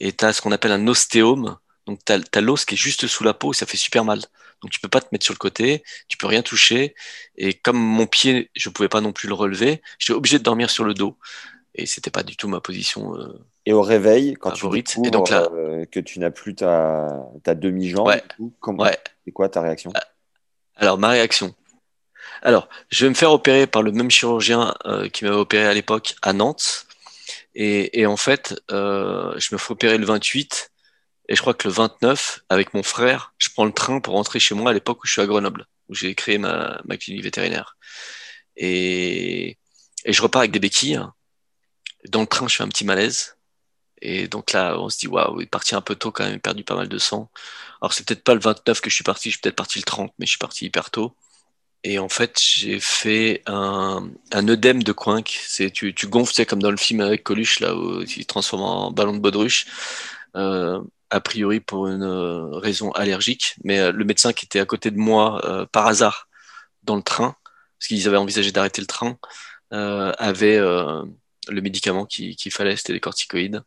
et 0.00 0.12
tu 0.12 0.24
as 0.24 0.32
ce 0.32 0.42
qu'on 0.42 0.52
appelle 0.52 0.72
un 0.72 0.86
ostéome, 0.88 1.56
donc 1.86 2.00
tu 2.04 2.12
as, 2.12 2.40
l'os 2.40 2.64
qui 2.64 2.74
est 2.74 2.78
juste 2.78 3.06
sous 3.06 3.24
la 3.24 3.34
peau 3.34 3.52
et 3.52 3.56
ça 3.56 3.66
fait 3.66 3.76
super 3.76 4.04
mal. 4.04 4.20
Donc 4.62 4.70
tu 4.70 4.80
peux 4.80 4.88
pas 4.88 5.00
te 5.00 5.08
mettre 5.12 5.24
sur 5.24 5.34
le 5.34 5.38
côté, 5.38 5.84
tu 6.08 6.16
peux 6.16 6.26
rien 6.26 6.42
toucher. 6.42 6.94
Et 7.36 7.52
comme 7.54 7.76
mon 7.78 8.06
pied, 8.06 8.50
je 8.54 8.68
pouvais 8.70 8.88
pas 8.88 9.00
non 9.00 9.12
plus 9.12 9.28
le 9.28 9.34
relever, 9.34 9.82
j'étais 9.98 10.14
obligé 10.14 10.38
de 10.38 10.42
dormir 10.44 10.70
sur 10.70 10.84
le 10.84 10.94
dos. 10.94 11.16
Et 11.74 11.84
c'était 11.84 12.10
pas 12.10 12.22
du 12.22 12.36
tout 12.36 12.48
ma 12.48 12.60
position. 12.60 13.14
Euh, 13.16 13.38
et 13.66 13.72
au 13.74 13.82
réveil, 13.82 14.34
quand 14.34 14.50
favorite. 14.50 14.86
tu 14.86 15.00
découvres 15.02 15.06
et 15.08 15.10
donc 15.10 15.28
là, 15.28 15.48
euh, 15.52 15.84
que 15.84 16.00
tu 16.00 16.18
n'as 16.20 16.30
plus 16.30 16.54
ta, 16.54 17.22
ta 17.44 17.54
demi-jambe, 17.54 18.06
Ouais. 18.06 18.22
comment 18.60 18.84
Ouais. 18.84 18.98
c'est 19.24 19.32
quoi 19.32 19.48
ta 19.50 19.60
réaction? 19.60 19.92
Alors, 20.76 20.96
ma 20.96 21.10
réaction. 21.10 21.54
Alors, 22.42 22.68
je 22.88 23.04
vais 23.04 23.10
me 23.10 23.14
faire 23.14 23.30
opérer 23.32 23.66
par 23.66 23.82
le 23.82 23.92
même 23.92 24.10
chirurgien 24.10 24.74
euh, 24.86 25.08
qui 25.10 25.24
m'avait 25.24 25.36
opéré 25.36 25.66
à 25.66 25.74
l'époque 25.74 26.14
à 26.22 26.32
Nantes. 26.32 26.86
Et, 27.54 28.00
et 28.00 28.06
en 28.06 28.16
fait, 28.16 28.54
euh, 28.70 29.34
je 29.38 29.48
me 29.54 29.58
fais 29.58 29.72
opérer 29.72 29.98
le 29.98 30.06
28. 30.06 30.70
Et 31.28 31.36
je 31.36 31.40
crois 31.40 31.54
que 31.54 31.66
le 31.66 31.74
29, 31.74 32.44
avec 32.48 32.74
mon 32.74 32.82
frère, 32.82 33.34
je 33.38 33.48
prends 33.50 33.64
le 33.64 33.72
train 33.72 34.00
pour 34.00 34.14
rentrer 34.14 34.38
chez 34.38 34.54
moi 34.54 34.70
à 34.70 34.74
l'époque 34.74 35.02
où 35.02 35.06
je 35.06 35.12
suis 35.12 35.22
à 35.22 35.26
Grenoble, 35.26 35.66
où 35.88 35.94
j'ai 35.94 36.14
créé 36.14 36.38
ma, 36.38 36.80
clinique 37.00 37.24
vétérinaire. 37.24 37.76
Et, 38.56 39.58
et 40.04 40.12
je 40.12 40.22
repars 40.22 40.40
avec 40.40 40.52
des 40.52 40.60
béquilles. 40.60 41.00
Dans 42.08 42.20
le 42.20 42.26
train, 42.26 42.48
je 42.48 42.56
fais 42.56 42.62
un 42.62 42.68
petit 42.68 42.84
malaise. 42.84 43.36
Et 44.02 44.28
donc 44.28 44.52
là, 44.52 44.78
on 44.78 44.88
se 44.88 44.98
dit, 44.98 45.08
waouh, 45.08 45.40
il 45.40 45.44
est 45.44 45.46
parti 45.46 45.74
un 45.74 45.80
peu 45.80 45.94
tôt 45.96 46.12
quand 46.12 46.24
même, 46.24 46.34
il 46.34 46.36
a 46.36 46.40
perdu 46.40 46.64
pas 46.64 46.76
mal 46.76 46.88
de 46.88 46.98
sang. 46.98 47.30
Alors 47.80 47.92
c'est 47.92 48.06
peut-être 48.06 48.24
pas 48.24 48.34
le 48.34 48.40
29 48.40 48.80
que 48.80 48.90
je 48.90 48.94
suis 48.94 49.04
parti, 49.04 49.30
je 49.30 49.34
suis 49.34 49.40
peut-être 49.40 49.56
parti 49.56 49.78
le 49.78 49.84
30, 49.84 50.12
mais 50.18 50.26
je 50.26 50.30
suis 50.30 50.38
parti 50.38 50.66
hyper 50.66 50.90
tôt. 50.90 51.16
Et 51.84 51.98
en 51.98 52.08
fait, 52.08 52.40
j'ai 52.42 52.80
fait 52.80 53.42
un, 53.46 54.10
un 54.32 54.48
œdème 54.48 54.82
de 54.82 54.92
coinque. 54.92 55.38
C'est 55.46 55.70
tu, 55.70 55.94
tu 55.94 56.08
gonfles, 56.08 56.32
tu 56.32 56.36
sais, 56.36 56.46
comme 56.46 56.62
dans 56.62 56.70
le 56.70 56.76
film 56.76 57.00
avec 57.00 57.22
Coluche, 57.22 57.60
là, 57.60 57.76
où 57.76 58.02
il 58.02 58.08
se 58.08 58.22
transforme 58.22 58.62
en 58.62 58.90
ballon 58.92 59.14
de 59.14 59.20
baudruche. 59.20 59.66
Euh, 60.36 60.80
a 61.10 61.20
priori 61.20 61.60
pour 61.60 61.86
une 61.88 62.02
euh, 62.02 62.58
raison 62.58 62.90
allergique. 62.92 63.54
Mais 63.64 63.78
euh, 63.78 63.92
le 63.92 64.04
médecin 64.04 64.32
qui 64.32 64.46
était 64.46 64.60
à 64.60 64.66
côté 64.66 64.90
de 64.90 64.98
moi, 64.98 65.44
euh, 65.44 65.66
par 65.66 65.86
hasard, 65.86 66.28
dans 66.82 66.96
le 66.96 67.02
train, 67.02 67.36
parce 67.78 67.88
qu'ils 67.88 68.06
avaient 68.08 68.16
envisagé 68.16 68.52
d'arrêter 68.52 68.80
le 68.80 68.86
train, 68.86 69.18
avait 69.70 70.58
le 70.58 71.60
médicament 71.60 72.06
qu'il 72.06 72.52
fallait, 72.52 72.76
c'était 72.76 72.92
des 72.92 73.00
corticoïdes. 73.00 73.62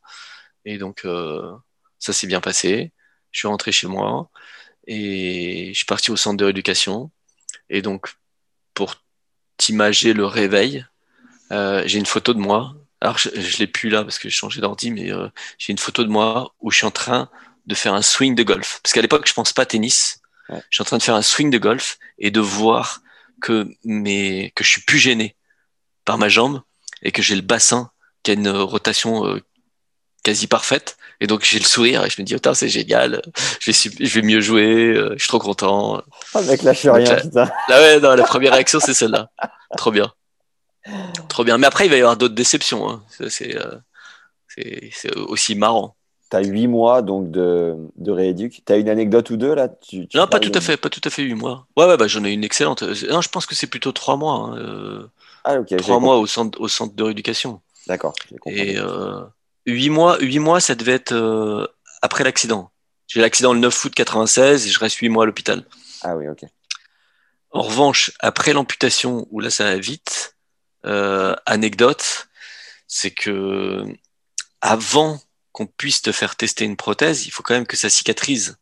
Et 0.66 0.78
donc, 0.78 1.06
ça 2.00 2.14
s'est 2.14 2.28
bien 2.28 2.42
passé. 2.42 2.94
Je 3.32 3.40
suis 3.40 3.48
rentré 3.48 3.72
chez 3.74 3.88
moi 3.88 4.30
et 4.88 5.72
je 5.74 5.78
suis 5.78 5.86
parti 5.86 6.12
au 6.12 6.16
centre 6.16 6.38
de 6.38 6.46
rééducation. 6.46 7.12
Et 7.70 7.82
donc, 7.82 8.08
pour 8.74 8.96
t'imager 9.58 10.14
le 10.14 10.26
réveil, 10.26 10.86
j'ai 11.52 12.00
une 12.00 12.06
photo 12.06 12.34
de 12.34 12.40
moi. 12.40 12.74
Alors, 13.02 13.18
je, 13.18 13.30
je 13.34 13.58
l'ai 13.58 13.68
plus 13.68 13.90
là 13.90 14.04
parce 14.04 14.20
que 14.20 14.30
j'ai 14.30 14.36
changé 14.36 14.62
d'ordi, 14.62 14.92
mais 14.92 15.12
euh, 15.12 15.30
j'ai 15.58 15.72
une 15.72 15.78
photo 15.78 16.04
de 16.04 16.10
moi 16.10 16.54
où 16.60 16.72
je 16.72 16.78
suis 16.78 16.86
en 16.86 16.92
train 16.92 17.30
de 17.66 17.76
faire 17.76 17.94
un 17.94 18.02
swing 18.02 18.36
de 18.36 18.44
golf. 18.44 18.80
Parce 18.84 18.94
qu'à 18.94 19.02
l'époque, 19.02 19.28
je 19.28 19.34
pense 19.34 19.54
pas 19.54 19.66
tennis. 19.66 20.22
Ouais. 20.50 20.62
Je 20.70 20.78
suis 20.78 20.82
en 20.82 20.86
train 20.86 20.98
de 20.98 21.04
faire 21.04 21.16
un 21.16 21.22
swing 21.22 21.50
de 21.50 21.58
golf 21.58 21.98
et 22.18 22.32
de 22.32 22.40
voir 22.40 23.02
que, 23.42 23.68
mes, 23.84 24.52
que 24.56 24.64
je 24.64 24.70
suis 24.70 24.82
plus 24.82 25.00
gêné 25.00 25.36
par 26.04 26.18
ma 26.18 26.30
jambe 26.30 26.62
et 27.04 27.12
que 27.12 27.22
j'ai 27.22 27.36
le 27.36 27.42
bassin 27.42 27.92
qui 28.24 28.32
a 28.32 28.34
une 28.34 28.50
rotation 28.50 29.26
euh, 29.28 29.42
quasi 30.24 30.48
parfaite. 30.48 30.98
Et 31.22 31.28
donc 31.28 31.44
j'ai 31.44 31.60
le 31.60 31.66
sourire 31.66 32.06
et 32.06 32.10
je 32.10 32.22
me 32.22 32.26
dis, 32.26 32.36
oh, 32.36 32.54
c'est 32.54 32.70
génial, 32.70 33.22
je 33.60 33.72
vais, 33.72 34.06
je 34.06 34.14
vais 34.14 34.22
mieux 34.22 34.40
jouer, 34.40 34.88
euh, 34.88 35.14
je 35.14 35.20
suis 35.20 35.28
trop 35.28 35.40
content. 35.40 36.02
Ah, 36.34 36.42
mec, 36.44 36.64
lâche 36.64 36.86
rien, 36.86 37.16
putain. 37.16 37.52
Là, 37.68 37.82
ouais, 37.82 38.00
non, 38.00 38.16
la 38.16 38.24
première 38.24 38.54
réaction, 38.54 38.80
c'est 38.80 38.94
celle-là. 38.94 39.30
Trop 39.78 39.92
bien. 39.92 40.14
Trop 41.28 41.44
bien. 41.44 41.58
Mais 41.58 41.68
après, 41.68 41.86
il 41.86 41.90
va 41.90 41.98
y 41.98 42.00
avoir 42.00 42.18
d'autres 42.18 42.36
déceptions. 42.36 42.90
hein. 42.90 43.04
C'est 43.30 43.56
euh, 43.56 43.76
c'est- 44.48 45.16
aussi 45.18 45.56
marrant. 45.56 45.96
T'as 46.30 46.42
8 46.44 46.68
mois 46.68 47.02
donc 47.02 47.32
de, 47.32 47.76
de 47.96 48.12
rééduc. 48.12 48.62
T'as 48.66 48.78
une 48.78 48.90
anecdote 48.90 49.30
ou 49.32 49.38
deux 49.38 49.56
là? 49.56 49.68
Tu, 49.68 50.08
tu 50.08 50.16
Non, 50.18 50.28
pas 50.28 50.40
tout 50.40 50.52
à 50.54 50.62
fait, 50.62 50.78
pas 50.78 50.90
tout 50.90 51.02
à 51.04 51.10
fait 51.10 51.24
huit 51.24 51.34
mois. 51.34 51.66
Ouais, 51.76 51.86
ouais, 51.86 51.98
bah, 51.98 52.08
j'en 52.08 52.24
ai 52.24 52.32
une 52.32 52.44
excellente. 52.44 52.84
Non, 52.84 53.22
je 53.22 53.30
pense 53.30 53.46
que 53.48 53.56
c'est 53.56 53.66
plutôt 53.68 53.92
trois 53.92 54.16
mois. 54.16 54.34
hein, 54.36 54.58
euh, 54.58 55.08
Ah, 55.44 55.60
ok. 55.60 55.66
j'ai 55.70 55.78
Trois 55.78 55.96
compris. 55.96 56.06
mois 56.06 56.18
au 56.20 56.28
centre, 56.28 56.60
au 56.62 56.68
centre 56.68 56.96
de 56.96 57.04
rééducation. 57.04 57.62
D'accord. 57.88 58.14
Et 58.46 58.78
euh, 58.78 59.22
huit 59.66 59.90
mois, 59.90 60.20
huit 60.20 60.38
mois, 60.40 60.60
ça 60.60 60.76
devait 60.76 60.92
être 60.94 61.14
euh, 61.14 61.66
après 62.04 62.24
l'accident. 62.24 62.70
J'ai 63.08 63.22
l'accident 63.22 63.54
le 63.54 63.60
9 63.60 63.84
août 63.86 63.94
96 63.96 64.68
et 64.68 64.70
je 64.70 64.80
reste 64.80 64.98
huit 64.98 65.10
mois 65.10 65.24
à 65.24 65.26
l'hôpital. 65.26 65.66
Ah, 66.04 66.16
oui, 66.16 66.28
ok. 66.28 66.44
En 67.52 67.62
revanche, 67.64 68.12
après 68.20 68.54
l'amputation, 68.54 69.28
où 69.32 69.40
là 69.40 69.50
ça 69.50 69.64
va 69.64 69.78
vite, 69.78 70.36
anecdote, 70.84 72.28
c'est 72.88 73.12
que 73.12 73.86
avant 74.62 75.22
qu'on 75.52 75.68
puisse 75.68 76.02
te 76.02 76.12
faire 76.12 76.36
tester 76.36 76.66
une 76.66 76.78
prothèse, 76.78 77.26
il 77.26 77.32
faut 77.32 77.44
quand 77.44 77.54
même 77.54 77.68
que 77.68 77.78
ça 77.78 77.90
cicatrise. 77.90 78.58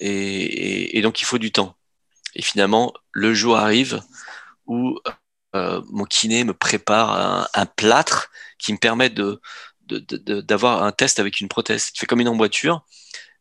Et, 0.00 1.00
donc 1.02 1.20
il 1.20 1.24
faut 1.24 1.38
du 1.38 1.52
temps. 1.52 1.76
Et 2.34 2.42
finalement, 2.42 2.92
le 3.12 3.34
jour 3.34 3.56
arrive 3.56 4.02
où 4.66 4.98
euh, 5.54 5.82
mon 5.90 6.04
kiné 6.04 6.44
me 6.44 6.54
prépare 6.54 7.48
un, 7.54 7.66
plâtre 7.66 8.30
qui 8.58 8.72
me 8.72 8.78
permet 8.78 9.10
de 9.10 9.40
d'avoir 9.88 10.82
un 10.82 10.92
test 10.92 11.18
avec 11.18 11.40
une 11.40 11.48
prothèse. 11.48 11.90
Il 11.94 11.98
fait 11.98 12.06
comme 12.06 12.20
une 12.20 12.28
emboîture 12.28 12.84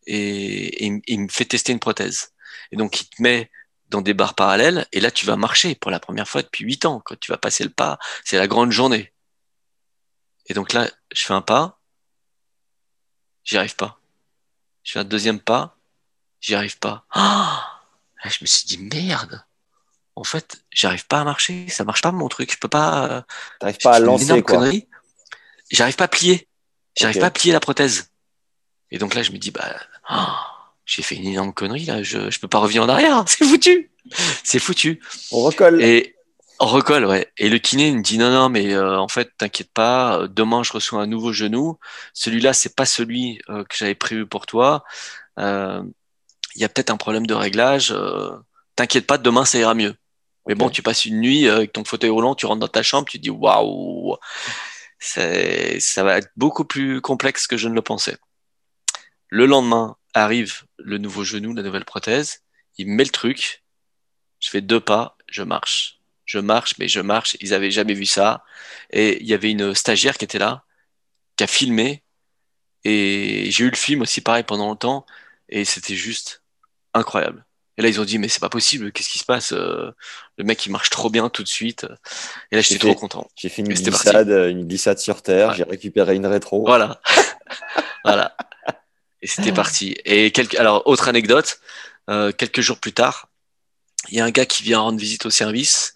et, 0.06 0.86
il 1.08 1.20
me 1.20 1.28
fait 1.28 1.46
tester 1.46 1.74
une 1.74 1.80
prothèse. 1.80 2.32
Et 2.72 2.78
donc 2.78 3.02
il 3.02 3.10
te 3.10 3.22
met 3.22 3.52
dans 3.90 4.02
des 4.02 4.14
barres 4.14 4.36
parallèles, 4.36 4.86
et 4.92 5.00
là 5.00 5.12
tu 5.12 5.26
vas 5.26 5.36
marcher 5.36 5.76
pour 5.76 5.92
la 5.92 6.00
première 6.00 6.28
fois 6.28 6.42
depuis 6.42 6.66
huit 6.66 6.86
ans. 6.86 7.02
Quand 7.04 7.20
tu 7.20 7.32
vas 7.32 7.38
passer 7.38 7.64
le 7.64 7.70
pas, 7.70 8.00
c'est 8.24 8.38
la 8.38 8.48
grande 8.48 8.72
journée. 8.72 9.14
Et 10.48 10.54
donc 10.54 10.74
là, 10.74 10.90
je 11.14 11.26
fais 11.26 11.34
un 11.34 11.42
pas, 11.42 11.80
j'y 13.44 13.58
arrive 13.58 13.76
pas. 13.76 14.00
Je 14.84 14.94
fais 14.94 15.00
un 15.00 15.04
deuxième 15.04 15.40
pas, 15.40 15.78
j'y 16.40 16.56
arrive 16.56 16.80
pas. 16.80 17.06
Ah 17.12 17.82
Ah, 18.24 18.30
je 18.30 18.38
me 18.42 18.48
suis 18.48 18.66
dit 18.66 18.78
merde. 18.78 19.44
En 20.16 20.24
fait, 20.24 20.64
j'arrive 20.72 21.06
pas 21.06 21.22
à 21.22 21.24
marcher, 21.24 21.68
ça 21.70 21.84
marche 21.84 22.02
pas 22.02 22.12
mon 22.12 22.28
truc. 22.28 22.52
Je 22.52 22.58
peux 22.58 22.68
pas. 22.68 23.26
T'arrives 23.60 23.78
pas 23.78 23.96
à 23.96 24.00
lancer, 24.00 24.42
quoi. 24.42 24.70
J'arrive 25.70 25.96
pas 25.96 26.06
à 26.06 26.08
plier. 26.08 26.48
J'arrive 26.98 27.20
pas 27.20 27.28
à 27.28 27.32
plier 27.32 27.54
la 27.54 27.60
prothèse. 27.60 28.10
Et 28.90 28.98
donc 28.98 29.14
là, 29.14 29.22
je 29.22 29.32
me 29.32 29.38
dis, 29.38 29.52
bah, 29.52 29.76
oh, 30.10 30.36
j'ai 30.88 31.04
fait 31.04 31.16
une 31.16 31.28
énorme 31.28 31.54
connerie 31.54 31.86
là. 31.86 32.02
Je, 32.02 32.32
je 32.32 32.40
peux 32.40 32.48
pas 32.48 32.58
revenir 32.58 32.82
en 32.82 32.90
arrière. 32.90 33.24
C'est 33.28 33.46
foutu. 33.46 33.92
C'est 34.44 34.60
foutu. 34.60 35.02
On 35.32 35.44
recolle. 35.44 35.84
Et 35.84 36.16
on 36.60 36.66
recolle, 36.66 37.06
ouais. 37.06 37.32
Et 37.38 37.50
le 37.50 37.60
kiné 37.60 37.92
me 37.92 38.02
dit 38.02 38.18
non, 38.18 38.32
non, 38.32 38.50
mais 38.50 38.74
euh, 38.74 38.98
en 38.98 39.10
fait, 39.10 39.32
t'inquiète 39.38 39.72
pas. 39.72 40.28
Demain, 40.28 40.64
je 40.64 40.74
reçois 40.74 41.02
un 41.02 41.06
nouveau 41.06 41.34
genou. 41.34 41.78
Celui-là, 42.14 42.54
c'est 42.54 42.76
pas 42.76 42.86
celui 42.86 43.40
euh, 43.50 43.64
que 43.66 43.76
j'avais 43.76 43.96
prévu 43.96 44.26
pour 44.26 44.48
toi. 44.48 44.84
Euh, 45.40 45.84
Il 46.56 46.62
y 46.62 46.66
a 46.66 46.70
peut-être 46.70 46.90
un 46.90 46.98
problème 46.98 47.28
de 47.28 47.34
réglage. 47.36 47.94
T'inquiète 48.76 49.06
pas, 49.06 49.18
demain, 49.18 49.46
ça 49.46 49.60
ira 49.60 49.76
mieux. 49.76 49.96
Mais 50.48 50.56
bon, 50.56 50.70
tu 50.70 50.82
passes 50.82 51.04
une 51.04 51.20
nuit 51.20 51.50
avec 51.50 51.74
ton 51.74 51.84
fauteuil 51.84 52.10
roulant, 52.10 52.34
tu 52.34 52.46
rentres 52.46 52.62
dans 52.62 52.70
ta 52.70 52.82
chambre, 52.82 53.06
tu 53.10 53.18
te 53.18 53.24
dis 53.24 53.30
waouh, 53.30 54.16
ça 55.00 56.04
va 56.04 56.18
être 56.18 56.30
beaucoup 56.38 56.64
plus 56.64 57.02
complexe 57.02 57.48
que 57.48 57.58
je 57.58 57.68
ne 57.68 57.74
le 57.74 57.82
pensais. 57.82 58.18
Le 59.28 59.46
lendemain 59.46 59.98
arrive 60.14 60.64
le 60.78 60.98
nouveau 60.98 61.24
genou, 61.24 61.54
la 61.54 61.64
nouvelle 61.64 61.86
prothèse. 61.86 62.42
Il 62.78 62.88
me 62.88 62.96
met 62.96 63.04
le 63.04 63.10
truc. 63.10 63.64
Je 64.40 64.50
fais 64.50 64.62
deux 64.62 64.80
pas, 64.80 65.18
je 65.28 65.44
marche. 65.44 66.00
Je 66.26 66.40
marche, 66.40 66.76
mais 66.78 66.88
je 66.88 67.00
marche. 67.00 67.38
Ils 67.40 67.54
avaient 67.54 67.72
jamais 67.72 67.94
vu 67.94 68.06
ça. 68.06 68.44
Et 68.92 69.22
il 69.22 69.28
y 69.28 69.34
avait 69.34 69.52
une 69.52 69.74
stagiaire 69.74 70.18
qui 70.18 70.26
était 70.26 70.40
là, 70.40 70.64
qui 71.36 71.44
a 71.44 71.48
filmé. 71.48 72.04
Et 72.84 73.50
j'ai 73.52 73.66
eu 73.66 73.70
le 73.70 73.76
film 73.76 74.02
aussi 74.02 74.22
pareil 74.22 74.44
pendant 74.44 74.68
longtemps. 74.68 75.06
Et 75.50 75.66
c'était 75.66 75.96
juste 75.96 76.44
incroyable. 76.94 77.46
Et 77.78 77.84
là, 77.84 77.90
ils 77.90 78.02
ont 78.02 78.06
dit, 78.06 78.18
mais 78.18 78.28
c'est 78.28 78.40
pas 78.40 78.50
possible, 78.50 78.92
qu'est-ce 78.92 79.10
qui 79.10 79.20
se 79.20 79.26
passe? 79.26 79.52
Euh, 79.52 79.92
Le 80.38 80.44
mec, 80.44 80.66
il 80.66 80.72
marche 80.72 80.90
trop 80.90 81.12
bien 81.12 81.30
tout 81.30 81.44
de 81.44 81.48
suite. 81.48 81.86
Et 82.52 82.56
là, 82.56 82.62
j'étais 82.62 82.80
trop 82.80 82.96
content. 82.96 83.30
J'ai 83.36 83.50
fait 83.50 83.62
une 83.62 83.68
glissade, 83.68 84.32
euh, 84.32 84.50
une 84.50 84.68
glissade 84.68 84.98
sur 84.98 85.22
terre. 85.22 85.50
Ouais. 85.50 85.56
J'ai 85.56 85.64
récupéré 85.64 86.16
une 86.16 86.26
rétro. 86.26 86.66
Voilà. 86.66 87.00
voilà. 88.04 88.36
Et 89.22 89.28
c'était 89.28 89.52
parti. 89.52 89.96
Et 90.06 90.32
quelques... 90.32 90.56
alors, 90.56 90.86
autre 90.86 91.08
anecdote, 91.08 91.60
euh, 92.10 92.32
quelques 92.32 92.62
jours 92.62 92.80
plus 92.80 92.94
tard, 92.94 93.30
il 94.10 94.18
y 94.18 94.20
a 94.20 94.26
un 94.26 94.32
gars 94.32 94.46
qui 94.46 94.64
vient 94.64 94.80
rendre 94.80 95.00
visite 95.00 95.26
au 95.26 95.30
service 95.30 95.96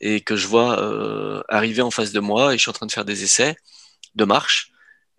et 0.00 0.20
que 0.20 0.36
je 0.36 0.46
vois 0.46 0.80
euh, 0.80 1.42
arriver 1.48 1.82
en 1.82 1.90
face 1.90 2.12
de 2.12 2.20
moi 2.20 2.54
et 2.54 2.58
je 2.58 2.62
suis 2.62 2.70
en 2.70 2.74
train 2.74 2.86
de 2.86 2.92
faire 2.92 3.04
des 3.04 3.24
essais 3.24 3.56
de 4.14 4.24
marche. 4.24 4.70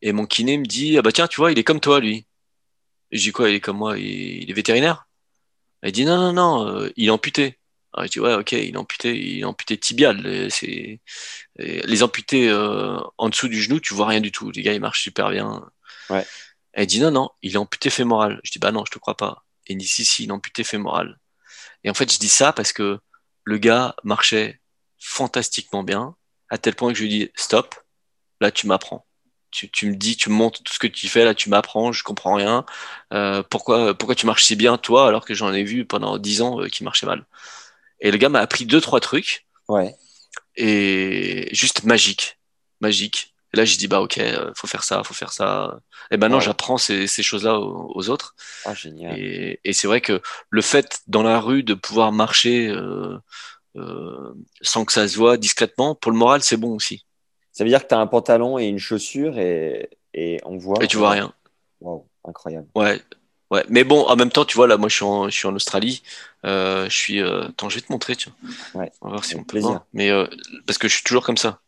Et 0.01 0.13
mon 0.13 0.25
kiné 0.25 0.57
me 0.57 0.65
dit, 0.65 0.97
ah 0.97 1.01
bah 1.01 1.11
tiens, 1.11 1.27
tu 1.27 1.41
vois, 1.41 1.51
il 1.51 1.59
est 1.59 1.63
comme 1.63 1.81
toi, 1.81 1.99
lui. 1.99 2.25
Et 3.11 3.17
je 3.17 3.23
dis 3.23 3.31
quoi, 3.31 3.49
il 3.49 3.55
est 3.55 3.59
comme 3.59 3.77
moi, 3.77 3.97
il, 3.97 4.49
est 4.49 4.53
vétérinaire? 4.53 5.07
Il 5.83 5.91
dit, 5.91 6.05
non, 6.05 6.17
non, 6.17 6.33
non, 6.33 6.67
euh, 6.67 6.89
il 6.95 7.07
est 7.07 7.11
amputé. 7.11 7.57
Alors 7.91 8.05
je 8.05 8.11
dis, 8.11 8.19
ouais, 8.19 8.35
ok, 8.35 8.51
il 8.51 8.75
est 8.75 8.77
amputé, 8.77 9.17
il 9.17 9.39
est 9.39 9.43
amputé 9.43 9.77
tibial. 9.77 10.21
Les 10.21 12.03
amputés 12.03 12.49
euh, 12.49 12.99
en 13.17 13.29
dessous 13.29 13.47
du 13.47 13.61
genou, 13.61 13.79
tu 13.79 13.93
vois 13.93 14.07
rien 14.07 14.21
du 14.21 14.31
tout. 14.31 14.51
Les 14.51 14.61
gars, 14.61 14.73
ils 14.73 14.79
marchent 14.79 15.01
super 15.01 15.31
bien. 15.31 15.67
Ouais. 16.09 16.25
Elle 16.73 16.87
dit, 16.87 16.99
non, 16.99 17.11
non, 17.11 17.29
il 17.41 17.53
est 17.53 17.57
amputé 17.57 17.89
fémoral. 17.89 18.39
Je 18.43 18.51
dis, 18.51 18.59
bah 18.59 18.71
non, 18.71 18.85
je 18.85 18.91
te 18.91 18.99
crois 18.99 19.17
pas. 19.17 19.43
Et 19.67 19.73
il 19.73 19.77
dit, 19.77 19.87
si, 19.87 20.05
si, 20.05 20.23
il 20.23 20.29
est 20.29 20.31
amputé 20.33 20.63
fémoral. 20.63 21.17
Et 21.83 21.89
en 21.89 21.93
fait, 21.93 22.11
je 22.11 22.19
dis 22.19 22.29
ça 22.29 22.53
parce 22.53 22.73
que 22.73 22.99
le 23.43 23.57
gars 23.57 23.95
marchait 24.03 24.59
fantastiquement 24.99 25.83
bien, 25.83 26.15
à 26.49 26.57
tel 26.57 26.75
point 26.75 26.91
que 26.91 26.97
je 26.97 27.03
lui 27.03 27.09
dis, 27.09 27.31
stop, 27.35 27.75
là, 28.41 28.51
tu 28.51 28.67
m'apprends. 28.67 29.05
Tu, 29.51 29.69
tu 29.71 29.87
me 29.87 29.95
dis, 29.95 30.15
tu 30.15 30.29
me 30.29 30.35
montres 30.35 30.61
tout 30.61 30.73
ce 30.73 30.79
que 30.79 30.85
tu 30.87 31.07
fais, 31.07 31.25
là, 31.25 31.33
tu 31.33 31.49
m'apprends, 31.49 31.91
je 31.91 32.03
comprends 32.03 32.35
rien. 32.35 32.65
Euh, 33.13 33.41
pourquoi, 33.41 33.95
pourquoi 33.97 34.13
tu 34.15 34.27
marches 34.27 34.43
si 34.43 34.55
bien, 34.55 34.77
toi, 34.77 35.07
alors 35.07 35.25
que 35.25 35.33
j'en 35.33 35.51
ai 35.53 35.63
vu 35.63 35.85
pendant 35.85 36.17
dix 36.19 36.41
ans 36.43 36.61
euh, 36.61 36.67
qui 36.67 36.83
marchait 36.83 37.07
mal. 37.07 37.25
Et 37.99 38.11
le 38.11 38.17
gars 38.17 38.29
m'a 38.29 38.39
appris 38.41 38.65
deux, 38.65 38.79
trois 38.81 38.99
trucs, 38.99 39.47
Ouais. 39.67 39.95
et 40.55 41.49
juste 41.51 41.83
magique, 41.83 42.37
magique. 42.79 43.33
Et 43.53 43.57
là, 43.57 43.65
j'ai 43.65 43.77
dit, 43.77 43.87
bah, 43.87 43.99
ok, 44.01 44.17
euh, 44.19 44.51
faut 44.55 44.67
faire 44.67 44.83
ça, 44.83 45.03
faut 45.03 45.13
faire 45.15 45.31
ça. 45.33 45.79
Et 46.11 46.17
maintenant, 46.17 46.37
Ouais. 46.37 46.43
j'apprends 46.43 46.77
ces, 46.77 47.07
ces 47.07 47.23
choses-là 47.23 47.59
aux, 47.59 47.91
aux 47.95 48.09
autres. 48.09 48.35
Ah, 48.65 48.73
génial. 48.75 49.17
Et, 49.19 49.59
et 49.63 49.73
c'est 49.73 49.87
vrai 49.87 50.01
que 50.01 50.21
le 50.49 50.61
fait 50.61 51.01
dans 51.07 51.23
la 51.23 51.39
rue 51.39 51.63
de 51.63 51.73
pouvoir 51.73 52.11
marcher 52.11 52.67
euh, 52.67 53.17
euh, 53.75 54.33
sans 54.61 54.85
que 54.85 54.91
ça 54.93 55.07
se 55.07 55.17
voit 55.17 55.37
discrètement, 55.37 55.95
pour 55.95 56.11
le 56.11 56.17
moral, 56.17 56.41
c'est 56.43 56.57
bon 56.57 56.75
aussi. 56.75 57.05
Ça 57.51 57.63
veut 57.63 57.69
dire 57.69 57.81
que 57.83 57.87
tu 57.87 57.95
as 57.95 57.99
un 57.99 58.07
pantalon 58.07 58.59
et 58.59 58.65
une 58.65 58.77
chaussure 58.79 59.37
et, 59.39 59.89
et 60.13 60.39
on 60.45 60.57
voit. 60.57 60.83
Et 60.83 60.87
tu 60.87 60.97
vois 60.97 61.11
rien. 61.11 61.33
Waouh, 61.81 62.05
incroyable. 62.25 62.67
Ouais, 62.75 63.01
ouais. 63.49 63.65
Mais 63.69 63.83
bon, 63.83 64.05
en 64.05 64.15
même 64.15 64.29
temps, 64.31 64.45
tu 64.45 64.55
vois, 64.55 64.67
là, 64.67 64.77
moi, 64.77 64.89
je 64.89 64.95
suis 64.95 65.05
en, 65.05 65.27
je 65.29 65.35
suis 65.35 65.47
en 65.47 65.55
Australie. 65.55 66.03
Euh, 66.45 66.87
je 66.89 66.95
suis. 66.95 67.21
Attends, 67.21 67.67
je 67.69 67.75
vais 67.75 67.81
te 67.81 67.91
montrer, 67.91 68.15
tiens. 68.15 68.33
Ouais, 68.75 68.91
On 69.01 69.07
va 69.07 69.13
voir 69.13 69.25
si 69.25 69.33
avec 69.33 69.41
on 69.41 69.45
peut 69.45 69.51
plaisir. 69.53 69.69
voir. 69.69 69.85
Mais 69.93 70.11
parce 70.67 70.77
que 70.77 70.87
je 70.87 70.93
suis 70.93 71.03
toujours 71.03 71.25
comme 71.25 71.37
ça. 71.37 71.59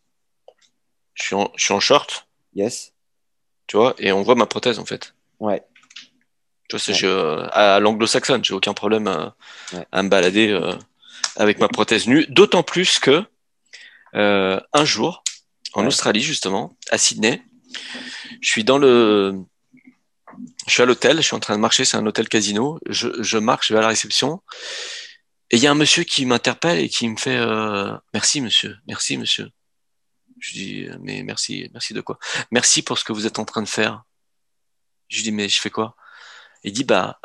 Je 1.14 1.24
suis 1.24 1.36
en, 1.36 1.51
je 1.55 1.64
suis 1.66 1.74
en 1.74 1.80
short, 1.80 2.28
Yes. 2.55 2.93
tu 3.68 3.78
vois, 3.78 3.95
et 3.97 4.12
on 4.12 4.24
voit 4.24 4.36
ma 4.36 4.45
prothèse 4.45 4.80
en 4.80 4.86
fait. 4.86 5.14
Ouais. 5.39 5.64
Tu 6.70 6.76
vois, 6.76 6.80
c'est 6.80 6.91
Ouais. 6.93 6.97
je- 6.97 7.07
euh, 7.07 7.47
à 7.51 7.80
l'anglo-saxonne, 7.80 8.43
j'ai 8.45 8.53
aucun 8.53 8.74
problème 8.74 9.07
à, 9.07 9.36
Ouais. 9.74 9.86
à 9.91 10.03
me 10.03 10.09
balader 10.09 10.49
euh, 10.49 10.74
avec 11.36 11.59
ma 11.59 11.68
prothèse 11.68 12.07
nue. 12.07 12.26
D'autant 12.30 12.64
plus 12.64 12.99
que 12.99 13.24
euh, 14.16 14.59
un 14.74 14.86
jour, 14.86 15.24
en 15.74 15.82
Ouais. 15.82 15.88
Australie 15.88 16.22
justement, 16.22 16.76
à 16.89 16.97
Sydney, 16.97 17.41
je 18.41 18.49
suis 18.49 18.64
dans 18.64 18.78
le, 18.78 19.36
je 20.68 20.72
suis 20.74 20.82
à 20.82 20.86
l'hôtel, 20.86 21.18
je 21.18 21.22
suis 21.22 21.36
en 21.36 21.39
train 21.39 21.55
de 21.55 21.62
marcher, 21.62 21.86
c'est 21.86 21.97
un 21.97 22.05
hôtel 22.05 22.28
casino. 22.30 22.80
Je, 22.89 23.07
je 23.22 23.38
marche, 23.38 23.68
je 23.70 23.74
vais 23.74 23.80
à 23.80 23.82
la 23.84 23.88
réception, 23.89 24.41
et 25.49 25.57
il 25.57 25.64
y 25.64 25.68
a 25.68 25.72
un 25.72 25.76
monsieur 25.76 26.03
qui 26.03 26.26
m'interpelle 26.26 26.80
et 26.80 26.89
qui 26.89 27.07
me 27.07 27.18
fait 27.18 27.38
euh, 27.38 27.93
merci 28.14 28.41
monsieur, 28.41 28.78
merci 28.88 29.18
monsieur. 29.18 29.49
Je 30.41 30.53
dis 30.53 30.87
mais 30.99 31.23
merci, 31.23 31.69
merci 31.71 31.93
de 31.93 32.01
quoi? 32.01 32.17
Merci 32.51 32.81
pour 32.81 32.97
ce 32.97 33.03
que 33.05 33.13
vous 33.13 33.25
êtes 33.27 33.39
en 33.39 33.45
train 33.45 33.61
de 33.61 33.69
faire. 33.69 34.03
Je 35.07 35.17
lui 35.17 35.23
dis 35.23 35.31
mais 35.31 35.47
je 35.47 35.61
fais 35.61 35.69
quoi? 35.69 35.95
Il 36.63 36.73
dit 36.73 36.83
bah 36.83 37.19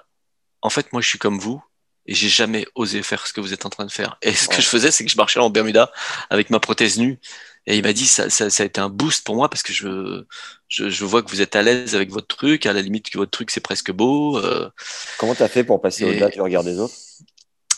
en 0.62 0.70
fait 0.70 0.92
moi 0.92 1.00
je 1.02 1.08
suis 1.08 1.18
comme 1.18 1.38
vous 1.38 1.62
et 2.06 2.14
j'ai 2.14 2.28
jamais 2.28 2.66
osé 2.74 3.02
faire 3.02 3.26
ce 3.26 3.32
que 3.32 3.40
vous 3.40 3.52
êtes 3.52 3.64
en 3.66 3.70
train 3.70 3.84
de 3.86 3.90
faire. 3.90 4.16
Et 4.22 4.32
ce 4.34 4.48
que 4.48 4.60
je 4.62 4.68
faisais 4.68 4.90
c'est 4.90 5.04
que 5.04 5.10
je 5.10 5.16
marchais 5.16 5.40
en 5.40 5.50
Bermuda 5.50 5.90
avec 6.30 6.50
ma 6.50 6.60
prothèse 6.60 6.98
nue 6.98 7.18
et 7.66 7.76
il 7.76 7.82
m'a 7.82 7.92
dit 7.92 8.06
ça, 8.06 8.28
ça, 8.30 8.48
ça 8.50 8.62
a 8.62 8.66
été 8.66 8.80
un 8.80 8.88
boost 8.90 9.24
pour 9.24 9.34
moi 9.34 9.48
parce 9.48 9.62
que 9.62 9.72
je, 9.72 10.24
je, 10.68 10.88
je 10.88 11.04
vois 11.04 11.22
que 11.22 11.30
vous 11.30 11.40
êtes 11.40 11.56
à 11.56 11.62
l'aise 11.62 11.94
avec 11.96 12.10
votre 12.10 12.28
truc, 12.28 12.64
à 12.66 12.72
la 12.72 12.80
limite 12.82 13.10
que 13.10 13.18
votre 13.18 13.30
truc 13.32 13.50
c'est 13.50 13.60
presque 13.60 13.90
beau. 13.92 14.38
euh, 14.38 14.70
Comment 15.18 15.34
tu 15.34 15.42
as 15.42 15.48
fait 15.48 15.64
pour 15.64 15.80
passer 15.80 16.04
Et- 16.04 16.10
au-delà 16.10 16.28
du 16.28 16.40
regard 16.40 16.62
des 16.64 16.78
autres? 16.78 16.94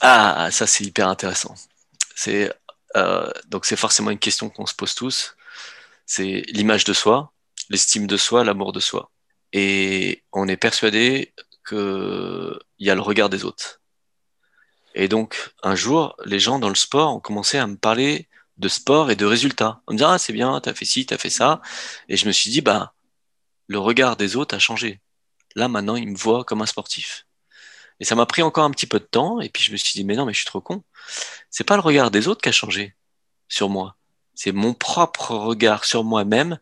Ah, 0.01 0.49
ça 0.53 0.66
c'est 0.66 0.84
hyper 0.84 1.09
intéressant. 1.09 1.55
C'est 2.14 2.53
euh, 2.97 3.30
donc 3.47 3.66
c'est 3.66 3.76
forcément 3.76 4.11
une 4.11 4.18
question 4.18 4.49
qu'on 4.51 4.66
se 4.66 4.74
pose 4.74 4.95
tous. 4.95 5.36
C'est 6.07 6.43
l'image 6.49 6.84
de 6.84 6.93
soi, 6.93 7.32
l'estime 7.70 8.07
de 8.07 8.16
soi, 8.16 8.45
l'amour 8.45 8.72
de 8.72 8.80
soi. 8.80 9.11
Et 9.53 10.24
on 10.32 10.49
est 10.49 10.57
persuadé 10.57 11.34
que 11.64 12.59
il 12.78 12.86
y 12.86 12.91
a 12.91 12.95
le 12.95 13.01
regard 13.01 13.28
des 13.28 13.45
autres. 13.45 13.80
Et 14.95 15.09
donc 15.09 15.53
un 15.62 15.74
jour, 15.76 16.16
les 16.24 16.41
gens 16.41 16.59
dans 16.59 16.68
le 16.68 16.74
sport 16.74 17.14
ont 17.14 17.20
commencé 17.20 17.59
à 17.59 17.66
me 17.66 17.76
parler 17.76 18.28
de 18.59 18.68
sport 18.68 19.11
et 19.11 19.16
de 19.16 19.27
résultats. 19.27 19.82
On 19.86 19.93
me 19.93 19.98
disait 19.98 20.09
ah 20.10 20.19
c'est 20.19 20.32
bien, 20.32 20.60
t'as 20.60 20.74
fait 20.74 20.85
ci, 20.85 21.06
t'as 21.06 21.19
fait 21.19 21.31
ça. 21.31 21.60
Et 22.09 22.16
je 22.16 22.27
me 22.27 22.32
suis 22.32 22.51
dit 22.51 22.62
bah 22.62 22.94
le 23.69 23.78
regard 23.78 24.16
des 24.16 24.36
autres 24.36 24.56
a 24.56 24.59
changé. 24.59 25.01
Là 25.56 25.69
maintenant 25.69 25.97
ils 25.97 26.09
me 26.09 26.16
voient 26.16 26.44
comme 26.44 26.62
un 26.62 26.66
sportif. 26.66 27.28
Et 28.01 28.05
ça 28.05 28.15
m'a 28.15 28.27
pris 28.27 28.43
encore 28.43 28.65
un 28.65 28.70
petit 28.70 28.87
peu 28.87 29.01
de 29.01 29.05
temps, 29.05 29.41
et 29.41 29.49
puis 29.49 29.62
je 29.62 29.73
me 29.73 29.77
suis 29.77 29.93
dit, 29.93 30.05
mais 30.05 30.15
non, 30.15 30.25
mais 30.25 30.33
je 30.33 30.39
suis 30.39 30.47
trop 30.47 30.61
con. 30.61 30.83
C'est 31.51 31.65
pas 31.65 31.77
le 31.77 31.83
regard 31.83 32.11
des 32.11 32.29
autres 32.29 32.41
qui 32.41 32.49
a 32.49 32.53
changé 32.53 32.95
sur 33.49 33.69
moi. 33.69 33.97
C'est 34.35 34.53
mon 34.53 34.75
propre 34.75 35.33
regard 35.35 35.85
sur 35.85 36.05
moi-même 36.05 36.59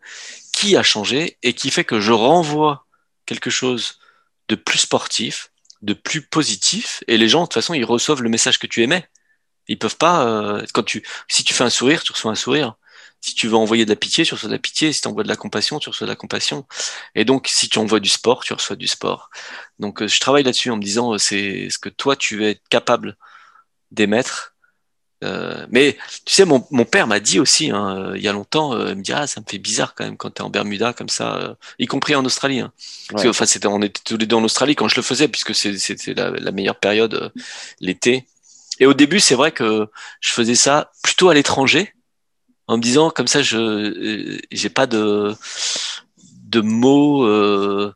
qui 0.51 0.75
a 0.75 0.83
changé 0.83 1.37
et 1.43 1.53
qui 1.53 1.69
fait 1.69 1.83
que 1.83 1.99
je 1.99 2.11
renvoie 2.11 2.85
quelque 3.27 3.51
chose 3.51 3.99
de 4.47 4.55
plus 4.55 4.79
sportif, 4.79 5.51
de 5.83 5.93
plus 5.93 6.23
positif, 6.23 7.03
et 7.07 7.17
les 7.17 7.29
gens, 7.29 7.41
de 7.41 7.45
toute 7.45 7.53
façon, 7.53 7.75
ils 7.75 7.85
reçoivent 7.85 8.23
le 8.23 8.29
message 8.29 8.57
que 8.57 8.65
tu 8.65 8.81
aimais. 8.81 9.07
Ils 9.67 9.77
peuvent 9.77 9.97
pas, 9.97 10.25
euh, 10.25 10.65
quand 10.73 10.83
tu, 10.83 11.05
si 11.27 11.43
tu 11.43 11.53
fais 11.53 11.65
un 11.65 11.69
sourire, 11.69 12.01
tu 12.01 12.13
reçois 12.13 12.31
un 12.31 12.35
sourire. 12.35 12.75
Si 13.27 13.35
tu 13.35 13.49
veux 13.49 13.55
envoyer 13.55 13.83
de 13.83 13.89
la 13.89 13.97
pitié, 13.97 14.23
tu 14.23 14.33
reçois 14.33 14.47
de 14.47 14.53
la 14.53 14.59
pitié. 14.59 14.93
Si 14.93 15.01
tu 15.01 15.07
envoies 15.09 15.23
de 15.23 15.27
la 15.27 15.35
compassion, 15.35 15.79
tu 15.79 15.89
reçois 15.89 16.07
de 16.07 16.11
la 16.11 16.15
compassion. 16.15 16.65
Et 17.13 17.25
donc, 17.25 17.49
si 17.49 17.67
tu 17.67 17.77
envoies 17.77 17.99
du 17.99 18.07
sport, 18.07 18.41
tu 18.45 18.53
reçois 18.53 18.77
du 18.77 18.87
sport. 18.87 19.29
Donc, 19.79 20.01
euh, 20.01 20.07
je 20.07 20.17
travaille 20.21 20.43
là-dessus 20.43 20.71
en 20.71 20.77
me 20.77 20.81
disant, 20.81 21.13
euh, 21.13 21.17
c'est 21.17 21.69
ce 21.69 21.77
que 21.77 21.89
toi, 21.89 22.15
tu 22.15 22.45
es 22.45 22.61
capable 22.69 23.17
d'émettre. 23.91 24.55
Euh, 25.25 25.65
mais 25.71 25.97
tu 26.25 26.33
sais, 26.35 26.45
mon, 26.45 26.65
mon 26.71 26.85
père 26.85 27.07
m'a 27.07 27.19
dit 27.19 27.39
aussi, 27.39 27.69
hein, 27.69 28.13
il 28.15 28.21
y 28.21 28.29
a 28.29 28.31
longtemps, 28.31 28.73
euh, 28.73 28.91
il 28.91 28.97
me 28.97 29.01
dit, 29.01 29.11
ah, 29.13 29.27
ça 29.27 29.41
me 29.41 29.45
fait 29.45 29.57
bizarre 29.57 29.93
quand 29.93 30.05
même 30.05 30.15
quand 30.15 30.29
tu 30.29 30.41
es 30.41 30.45
en 30.45 30.49
Bermuda 30.49 30.93
comme 30.93 31.09
ça, 31.09 31.35
euh, 31.37 31.55
y 31.79 31.87
compris 31.87 32.15
en 32.15 32.23
Australie. 32.23 32.61
Hein. 32.61 32.71
Parce 33.09 33.23
que, 33.23 33.27
enfin, 33.29 33.45
c'était, 33.45 33.67
on 33.67 33.81
était 33.81 33.99
tous 34.05 34.17
les 34.17 34.25
deux 34.25 34.37
en 34.37 34.43
Australie 34.43 34.75
quand 34.75 34.87
je 34.87 34.95
le 34.95 35.01
faisais, 35.01 35.27
puisque 35.27 35.53
c'était 35.53 36.13
la, 36.13 36.29
la 36.29 36.51
meilleure 36.51 36.79
période, 36.79 37.33
l'été. 37.81 38.25
Et 38.79 38.85
au 38.85 38.93
début, 38.93 39.19
c'est 39.19 39.35
vrai 39.35 39.51
que 39.51 39.89
je 40.21 40.33
faisais 40.33 40.55
ça 40.55 40.91
plutôt 41.01 41.29
à 41.29 41.33
l'étranger, 41.33 41.95
en 42.67 42.77
me 42.77 42.81
disant, 42.81 43.09
comme 43.09 43.27
ça, 43.27 43.41
je 43.41 43.57
euh, 43.57 44.37
j'ai 44.51 44.69
pas 44.69 44.87
de, 44.87 45.33
de 46.43 46.61
mots 46.61 47.25
euh, 47.25 47.93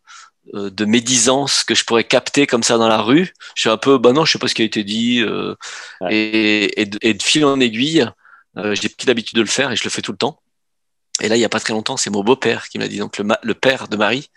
euh, 0.53 0.69
de 0.69 0.85
médisance 0.85 1.64
que 1.64 1.76
je 1.76 1.84
pourrais 1.85 2.03
capter 2.03 2.48
comme 2.48 2.64
ça 2.64 2.77
dans 2.77 2.88
la 2.88 3.02
rue. 3.02 3.34
Je 3.56 3.61
suis 3.61 3.69
un 3.69 3.77
peu, 3.77 3.98
bah 3.98 4.14
non, 4.14 4.26
je 4.26 4.31
sais 4.34 4.39
pas 4.39 4.48
ce 4.48 4.56
qui 4.56 4.61
a 4.61 4.65
été 4.65 4.84
dit. 4.84 5.22
Euh, 5.22 5.56
Ouais. 6.02 6.15
et, 6.15 6.81
et, 6.81 6.85
de- 6.85 6.99
et 7.02 7.14
de 7.14 7.22
fil 7.23 7.45
en 7.45 7.60
aiguille, 7.60 8.06
euh, 8.57 8.76
j'ai 8.76 8.89
pris 8.89 9.07
l'habitude 9.07 9.35
de 9.38 9.41
le 9.41 9.48
faire 9.48 9.72
et 9.72 9.76
je 9.76 9.84
le 9.84 9.89
fais 9.89 10.02
tout 10.02 10.11
le 10.11 10.18
temps. 10.18 10.41
Et 11.22 11.30
là, 11.30 11.35
il 11.38 11.39
y 11.39 11.45
a 11.45 11.49
pas 11.49 11.60
très 11.60 11.73
longtemps, 11.73 11.98
c'est 11.98 12.10
mon 12.10 12.23
beau-père 12.23 12.68
qui 12.69 12.80
m'a 12.80 12.88
dit, 12.88 12.98
donc 12.98 13.18
le, 13.18 13.23
ma- 13.23 13.39
le 13.43 13.53
père 13.53 13.88
de 13.88 13.98
Marie, 13.98 14.30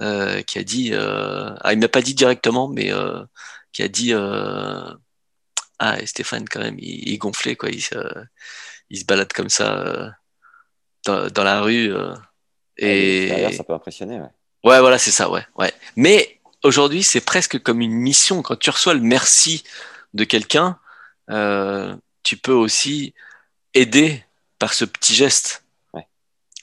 euh, 0.00 0.42
qui 0.42 0.58
a 0.58 0.62
dit, 0.64 0.90
euh, 0.92 1.50
ah, 1.62 1.72
il 1.72 1.78
m'a 1.80 1.88
pas 1.88 2.02
dit 2.02 2.14
directement, 2.14 2.68
mais 2.68 2.92
euh, 2.92 3.22
qui 3.72 3.82
a 3.82 3.88
dit, 3.88 4.12
euh, 4.14 4.84
ah, 5.78 6.00
et 6.00 6.06
Stéphane 6.06 6.48
quand 6.48 6.60
même, 6.60 6.76
il, 6.78 7.08
il 7.08 7.18
gonflé 7.18 7.56
quoi, 7.56 7.70
il 7.70 7.82
il 8.90 8.98
se 8.98 9.04
balade 9.04 9.32
comme 9.32 9.48
ça 9.48 9.78
euh, 9.78 10.10
dans, 11.04 11.28
dans 11.28 11.44
la 11.44 11.60
rue. 11.62 11.92
euh, 11.92 12.14
et 12.76 13.26
Derrière, 13.28 13.52
ça 13.52 13.64
peut 13.64 13.72
impressionner. 13.74 14.20
Ouais. 14.20 14.30
Ouais, 14.64 14.80
voilà, 14.80 14.98
c'est 14.98 15.10
ça, 15.10 15.30
ouais, 15.30 15.46
ouais. 15.56 15.72
Mais 15.96 16.40
aujourd'hui, 16.62 17.02
c'est 17.02 17.20
presque 17.20 17.62
comme 17.62 17.80
une 17.80 17.92
mission. 17.92 18.42
Quand 18.42 18.56
tu 18.58 18.70
reçois 18.70 18.94
le 18.94 19.00
merci 19.00 19.62
de 20.14 20.24
quelqu'un, 20.24 20.78
euh, 21.30 21.94
tu 22.22 22.36
peux 22.36 22.52
aussi 22.52 23.14
aider 23.74 24.24
par 24.58 24.72
ce 24.72 24.84
petit 24.84 25.14
geste. 25.14 25.64
Ouais. 25.92 26.06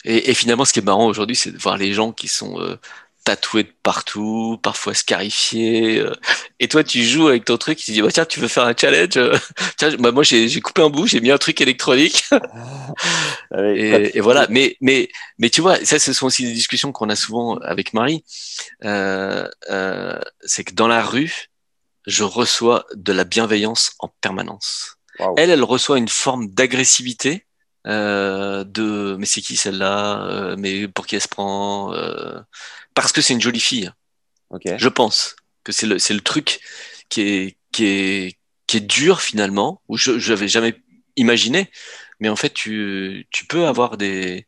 Et, 0.06 0.32
et 0.32 0.34
finalement, 0.34 0.66
ce 0.66 0.74
qui 0.74 0.80
est 0.80 0.84
marrant 0.84 1.06
aujourd'hui, 1.06 1.36
c'est 1.36 1.52
de 1.52 1.58
voir 1.58 1.78
les 1.78 1.94
gens 1.94 2.12
qui 2.12 2.28
sont 2.28 2.60
euh, 2.60 2.80
tatoués 3.24 3.64
de 3.64 3.74
partout, 3.84 4.60
parfois 4.64 4.94
scarifiés. 4.94 6.00
euh, 6.00 6.14
et 6.60 6.68
toi, 6.68 6.84
tu 6.84 7.04
joues 7.04 7.28
avec 7.28 7.46
ton 7.46 7.58
truc, 7.58 7.78
tu 7.78 7.86
te 7.88 7.92
dis, 7.92 8.02
bah, 8.02 8.12
tiens, 8.12 8.26
tu 8.26 8.40
veux 8.40 8.48
faire 8.48 8.66
un 8.66 8.74
challenge 8.76 9.18
euh, 9.18 9.38
Tiens, 9.78 9.96
bah, 9.98 10.12
moi, 10.12 10.24
j'ai 10.24 10.62
coupé 10.62 10.82
un 10.82 10.90
bout, 10.90 11.08
j'ai 11.08 11.22
mis 11.22 11.32
un 11.32 11.38
truc 11.38 11.62
électronique. 11.62 12.24
Et, 13.58 14.18
et 14.18 14.22
voilà. 14.22 14.48
Mais, 14.50 14.78
mais, 14.82 15.10
mais 15.38 15.50
tu 15.50 15.62
vois, 15.62 15.84
ça, 15.86 16.00
ce 16.00 16.14
sont 16.14 16.28
aussi 16.28 16.46
des 16.46 16.54
discussions 16.54 16.92
qu'on 16.92 17.10
a 17.10 17.16
souvent 17.16 17.58
avec 17.58 17.94
Marie. 17.94 18.24
Euh, 18.86 19.48
euh, 19.70 20.20
c'est 20.42 20.64
que 20.64 20.74
dans 20.74 20.88
la 20.88 21.04
rue, 21.04 21.50
je 22.08 22.24
reçois 22.24 22.86
de 22.96 23.14
la 23.14 23.24
bienveillance 23.24 23.94
en 24.00 24.10
permanence. 24.22 24.98
Elle, 25.38 25.52
elle 25.52 25.64
reçoit 25.64 25.98
une 25.98 26.08
forme 26.08 26.50
d'agressivité. 26.50 27.46
Euh, 27.88 28.64
de 28.64 29.16
mais 29.18 29.26
c'est 29.26 29.42
qui 29.42 29.56
celle-là 29.56 30.24
Euh, 30.28 30.56
mais 30.58 30.88
pour 30.88 31.08
qui 31.08 31.16
elle 31.16 31.22
se 31.22 31.28
prend 31.28 31.92
Euh, 31.94 32.40
parce 32.94 33.12
que 33.12 33.22
c'est 33.22 33.34
une 33.34 33.42
jolie 33.42 33.60
fille. 33.60 33.92
Ok. 34.50 34.64
je 34.78 34.90
pense 34.90 35.36
que 35.64 35.72
c'est 35.72 35.88
le 35.88 35.98
c'est 35.98 36.14
le 36.14 36.22
truc 36.22 36.60
qui 37.10 37.22
est 37.22 37.58
qui 37.72 37.86
est 37.86 38.38
qui 38.68 38.78
est 38.78 38.82
dur 38.82 39.22
finalement 39.22 39.82
où 39.88 39.98
je 39.98 40.20
j'avais 40.20 40.48
jamais 40.48 40.76
imaginé. 41.16 41.70
Mais 42.20 42.30
en 42.30 42.36
fait 42.36 42.54
tu 42.54 43.28
tu 43.32 43.46
peux 43.46 43.66
avoir 43.66 43.98
des 43.98 44.48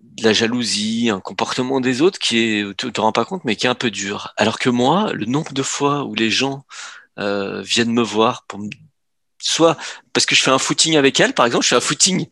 de 0.00 0.24
la 0.24 0.32
jalousie 0.32 1.10
un 1.10 1.20
comportement 1.20 1.80
des 1.80 2.02
autres 2.02 2.18
qui 2.18 2.38
est 2.38 2.76
tu 2.76 2.92
te 2.92 3.00
rends 3.00 3.12
pas 3.12 3.24
compte 3.24 3.44
mais 3.44 3.56
qui 3.56 3.66
est 3.66 3.70
un 3.70 3.74
peu 3.74 3.90
dur. 3.90 4.32
Alors 4.36 4.58
que 4.58 4.70
moi 4.70 5.12
le 5.12 5.26
nombre 5.26 5.52
de 5.52 5.62
fois 5.62 6.04
où 6.04 6.14
les 6.14 6.30
gens 6.30 6.64
euh, 7.18 7.62
viennent 7.62 7.92
me 7.92 8.02
voir 8.02 8.44
pour 8.46 8.58
me 8.60 8.70
soit 9.38 9.76
parce 10.12 10.24
que 10.24 10.34
je 10.34 10.42
fais 10.42 10.50
un 10.50 10.58
footing 10.58 10.96
avec 10.96 11.18
elle 11.18 11.34
par 11.34 11.46
exemple 11.46 11.64
je 11.64 11.70
fais 11.70 11.76
un 11.76 11.80
footing 11.80 12.26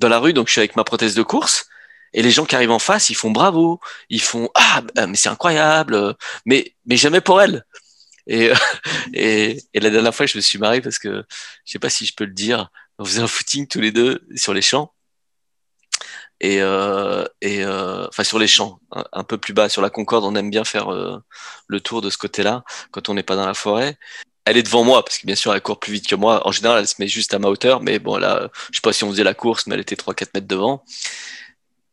dans 0.00 0.08
la 0.08 0.18
rue 0.18 0.32
donc 0.32 0.48
je 0.48 0.52
suis 0.52 0.60
avec 0.60 0.76
ma 0.76 0.84
prothèse 0.84 1.14
de 1.14 1.22
course 1.22 1.68
et 2.16 2.22
les 2.22 2.30
gens 2.30 2.46
qui 2.46 2.56
arrivent 2.56 2.72
en 2.72 2.80
face 2.80 3.10
ils 3.10 3.14
font 3.14 3.30
bravo. 3.30 3.80
Ils 4.10 4.22
font 4.22 4.50
ah 4.54 4.82
bah, 4.94 5.06
mais 5.06 5.16
c'est 5.16 5.28
incroyable. 5.28 6.16
Mais 6.46 6.74
mais 6.86 6.96
jamais 6.96 7.20
pour 7.20 7.40
elle. 7.42 7.64
Et, 8.26 8.50
et 9.14 9.58
et 9.74 9.80
la 9.80 9.90
dernière 9.90 10.14
fois 10.14 10.26
je 10.26 10.36
me 10.38 10.42
suis 10.42 10.58
marré 10.58 10.80
parce 10.80 10.98
que 10.98 11.24
je 11.64 11.72
sais 11.72 11.78
pas 11.78 11.90
si 11.90 12.06
je 12.06 12.14
peux 12.16 12.24
le 12.24 12.32
dire 12.32 12.70
on 12.98 13.04
faisait 13.04 13.20
un 13.20 13.28
footing 13.28 13.68
tous 13.68 13.80
les 13.80 13.92
deux 13.92 14.26
sur 14.34 14.54
les 14.54 14.62
champs. 14.62 14.92
Et 16.40 16.60
euh, 16.60 17.24
et 17.40 17.64
euh, 17.64 18.06
enfin 18.08 18.24
sur 18.24 18.38
les 18.38 18.46
champs 18.46 18.80
un, 18.92 19.04
un 19.12 19.24
peu 19.24 19.38
plus 19.38 19.52
bas. 19.54 19.68
Sur 19.68 19.82
la 19.82 19.90
Concorde 19.90 20.24
on 20.24 20.34
aime 20.36 20.50
bien 20.50 20.64
faire 20.64 20.92
euh, 20.92 21.18
le 21.68 21.80
tour 21.80 22.00
de 22.02 22.10
ce 22.10 22.18
côté-là 22.18 22.64
quand 22.92 23.08
on 23.10 23.14
n'est 23.14 23.22
pas 23.22 23.36
dans 23.36 23.46
la 23.46 23.54
forêt. 23.54 23.96
Elle 24.46 24.56
est 24.56 24.62
devant 24.62 24.84
moi 24.84 25.04
parce 25.04 25.18
que 25.18 25.26
bien 25.26 25.34
sûr 25.34 25.54
elle 25.54 25.60
court 25.60 25.80
plus 25.80 25.92
vite 25.92 26.06
que 26.08 26.14
moi. 26.14 26.46
En 26.48 26.52
général 26.52 26.80
elle 26.80 26.88
se 26.88 26.96
met 26.98 27.08
juste 27.08 27.34
à 27.34 27.38
ma 27.38 27.48
hauteur. 27.48 27.82
Mais 27.82 27.98
bon 27.98 28.16
là 28.16 28.50
je 28.70 28.76
sais 28.76 28.82
pas 28.82 28.92
si 28.94 29.04
on 29.04 29.10
faisait 29.10 29.24
la 29.24 29.34
course 29.34 29.66
mais 29.66 29.74
elle 29.74 29.82
était 29.82 29.96
3-4 29.96 30.28
mètres 30.34 30.48
devant 30.48 30.82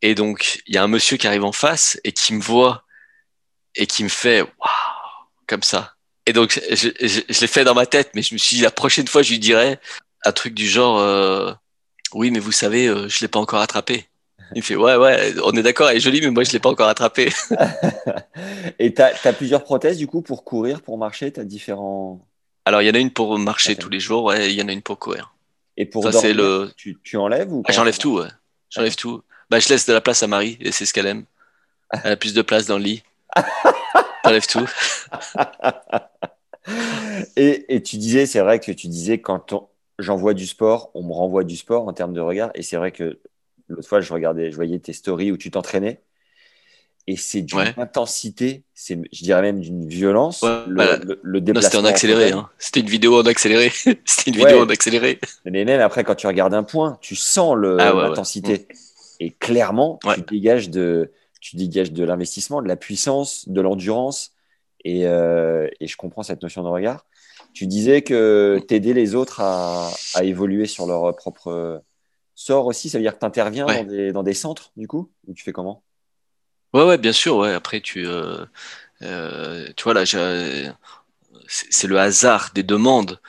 et 0.04 0.14
donc, 0.14 0.60
il 0.66 0.74
y 0.74 0.78
a 0.78 0.82
un 0.82 0.86
monsieur 0.86 1.16
qui 1.16 1.26
arrive 1.26 1.44
en 1.44 1.52
face 1.52 1.98
et 2.04 2.12
qui 2.12 2.34
me 2.34 2.42
voit 2.42 2.84
et 3.74 3.86
qui 3.86 4.04
me 4.04 4.10
fait 4.10 4.42
waouh, 4.42 4.50
comme 5.46 5.62
ça. 5.62 5.94
Et 6.26 6.34
donc, 6.34 6.60
je, 6.70 6.90
je, 7.00 7.20
je 7.26 7.40
l'ai 7.40 7.46
fait 7.46 7.64
dans 7.64 7.74
ma 7.74 7.86
tête, 7.86 8.10
mais 8.14 8.20
je 8.20 8.34
me 8.34 8.38
suis 8.38 8.56
dit, 8.56 8.62
la 8.62 8.70
prochaine 8.70 9.06
fois, 9.06 9.22
je 9.22 9.30
lui 9.30 9.38
dirais 9.38 9.80
un 10.26 10.32
truc 10.32 10.52
du 10.52 10.68
genre 10.68 10.98
euh, 10.98 11.54
Oui, 12.12 12.30
mais 12.30 12.38
vous 12.38 12.52
savez, 12.52 12.86
euh, 12.86 13.08
je 13.08 13.20
l'ai 13.22 13.28
pas 13.28 13.38
encore 13.38 13.60
attrapé. 13.62 14.06
Il 14.54 14.58
me 14.58 14.62
fait 14.62 14.76
Ouais, 14.76 14.94
ouais, 14.96 15.32
on 15.42 15.52
est 15.52 15.62
d'accord, 15.62 15.88
elle 15.88 15.96
est 15.96 16.00
jolie, 16.00 16.20
mais 16.20 16.30
moi, 16.30 16.44
je 16.44 16.52
l'ai 16.52 16.60
pas 16.60 16.68
encore 16.68 16.88
attrapé. 16.88 17.32
Et 18.78 18.92
tu 18.92 19.00
as, 19.00 19.32
plusieurs 19.32 19.64
prothèses 19.64 19.96
du 19.96 20.06
coup 20.06 20.20
pour 20.20 20.44
courir, 20.44 20.82
pour 20.82 20.98
marcher 20.98 21.32
Tu 21.32 21.40
as 21.40 21.44
différents. 21.44 22.28
Alors, 22.66 22.82
il 22.82 22.88
y 22.88 22.90
en 22.90 22.94
a 22.94 22.98
une 22.98 23.10
pour 23.10 23.38
marcher 23.38 23.74
tous 23.74 23.88
les 23.88 24.00
jours, 24.00 24.24
ouais, 24.24 24.52
il 24.52 24.60
y 24.60 24.62
en 24.62 24.68
a 24.68 24.72
une 24.72 24.82
pour 24.82 24.98
courir. 24.98 25.34
Et 25.78 25.86
pour 25.86 26.04
Ça, 26.04 26.10
dormir, 26.10 26.34
le- 26.34 26.72
tu, 26.76 26.98
tu 27.02 27.16
enlèves 27.16 27.50
ou 27.50 27.62
Ah, 27.66 27.72
J'enlève 27.72 27.96
tout, 27.96 28.18
ouais. 28.18 28.28
J'enlève 28.68 28.96
tout. 28.96 29.22
Bah, 29.54 29.60
je 29.60 29.68
laisse 29.68 29.86
de 29.86 29.92
la 29.92 30.00
place 30.00 30.20
à 30.24 30.26
Marie, 30.26 30.58
et 30.60 30.72
c'est 30.72 30.84
ce 30.84 30.92
qu'elle 30.92 31.06
aime. 31.06 31.22
Elle 32.02 32.10
a 32.10 32.16
plus 32.16 32.34
de 32.34 32.42
place 32.42 32.66
dans 32.66 32.76
le 32.76 32.82
lit. 32.82 33.04
J'enlève 34.24 34.44
tout. 34.48 34.68
Et, 37.36 37.76
et 37.76 37.82
tu 37.84 37.98
disais, 37.98 38.26
c'est 38.26 38.40
vrai 38.40 38.58
que 38.58 38.72
tu 38.72 38.88
disais 38.88 39.20
quand 39.20 39.68
j'envoie 40.00 40.34
du 40.34 40.44
sport, 40.46 40.90
on 40.94 41.04
me 41.04 41.12
renvoie 41.12 41.44
du 41.44 41.56
sport 41.56 41.86
en 41.86 41.92
termes 41.92 42.14
de 42.14 42.20
regard. 42.20 42.50
Et 42.56 42.62
c'est 42.62 42.76
vrai 42.76 42.90
que 42.90 43.20
l'autre 43.68 43.88
fois, 43.88 44.00
je 44.00 44.12
regardais, 44.12 44.50
je 44.50 44.56
voyais 44.56 44.80
tes 44.80 44.92
stories 44.92 45.30
où 45.30 45.36
tu 45.36 45.52
t'entraînais. 45.52 46.00
Et 47.06 47.16
c'est 47.16 47.42
d'une 47.42 47.58
Ouais. 47.58 47.74
intensité, 47.76 48.64
c'est, 48.74 48.98
je 49.12 49.22
dirais 49.22 49.42
même 49.42 49.60
d'une 49.60 49.86
violence. 49.86 50.40
Ouais, 50.42 50.64
le, 50.66 50.74
voilà. 50.74 50.96
le- 50.96 51.20
le 51.22 51.38
Non, 51.38 51.44
déplacement. 51.44 51.70
c'était 51.70 51.76
en 51.82 51.84
accéléré. 51.84 52.32
Hein. 52.32 52.48
C'était 52.58 52.80
une 52.80 52.88
vidéo 52.88 53.20
en 53.20 53.26
accéléré. 53.26 53.70
c'était 54.06 54.30
une 54.30 54.38
Ouais. 54.38 54.46
vidéo 54.46 54.64
en 54.64 54.68
accéléré. 54.70 55.20
Mais 55.44 55.64
même 55.64 55.80
après, 55.82 56.02
quand 56.02 56.14
tu 56.16 56.26
regardes 56.26 56.54
un 56.54 56.64
point, 56.64 56.98
tu 57.02 57.14
sens 57.14 57.56
Ah 57.78 57.92
l'intensité. 57.92 58.66
Et 59.20 59.30
clairement, 59.30 59.98
Ouais. 60.04 60.16
tu 60.16 60.22
dégages 60.22 60.70
de, 60.70 61.12
tu 61.40 61.56
dégages 61.56 61.92
de 61.92 62.04
l'investissement, 62.04 62.62
de 62.62 62.68
la 62.68 62.76
puissance, 62.76 63.48
de 63.48 63.60
l'endurance. 63.60 64.32
Et, 64.84 65.06
euh, 65.06 65.68
et 65.80 65.86
je 65.86 65.96
comprends 65.96 66.22
cette 66.22 66.42
notion 66.42 66.62
de 66.62 66.68
regard. 66.68 67.06
Tu 67.52 67.66
disais 67.66 68.02
que 68.02 68.60
t'aider 68.68 68.92
les 68.92 69.14
autres 69.14 69.40
à, 69.40 69.90
à 70.14 70.24
évoluer 70.24 70.66
sur 70.66 70.86
leur 70.86 71.14
propre 71.16 71.82
sort 72.34 72.66
aussi, 72.66 72.90
ça 72.90 72.98
veut 72.98 73.02
dire 73.02 73.14
que 73.14 73.20
tu 73.20 73.26
interviens 73.26 73.66
Ouais. 73.66 73.76
dans, 73.76 73.84
des, 73.84 74.12
dans 74.12 74.22
des 74.22 74.34
centres, 74.34 74.72
du 74.76 74.88
coup? 74.88 75.10
Ou 75.26 75.34
tu 75.34 75.44
fais 75.44 75.52
comment? 75.52 75.82
Ouais, 76.74 76.84
ouais, 76.84 76.98
bien 76.98 77.12
sûr. 77.12 77.36
Ouais. 77.36 77.52
Après, 77.52 77.80
tu, 77.80 78.06
euh, 78.06 78.44
euh, 79.02 79.68
tu 79.76 79.84
vois 79.84 79.94
là, 79.94 80.04
c'est 81.46 81.86
le 81.86 81.98
hasard 81.98 82.50
des 82.54 82.62
demandes, 82.62 83.20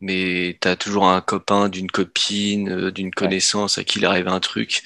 mais 0.00 0.58
tu 0.60 0.68
as 0.68 0.76
toujours 0.76 1.08
un 1.08 1.20
copain, 1.20 1.68
d'une 1.68 1.90
copine, 1.90 2.90
d'une 2.90 3.10
connaissance 3.12 3.78
à 3.78 3.84
qui 3.84 3.98
il 3.98 4.04
arrive 4.04 4.28
un 4.28 4.40
truc, 4.40 4.82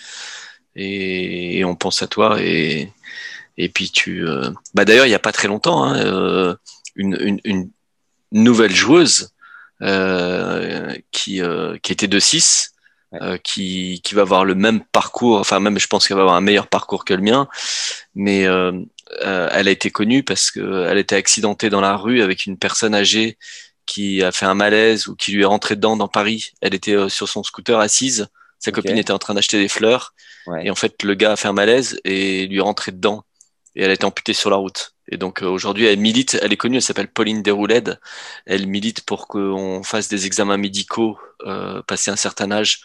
et, 0.76 1.59
et 1.59 1.64
on 1.64 1.76
pense 1.76 2.02
à 2.02 2.06
toi. 2.06 2.40
Et, 2.40 2.92
et 3.56 3.68
puis 3.68 3.90
tu, 3.90 4.26
euh, 4.26 4.51
bah 4.74 4.84
d'ailleurs, 4.84 5.06
il 5.06 5.10
y 5.10 5.14
a 5.14 5.18
pas 5.20 5.32
très 5.32 5.48
longtemps, 5.48 5.84
hein, 5.84 5.96
euh, 6.05 6.55
une, 6.96 7.16
une, 7.20 7.40
une 7.44 7.70
nouvelle 8.32 8.74
joueuse 8.74 9.30
euh, 9.82 10.94
qui, 11.10 11.40
euh, 11.42 11.76
qui 11.82 11.92
était 11.92 12.09
de 12.09 12.18
6 12.18 12.70
Ouais. 13.12 13.20
euh, 13.22 13.38
qui, 13.38 14.01
qui 14.02 14.16
va 14.16 14.22
avoir 14.22 14.44
le 14.44 14.56
même 14.56 14.82
parcours, 14.90 15.38
enfin 15.38 15.60
même 15.60 15.78
je 15.78 15.86
pense 15.86 16.09
qu'elle 16.09 16.16
va 16.16 16.22
avoir 16.24 16.34
un 16.36 16.40
meilleur 16.40 16.66
parcours 16.66 17.05
que 17.05 17.14
le 17.14 17.22
mien, 17.22 17.46
mais 18.16 18.40
elle 18.40 19.68
a 19.68 19.70
été 19.70 19.92
connue 19.92 20.24
parce 20.24 20.51
qu'elle 20.51 20.98
était 20.98 21.14
accidentée 21.14 21.70
dans 21.70 21.80
la 21.80 21.96
rue 21.96 22.22
avec 22.22 22.46
une 22.46 22.59
personne 22.59 22.92
âgée 22.92 23.38
qui 23.86 24.20
a 24.24 24.32
fait 24.32 24.46
un 24.46 24.55
malaise 24.55 25.06
ou 25.06 25.14
qui 25.14 25.30
lui 25.30 25.42
est 25.42 25.46
rentrée 25.46 25.76
dedans 25.76 25.96
dans 25.96 26.09
Paris. 26.09 26.52
Elle 26.60 26.74
était 26.74 27.09
sur 27.09 27.28
son 27.28 27.44
scooter 27.44 27.78
assise, 27.78 28.26
sa 28.65 28.73
copine 28.73 28.99
était 28.99 29.12
en 29.12 29.19
train 29.19 29.35
d'acheter 29.35 29.59
des 29.59 29.69
fleurs 29.69 30.15
Ouais. 30.47 30.66
et 30.66 30.70
en 30.70 30.74
fait 30.74 31.03
le 31.03 31.15
gars 31.15 31.32
a 31.32 31.36
fait 31.36 31.49
un 31.49 31.55
malaise 31.55 31.99
et 32.05 32.47
lui 32.47 32.59
est 32.59 32.61
rentré 32.61 32.93
dedans 32.93 33.24
et 33.74 33.82
elle 33.82 33.91
a 33.91 33.95
été 33.95 34.05
amputée 34.05 34.35
sur 34.35 34.51
la 34.51 34.57
route. 34.57 34.95
Et 35.09 35.16
donc 35.16 35.43
euh, 35.43 35.47
aujourd'hui 35.47 35.86
elle 35.86 35.99
milite, 35.99 36.39
elle 36.43 36.53
est 36.53 36.59
connue, 36.59 36.77
elle 36.77 36.82
s'appelle 36.82 37.09
Pauline 37.09 37.43
Déroulède, 37.43 37.99
elle 38.45 38.66
milite 38.66 39.01
pour 39.07 39.27
qu'on 39.27 39.82
fasse 39.82 40.09
des 40.09 40.27
examens 40.27 40.59
médicaux 40.59 41.19
euh, 41.47 41.82
passer 41.86 42.11
un 42.11 42.16
certain 42.16 42.51
âge 42.53 42.81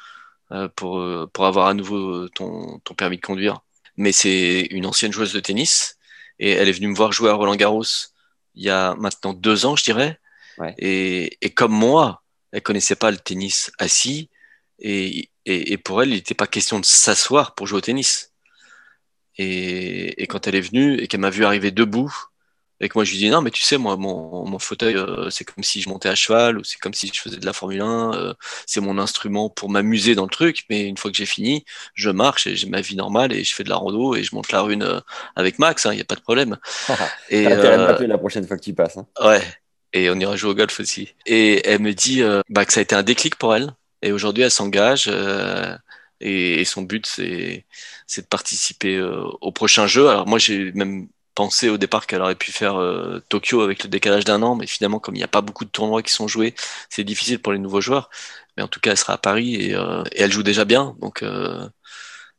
euh, 0.51 0.67
pour, 0.75 0.99
euh, 0.99 1.29
pour 1.33 1.45
avoir 1.45 1.67
à 1.67 1.73
nouveau 1.73 1.97
euh, 1.97 2.29
ton, 2.33 2.79
ton 2.85 2.93
permis 2.95 3.17
de 3.17 3.21
conduire. 3.21 3.59
Mais 3.97 4.11
c'est 4.13 4.61
une 4.71 4.85
ancienne 4.85 5.11
joueuse 5.11 5.33
de 5.33 5.39
tennis 5.41 5.97
et 6.39 6.51
elle 6.51 6.69
est 6.69 6.71
venue 6.71 6.87
me 6.87 6.95
voir 6.95 7.11
jouer 7.11 7.29
à 7.29 7.33
Roland 7.33 7.55
Garros 7.55 7.83
il 8.55 8.63
y 8.63 8.69
a 8.69 8.95
maintenant 8.95 9.33
deux 9.33 9.65
ans, 9.65 9.75
je 9.75 9.83
dirais. 9.83 10.17
Ouais. 10.57 10.73
Et, 10.77 11.37
et 11.41 11.49
comme 11.51 11.71
moi, 11.73 12.23
elle 12.51 12.61
connaissait 12.61 12.95
pas 12.95 13.11
le 13.11 13.17
tennis 13.17 13.71
assis 13.79 14.29
et, 14.79 15.29
et, 15.49 15.73
et 15.73 15.77
pour 15.77 16.01
elle, 16.01 16.09
il 16.09 16.15
n'était 16.15 16.35
pas 16.35 16.47
question 16.47 16.79
de 16.79 16.85
s'asseoir 16.85 17.55
pour 17.55 17.67
jouer 17.67 17.77
au 17.79 17.81
tennis. 17.81 18.33
Et, 19.37 20.21
et 20.21 20.27
quand 20.27 20.47
elle 20.47 20.55
est 20.55 20.61
venue 20.61 20.95
et 20.99 21.07
qu'elle 21.07 21.21
m'a 21.21 21.29
vu 21.29 21.45
arriver 21.45 21.71
debout, 21.71 22.13
Et 22.81 22.87
que 22.89 22.93
moi, 22.97 23.03
je 23.05 23.11
lui 23.11 23.17
dis, 23.19 23.29
non, 23.29 23.41
mais 23.41 23.51
tu 23.51 23.61
sais, 23.63 23.77
moi, 23.77 23.97
mon, 23.97 24.45
mon 24.47 24.57
fauteuil, 24.59 24.95
euh, 24.95 25.29
c'est 25.29 25.43
comme 25.45 25.63
si 25.65 25.81
je 25.81 25.89
montais 25.89 26.07
à 26.09 26.15
cheval 26.15 26.57
ou 26.57 26.63
c'est 26.63 26.77
comme 26.79 26.93
si 26.93 27.11
je 27.13 27.19
faisais 27.19 27.37
de 27.37 27.45
la 27.45 27.51
Formule 27.53 27.81
1. 27.81 28.13
euh, 28.15 28.33
c'est 28.65 28.79
mon 28.81 28.97
instrument 28.99 29.49
pour 29.49 29.69
m'amuser 29.69 30.15
dans 30.15 30.23
le 30.23 30.29
truc. 30.29 30.63
Mais 30.69 30.83
une 30.87 30.95
fois 30.97 31.11
que 31.11 31.17
j'ai 31.17 31.25
fini, 31.25 31.65
je 31.93 32.09
marche 32.09 32.47
et 32.47 32.55
j'ai 32.55 32.67
ma 32.69 32.79
vie 32.81 32.95
normale 32.95 33.33
et 33.33 33.43
je 33.43 33.53
fais 33.53 33.65
de 33.65 33.69
la 33.69 33.75
rando 33.75 34.15
et 34.15 34.23
je 34.23 34.33
monte 34.35 34.51
la 34.53 34.61
rune 34.61 34.83
euh, 34.83 35.01
avec 35.35 35.59
Max. 35.59 35.85
Il 35.91 35.95
n'y 35.95 36.01
a 36.01 36.05
pas 36.05 36.15
de 36.15 36.21
problème. 36.21 36.57
Et, 37.29 37.47
à 37.47 37.51
euh, 37.51 37.77
m'appeler 37.87 38.07
la 38.07 38.17
prochaine 38.17 38.47
fois 38.47 38.57
que 38.57 38.63
tu 38.63 38.73
passes. 38.73 38.97
hein. 38.97 39.07
Ouais. 39.21 39.41
Et 39.91 40.09
on 40.09 40.15
ira 40.19 40.35
jouer 40.37 40.51
au 40.51 40.55
golf 40.55 40.79
aussi. 40.79 41.15
Et 41.25 41.67
elle 41.67 41.81
me 41.81 41.93
dit 41.93 42.21
bah, 42.49 42.63
que 42.65 42.71
ça 42.71 42.79
a 42.79 42.83
été 42.83 42.95
un 42.95 43.03
déclic 43.03 43.35
pour 43.35 43.55
elle. 43.55 43.73
Et 44.01 44.11
aujourd'hui, 44.11 44.43
elle 44.43 44.51
s'engage. 44.51 45.05
euh, 45.07 45.75
et, 46.21 46.61
et 46.61 46.65
son 46.65 46.81
but, 46.81 47.05
c'est 47.05 47.65
de 48.17 48.27
participer 48.27 48.95
euh, 48.97 49.23
au 49.41 49.51
prochain 49.51 49.87
jeu. 49.87 50.09
Alors 50.09 50.27
moi, 50.27 50.39
j'ai 50.39 50.71
même 50.73 51.07
pensé 51.35 51.69
au 51.69 51.77
départ 51.77 52.07
qu'elle 52.07 52.21
aurait 52.21 52.35
pu 52.35 52.51
faire 52.51 52.75
euh, 52.75 53.21
Tokyo 53.29 53.61
avec 53.61 53.83
le 53.83 53.89
décalage 53.89 54.25
d'un 54.25 54.41
an. 54.41 54.55
Mais 54.55 54.67
finalement, 54.67 54.99
comme 54.99 55.15
il 55.15 55.19
n'y 55.19 55.23
a 55.23 55.29
pas 55.29 55.41
beaucoup 55.41 55.65
de 55.65 55.69
tournois 55.69 56.03
qui 56.03 56.11
sont 56.11 56.27
joués, 56.27 56.53
c'est 56.89 57.03
difficile 57.05 57.39
pour 57.39 57.53
les 57.53 57.59
nouveaux 57.59 57.81
joueurs. 57.81 58.09
Mais 58.57 58.63
en 58.63 58.67
tout 58.67 58.79
cas, 58.81 58.91
elle 58.91 58.97
sera 58.97 59.13
à 59.13 59.17
Paris 59.17 59.55
et, 59.55 59.75
euh, 59.75 60.03
et 60.11 60.21
elle 60.23 60.31
joue 60.31 60.43
déjà 60.43 60.65
bien. 60.65 60.95
Donc, 60.99 61.23
euh, 61.23 61.67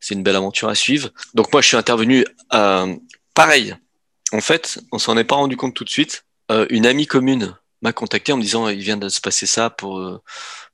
c'est 0.01 0.15
une 0.15 0.23
belle 0.23 0.37
aventure 0.37 0.69
à 0.69 0.75
suivre. 0.75 1.11
Donc 1.35 1.53
moi, 1.53 1.63
je 1.63 1.69
suis 1.69 1.77
intervenu 1.77 2.27
euh, 2.53 2.95
pareil. 3.35 3.75
En 4.33 4.41
fait, 4.41 4.81
on 4.93 4.99
s'en 4.99 5.17
est 5.17 5.25
pas 5.25 5.37
rendu 5.37 5.57
compte 5.57 5.75
tout 5.75 5.85
de 5.85 5.91
suite. 5.91 6.25
Une 6.69 6.85
amie 6.85 7.07
commune 7.07 7.55
m'a 7.83 7.93
contacté 7.93 8.33
en 8.33 8.37
me 8.37 8.43
disant 8.43 8.69
il 8.69 8.81
vient 8.81 8.97
de 8.97 9.09
se 9.09 9.21
passer 9.21 9.47
ça 9.47 9.71
pour 9.71 9.99
euh, 9.99 10.21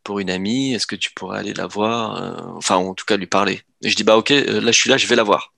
pour 0.03 0.19
une 0.21 0.31
amie. 0.31 0.75
Est-ce 0.75 0.87
que 0.87 0.97
tu 0.97 1.11
pourrais 1.13 1.39
aller 1.39 1.55
la 1.55 1.67
voir 1.67 2.23
Euh, 2.23 2.57
Enfin, 2.57 2.77
en 2.77 2.95
tout 2.95 3.05
cas, 3.05 3.17
lui 3.17 3.27
parler. 3.27 3.63
Et 3.83 3.91
je 3.91 3.97
dis 3.97 4.05
bah 4.05 4.17
ok, 4.17 4.31
euh, 4.33 4.61
là 4.61 4.73
je 4.73 4.79
suis 4.79 4.91
là, 4.91 4.97
je 4.97 5.07
vais 5.07 5.17
la 5.17 5.23
voir. 5.23 5.55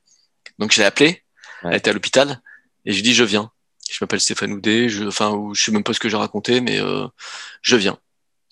Donc 0.58 0.72
je 0.72 0.78
l'ai 0.78 0.84
appelée. 0.86 1.22
Ouais. 1.62 1.70
Elle 1.70 1.76
était 1.76 1.90
à 1.90 1.92
l'hôpital 1.92 2.40
et 2.84 2.92
je 2.92 2.96
lui 2.96 3.02
dis 3.02 3.14
je 3.14 3.24
viens. 3.24 3.50
Je 3.90 3.98
m'appelle 4.02 4.20
Stéphane 4.20 4.52
Houdet. 4.52 4.88
Je, 4.88 5.04
enfin, 5.04 5.30
ou 5.30 5.54
je 5.54 5.62
sais 5.64 5.72
même 5.72 5.84
pas 5.84 5.94
ce 5.94 6.00
que 6.00 6.08
j'ai 6.08 6.16
raconté, 6.16 6.60
mais 6.60 6.78
euh, 6.80 7.06
je 7.62 7.76
viens. 7.76 7.98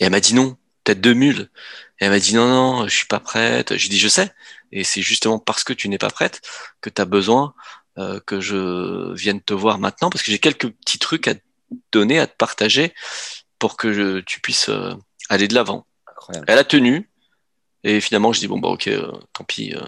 Et 0.01 0.05
elle 0.05 0.11
m'a 0.11 0.21
dit 0.21 0.35
non, 0.35 0.57
tête 0.85 1.01
de 1.01 1.13
mule. 1.13 1.51
Et 2.01 2.05
elle 2.07 2.11
m'a 2.11 2.19
dit 2.19 2.35
non 2.35 2.49
non, 2.49 2.89
je 2.89 2.95
suis 2.95 3.07
pas 3.07 3.21
prête. 3.21 3.77
J'ai 3.77 3.89
dit 3.89 3.99
je 3.99 4.09
sais. 4.09 4.33
Et 4.73 4.85
c'est 4.85 5.03
justement 5.03 5.39
parce 5.39 5.65
que 5.65 5.73
tu 5.73 5.89
n'es 5.89 5.99
pas 5.99 6.11
prête 6.11 6.41
que 6.81 6.91
tu 6.91 7.01
as 7.01 7.05
besoin 7.05 7.55
euh, 7.99 8.21
que 8.27 8.41
je 8.41 9.15
vienne 9.15 9.41
te 9.41 9.55
voir 9.55 9.79
maintenant 9.79 10.11
parce 10.11 10.23
que 10.23 10.31
j'ai 10.31 10.39
quelques 10.39 10.69
petits 10.71 10.99
trucs 10.99 11.29
à 11.29 11.35
te 11.35 11.41
donner, 11.93 12.19
à 12.19 12.27
te 12.27 12.37
partager 12.37 12.95
pour 13.59 13.77
que 13.77 13.93
je- 13.93 14.21
tu 14.21 14.41
puisses 14.41 14.69
euh, 14.69 14.95
aller 15.29 15.49
de 15.49 15.55
l'avant. 15.55 15.87
Elle 16.47 16.59
a 16.59 16.65
tenu 16.65 17.09
et 17.85 18.01
finalement 18.01 18.33
je 18.33 18.41
dis 18.41 18.49
bon 18.49 18.59
bah 18.59 18.69
ok, 18.69 18.89
euh, 18.89 19.11
tant 19.33 19.45
pis, 19.45 19.75
euh, 19.75 19.81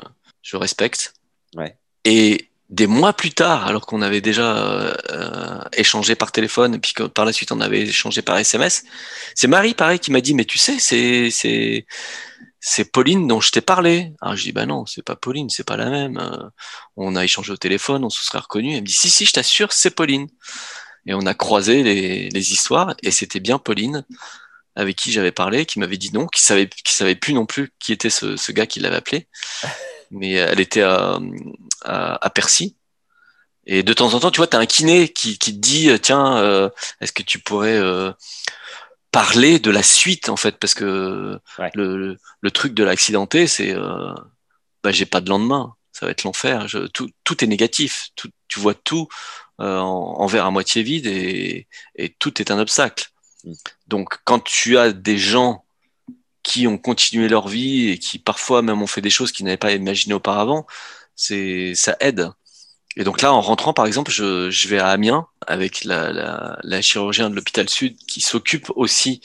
je 0.42 0.56
respecte. 0.56 1.14
Ouais. 1.56 1.76
Et 2.05 2.50
des 2.70 2.86
mois 2.86 3.14
plus 3.14 3.30
tard, 3.30 3.66
alors 3.66 3.86
qu'on 3.86 4.02
avait 4.02 4.20
déjà 4.20 4.94
échangé 5.72 6.14
par 6.14 6.32
téléphone 6.32 6.74
et 6.74 6.78
puis 6.78 6.92
que 6.92 7.05
par 7.05 7.24
la 7.24 7.32
suite 7.32 7.50
on 7.50 7.60
avait 7.62 7.80
échangé 7.80 8.20
par 8.22 8.36
SMS, 8.38 8.84
c'est 9.34 9.46
Marie 9.46 9.74
pareil 9.74 9.98
qui 9.98 10.10
m'a 10.12 10.20
dit 10.20 10.34
mais 10.34 10.44
tu 10.44 10.59
sais 10.59 10.78
c'est 10.78 11.30
c'est 11.30 11.86
c'est 12.60 12.84
Pauline 12.92 13.26
dont 13.26 13.40
je 13.40 13.52
t'ai 13.52 13.60
parlé. 13.62 14.12
Alors 14.20 14.36
je 14.36 14.42
dis 14.42 14.52
bah 14.52 14.66
non, 14.66 14.84
c'est 14.84 15.02
pas 15.02 15.16
Pauline, 15.16 15.48
c'est 15.48 15.64
pas 15.66 15.76
la 15.76 15.88
même. 15.88 16.18
Euh, 16.18 16.48
on 16.96 17.16
a 17.16 17.24
échangé 17.24 17.52
au 17.52 17.56
téléphone, 17.56 18.05
on 18.05 18.10
se 18.10 18.22
serait 18.24 18.40
reconnu. 18.40 18.74
Elle 18.74 18.82
me 18.82 18.86
dit 18.86 18.92
si 18.92 19.09
si, 19.10 19.24
je 19.24 19.32
t'assure, 19.32 19.72
c'est 19.72 19.90
Pauline. 19.94 20.26
Et 21.09 21.14
on 21.14 21.26
a 21.26 21.35
croisé 21.35 21.82
les, 21.82 22.28
les 22.28 22.52
histoires 22.52 22.94
et 23.02 23.10
c'était 23.10 23.40
bien 23.40 23.59
Pauline 23.59 24.05
avec 24.76 24.94
qui 24.94 25.10
j'avais 25.10 25.32
parlé, 25.32 25.64
qui 25.66 25.80
m'avait 25.80 25.97
dit 25.97 26.12
non, 26.12 26.26
qui 26.28 26.43
savait 26.43 26.68
qui 26.68 26.93
savait 26.93 27.16
plus 27.16 27.32
non 27.32 27.47
plus 27.47 27.72
qui 27.80 27.93
était 27.93 28.10
ce, 28.10 28.36
ce 28.36 28.52
gars 28.52 28.66
qui 28.66 28.78
l'avait 28.78 28.97
appelé. 28.97 29.26
Mais 30.10 30.32
elle 30.32 30.60
était 30.60 30.82
à, 30.82 31.18
à, 31.85 32.24
à 32.24 32.30
Percy. 32.30 32.76
Et 33.66 33.82
de 33.82 33.93
temps 33.93 34.14
en 34.14 34.20
temps, 34.20 34.30
tu 34.30 34.39
vois, 34.39 34.47
tu 34.47 34.56
as 34.56 34.60
un 34.60 34.66
kiné 34.66 35.09
qui, 35.10 35.39
qui 35.39 35.52
te 35.55 35.59
dit, 35.59 35.90
tiens, 36.01 36.39
euh, 36.39 36.70
est-ce 37.02 37.12
que 37.12 37.22
tu 37.22 37.39
pourrais 37.39 37.76
euh, 37.76 38.10
parler 39.12 39.59
de 39.59 39.70
la 39.70 39.82
suite, 39.82 40.30
en 40.30 40.36
fait, 40.36 40.56
parce 40.59 40.72
que 40.72 41.39
Ouais. 41.59 41.70
le, 41.74 42.16
le, 42.40 42.51
truc 42.51 42.72
de 42.72 42.82
l'accidenté, 42.82 43.47
c'est, 43.47 43.74
euh, 43.74 44.14
bah, 44.82 44.90
j'ai 44.90 45.05
pas 45.05 45.20
de 45.20 45.28
lendemain, 45.28 45.74
ça 45.93 46.06
va 46.06 46.12
être 46.12 46.24
l'enfer. 46.24 46.66
Tout, 46.94 47.10
tout 47.24 47.44
est 47.44 47.47
négatif, 47.47 48.09
tout, 48.16 48.30
tu 48.48 48.59
vois 48.59 48.74
tout 48.74 49.06
euh, 49.60 49.78
en, 49.78 50.20
en 50.20 50.26
verre 50.26 50.47
à 50.47 50.51
moitié 50.51 50.82
vide 50.82 51.06
et, 51.06 51.66
et 51.97 52.09
tout 52.18 52.40
est 52.40 52.51
un 52.51 52.59
obstacle. 52.59 53.09
Mm. 53.44 53.52
Donc, 53.86 54.18
quand 54.24 54.40
tu 54.40 54.78
as 54.78 54.93
des 54.93 55.18
gens 55.18 55.64
qui 56.43 56.66
ont 56.66 56.78
continué 56.78 57.28
leur 57.28 57.48
vie 57.48 57.89
et 57.90 57.98
qui 57.98 58.18
parfois 58.18 58.62
même 58.62 58.80
ont 58.80 58.86
fait 58.86 59.02
des 59.02 59.10
choses 59.10 59.32
qu'ils 59.32 59.44
n'avaient 59.44 59.56
pas 59.59 59.72
imaginées 59.72 60.14
auparavant, 60.14 60.66
c'est 61.14 61.74
ça 61.74 61.97
aide. 62.01 62.30
Et 62.97 63.05
donc 63.05 63.20
là, 63.20 63.32
en 63.32 63.40
rentrant, 63.40 63.72
par 63.74 63.86
exemple, 63.86 64.10
je, 64.10 64.51
je 64.51 64.68
vais 64.68 64.78
à 64.78 64.89
Amiens 64.89 65.26
avec 65.47 65.85
la, 65.85 66.10
la, 66.10 66.59
la 66.62 66.80
chirurgien 66.80 67.28
de 67.30 67.35
l'hôpital 67.36 67.68
Sud 67.68 67.97
qui 68.09 68.20
s'occupe 68.20 68.72
aussi 68.74 69.20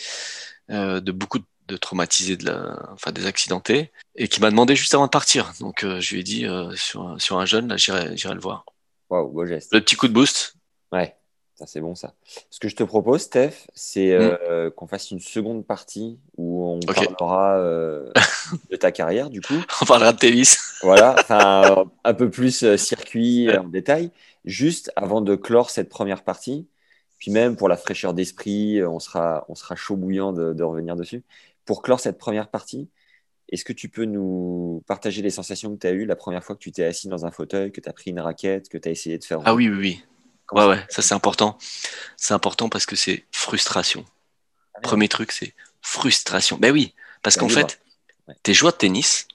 euh, 0.70 1.00
de 1.00 1.12
beaucoup 1.12 1.40
de 1.68 1.78
traumatisés, 1.78 2.36
de 2.36 2.46
la, 2.46 2.78
enfin 2.94 3.12
des 3.12 3.26
accidentés, 3.26 3.92
et 4.16 4.28
qui 4.28 4.42
m'a 4.42 4.52
demandé 4.52 4.76
juste 4.76 4.94
avant 4.94 5.06
de 5.06 5.10
partir. 5.12 5.54
Donc 5.60 5.84
euh, 5.84 6.02
je 6.02 6.14
lui 6.14 6.20
ai 6.20 6.24
dit 6.24 6.46
euh, 6.46 6.76
sur, 6.76 7.08
un- 7.08 7.20
sur 7.20 7.40
un 7.40 7.46
jeune, 7.46 7.70
là, 7.70 7.78
j'irai 7.78 8.34
le 8.34 8.42
voir. 8.42 8.66
Waouh, 9.10 9.30
beau 9.30 9.46
geste. 9.46 9.74
Le 9.74 9.82
petit 9.82 9.96
coup 9.96 10.08
de 10.08 10.14
boost. 10.14 10.56
Ouais, 10.92 11.16
ça 11.56 11.66
c'est 11.66 11.82
bon 11.82 11.96
ça. 11.96 12.14
Ce 12.50 12.60
que 12.60 12.68
je 12.68 12.76
te 12.76 12.84
propose, 12.84 13.22
Steph, 13.22 13.68
c'est 13.74 14.12
euh, 14.12 14.70
qu'on 14.72 14.88
fasse 14.88 15.12
une 15.12 15.20
seconde 15.20 15.66
partie 15.66 16.20
où 16.38 16.66
on 16.66 16.80
parlera 16.80 17.58
euh, 17.58 18.12
de 18.72 18.76
ta 18.76 18.92
carrière, 18.92 19.30
du 19.30 19.42
coup. 19.42 19.62
On 19.82 19.86
parlera 19.86 20.14
de 20.14 20.18
tennis. 20.18 20.80
Voilà, 20.82 21.16
enfin, 21.20 21.64
euh, 21.78 21.86
un 22.04 22.14
peu 22.14 22.30
plus 22.30 22.64
euh, 22.64 22.78
circuit 22.78 23.50
en 23.56 23.66
détail. 23.66 24.12
Juste 24.46 24.92
avant 24.96 25.22
de 25.22 25.36
clore 25.36 25.70
cette 25.70 25.90
première 25.90 26.24
partie, 26.24 26.68
puis 27.18 27.32
même 27.32 27.56
pour 27.56 27.70
la 27.70 27.78
fraîcheur 27.78 28.14
d'esprit, 28.14 28.84
on 28.84 29.00
sera, 29.00 29.46
on 29.48 29.56
sera 29.56 29.76
chaud 29.76 29.96
bouillant 29.96 30.34
de, 30.34 30.54
de 30.54 30.64
revenir 30.64 30.96
dessus. 30.96 31.24
Pour 31.66 31.82
clore 31.82 32.02
cette 32.02 32.18
première 32.18 32.50
partie, 32.50 32.90
est-ce 33.54 33.64
que 33.66 33.74
tu 33.74 33.88
peux 33.90 34.06
nous 34.06 34.84
partager 34.88 35.22
les 35.22 35.30
sensations 35.30 35.74
que 35.76 35.80
tu 35.80 35.88
as 35.88 35.92
eues 35.92 36.06
la 36.06 36.16
première 36.16 36.44
fois 36.44 36.56
que 36.56 36.62
tu 36.62 36.72
t'es 36.72 36.84
assis 36.84 37.08
dans 37.08 37.26
un 37.26 37.32
fauteuil, 37.32 37.72
que 37.72 37.82
tu 37.82 37.88
as 37.88 37.94
pris 37.94 38.10
une 38.12 38.20
raquette, 38.20 38.68
que 38.70 38.78
tu 38.78 38.88
as 38.90 38.92
essayé 38.92 39.18
de 39.18 39.24
faire 39.24 39.40
Ah 39.46 39.54
oui, 39.54 39.70
oui, 39.70 39.78
oui. 39.78 40.04
Comment 40.46 40.68
Ouais, 40.68 40.76
ça 40.76 40.82
ouais, 40.82 40.88
ça 40.90 41.02
c'est 41.02 41.14
important. 41.14 41.58
C'est 42.18 42.34
important 42.34 42.68
parce 42.70 42.86
que 42.86 42.96
c'est 42.96 43.26
frustration. 43.32 44.06
Ah, 44.76 44.80
Premier 44.82 45.08
truc, 45.08 45.32
c'est 45.32 45.54
frustration. 45.82 46.58
Ben 46.58 46.72
oui, 46.74 46.94
parce 47.22 47.36
C'est 47.36 47.40
qu'en 47.40 47.50
fait, 47.50 47.80
Ouais. 48.28 48.36
t'es 48.42 48.54
joueur 48.54 48.72
de 48.74 48.78
tennis, 48.78 49.28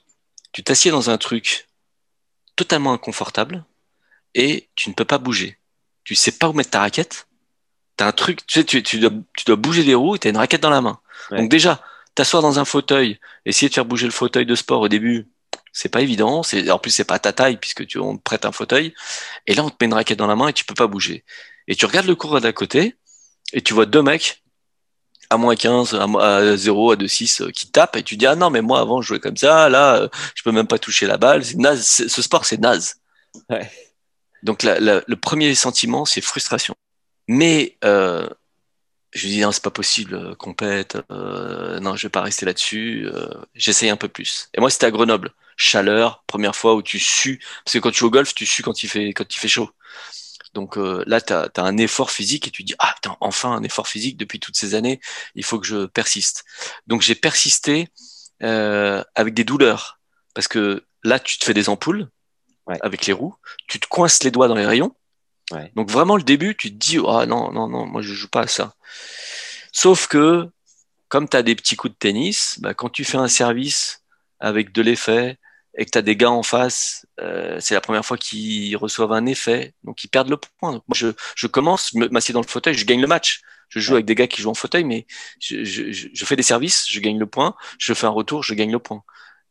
tu 0.51 0.63
t'assieds 0.63 0.91
dans 0.91 1.09
un 1.11 1.17
truc 1.17 1.67
totalement 2.55 2.91
inconfortable 2.91 3.63
et 4.35 4.67
tu 4.75 4.89
ne 4.89 4.95
peux 4.95 5.05
pas 5.05 5.17
bouger. 5.19 5.57
Tu 6.03 6.15
sais 6.15 6.31
pas 6.31 6.49
où 6.49 6.53
mettre 6.53 6.71
ta 6.71 6.79
raquette. 6.79 7.27
T'as 7.95 8.07
un 8.07 8.11
truc, 8.11 8.45
tu 8.47 8.59
sais, 8.59 8.65
tu, 8.65 8.81
tu 8.81 8.99
dois, 8.99 9.11
tu 9.37 9.45
dois 9.45 9.55
bouger 9.55 9.83
les 9.83 9.93
roues 9.93 10.15
et 10.15 10.19
t'as 10.19 10.29
une 10.29 10.37
raquette 10.37 10.61
dans 10.61 10.69
la 10.69 10.81
main. 10.81 10.99
Ouais. 11.31 11.37
Donc 11.37 11.49
déjà, 11.49 11.81
t'asseoir 12.19 12.41
dans 12.43 12.59
un 12.59 12.65
fauteuil, 12.65 13.19
essayer 13.45 13.69
de 13.69 13.73
faire 13.73 13.85
bouger 13.85 14.05
le 14.05 14.11
fauteuil 14.11 14.45
de 14.45 14.55
sport 14.55 14.81
au 14.81 14.87
début, 14.89 15.27
c'est 15.71 15.89
pas 15.89 16.01
évident. 16.01 16.43
C'est, 16.43 16.69
en 16.69 16.77
plus, 16.79 16.91
c'est 16.91 17.05
pas 17.05 17.15
à 17.15 17.19
ta 17.19 17.31
taille 17.33 17.57
puisque 17.57 17.87
tu, 17.87 17.97
on 17.99 18.17
te 18.17 18.21
prête 18.23 18.45
un 18.45 18.51
fauteuil. 18.51 18.93
Et 19.47 19.53
là, 19.55 19.63
on 19.63 19.69
te 19.69 19.75
met 19.79 19.85
une 19.85 19.93
raquette 19.93 20.19
dans 20.19 20.27
la 20.27 20.35
main 20.35 20.49
et 20.49 20.53
tu 20.53 20.65
peux 20.65 20.73
pas 20.73 20.87
bouger. 20.87 21.23
Et 21.67 21.75
tu 21.75 21.85
regardes 21.85 22.07
le 22.07 22.15
cours 22.15 22.39
d'à 22.41 22.51
côté 22.53 22.95
et 23.53 23.61
tu 23.61 23.73
vois 23.73 23.85
deux 23.85 24.01
mecs 24.01 24.43
à 25.29 25.37
moins 25.37 25.55
15, 25.55 25.93
à, 25.93 26.07
mo- 26.07 26.19
à 26.19 26.57
0, 26.57 26.91
à 26.91 26.95
2,6 26.95 27.41
euh, 27.43 27.51
qui 27.51 27.71
tapent 27.71 27.95
et 27.95 28.03
tu 28.03 28.17
dis 28.17 28.25
ah 28.25 28.35
non 28.35 28.49
mais 28.49 28.61
moi 28.61 28.79
avant 28.79 28.99
je 29.01 29.07
jouais 29.09 29.19
comme 29.19 29.37
ça, 29.37 29.69
là 29.69 29.95
euh, 30.01 30.07
je 30.35 30.41
peux 30.43 30.51
même 30.51 30.65
pas 30.67 30.79
toucher 30.79 31.05
la 31.05 31.17
balle, 31.17 31.45
c'est 31.45 31.55
naze, 31.57 31.85
C'est- 31.85 32.09
ce 32.09 32.21
sport 32.23 32.45
c'est 32.45 32.59
naze. 32.59 32.95
Ouais. 33.49 33.71
Donc 34.41 34.63
la- 34.63 34.79
la- 34.79 35.03
le 35.05 35.15
premier 35.15 35.53
sentiment 35.55 36.03
c'est 36.05 36.21
frustration. 36.21 36.73
Mais 37.27 37.77
euh, 37.85 38.27
je 39.11 39.25
lui 39.27 39.29
dis 39.35 39.41
non 39.41 39.51
c'est 39.51 39.63
pas 39.63 39.71
possible, 39.71 40.15
euh, 40.15 40.35
compète, 40.35 40.97
euh, 41.11 41.79
non 41.79 41.95
je 41.95 42.07
vais 42.07 42.11
pas 42.11 42.21
rester 42.21 42.45
là-dessus, 42.45 43.07
euh, 43.13 43.29
j'essaye 43.55 43.89
un 43.89 43.97
peu 43.97 44.07
plus. 44.07 44.49
Et 44.53 44.59
moi 44.59 44.69
c'était 44.69 44.85
à 44.87 44.91
Grenoble, 44.91 45.31
chaleur, 45.57 46.23
première 46.27 46.55
fois 46.55 46.75
où 46.75 46.81
tu 46.83 46.99
sues, 46.99 47.39
parce 47.65 47.73
que 47.73 47.79
quand 47.79 47.91
tu 47.91 47.99
joues 47.99 48.07
au 48.07 48.11
golf 48.11 48.33
tu 48.35 48.45
sues 48.45 48.63
quand 48.63 48.83
il 48.83 48.87
fait 48.89 49.13
quand 49.13 49.35
il 49.35 49.39
fait 49.39 49.47
chaud. 49.47 49.69
Donc 50.53 50.77
euh, 50.77 51.03
là, 51.07 51.21
tu 51.21 51.33
as, 51.33 51.49
un 51.57 51.77
effort 51.77 52.11
physique 52.11 52.47
et 52.47 52.51
tu 52.51 52.63
dis, 52.63 52.75
ah 52.79 52.93
putain, 52.95 53.15
enfin 53.21 53.51
un 53.51 53.63
effort 53.63 53.87
physique 53.87 54.17
depuis 54.17 54.39
toutes 54.39 54.57
ces 54.57 54.75
années, 54.75 54.99
il 55.35 55.43
faut 55.43 55.59
que 55.59 55.67
je 55.67 55.85
persiste. 55.85 56.45
Donc 56.87 57.01
j'ai 57.01 57.15
persisté 57.15 57.89
euh, 58.43 59.03
avec 59.15 59.33
des 59.33 59.43
douleurs, 59.43 59.99
parce 60.33 60.47
que 60.47 60.85
là, 61.03 61.19
tu 61.19 61.37
te 61.39 61.45
fais 61.45 61.53
des 61.53 61.69
ampoules 61.69 62.09
Ouais. 62.67 62.77
avec 62.81 63.07
les 63.07 63.13
roues, 63.13 63.33
tu 63.67 63.79
te 63.79 63.87
coinces 63.87 64.21
les 64.23 64.29
doigts 64.29 64.47
dans 64.47 64.53
les 64.53 64.65
rayons. 64.65 64.95
Ouais. 65.51 65.71
Donc 65.75 65.89
vraiment, 65.89 66.15
le 66.15 66.23
début, 66.23 66.55
tu 66.55 66.69
te 66.71 66.75
dis, 66.77 66.97
ah 67.07 67.25
non, 67.25 67.51
non, 67.51 67.67
non, 67.67 67.85
moi 67.85 68.01
je 68.01 68.13
joue 68.13 68.27
pas 68.29 68.41
à 68.41 68.47
ça. 68.47 68.75
Sauf 69.71 70.07
que, 70.07 70.47
comme 71.07 71.27
tu 71.29 71.37
as 71.37 71.43
des 71.43 71.55
petits 71.55 71.75
coups 71.75 71.93
de 71.93 71.97
tennis, 71.97 72.57
bah, 72.61 72.73
quand 72.73 72.89
tu 72.89 73.03
fais 73.03 73.17
un 73.17 73.27
service 73.27 74.03
avec 74.39 74.71
de 74.71 74.81
l'effet, 74.81 75.37
et 75.77 75.85
que 75.85 75.91
tu 75.91 75.97
as 75.97 76.01
des 76.01 76.15
gars 76.15 76.31
en 76.31 76.43
face, 76.43 77.05
euh, 77.21 77.57
c'est 77.61 77.73
la 77.75 77.81
première 77.81 78.03
fois 78.05 78.17
qu'ils 78.17 78.75
reçoivent 78.75 79.13
un 79.13 79.25
effet, 79.27 79.73
donc 79.83 80.03
ils 80.03 80.07
perdent 80.09 80.29
le 80.29 80.37
point. 80.37 80.73
Donc 80.73 80.83
moi, 80.87 80.95
je, 80.95 81.09
je 81.35 81.47
commence, 81.47 81.91
je 81.93 81.99
m'assieds 82.09 82.33
dans 82.33 82.41
le 82.41 82.47
fauteuil, 82.47 82.73
je 82.73 82.85
gagne 82.85 83.01
le 83.01 83.07
match. 83.07 83.41
Je 83.69 83.79
joue 83.79 83.93
avec 83.93 84.05
des 84.07 84.15
gars 84.15 84.27
qui 84.27 84.41
jouent 84.41 84.49
en 84.49 84.55
fauteuil, 84.55 84.83
mais 84.83 85.05
je, 85.39 85.63
je, 85.63 85.91
je- 85.91 86.07
je 86.11 86.25
fais 86.25 86.35
des 86.35 86.41
services, 86.43 86.87
je 86.89 86.99
gagne 86.99 87.19
le 87.19 87.27
point, 87.27 87.55
je 87.77 87.93
fais 87.93 88.07
un 88.07 88.09
retour, 88.09 88.43
je 88.43 88.55
gagne 88.55 88.71
le 88.71 88.79
point. 88.79 89.03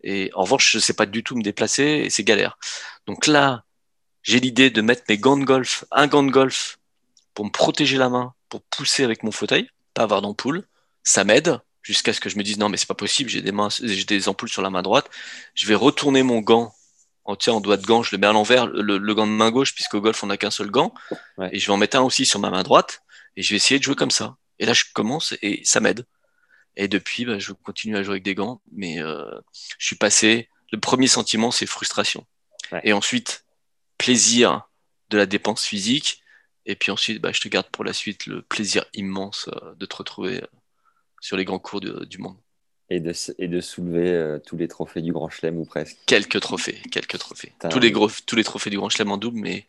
Et 0.02 0.30
en 0.34 0.42
revanche, 0.42 0.72
je 0.72 0.80
sais 0.80 0.92
pas 0.92 1.06
du 1.06 1.22
tout 1.22 1.36
me 1.36 1.42
déplacer 1.42 1.84
et 2.04 2.10
c'est 2.10 2.24
galère. 2.24 2.58
Donc 3.06 3.26
là, 3.28 3.64
j'ai 4.28 4.40
l'idée 4.40 4.68
de 4.68 4.82
mettre 4.82 5.04
mes 5.08 5.16
gants 5.16 5.38
de 5.38 5.44
golf, 5.44 5.84
un 5.90 6.06
gant 6.06 6.22
de 6.22 6.30
golf 6.30 6.78
pour 7.32 7.46
me 7.46 7.50
protéger 7.50 7.96
la 7.96 8.10
main, 8.10 8.34
pour 8.50 8.60
pousser 8.62 9.02
avec 9.02 9.22
mon 9.22 9.30
fauteuil, 9.32 9.70
pas 9.94 10.02
avoir 10.02 10.20
d'ampoule. 10.20 10.66
Ça 11.02 11.24
m'aide 11.24 11.60
jusqu'à 11.80 12.12
ce 12.12 12.20
que 12.20 12.28
je 12.28 12.36
me 12.36 12.42
dise 12.42 12.58
non 12.58 12.68
mais 12.68 12.76
c'est 12.76 12.86
pas 12.88 12.94
possible, 12.94 13.30
j'ai 13.30 13.40
des 13.40 13.52
mains, 13.52 13.68
j'ai 13.70 14.04
des 14.04 14.28
ampoules 14.28 14.50
sur 14.50 14.60
la 14.60 14.68
main 14.68 14.82
droite. 14.82 15.08
Je 15.54 15.66
vais 15.66 15.74
retourner 15.74 16.22
mon 16.22 16.40
gant 16.40 16.74
en 17.24 17.36
tiens 17.36 17.54
en 17.54 17.60
doigt 17.60 17.78
de 17.78 17.86
gant, 17.86 18.02
je 18.02 18.14
le 18.14 18.18
mets 18.18 18.26
à 18.26 18.32
l'envers, 18.32 18.66
le, 18.66 18.98
le, 18.98 19.14
gant 19.14 19.26
de 19.26 19.32
main 19.32 19.50
gauche 19.50 19.74
puisqu'au 19.74 20.02
golf 20.02 20.22
on 20.22 20.26
n'a 20.26 20.36
qu'un 20.36 20.50
seul 20.50 20.70
gant, 20.70 20.92
Ouais. 21.38 21.48
et 21.52 21.58
je 21.58 21.66
vais 21.66 21.72
en 21.72 21.78
mettre 21.78 21.96
un 21.96 22.02
aussi 22.02 22.26
sur 22.26 22.38
ma 22.38 22.50
main 22.50 22.62
droite 22.62 23.00
et 23.36 23.42
je 23.42 23.48
vais 23.50 23.56
essayer 23.56 23.78
de 23.78 23.84
jouer 23.84 23.94
comme 23.94 24.10
ça. 24.10 24.36
Et 24.58 24.66
là 24.66 24.74
je 24.74 24.84
commence 24.92 25.32
et 25.40 25.62
ça 25.64 25.80
m'aide. 25.80 26.04
Et 26.76 26.86
depuis, 26.86 27.24
bah, 27.24 27.38
je 27.38 27.52
continue 27.52 27.96
à 27.96 28.02
jouer 28.02 28.12
avec 28.14 28.22
des 28.24 28.34
gants, 28.34 28.60
mais 28.72 29.00
euh, 29.02 29.24
je 29.78 29.86
suis 29.86 29.96
passé. 29.96 30.48
Le 30.70 30.78
premier 30.78 31.06
sentiment 31.06 31.50
c'est 31.50 31.64
frustration, 31.66 32.26
Ouais. 32.72 32.80
et 32.84 32.92
ensuite 32.92 33.44
plaisir 33.98 34.68
de 35.10 35.18
la 35.18 35.26
dépense 35.26 35.64
physique. 35.64 36.22
Et 36.66 36.76
puis 36.76 36.90
ensuite, 36.90 37.20
bah, 37.20 37.32
je 37.32 37.40
te 37.40 37.48
garde 37.48 37.68
pour 37.70 37.84
la 37.84 37.92
suite 37.92 38.26
le 38.26 38.42
plaisir 38.42 38.84
immense 38.94 39.48
euh, 39.62 39.74
de 39.76 39.86
te 39.86 39.96
retrouver 39.96 40.42
euh, 40.42 40.46
sur 41.20 41.36
les 41.36 41.44
grands 41.44 41.58
cours 41.58 41.80
du- 41.80 42.06
du 42.06 42.18
monde. 42.18 42.36
Et 42.90 43.00
de, 43.00 43.10
s- 43.10 43.34
et 43.38 43.48
de 43.48 43.60
soulever 43.60 44.10
euh, 44.12 44.38
tous 44.38 44.56
les 44.56 44.68
trophées 44.68 45.02
du 45.02 45.12
Grand 45.12 45.28
Chelem 45.28 45.58
ou 45.58 45.64
presque. 45.64 45.96
Quelques 46.06 46.40
trophées, 46.40 46.80
quelques 46.90 47.18
trophées. 47.18 47.52
Tous 47.70 47.78
les, 47.78 47.90
gros, 47.90 48.10
tous 48.26 48.36
les 48.36 48.44
trophées 48.44 48.70
du 48.70 48.76
Grand 48.78 48.88
Chelem 48.88 49.10
en 49.12 49.16
double, 49.18 49.38
mais 49.40 49.66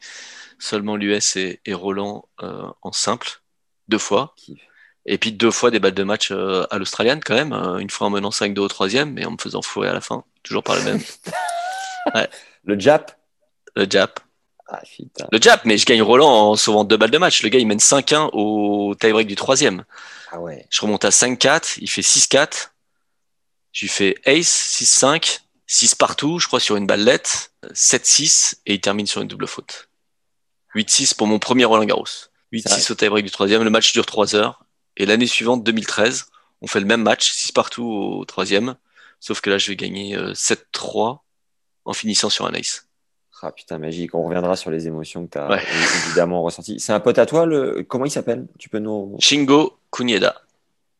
seulement 0.58 0.96
l'US 0.96 1.36
et, 1.38 1.60
et 1.66 1.74
Roland 1.74 2.28
euh, 2.44 2.68
en 2.82 2.92
simple, 2.92 3.42
deux 3.88 3.98
fois. 3.98 4.34
Kiff. 4.38 4.60
Et 5.06 5.18
puis 5.18 5.32
deux 5.32 5.52
fois 5.52 5.72
des 5.72 5.80
balles 5.80 5.94
de 5.96 6.04
match 6.04 6.32
euh, 6.32 6.66
à 6.70 6.78
l'Australienne 6.78 7.22
quand 7.24 7.34
même, 7.34 7.54
euh, 7.54 7.78
une 7.80 7.90
fois 7.90 8.08
en 8.08 8.10
menant 8.10 8.30
5-2 8.30 8.60
au 8.60 8.68
troisième, 8.68 9.14
mais 9.14 9.26
en 9.26 9.32
me 9.32 9.38
faisant 9.38 9.62
fourrer 9.62 9.88
à 9.88 9.94
la 9.94 10.02
fin, 10.02 10.24
toujours 10.44 10.64
par 10.64 10.76
le 10.76 10.84
même. 10.84 11.02
Le 12.66 12.80
Jap 12.80 13.19
Le 13.80 13.88
Jap. 13.90 14.20
Ah 14.68 14.82
putain. 14.82 15.26
Le 15.32 15.42
Jap, 15.42 15.64
mais 15.64 15.78
je 15.78 15.86
gagne 15.86 16.02
Roland 16.02 16.52
en 16.52 16.56
sauvant 16.58 16.84
deux 16.84 16.98
balles 16.98 17.12
de 17.12 17.18
match. 17.18 17.42
Le 17.44 17.50
gars, 17.50 17.60
il 17.60 17.66
mène 17.66 17.80
5-1 17.80 18.30
au 18.34 18.94
tie-break 19.00 19.26
du 19.26 19.36
troisième. 19.36 19.86
Ah 20.32 20.42
ouais. 20.42 20.68
Je 20.70 20.82
remonte 20.82 21.06
à 21.06 21.10
5-4, 21.10 21.78
il 21.80 21.90
fait 21.90 22.02
6-4. 22.02 22.72
Je 23.72 23.86
lui 23.86 23.88
fais 23.88 24.16
ace, 24.26 24.82
6-5, 24.82 25.40
6 25.66 25.96
partout, 25.96 26.40
je 26.40 26.48
crois, 26.48 26.60
sur 26.60 26.76
une 26.76 26.88
ballette, 26.88 27.54
7-6, 27.74 28.56
et 28.66 28.74
il 28.74 28.82
termine 28.82 29.08
sur 29.08 29.22
une 29.22 29.30
double 29.30 29.48
faute. 29.48 29.88
8-6 30.76 31.16
pour 31.16 31.28
mon 31.28 31.40
premier 31.40 31.64
Roland 31.64 31.86
Garros. 31.86 32.06
8-6 32.52 32.92
au 32.92 32.96
tie-break 32.96 33.24
du 33.24 33.32
troisième, 33.32 33.64
le 33.64 33.70
match 33.70 33.94
dure 33.94 34.06
3 34.06 34.36
heures. 34.36 34.66
Et 34.98 35.06
l'année 35.06 35.28
suivante, 35.28 35.64
2013, 35.64 36.26
on 36.62 36.68
fait 36.68 36.82
le 36.82 36.86
même 36.86 37.04
match, 37.04 37.32
6 37.32 37.54
partout 37.54 37.86
au 37.86 38.26
troisième, 38.26 38.76
sauf 39.22 39.40
que 39.40 39.50
là, 39.50 39.58
je 39.58 39.70
vais 39.70 39.78
gagner 39.78 40.18
euh, 40.18 40.34
7-3 40.34 41.20
en 41.86 41.94
finissant 41.94 42.30
sur 42.30 42.46
un 42.46 42.54
ace. 42.54 42.89
Ah 43.42 43.52
putain, 43.52 43.78
magique. 43.78 44.14
On 44.16 44.24
reviendra 44.24 44.56
sur 44.56 44.72
les 44.72 44.88
émotions 44.88 45.26
que 45.26 45.32
tu 45.32 45.38
as 45.38 45.48
Ouais. 45.50 45.62
évidemment 46.08 46.42
ressenties. 46.44 46.80
C'est 46.80 46.94
un 46.94 47.00
pote 47.00 47.18
à 47.20 47.26
toi, 47.26 47.46
le... 47.46 47.84
comment 47.88 48.06
il 48.06 48.12
s'appelle? 48.12 48.48
Tu 48.58 48.70
peux 48.70 48.80
nous. 48.80 49.16
Shingo 49.20 49.78
Kunieda. 49.92 50.36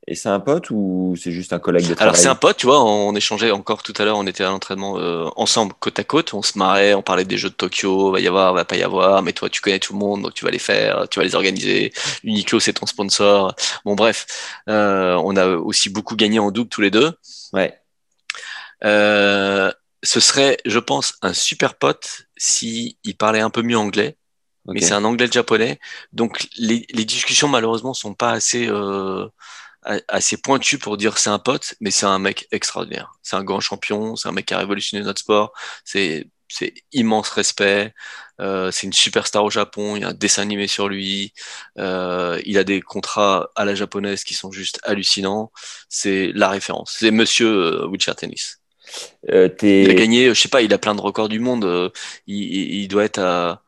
Et 0.08 0.16
c'est 0.16 0.30
un 0.30 0.40
pote 0.40 0.72
ou 0.72 1.16
c'est 1.22 1.32
juste 1.32 1.54
un 1.54 1.60
collègue 1.60 1.84
de 1.88 1.94
travail 1.94 2.02
Alors 2.02 2.16
c'est 2.16 2.30
un 2.30 2.36
pote, 2.36 2.58
tu 2.58 2.66
vois, 2.66 2.84
on 2.84 3.14
échangeait 3.14 3.52
encore 3.52 3.84
tout 3.84 3.94
à 4.00 4.06
l'heure, 4.06 4.18
on 4.18 4.26
était 4.26 4.44
à 4.44 4.48
l'entraînement 4.50 4.98
euh, 4.98 5.28
ensemble, 5.36 5.74
côte 5.80 6.00
à 6.00 6.04
côte, 6.04 6.34
on 6.34 6.42
se 6.42 6.58
marrait, 6.58 6.96
on 6.96 7.04
parlait 7.04 7.26
des 7.26 7.38
jeux 7.38 7.50
de 7.50 7.54
Tokyo, 7.54 8.12
va 8.12 8.20
y 8.20 8.28
avoir, 8.28 8.54
va 8.56 8.66
pas 8.66 8.76
y 8.76 8.82
avoir, 8.82 9.22
mais 9.22 9.34
toi 9.34 9.50
tu 9.50 9.62
connais 9.62 9.78
tout 9.78 9.94
le 9.94 10.00
monde, 10.00 10.24
donc 10.24 10.34
tu 10.34 10.46
vas 10.46 10.52
les 10.52 10.58
faire, 10.58 11.08
tu 11.10 11.20
vas 11.20 11.26
les 11.26 11.36
organiser. 11.36 11.94
Uniqlo 12.24 12.60
c'est 12.60 12.74
ton 12.74 12.88
sponsor. 12.88 13.54
Bon 13.86 13.94
bref, 13.94 14.26
euh, 14.68 15.14
on 15.24 15.36
a 15.36 15.46
aussi 15.48 15.92
beaucoup 15.92 16.16
gagné 16.16 16.40
en 16.40 16.50
double 16.50 16.70
tous 16.70 16.82
les 16.82 16.90
deux. 16.90 17.12
Ouais. 17.54 17.80
Euh, 18.84 19.72
ce 20.04 20.20
serait, 20.20 20.58
je 20.66 20.80
pense, 20.80 21.16
un 21.22 21.34
super 21.34 21.76
pote 21.78 22.24
si 22.38 22.98
il 23.04 23.18
parlait 23.18 23.42
un 23.42 23.50
peu 23.50 23.62
mieux 23.62 23.78
anglais 23.78 24.18
mais 24.74 24.82
c'est 24.82 24.94
un 24.94 25.04
anglais 25.04 25.30
japonais. 25.32 25.80
Donc 26.14 26.48
les, 26.58 26.86
les 26.92 27.06
discussions 27.06 27.48
malheureusement 27.48 27.94
sont 27.94 28.14
pas 28.14 28.32
assez 28.32 28.68
euh, 28.68 29.28
assez 30.08 30.38
pointues 30.38 30.78
pour 30.78 30.98
dire 30.98 31.18
c'est 31.18 31.30
un 31.30 31.40
pote, 31.40 31.76
mais 31.80 31.92
c'est 31.92 32.06
un 32.06 32.20
mec 32.20 32.48
extraordinaire. 32.52 33.14
C'est 33.24 33.36
un 33.36 33.44
grand 33.44 33.60
champion, 33.60 34.16
c'est 34.16 34.28
un 34.30 34.32
mec 34.32 34.46
qui 34.48 34.54
a 34.54 34.60
révolutionné 34.60 35.04
notre 35.04 35.20
sport. 35.22 35.54
C'est 35.86 36.30
c'est 36.52 36.74
immense 36.94 37.30
respect. 37.30 37.94
Euh, 38.42 38.72
c'est 38.72 38.88
une 38.88 38.94
superstar 38.94 39.44
au 39.44 39.50
Japon. 39.52 39.96
Il 39.96 40.02
y 40.02 40.06
a 40.06 40.10
un 40.10 40.14
dessin 40.14 40.42
animé 40.42 40.68
sur 40.68 40.90
lui. 40.90 41.34
Euh, 41.78 42.42
il 42.46 42.58
a 42.58 42.64
des 42.64 42.82
contrats 42.82 43.52
à 43.56 43.66
la 43.66 43.76
japonaise 43.76 44.24
qui 44.24 44.34
sont 44.34 44.52
juste 44.52 44.80
hallucinants. 44.84 45.52
C'est 45.90 46.32
la 46.34 46.50
référence. 46.50 46.96
C'est 47.00 47.12
Monsieur 47.12 47.48
euh, 47.84 47.88
Wheelchair 47.88 48.16
Tennis. 48.16 48.59
Euh, 49.32 49.50
Il 49.84 49.90
a 49.92 49.94
gagné, 49.96 50.30
je 50.30 50.34
sais 50.40 50.50
pas, 50.50 50.62
il 50.62 50.74
a 50.74 50.78
plein 50.78 50.96
de 50.96 51.02
records 51.02 51.30
du 51.30 51.40
monde. 51.40 51.66
euh, 51.66 51.90
il, 52.28 52.38
il- 52.44 52.76
il 52.84 52.88
doit 52.88 53.06
être 53.06 53.20
à. 53.20 53.64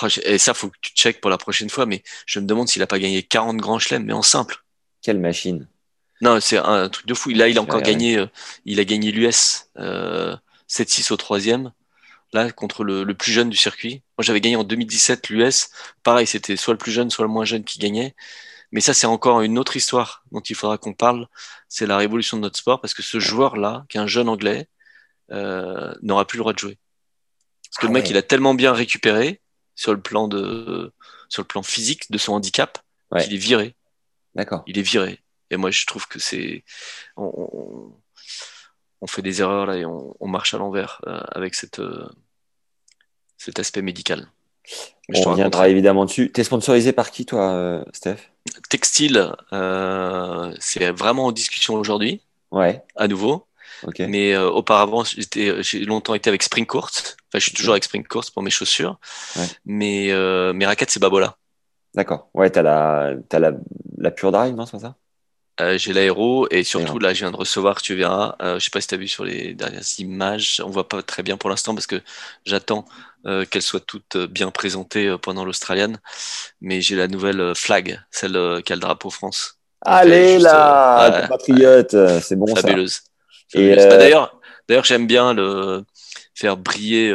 Ah, 0.00 0.08
Et 0.24 0.38
ça, 0.38 0.54
faut 0.54 0.68
que 0.70 0.76
tu 0.80 0.92
checkes 0.94 1.20
pour 1.20 1.30
la 1.30 1.38
prochaine 1.38 1.70
fois, 1.70 1.86
mais 1.86 2.02
je 2.26 2.38
me 2.40 2.46
demande 2.46 2.68
s'il 2.68 2.82
a 2.82 2.86
pas 2.86 2.98
gagné 3.00 3.22
40 3.22 3.56
grands 3.58 3.78
chelems, 3.80 4.04
mais 4.04 4.12
en 4.12 4.22
simple. 4.22 4.58
Quelle 5.02 5.18
machine. 5.18 5.68
Non, 6.20 6.40
c'est 6.40 6.58
un 6.58 6.88
truc 6.88 7.06
de 7.06 7.14
fou. 7.14 7.30
Là, 7.30 7.48
il 7.48 7.58
a 7.58 7.62
encore 7.62 7.80
gagné, 7.92 8.16
euh, 8.18 8.26
il 8.64 8.80
a 8.80 8.84
gagné 8.84 9.12
l'US 9.12 9.66
euh, 9.78 10.36
7-6 10.66 11.10
au 11.12 11.16
troisième. 11.16 11.72
Là, 12.34 12.50
contre 12.52 12.84
le, 12.84 13.04
le 13.04 13.14
plus 13.14 13.32
jeune 13.32 13.48
du 13.50 13.56
circuit. 13.56 14.02
Moi, 14.18 14.22
j'avais 14.24 14.40
gagné 14.40 14.56
en 14.56 14.64
2017 14.64 15.30
l'US. 15.30 15.70
Pareil, 16.02 16.26
c'était 16.26 16.56
soit 16.56 16.74
le 16.74 16.78
plus 16.78 16.92
jeune, 16.92 17.10
soit 17.10 17.24
le 17.24 17.30
moins 17.30 17.44
jeune 17.46 17.64
qui 17.64 17.78
gagnait. 17.78 18.14
Mais 18.72 18.80
ça, 18.80 18.92
c'est 18.94 19.06
encore 19.06 19.40
une 19.40 19.58
autre 19.58 19.76
histoire 19.76 20.24
dont 20.30 20.40
il 20.40 20.54
faudra 20.54 20.76
qu'on 20.78 20.92
parle. 20.92 21.26
C'est 21.68 21.86
la 21.86 21.96
révolution 21.96 22.36
de 22.36 22.42
notre 22.42 22.58
sport 22.58 22.80
parce 22.80 22.94
que 22.94 23.02
ce 23.02 23.18
joueur-là, 23.18 23.86
qui 23.88 23.96
est 23.96 24.00
un 24.00 24.06
jeune 24.06 24.28
anglais, 24.28 24.68
euh, 25.30 25.94
n'aura 26.02 26.26
plus 26.26 26.36
le 26.36 26.42
droit 26.42 26.52
de 26.52 26.58
jouer. 26.58 26.78
Parce 27.70 27.78
que 27.78 27.86
Ah 27.86 27.88
le 27.88 27.92
mec, 27.94 28.04
ouais. 28.04 28.10
il 28.10 28.16
a 28.16 28.22
tellement 28.22 28.54
bien 28.54 28.72
récupéré 28.72 29.40
sur 29.74 29.92
le 29.94 30.00
plan 30.00 30.28
de, 30.28 30.92
sur 31.28 31.42
le 31.42 31.46
plan 31.46 31.62
physique 31.62 32.10
de 32.10 32.18
son 32.18 32.32
handicap 32.34 32.78
Ouais. 33.10 33.24
qu'il 33.24 33.32
est 33.32 33.38
viré. 33.38 33.74
D'accord. 34.34 34.62
Il 34.66 34.78
est 34.78 34.82
viré. 34.82 35.22
Et 35.50 35.56
moi, 35.56 35.70
je 35.70 35.86
trouve 35.86 36.06
que 36.08 36.18
c'est, 36.18 36.62
on, 37.16 37.24
on, 37.34 37.96
on 39.00 39.06
fait 39.06 39.22
des 39.22 39.40
erreurs 39.40 39.64
là 39.64 39.78
et 39.78 39.86
on, 39.86 40.14
on 40.20 40.28
marche 40.28 40.52
à 40.52 40.58
l'envers 40.58 41.00
euh, 41.06 41.18
avec 41.32 41.54
cette, 41.54 41.78
euh, 41.78 42.06
cet 43.38 43.58
aspect 43.60 43.80
médical. 43.80 44.30
Mais 45.08 45.18
je 45.20 45.26
On 45.26 45.30
reviendra 45.32 45.68
évidemment 45.68 46.04
dessus. 46.04 46.30
T'es 46.32 46.44
sponsorisé 46.44 46.92
par 46.92 47.10
qui, 47.10 47.24
toi, 47.24 47.52
euh, 47.52 47.84
Steph? 47.92 48.16
Textile, 48.68 49.32
euh, 49.52 50.54
c'est 50.58 50.90
vraiment 50.90 51.26
en 51.26 51.32
discussion 51.32 51.74
aujourd'hui, 51.74 52.22
Ouais. 52.50 52.82
à 52.96 53.08
nouveau. 53.08 53.46
Ok. 53.86 54.00
Mais 54.00 54.34
euh, 54.34 54.50
auparavant, 54.50 55.04
j'ai 55.04 55.84
longtemps 55.84 56.14
été 56.14 56.28
avec 56.28 56.42
Spring 56.42 56.66
Court. 56.66 56.90
Enfin, 56.94 57.14
je 57.34 57.38
suis 57.40 57.52
toujours 57.52 57.72
avec 57.72 57.84
Spring 57.84 58.06
Court 58.06 58.24
pour 58.32 58.42
mes 58.42 58.50
chaussures. 58.50 58.98
Ouais. 59.36 59.46
Mais 59.64 60.10
euh, 60.10 60.52
mes 60.52 60.66
raquettes, 60.66 60.90
c'est 60.90 61.00
Babola. 61.00 61.36
D'accord. 61.94 62.28
Ouais, 62.34 62.50
t'as 62.50 62.62
la, 62.62 63.14
t'as 63.28 63.38
la, 63.38 63.52
la 63.96 64.10
Pure 64.10 64.32
Drive, 64.32 64.54
non, 64.54 64.66
c'est 64.66 64.72
pas 64.72 64.78
ça? 64.80 64.94
Euh, 65.60 65.76
j'ai 65.76 65.92
l'aéro 65.92 66.46
et 66.50 66.62
surtout 66.62 66.98
là, 66.98 67.12
je 67.12 67.20
viens 67.20 67.32
de 67.32 67.36
recevoir, 67.36 67.82
tu 67.82 67.94
verras. 67.94 68.36
Euh, 68.40 68.58
je 68.58 68.64
sais 68.64 68.70
pas 68.70 68.80
si 68.80 68.86
tu 68.86 68.94
as 68.94 68.98
vu 68.98 69.08
sur 69.08 69.24
les 69.24 69.54
dernières 69.54 69.82
images, 69.98 70.62
on 70.64 70.70
voit 70.70 70.88
pas 70.88 71.02
très 71.02 71.24
bien 71.24 71.36
pour 71.36 71.50
l'instant 71.50 71.74
parce 71.74 71.88
que 71.88 72.00
j'attends 72.44 72.84
euh, 73.26 73.44
qu'elles 73.44 73.62
soient 73.62 73.80
toutes 73.80 74.14
euh, 74.14 74.26
bien 74.28 74.52
présentées 74.52 75.16
pendant 75.20 75.44
l'Australienne. 75.44 75.98
Mais 76.60 76.80
j'ai 76.80 76.94
la 76.94 77.08
nouvelle 77.08 77.54
flag, 77.56 78.00
celle 78.10 78.62
qui 78.64 78.72
a 78.72 78.76
le 78.76 78.80
drapeau 78.80 79.10
France. 79.10 79.58
Allez 79.80 80.34
juste, 80.34 80.44
là, 80.44 81.22
compatriote, 81.22 81.96
c'est 82.20 82.36
bon 82.36 82.46
ça. 82.46 82.62
Fabuleuse. 82.62 83.00
Et, 83.54 83.74
Fabuleuse. 83.74 83.88
Bah, 83.88 83.96
d'ailleurs, 83.96 84.40
d'ailleurs, 84.68 84.84
j'aime 84.84 85.06
bien 85.06 85.34
le 85.34 85.84
faire 86.34 86.56
briller 86.56 87.12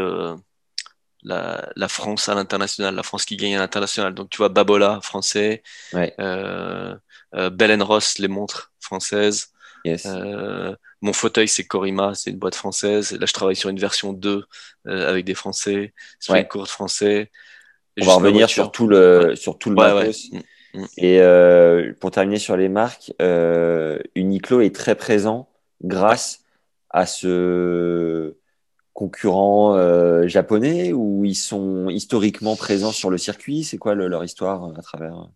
la, 1.24 1.70
la 1.78 1.88
France 1.88 2.28
à 2.28 2.36
l'international, 2.36 2.94
la 2.94 3.04
France 3.04 3.24
qui 3.24 3.38
gagne 3.38 3.56
à 3.56 3.60
l'international. 3.60 4.14
Donc 4.14 4.30
tu 4.30 4.38
vois, 4.38 4.50
Babola, 4.50 5.00
français. 5.02 5.64
Ouais. 5.94 6.14
Euh, 7.36 7.50
Belen 7.50 7.82
Ross, 7.82 8.20
les 8.20 8.28
montres 8.28 8.72
françaises. 8.80 9.50
Yes. 9.86 10.06
Euh, 10.06 10.76
mon 11.02 11.14
fauteuil, 11.14 11.48
c'est 11.48 11.66
Corima, 11.66 12.14
c'est 12.16 12.30
une 12.30 12.38
boîte 12.38 12.56
française. 12.56 13.12
Là, 13.20 13.26
je 13.26 13.34
travaille 13.34 13.56
sur 13.56 13.70
une 13.70 13.80
version 13.80 14.14
2 14.14 14.46
euh, 14.88 15.10
avec 15.10 15.26
des 15.26 15.34
Français, 15.34 15.94
sur 16.20 16.34
Ouais. 16.34 16.42
une 16.42 16.48
courte 16.48 16.70
français. 16.70 17.32
On 18.02 18.06
va 18.06 18.14
revenir 18.16 18.50
sur 18.50 18.72
tout 18.72 18.88
le, 18.88 19.36
sur 19.36 19.58
tout 19.58 19.70
le 19.70 19.76
Ouais, 19.76 19.94
matos. 19.94 20.32
Mm, 20.32 20.40
mm. 20.82 20.86
Et 20.98 21.22
euh, 21.22 21.94
pour 22.00 22.12
terminer 22.12 22.40
sur 22.40 22.56
les 22.56 22.70
marques, 22.70 23.12
euh, 23.22 24.00
Uniqlo 24.16 24.62
est 24.62 24.74
très 24.74 24.96
présent 24.96 25.50
grâce 25.84 26.40
à 26.90 27.06
ce 27.06 28.36
concurrent 28.94 29.76
euh, 29.76 30.28
japonais 30.28 30.94
ou 30.94 31.26
ils 31.26 31.36
sont 31.36 31.90
historiquement 31.90 32.56
présents 32.56 32.92
sur 32.92 33.10
le 33.10 33.18
circuit 33.18 33.64
C'est 33.64 33.78
quoi 33.80 33.96
le- 33.96 34.08
leur 34.08 34.24
histoire 34.24 34.72
à 34.78 34.82
travers 34.82 35.28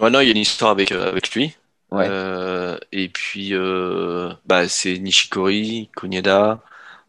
Ouais, 0.00 0.10
non, 0.10 0.20
il 0.20 0.26
y 0.26 0.28
a 0.28 0.32
une 0.32 0.36
histoire 0.38 0.70
avec, 0.70 0.92
euh, 0.92 1.08
avec 1.08 1.30
lui. 1.32 1.54
Ouais. 1.90 2.06
Euh, 2.08 2.76
et 2.92 3.08
puis, 3.08 3.50
euh, 3.54 4.32
bah, 4.44 4.68
c'est 4.68 4.98
Nishikori, 4.98 5.88
Kunieda. 5.96 6.60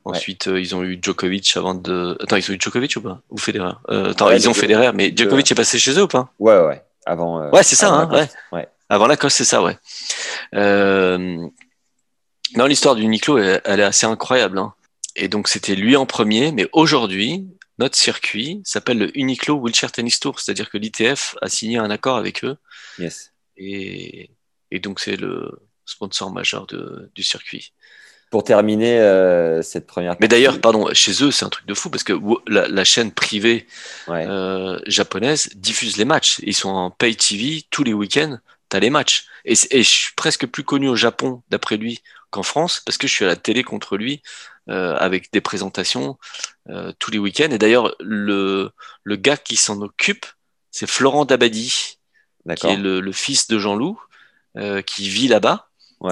Ensuite, 0.06 0.48
euh, 0.48 0.60
ils 0.62 0.74
ont 0.74 0.84
eu 0.84 0.98
Djokovic 1.02 1.58
avant 1.58 1.74
de. 1.76 2.18
Attends, 2.22 2.38
ils 2.38 2.50
ont 2.50 2.54
eu 2.54 2.58
Djokovic 2.62 2.96
ou 2.96 3.02
pas? 3.02 3.20
Ou 3.30 3.38
Federer? 3.38 3.74
Euh, 3.90 4.12
Attends, 4.12 4.28
Ouais, 4.28 4.38
ils 4.38 4.48
ont 4.48 4.54
Federer, 4.54 4.92
mais 4.94 5.12
Djokovic 5.14 5.52
est 5.52 5.56
passé 5.56 5.80
chez 5.80 6.00
eux 6.00 6.04
ou 6.04 6.08
pas? 6.08 6.32
Ouais, 6.40 6.58
ouais, 6.58 6.66
ouais. 6.66 6.82
Avant. 7.06 7.42
euh, 7.42 7.50
Ouais, 7.50 7.64
c'est 7.64 7.76
ça, 7.76 7.88
avant 7.88 8.10
hein, 8.16 8.28
la 8.52 8.58
ouais. 8.58 8.68
Avant 8.88 9.08
Lacoste, 9.08 9.36
c'est 9.38 9.44
ça, 9.44 9.62
ouais. 9.62 9.78
Euh... 10.56 11.46
Non, 12.56 12.66
l'histoire 12.68 12.96
du 12.96 13.02
Uniqlo, 13.04 13.38
elle, 13.38 13.62
elle 13.66 13.80
est 13.82 13.84
assez 13.84 14.06
incroyable. 14.06 14.60
hein. 14.60 14.74
Et 15.18 15.28
donc, 15.28 15.50
c'était 15.50 15.76
lui 15.76 15.98
en 15.98 16.06
premier, 16.06 16.54
mais 16.54 16.70
aujourd'hui, 16.72 17.46
notre 17.80 17.98
circuit 17.98 18.62
s'appelle 18.64 18.98
le 18.98 19.18
Uniqlo 19.18 19.56
Wheelchair 19.56 19.92
Tennis 19.92 20.20
Tour, 20.20 20.40
c'est-à-dire 20.40 20.70
que 20.70 20.78
l'ITF 20.78 21.36
a 21.42 21.48
signé 21.50 21.78
un 21.78 21.90
accord 21.92 22.18
avec 22.18 22.44
eux. 22.44 22.58
Yes. 23.00 23.34
Et, 23.58 24.30
et 24.72 24.80
donc, 24.80 25.00
c'est 25.00 25.16
le 25.16 25.52
sponsor 25.86 26.32
majeur 26.32 26.68
de, 26.68 27.12
du 27.16 27.24
circuit. 27.24 27.74
Pour 28.30 28.44
terminer 28.44 29.00
euh, 29.00 29.62
cette 29.62 29.88
première 29.88 30.12
Mais 30.14 30.28
partie- 30.28 30.30
d'ailleurs, 30.30 30.60
pardon, 30.60 30.90
chez 30.94 31.24
eux, 31.24 31.32
c'est 31.32 31.46
un 31.46 31.50
truc 31.50 31.66
de 31.66 31.74
fou 31.74 31.90
parce 31.90 32.04
que 32.04 32.14
la, 32.48 32.68
la 32.68 32.84
chaîne 32.84 33.12
privée 33.14 33.66
Ouais. 34.08 34.26
euh, 34.28 34.80
japonaise 34.86 35.50
diffuse 35.56 35.96
les 35.98 36.04
matchs. 36.06 36.40
Ils 36.44 36.54
sont 36.56 36.70
en 36.70 36.92
pay 36.92 37.16
TV 37.16 37.64
tous 37.70 37.84
les 37.84 37.94
week-ends. 37.94 38.38
T'as 38.70 38.80
les 38.80 38.90
matchs. 38.90 39.28
Et, 39.46 39.54
et 39.72 39.82
je 39.82 39.90
suis 39.90 40.14
presque 40.16 40.46
plus 40.46 40.64
connu 40.66 40.90
au 40.90 40.96
Japon, 40.98 41.42
d'après 41.50 41.78
lui, 41.78 42.02
qu'en 42.30 42.44
France, 42.44 42.82
parce 42.86 42.98
que 42.98 43.08
je 43.08 43.14
suis 43.14 43.24
à 43.24 43.30
la 43.30 43.38
télé 43.38 43.64
contre 43.64 43.96
lui, 43.96 44.22
avec 44.70 45.32
des 45.34 45.42
présentations 45.42 46.18
euh, 46.70 46.94
tous 47.00 47.12
les 47.12 47.20
week-ends. 47.20 47.52
Et 47.52 47.58
d'ailleurs, 47.58 47.96
le, 48.00 48.72
le 49.04 49.16
gars 49.18 49.38
qui 49.38 49.56
s'en 49.58 49.82
occupe, 49.82 50.26
c'est 50.72 50.88
Florent 50.90 51.26
Dabadi, 51.26 52.00
qui 52.56 52.72
est 52.72 52.78
le, 52.78 53.02
le 53.02 53.12
fils 53.12 53.48
de 53.48 53.60
Jean-Loup, 53.60 54.00
euh, 54.58 54.82
qui 54.82 55.10
vit 55.10 55.28
là-bas 55.28 55.70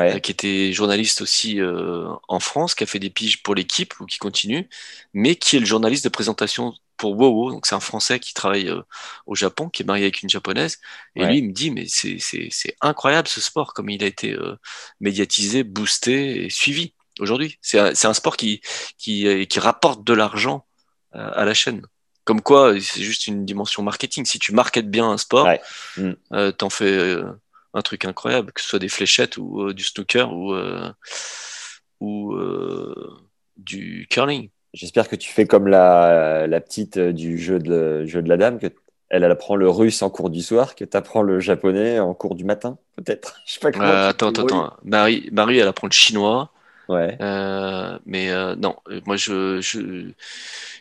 euh, 0.09 0.19
Ouais. 0.19 0.21
qui 0.21 0.31
était 0.31 0.73
journaliste 0.73 1.21
aussi 1.21 1.61
euh, 1.61 2.07
en 2.29 2.39
France, 2.41 2.75
qui 2.75 2.83
a 2.85 2.87
fait 2.87 2.99
des 2.99 3.11
piges 3.11 3.43
pour 3.43 3.55
l'équipe 3.55 3.99
ou 4.01 4.07
qui 4.07 4.19
continue, 4.19 4.69
mais 5.13 5.37
qui 5.37 5.57
est 5.57 5.61
le 5.61 5.67
journaliste 5.67 6.05
de 6.05 6.09
présentation 6.09 6.73
pour 6.97 7.17
WoWo. 7.19 7.51
Donc 7.51 7.67
c'est 7.67 7.75
un 7.75 7.81
Français 7.81 8.19
qui 8.19 8.33
travaille 8.33 8.69
euh, 8.69 8.81
au 9.27 9.35
Japon, 9.35 9.69
qui 9.69 9.83
est 9.83 9.87
marié 9.87 10.05
avec 10.05 10.23
une 10.23 10.29
japonaise. 10.29 10.79
Et 11.15 11.25
Ouais. 11.25 11.27
lui, 11.27 11.39
il 11.39 11.47
me 11.49 11.53
dit, 11.53 11.71
mais 11.71 11.87
c'est 11.87 12.19
c'est 12.19 12.49
c'est 12.51 12.75
incroyable 12.81 13.27
ce 13.29 13.41
sport, 13.41 13.73
comme 13.75 13.89
il 13.91 14.03
a 14.03 14.07
été 14.07 14.33
euh, 14.33 14.55
médiatisé, 15.01 15.63
boosté 15.63 16.45
et 16.45 16.51
suivi 16.51 16.94
aujourd'hui. 17.19 17.57
C'est 17.61 17.79
un, 17.79 18.13
sport 18.13 18.37
qui 18.37 18.61
qui 18.97 19.27
euh, 19.27 19.45
qui 19.45 19.59
rapporte 19.59 20.03
de 20.03 20.13
l'argent 20.13 20.65
euh, 21.15 21.29
à 21.33 21.45
la 21.45 21.53
chaîne. 21.53 21.81
Comme 22.25 22.41
quoi, 22.41 22.73
c'est 22.79 23.03
juste 23.03 23.27
une 23.27 23.45
dimension 23.45 23.83
marketing. 23.83 24.25
Si 24.25 24.39
tu 24.39 24.51
marketes 24.53 24.89
bien 24.89 25.09
un 25.09 25.17
sport, 25.17 25.45
Ouais. 25.45 25.61
Mm. 25.97 26.11
euh, 26.33 26.51
t'en 26.51 26.71
fais 26.71 26.91
euh, 26.91 27.23
un 27.75 27.81
truc 27.81 28.03
incroyable, 28.05 28.51
que 28.51 28.61
ce 28.61 28.67
soit 28.67 28.79
des 28.79 28.89
fléchettes 28.89 29.37
ou 29.37 29.61
euh, 29.61 29.73
du 29.73 29.83
snooker 29.83 30.33
ou, 30.33 30.55
ou 32.01 32.35
du 33.57 34.07
curling. 34.09 34.49
J'espère 34.73 35.07
que 35.07 35.15
tu 35.15 35.31
fais 35.31 35.45
comme 35.45 35.67
la, 35.67 36.47
la 36.47 36.59
petite 36.59 36.97
du 36.99 37.37
jeu 37.37 37.59
de, 37.59 38.05
jeu 38.05 38.21
de 38.21 38.27
la 38.27 38.37
dame, 38.37 38.59
que 38.59 38.67
elle, 39.09 39.23
elle 39.23 39.31
apprend 39.31 39.55
le 39.55 39.69
russe 39.69 40.01
en 40.01 40.09
cours 40.09 40.29
du 40.29 40.41
soir, 40.41 40.75
que 40.75 40.83
tu 40.83 40.97
apprends 40.97 41.21
le 41.21 41.39
japonais 41.39 41.99
en 41.99 42.13
cours 42.13 42.35
du 42.35 42.43
matin, 42.43 42.77
peut-être. 42.95 43.39
Je 43.45 43.53
sais 43.53 43.59
pas 43.59 43.71
comment. 43.71 43.85
Euh, 43.85 44.09
attends, 44.09 44.33
te 44.33 44.41
attends, 44.41 44.65
attends. 44.65 44.77
Marie, 44.83 45.29
Marie, 45.31 45.59
elle 45.59 45.67
apprend 45.67 45.87
le 45.87 45.93
chinois, 45.93 46.51
Ouais. 46.87 47.17
euh, 47.21 47.97
mais 48.05 48.29
euh, 48.31 48.55
non, 48.55 48.75
moi 49.05 49.15
je, 49.17 49.59
je, 49.61 50.09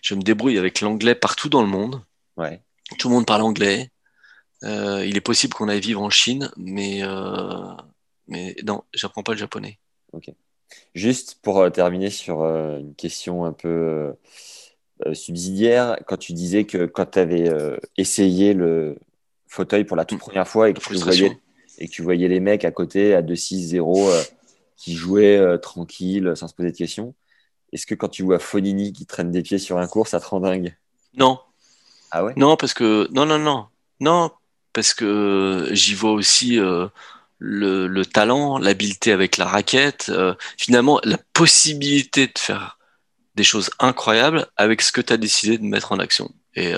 je 0.03 0.15
me 0.15 0.23
débrouille 0.23 0.59
avec 0.59 0.81
l'anglais 0.81 1.15
partout 1.15 1.49
dans 1.49 1.63
le 1.63 1.69
monde. 1.69 2.03
Ouais. 2.37 2.61
Tout 2.99 3.09
le 3.09 3.15
monde 3.15 3.27
parle 3.27 3.43
anglais. 3.43 3.91
Euh, 4.63 5.05
il 5.07 5.17
est 5.17 5.21
possible 5.23 5.55
qu'on 5.55 5.69
aille 5.69 5.81
vivre 5.81 6.03
en 6.03 6.11
Chine, 6.11 6.51
mais, 6.57 7.01
euh, 7.03 7.73
mais 8.29 8.57
non, 8.67 8.83
j'apprends 8.95 9.23
pas 9.23 9.33
le 9.33 9.39
japonais. 9.39 9.79
Juste 10.95 11.39
pour 11.43 11.59
euh, 11.61 11.71
terminer 11.71 12.11
sur 12.11 12.43
euh, 12.43 12.79
une 12.79 12.95
question 12.95 13.45
un 13.45 13.53
peu 13.53 13.69
euh, 13.69 14.13
euh, 15.07 15.15
subsidiaire, 15.15 15.99
quand 16.07 16.17
tu 16.17 16.33
disais 16.33 16.65
que 16.65 16.87
quand 16.87 17.13
tu 17.13 17.19
avais 17.19 17.49
euh, 17.49 17.77
essayé 17.97 18.55
le 18.55 18.97
fauteuil 19.49 19.85
pour 19.85 19.97
la 19.97 20.05
toute 20.05 20.19
Mm. 20.19 20.21
première 20.21 20.49
fois 20.49 20.71
et 20.71 20.75
que, 20.75 20.81
tu 20.81 20.95
voyais, 20.95 21.39
et 21.79 21.87
que 21.89 21.93
tu 21.93 22.03
voyais 22.03 22.29
les 22.29 22.41
mecs 22.41 22.65
à 22.65 22.71
côté 22.71 23.15
à 23.15 23.23
2-6-0 23.23 24.09
euh, 24.09 24.23
qui 24.77 24.95
jouaient 24.95 25.39
euh, 25.39 25.59
tranquille, 25.59 26.33
sans 26.37 26.49
se 26.49 26.55
poser 26.55 26.73
de 26.73 26.77
questions, 26.77 27.15
est-ce 27.73 27.87
que 27.87 27.95
quand 27.95 28.09
tu 28.09 28.23
vois 28.23 28.39
Fonini 28.39 28.93
qui 28.93 29.07
traîne 29.07 29.31
des 29.31 29.43
pieds 29.43 29.59
sur 29.59 29.79
un 29.79 29.87
cours, 29.89 30.09
ça 30.09 30.21
te 30.21 30.27
rend 30.27 30.41
dingue? 30.41 30.77
Non, 31.15 31.41
Ah 32.11 32.25
ouais? 32.25 32.35
Non, 32.37 32.57
parce 32.57 32.75
que 32.75 33.09
non, 33.13 33.27
non, 33.27 33.39
non, 33.39 33.67
non, 34.01 34.31
parce 34.73 34.95
que 34.95 35.69
j'y 35.73 35.95
vois 35.95 36.13
aussi 36.13 36.59
euh, 36.59 36.89
le, 37.39 37.87
le 37.87 38.07
talent, 38.07 38.59
l'habileté 38.59 39.13
avec 39.13 39.37
la 39.37 39.47
raquette, 39.47 40.09
euh, 40.11 40.35
finalement 40.59 41.01
la 41.05 41.19
possibilité 41.33 42.27
de 42.27 42.39
faire 42.39 42.79
des 43.35 43.45
choses 43.45 43.71
incroyables 43.81 44.47
avec 44.57 44.83
ce 44.83 44.93
que 44.93 45.01
tu 45.01 45.13
as 45.13 45.17
décidé 45.17 45.59
de 45.59 45.65
mettre 45.65 45.93
en 45.93 45.99
action. 45.99 46.31
Et, 46.55 46.75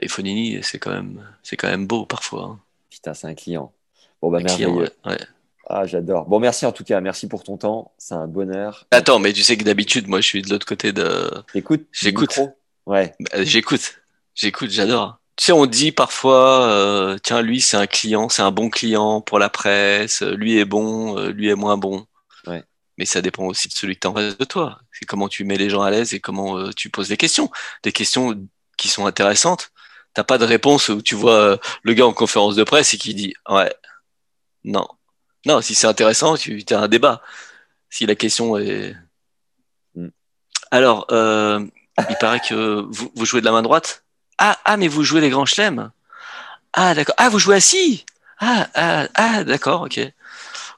et 0.00 0.08
Fonini, 0.08 0.62
c'est 0.62 0.78
quand 0.78 0.90
même, 0.92 1.26
c'est 1.42 1.56
quand 1.56 1.68
même 1.68 1.86
beau 1.86 2.06
parfois. 2.06 2.44
hein. 2.44 2.60
Putain, 2.90 3.14
c'est 3.14 3.26
un 3.26 3.34
client. 3.34 3.72
Bon, 4.20 4.30
bah 4.30 4.40
merveilleux. 4.40 4.70
ouais, 4.70 4.90
ouais. 5.04 5.18
Ah, 5.68 5.84
j'adore. 5.84 6.26
Bon, 6.26 6.38
merci 6.38 6.64
en 6.64 6.72
tout 6.72 6.84
cas. 6.84 7.00
Merci 7.00 7.28
pour 7.28 7.42
ton 7.42 7.56
temps. 7.56 7.92
C'est 7.98 8.14
un 8.14 8.28
bonheur. 8.28 8.86
Attends, 8.92 9.18
mais 9.18 9.32
tu 9.32 9.42
sais 9.42 9.56
que 9.56 9.64
d'habitude, 9.64 10.06
moi, 10.06 10.20
je 10.20 10.26
suis 10.26 10.42
de 10.42 10.48
l'autre 10.50 10.66
côté 10.66 10.92
de. 10.92 11.30
Écoute, 11.54 11.86
J'écoute. 11.92 12.38
Ouais. 12.86 13.14
Bah, 13.18 13.42
J'écoute, 13.42 13.96
j'écoute, 14.34 14.70
j'adore. 14.70 15.18
Tu 15.34 15.46
sais, 15.46 15.52
on 15.52 15.66
dit 15.66 15.92
parfois, 15.92 16.62
euh, 16.68 17.18
tiens, 17.22 17.42
lui, 17.42 17.60
c'est 17.60 17.76
un 17.76 17.88
client, 17.88 18.28
c'est 18.28 18.42
un 18.42 18.52
bon 18.52 18.70
client 18.70 19.20
pour 19.20 19.38
la 19.38 19.50
presse, 19.50 20.22
euh, 20.22 20.34
lui 20.34 20.56
est 20.56 20.64
bon, 20.64 21.18
euh, 21.18 21.30
lui 21.30 21.48
est 21.48 21.54
moins 21.56 21.76
bon. 21.76 22.06
Ouais. 22.46 22.62
Mais 22.96 23.04
ça 23.04 23.20
dépend 23.20 23.44
aussi 23.44 23.68
de 23.68 23.74
celui 23.74 23.96
que 23.96 24.00
tu 24.00 24.06
en 24.06 24.14
face 24.14 24.38
de 24.38 24.44
toi. 24.44 24.78
C'est 24.92 25.04
comment 25.04 25.28
tu 25.28 25.44
mets 25.44 25.58
les 25.58 25.68
gens 25.68 25.82
à 25.82 25.90
l'aise 25.90 26.14
et 26.14 26.20
comment 26.20 26.56
euh, 26.56 26.70
tu 26.74 26.88
poses 26.90 27.08
des 27.08 27.18
questions. 27.18 27.50
Des 27.82 27.92
questions 27.92 28.34
qui 28.78 28.88
sont 28.88 29.04
intéressantes. 29.04 29.72
T'as 30.14 30.24
pas 30.24 30.38
de 30.38 30.46
réponse 30.46 30.88
où 30.88 31.02
tu 31.02 31.14
vois 31.14 31.58
le 31.82 31.92
gars 31.92 32.06
en 32.06 32.14
conférence 32.14 32.56
de 32.56 32.64
presse 32.64 32.94
et 32.94 32.98
qui 32.98 33.14
dit, 33.14 33.34
ouais, 33.50 33.74
non. 34.64 34.86
Non, 35.44 35.60
si 35.60 35.74
c'est 35.74 35.86
intéressant, 35.86 36.36
tu 36.36 36.64
as 36.70 36.78
un 36.78 36.88
débat. 36.88 37.22
Si 37.90 38.06
la 38.06 38.14
question 38.14 38.56
est... 38.58 38.94
Mm. 39.94 40.08
Alors, 40.70 41.06
euh, 41.12 41.64
il 42.10 42.16
paraît 42.16 42.40
que 42.40 42.84
vous, 42.88 43.12
vous 43.14 43.24
jouez 43.24 43.40
de 43.40 43.46
la 43.46 43.52
main 43.52 43.62
droite 43.62 44.04
ah, 44.38 44.58
ah, 44.64 44.76
mais 44.76 44.88
vous 44.88 45.02
jouez 45.02 45.20
les 45.20 45.30
grands 45.30 45.46
chelems 45.46 45.90
Ah, 46.72 46.94
d'accord. 46.94 47.14
Ah, 47.18 47.28
vous 47.28 47.38
jouez 47.38 47.56
assis 47.56 48.04
Ah, 48.38 48.68
ah, 48.74 49.08
ah 49.14 49.44
d'accord, 49.44 49.82
ok. 49.82 50.00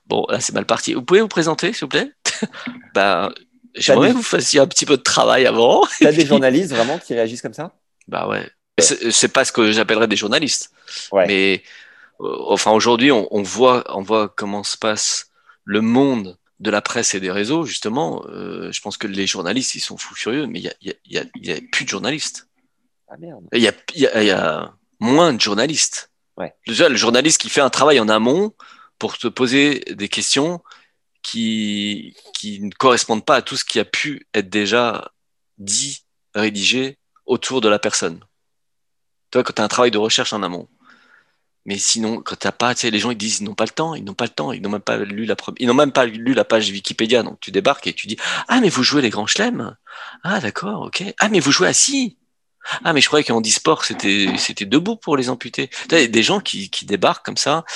Bon, 0.07 0.25
là, 0.29 0.41
c'est 0.41 0.55
mal 0.55 0.65
parti. 0.65 0.95
Vous 0.95 1.03
pouvez 1.03 1.21
vous 1.21 1.29
présenter, 1.29 1.73
s'il 1.73 1.83
vous 1.83 1.89
plaît? 1.89 2.13
Bah, 2.95 3.31
j'aimerais 3.75 4.11
que 4.11 4.15
vous 4.15 4.23
fassiez 4.23 4.61
un 4.61 4.67
petit 4.67 4.87
peu 4.87 4.97
de 4.97 5.03
travail 5.03 5.47
avant. 5.47 5.85
T'as 6.01 6.13
des 6.13 6.27
journalistes 6.27 6.73
vraiment 6.73 6.99
qui 6.99 7.15
réagissent 7.15 7.43
comme 7.43 7.55
ça? 7.55 7.73
Bah 8.07 8.29
ouais. 8.29 8.49
C'est 8.79 9.11
c'est 9.11 9.29
pas 9.29 9.45
ce 9.45 9.53
que 9.53 9.73
j'appellerais 9.73 10.07
des 10.07 10.17
journalistes. 10.17 10.71
Ouais. 11.13 11.27
Mais 11.27 11.63
enfin 12.19 12.73
aujourd'hui, 12.73 13.13
on, 13.13 13.29
on 13.35 13.43
voit, 13.43 13.85
on 13.95 14.03
voit 14.03 14.29
comment 14.29 14.65
se 14.65 14.77
passe 14.77 15.31
le 15.65 15.81
monde 15.81 16.39
de 16.61 16.71
la 16.71 16.83
presse 16.83 17.15
et 17.15 17.21
des 17.21 17.31
réseaux. 17.31 17.65
Justement, 17.65 18.25
euh, 18.29 18.73
je 18.73 18.81
pense 18.81 18.97
que 18.97 19.07
les 19.07 19.27
journalistes, 19.27 19.75
ils 19.75 19.81
sont 19.81 19.97
fous 19.97 20.15
furieux, 20.15 20.47
mais 20.47 20.59
il 20.59 20.65
y 20.65 20.69
a, 20.69 20.75
y, 20.81 20.91
a, 20.91 20.95
y, 21.07 21.19
a, 21.19 21.25
y 21.37 21.53
a 21.53 21.61
plus 21.71 21.85
de 21.85 21.91
journalistes. 21.91 22.49
Ah 23.09 23.17
merde. 23.17 23.45
Il 23.53 23.63
y 23.63 23.69
a, 23.69 23.73
il 23.95 24.01
y 24.03 24.07
a, 24.07 24.23
il 24.23 24.27
y 24.27 24.31
a 24.31 24.75
moins 25.01 25.33
de 25.33 25.41
journalistes. 25.41 26.11
Ouais. 26.37 26.55
Déjà, 26.67 26.89
le 26.89 26.97
journaliste 26.97 27.41
qui 27.41 27.49
fait 27.49 27.61
un 27.61 27.71
travail 27.71 28.01
en 28.01 28.09
amont 28.09 28.55
pour 28.99 29.17
te 29.17 29.29
poser 29.29 29.81
des 29.91 30.09
questions 30.09 30.63
qui, 31.23 32.17
qui 32.35 32.61
ne 32.61 32.71
correspondent 32.71 33.25
pas 33.25 33.37
à 33.37 33.43
tout 33.43 33.57
ce 33.57 33.65
qui 33.65 33.79
a 33.79 33.85
pu 33.85 34.27
être 34.35 34.49
déjà 34.49 35.13
dit, 35.59 36.05
rédigé 36.35 36.99
autour 37.27 37.61
de 37.61 37.69
la 37.69 37.79
personne. 37.79 38.21
Toi, 39.31 39.43
quand 39.43 39.53
tu 39.53 39.63
as 39.63 39.65
un 39.65 39.69
travail 39.69 39.91
de 39.91 39.99
recherche 39.99 40.33
en 40.33 40.43
amont. 40.43 40.69
Mais 41.69 41.77
sinon, 41.77 42.23
quand 42.23 42.35
t'as 42.35 42.51
pas, 42.51 42.75
tu 42.75 42.81
sais, 42.81 42.91
les 42.91 42.99
gens 42.99 43.11
ils 43.11 43.19
disent 43.19 43.41
ils 43.41 43.45
n'ont 43.45 43.55
pas 43.55 43.67
le 43.67 43.71
temps, 43.71 43.95
ils 43.95 44.03
n'ont 44.03 44.15
pas 44.15 44.25
le 44.25 44.31
temps, 44.31 44.53
ils 44.53 44.63
n'ont 44.63 44.71
même 44.71 44.81
pas 44.81 44.97
lu 44.97 45.27
la 45.27 45.37
ils 45.59 45.67
n'ont 45.67 45.75
même 45.75 45.93
pas 45.93 46.07
lu 46.07 46.33
la 46.33 46.47
page 46.47 46.71
Wikipédia, 46.71 47.23
donc 47.23 47.41
tu 47.41 47.51
débarques 47.51 47.87
et 47.87 47.93
tu 47.93 48.07
dis 48.07 48.17
ah 48.49 48.63
mais 48.63 48.71
vous 48.71 48.83
jouez 48.83 49.03
les 49.03 49.11
grands 49.11 49.27
chelems, 49.27 49.77
ah 50.23 50.41
d'accord, 50.41 50.87
ok, 50.87 51.05
ah 51.21 51.29
mais 51.29 51.41
vous 51.41 51.53
jouez 51.53 51.69
assis, 51.69 52.17
ah 52.85 52.95
mais 52.95 53.03
je 53.03 53.07
croyais 53.09 53.23
qu'en 53.23 53.43
e-sport 53.43 53.85
c'était 53.85 54.33
c'était 54.39 54.65
debout 54.65 54.97
pour 54.97 55.19
les 55.19 55.29
amputés. 55.29 55.69
T'as 55.89 56.07
des 56.07 56.23
gens 56.23 56.41
qui, 56.41 56.71
qui 56.71 56.87
débarquent 56.87 57.27
comme 57.27 57.37
ça 57.37 57.67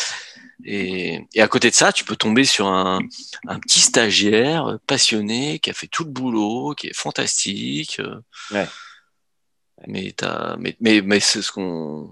et, 0.64 1.26
et 1.34 1.42
à 1.42 1.48
côté 1.48 1.68
de 1.68 1.74
ça 1.74 1.92
tu 1.92 2.04
peux 2.04 2.16
tomber 2.16 2.46
sur 2.46 2.68
un, 2.68 3.00
un 3.46 3.58
petit 3.58 3.80
stagiaire 3.80 4.78
passionné 4.86 5.58
qui 5.58 5.68
a 5.68 5.74
fait 5.74 5.88
tout 5.88 6.04
le 6.04 6.10
boulot, 6.10 6.74
qui 6.74 6.86
est 6.86 6.96
fantastique. 6.96 8.00
Ouais. 8.50 8.66
Mais 9.86 10.14
t'as 10.16 10.56
mais 10.56 10.76
mais 10.80 11.02
mais 11.02 11.20
c'est 11.20 11.42
ce 11.42 11.52
qu'on 11.52 12.10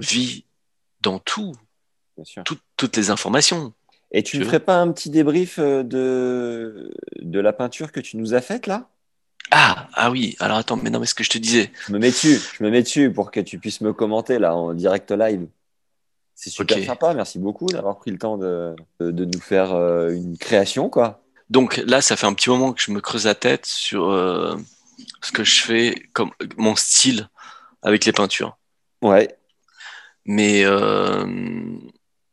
vit 0.00 0.45
dans 1.06 1.18
tout, 1.20 1.54
Bien 2.16 2.24
sûr. 2.24 2.44
tout- 2.44 2.58
toutes 2.76 2.96
les 2.96 3.10
informations. 3.10 3.72
Et 4.12 4.22
tu 4.22 4.38
ne 4.38 4.44
ferais 4.44 4.60
pas 4.60 4.76
un 4.80 4.92
petit 4.92 5.10
débrief 5.10 5.58
euh, 5.58 5.82
de, 5.82 6.92
de 7.20 7.40
la 7.40 7.52
peinture 7.52 7.92
que 7.92 8.00
tu 8.00 8.16
nous 8.16 8.34
as 8.34 8.40
faite 8.40 8.66
là? 8.66 8.88
Ah, 9.52 9.88
ah 9.94 10.10
oui, 10.10 10.36
alors 10.40 10.58
attends, 10.58 10.76
mais 10.76 10.90
non, 10.90 10.98
mais 10.98 11.06
ce 11.06 11.14
que 11.14 11.22
je 11.22 11.30
te 11.30 11.38
disais. 11.38 11.70
Je 11.86 11.92
me 11.92 11.98
mets 11.98 12.10
dessus, 12.10 12.38
je 12.58 12.64
me 12.64 12.70
mets 12.70 12.82
dessus 12.82 13.12
pour 13.12 13.30
que 13.30 13.38
tu 13.40 13.58
puisses 13.58 13.80
me 13.80 13.92
commenter 13.92 14.38
là 14.40 14.56
en 14.56 14.74
direct 14.74 15.10
live. 15.12 15.46
C'est 16.34 16.50
super 16.50 16.76
Ok. 16.76 16.84
sympa, 16.84 17.14
merci 17.14 17.38
beaucoup 17.38 17.66
d'avoir 17.66 17.96
pris 17.96 18.10
le 18.10 18.18
temps 18.18 18.36
de, 18.36 18.74
de, 19.00 19.10
de 19.12 19.24
nous 19.24 19.40
faire 19.40 19.72
euh, 19.74 20.10
une 20.10 20.36
création 20.36 20.90
quoi. 20.90 21.22
Donc 21.48 21.76
là, 21.86 22.00
ça 22.00 22.16
fait 22.16 22.26
un 22.26 22.34
petit 22.34 22.50
moment 22.50 22.72
que 22.72 22.82
je 22.82 22.90
me 22.90 23.00
creuse 23.00 23.24
la 23.26 23.36
tête 23.36 23.66
sur 23.66 24.10
euh, 24.10 24.56
ce 25.22 25.30
que 25.30 25.44
je 25.44 25.62
fais, 25.62 25.94
comme 26.12 26.30
mon 26.56 26.74
style 26.74 27.28
avec 27.82 28.04
les 28.04 28.12
peintures. 28.12 28.56
Ouais, 29.00 29.36
Mais 30.26 30.64
euh, 30.64 31.24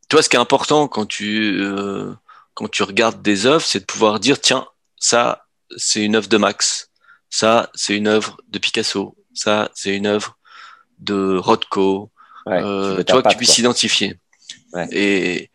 tu 0.08 0.16
vois, 0.16 0.22
ce 0.22 0.28
qui 0.28 0.36
est 0.36 0.40
important 0.40 0.88
quand 0.88 1.06
tu, 1.06 1.58
euh, 1.60 2.12
quand 2.54 2.68
tu 2.70 2.82
regardes 2.82 3.22
des 3.22 3.46
œuvres, 3.46 3.64
c'est 3.64 3.80
de 3.80 3.84
pouvoir 3.84 4.20
dire, 4.20 4.40
tiens, 4.40 4.66
ça, 4.98 5.46
c'est 5.76 6.02
une 6.04 6.16
œuvre 6.16 6.28
de 6.28 6.36
Max. 6.36 6.90
ça, 7.30 7.70
c'est 7.74 7.96
une 7.96 8.06
œuvre 8.08 8.36
de 8.48 8.58
Picasso. 8.58 9.16
Ça, 9.32 9.70
c'est 9.74 9.96
une 9.96 10.06
œuvre 10.06 10.36
de 10.98 11.36
Rothko. 11.36 12.10
Ouais, 12.46 12.60
Euh, 12.62 13.02
tu 13.02 13.12
vois 13.12 13.22
que 13.22 13.28
tu 13.30 13.36
puisses 13.36 13.52
s'identifier. 13.54 14.18
Ouais. 14.72 14.86
Et, 14.92 15.50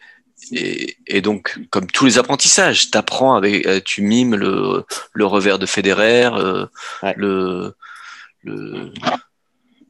et, 0.52 0.98
et 1.08 1.22
donc, 1.22 1.58
comme 1.70 1.88
tous 1.88 2.06
les 2.06 2.18
apprentissages, 2.18 2.90
t'apprends 2.92 3.36
avec, 3.36 3.66
euh, 3.68 3.80
tu 3.84 4.02
mimes 4.02 4.36
le, 4.36 4.86
le 5.14 5.26
revers 5.26 5.60
de 5.60 5.66
Federer, 5.66 6.26
euh, 6.34 6.66
Ouais. 7.04 7.14
le, 7.18 7.76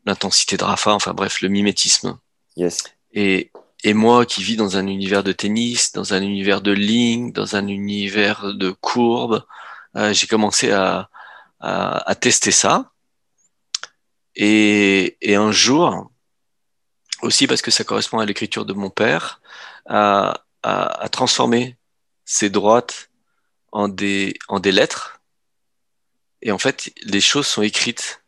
l'intensité 0.06 0.58
de 0.58 0.64
Rafa, 0.64 0.92
enfin 0.92 1.14
bref, 1.14 1.42
le 1.42 1.50
mimétisme. 1.50 2.18
Yes. 2.60 2.84
Et, 3.14 3.52
et 3.84 3.94
moi 3.94 4.26
qui 4.26 4.44
vis 4.44 4.58
dans 4.58 4.76
un 4.78 4.86
univers 4.88 5.24
de 5.24 5.32
tennis, 5.32 5.94
dans 5.94 6.14
un 6.14 6.22
univers 6.22 6.62
de 6.62 6.72
ligne, 6.72 7.32
dans 7.32 7.56
un 7.56 7.68
univers 7.68 8.54
de 8.54 8.72
courbes, 8.72 9.44
euh, 9.96 10.14
j'ai 10.14 10.28
commencé 10.28 10.72
à, 10.72 11.10
à, 11.60 12.10
à 12.10 12.16
tester 12.16 12.52
ça. 12.52 12.92
Et, 14.36 15.18
et 15.22 15.36
un 15.36 15.52
jour, 15.52 16.12
aussi 17.22 17.48
parce 17.48 17.62
que 17.62 17.72
ça 17.72 17.84
correspond 17.84 18.20
à 18.20 18.26
l'écriture 18.26 18.66
de 18.66 18.74
mon 18.74 18.90
père, 18.90 19.42
à, 19.86 20.44
à, 20.64 21.10
transformer 21.10 21.78
ces 22.26 22.50
droites 22.50 23.10
en 23.72 23.88
des, 23.88 24.38
en 24.48 24.60
des 24.60 24.72
lettres. 24.72 25.22
Et 26.42 26.52
en 26.52 26.58
fait, 26.58 26.92
les 27.04 27.22
choses 27.22 27.48
sont 27.48 27.62
écrites. 27.62 28.24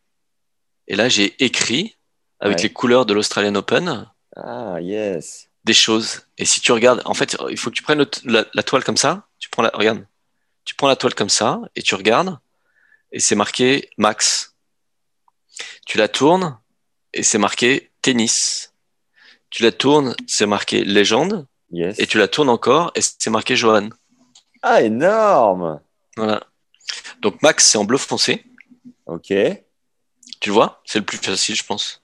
Et 0.88 0.96
là, 0.96 1.08
j'ai 1.10 1.36
écrit 1.44 1.98
avec 2.40 2.58
Ouais. 2.58 2.64
les 2.64 2.74
couleurs 2.74 3.06
de 3.06 3.14
l'Australian 3.14 3.56
Open 3.56 4.10
Ah, 4.36 4.78
yes. 4.82 5.50
des 5.64 5.74
choses. 5.74 6.22
Et 6.38 6.46
si 6.46 6.62
tu 6.62 6.72
regardes, 6.72 7.02
en 7.06 7.14
fait, 7.14 7.38
il 7.50 7.58
faut 7.58 7.70
que 7.70 7.76
tu 7.76 7.84
prennes 7.84 8.06
la, 8.26 8.46
la 8.54 8.64
toile 8.64 8.84
comme 8.84 8.98
ça. 8.98 9.28
Tu 9.40 9.50
prends 9.50 9.62
la, 9.64 9.72
regarde, 9.74 10.06
tu 10.66 10.76
prends 10.76 10.88
la 10.88 10.96
toile 10.96 11.14
comme 11.16 11.30
ça 11.30 11.60
et 11.76 11.82
tu 11.82 11.96
regardes 11.96 12.38
et 13.12 13.20
c'est 13.20 13.36
marqué 13.36 13.90
Max. 13.98 14.56
Tu 15.86 15.98
la 15.98 16.08
tournes 16.08 16.58
et 17.14 17.24
c'est 17.24 17.38
marqué 17.38 17.92
tennis. 18.02 18.74
Tu 19.50 19.64
la 19.64 19.72
tournes, 19.72 20.16
c'est 20.28 20.46
marqué 20.46 20.84
légende 20.84 21.46
Yes. 21.74 21.98
et 22.00 22.06
tu 22.08 22.18
la 22.18 22.28
tournes 22.28 22.50
encore 22.50 22.92
et 22.96 23.02
c'est 23.02 23.30
marqué 23.30 23.56
Johan. 23.56 23.90
Ah, 24.62 24.82
énorme. 24.82 25.82
Voilà. 26.18 26.44
Donc 27.22 27.42
Max, 27.42 27.66
c'est 27.66 27.78
en 27.78 27.86
bleu 27.86 27.98
foncé. 27.98 28.44
Ok. 29.06 29.28
Tu 29.28 30.50
le 30.50 30.54
vois? 30.54 30.82
C'est 30.86 31.00
le 31.00 31.06
plus 31.06 31.18
facile, 31.18 31.56
je 31.56 31.64
pense. 31.64 32.01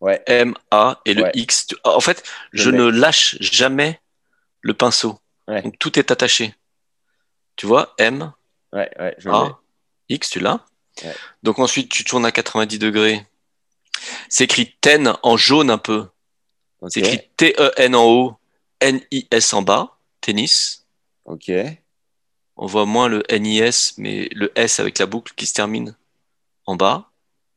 Ouais. 0.00 0.22
M, 0.26 0.54
A 0.70 1.00
et 1.04 1.14
le 1.14 1.24
Ouais. 1.24 1.32
X. 1.34 1.68
En 1.84 2.00
fait, 2.00 2.22
Je 2.52 2.70
ne 2.70 2.84
lâche 2.84 3.36
jamais 3.40 4.00
le 4.60 4.74
pinceau. 4.74 5.18
Ouais. 5.48 5.62
Donc 5.62 5.78
tout 5.78 5.98
est 5.98 6.10
attaché. 6.10 6.54
Tu 7.56 7.66
vois, 7.66 7.94
M, 7.98 8.32
je. 8.72 9.28
A, 9.28 9.60
X, 10.08 10.30
tu 10.30 10.40
l'as. 10.40 10.64
Donc 11.42 11.58
ensuite, 11.58 11.90
tu 11.90 12.04
tournes 12.04 12.26
à 12.26 12.32
90 12.32 12.78
degrés. 12.78 13.26
C'est 14.28 14.44
écrit 14.44 14.76
TEN 14.80 15.14
en 15.22 15.36
jaune 15.36 15.70
un 15.70 15.78
peu. 15.78 16.08
C'est 16.88 17.00
écrit 17.00 17.28
T-E-N 17.36 17.96
en 17.96 18.04
haut, 18.04 18.36
N-I-S 18.80 19.52
en 19.52 19.62
bas, 19.62 19.98
tennis. 20.20 20.86
Ok. 21.24 21.50
On 22.56 22.66
voit 22.66 22.86
moins 22.86 23.08
le 23.08 23.22
N-I-S, 23.28 23.94
mais 23.98 24.28
le 24.32 24.52
S 24.56 24.78
avec 24.78 24.98
la 24.98 25.06
boucle 25.06 25.32
qui 25.34 25.46
se 25.46 25.54
termine 25.54 25.96
en 26.66 26.76
bas. 26.76 27.10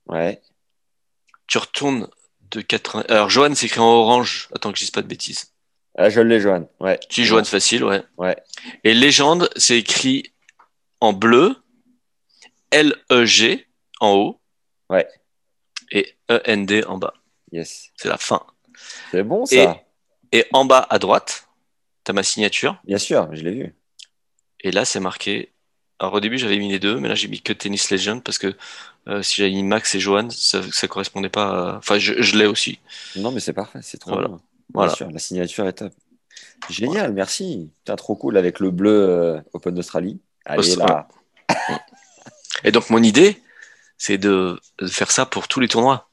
Ouais. 0.07 0.41
Tu 1.47 1.57
retournes 1.59 2.07
de 2.51 2.61
80. 2.61 3.05
Alors, 3.09 3.29
Johan, 3.29 3.53
c'est 3.55 3.65
écrit 3.65 3.79
en 3.79 3.85
orange. 3.85 4.49
Attends 4.53 4.71
que 4.71 4.77
je 4.77 4.83
dise 4.83 4.91
pas 4.91 5.01
de 5.01 5.07
bêtises. 5.07 5.53
Ah, 5.97 6.09
je 6.09 6.21
l'ai, 6.21 6.39
Joanne. 6.39 6.67
Ouais. 6.79 6.99
Si, 7.09 7.25
Johan, 7.25 7.43
facile, 7.43 7.83
ouais. 7.83 8.01
Ouais. 8.17 8.35
Et 8.83 8.93
légende, 8.93 9.49
c'est 9.55 9.77
écrit 9.77 10.33
en 10.99 11.13
bleu, 11.13 11.55
L-E-G 12.71 13.67
en 13.99 14.13
haut. 14.13 14.41
Ouais. 14.89 15.07
Et 15.91 16.15
E-N-D 16.29 16.85
en 16.85 16.97
bas. 16.97 17.13
Yes. 17.51 17.91
C'est 17.95 18.07
la 18.07 18.17
fin. 18.17 18.45
C'est 19.11 19.23
bon, 19.23 19.45
ça. 19.45 19.83
Et, 20.31 20.39
et 20.39 20.45
en 20.53 20.63
bas 20.63 20.87
à 20.89 20.99
droite, 20.99 21.47
tu 22.05 22.11
as 22.11 22.13
ma 22.13 22.23
signature. 22.23 22.79
Bien 22.85 22.97
sûr, 22.97 23.27
je 23.33 23.43
l'ai 23.43 23.51
vu. 23.51 23.75
Et 24.61 24.71
là, 24.71 24.85
c'est 24.85 24.99
marqué. 24.99 25.53
Alors, 26.01 26.15
au 26.15 26.19
début, 26.19 26.39
j'avais 26.39 26.57
mis 26.57 26.71
les 26.71 26.79
deux, 26.79 26.99
mais 26.99 27.07
là, 27.07 27.13
j'ai 27.13 27.27
mis 27.27 27.41
que 27.41 27.53
Tennis 27.53 27.91
Legend 27.91 28.23
parce 28.23 28.39
que 28.39 28.55
euh, 29.07 29.21
si 29.21 29.35
j'avais 29.35 29.51
mis 29.51 29.61
Max 29.61 29.93
et 29.93 29.99
Johan, 29.99 30.29
ça, 30.31 30.61
ça 30.71 30.87
correspondait 30.87 31.29
pas 31.29 31.73
à... 31.73 31.77
Enfin, 31.77 31.99
je, 31.99 32.19
je 32.19 32.37
l'ai 32.37 32.47
aussi. 32.47 32.79
Non, 33.15 33.31
mais 33.31 33.39
c'est 33.39 33.53
parfait, 33.53 33.81
c'est 33.83 33.99
trop 33.99 34.13
Voilà. 34.13 34.27
bien. 34.29 34.39
Voilà. 34.73 34.95
sûr, 34.95 35.11
la 35.11 35.19
signature 35.19 35.67
est 35.67 35.73
top. 35.73 35.93
Génial, 36.71 37.13
merci. 37.13 37.69
Putain, 37.79 37.95
trop 37.97 38.15
cool 38.15 38.37
avec 38.37 38.59
le 38.59 38.71
bleu 38.71 39.09
euh, 39.09 39.41
Open 39.53 39.75
d'Australie. 39.75 40.19
Allez, 40.45 40.75
là. 40.75 41.07
Et 42.63 42.71
donc, 42.71 42.89
mon 42.89 43.03
idée, 43.03 43.39
c'est 43.99 44.17
de, 44.17 44.59
faire 44.87 45.11
ça 45.11 45.27
pour 45.27 45.47
tous 45.47 45.59
les 45.59 45.67
tournois. 45.67 46.09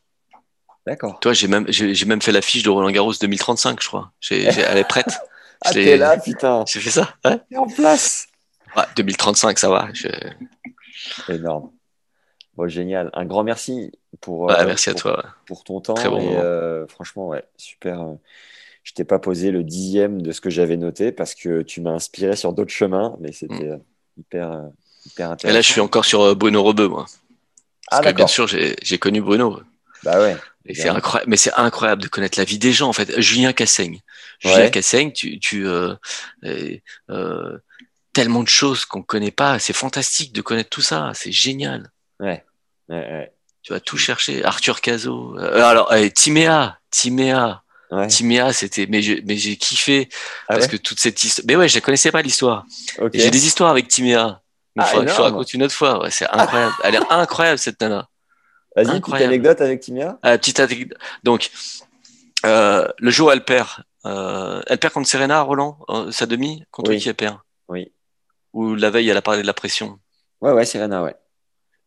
D'accord. 0.86 1.19
Toi, 1.20 1.32
j'ai 1.32 1.48
même, 1.48 1.65
j'ai 1.69 2.05
même 2.05 2.20
fait 2.20 2.32
l'affiche 2.32 2.62
de 2.62 2.69
Roland 2.69 2.90
Garros 2.90 3.15
2035, 3.19 3.82
je 3.82 3.89
crois. 3.89 4.12
Elle 4.31 4.78
est 4.78 4.89
prête. 4.89 5.19
Ah, 5.65 5.73
t'es 5.73 5.97
là, 5.97 6.16
putain. 6.16 6.65
J'ai 6.69 6.78
fait 6.78 6.93
ça. 6.93 7.16
Ouais. 7.24 7.40
En 7.56 7.66
place. 7.66 8.28
Ouais, 8.77 8.85
2035, 8.97 9.59
ça 9.59 9.69
va. 9.69 9.89
Je- 9.93 10.09
Énorme. 11.28 11.70
Bon, 12.57 12.69
génial. 12.69 13.11
Un 13.12 13.24
grand 13.24 13.45
merci 13.45 13.93
pour, 14.20 14.40
Ouais, 14.43 14.55
euh, 14.59 14.66
merci 14.66 14.90
à 14.90 14.95
toi. 14.95 15.24
pour 15.47 15.65
ton 15.65 15.81
temps. 15.81 15.95
Très 15.95 16.09
bon 16.09 16.19
et 16.20 16.36
euh, 16.36 16.86
franchement, 16.89 17.28
ouais, 17.28 17.45
super. 17.57 18.01
euh, 18.03 18.15
Je 18.82 18.93
t'ai 18.95 19.05
pas 19.05 19.19
posé 19.19 19.51
le 19.51 19.62
dixième 19.62 20.23
de 20.23 20.32
ce 20.32 20.40
que 20.40 20.51
j'avais 20.51 20.77
noté 20.77 21.12
parce 21.12 21.35
que 21.35 21.62
tu 21.62 21.81
m'as 21.81 21.90
inspiré 21.93 22.35
sur 22.36 22.53
d'autres 22.53 22.73
chemins, 22.73 23.16
mais 23.20 23.32
c'était 23.32 23.69
euh, 23.69 23.77
hyper, 24.16 24.51
hyper 25.07 25.28
Mm. 25.28 25.31
Et 25.31 25.32
intéressant. 25.32 25.55
là, 25.55 25.61
je 25.61 25.70
suis 25.73 25.81
encore 25.81 26.05
sur 26.05 26.35
Bruno 26.36 26.62
Rebeu, 26.62 26.89
moi. 26.89 27.07
Ah, 27.90 28.01
Parce 28.01 28.07
que 28.12 28.16
bien 28.16 28.27
sûr, 28.27 28.47
j'ai 28.47 28.99
connu 28.99 29.20
Bruno. 29.23 29.61
Bah 30.05 30.20
ouais. 30.20 30.36
Et 30.66 30.86
incroyable, 30.89 31.31
mais 31.31 31.36
c'est 31.39 31.53
incroyable 31.57 32.03
de 32.03 32.09
connaître 32.09 32.39
la 32.39 32.45
vie 32.45 32.59
des 32.59 32.73
gens 32.73 32.89
en 32.89 32.93
fait. 32.93 33.19
Julien 33.20 33.53
Cassaigne, 33.55 34.01
Julien. 34.39 34.69
Cassaigne, 34.69 35.12
tu, 35.12 35.39
tu 35.40 35.66
euh, 35.66 35.95
euh, 36.45 36.77
euh, 37.11 37.59
tellement 38.23 38.43
de 38.43 38.49
choses 38.49 38.85
qu'on 38.85 39.03
connaît 39.03 39.31
pas. 39.31 39.59
C'est 39.59 39.73
fantastique 39.73 40.32
de 40.32 40.40
connaître 40.43 40.70
tout 40.70 40.82
ça. 40.82 41.12
C'est 41.15 41.31
génial. 41.32 41.90
Ouais. 42.20 42.45
Ouais, 42.89 42.97
ouais. 42.97 43.32
Tu 43.62 43.73
vas 43.73 43.81
tout 43.81 43.97
chercher. 43.97 44.45
Arthur 44.45 44.81
Cazot. 44.81 45.36
Euh, 45.39 45.62
alors 45.62 45.93
euh, 45.93 46.09
Timéa, 46.09 46.78
Timéa, 46.90 47.62
Ouais. 47.90 48.07
Timéa, 48.09 48.53
c'était. 48.53 48.86
Mais 48.86 49.01
mais 49.24 49.36
j'ai 49.36 49.57
kiffé 49.57 50.11
Ah 50.49 50.55
parce 50.55 50.66
que 50.66 50.77
toute 50.77 51.01
cette 51.01 51.23
histoire. 51.24 51.45
Mais 51.49 51.57
ouais, 51.57 51.69
je 51.70 51.74
la 51.77 51.81
connaissais 51.81 52.12
pas 52.12 52.20
l'histoire. 52.20 52.66
J'ai 53.15 53.31
des 53.31 53.47
histoires 53.47 53.70
avec 53.70 53.89
Timéa. 53.89 54.43
Il 54.77 54.82
Ah, 54.82 54.85
faudra 54.85 55.05
que 55.05 55.11
je 55.11 55.15
te 55.15 55.20
énorme. 55.20 55.32
raconte 55.32 55.55
une 55.55 55.62
autre 55.62 55.74
fois. 55.74 56.03
Ouais, 56.03 56.11
c'est 56.11 56.28
incroyable. 56.28 56.74
Elle 56.85 56.95
est 56.97 57.11
incroyable 57.11 57.59
cette 57.59 57.81
nana. 57.81 58.07
Vas-y, 58.77 59.01
petite 59.01 59.15
anecdote 59.15 59.61
avec 59.62 59.81
Timia. 59.81 60.19
Ah, 60.23 60.36
petite 60.36 60.61
anecdote. 60.61 60.99
Donc, 61.24 61.51
euh, 62.45 62.86
le 62.99 63.11
jour 63.11 63.28
où 63.28 63.31
elle 63.31 63.45
perd, 63.45 63.69
euh, 64.05 64.61
elle 64.66 64.78
perd 64.78 64.93
contre 64.93 65.09
Serena, 65.09 65.40
Roland, 65.40 65.78
sa 66.11 66.27
demi, 66.27 66.65
contre 66.70 66.90
Oui. 66.90 66.99
qui 66.99 67.09
elle 67.09 67.15
perd? 67.15 67.39
Oui. 67.69 67.90
Ou 68.52 68.74
la 68.74 68.90
veille, 68.90 69.08
elle 69.08 69.16
a 69.16 69.22
parlé 69.22 69.42
de 69.42 69.46
la 69.46 69.54
pression. 69.54 69.98
Ouais, 70.40 70.52
ouais, 70.52 70.64
Serena, 70.64 71.02
ouais. 71.02 71.14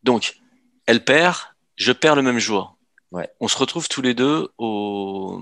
Donc, 0.03 0.35
elle 0.85 1.03
perd, 1.03 1.37
je 1.75 1.91
perds 1.91 2.15
le 2.15 2.21
même 2.21 2.39
jour. 2.39 2.77
Ouais. 3.11 3.29
On 3.39 3.47
se 3.47 3.57
retrouve 3.57 3.87
tous 3.89 4.01
les 4.01 4.13
deux 4.13 4.49
au, 4.57 5.41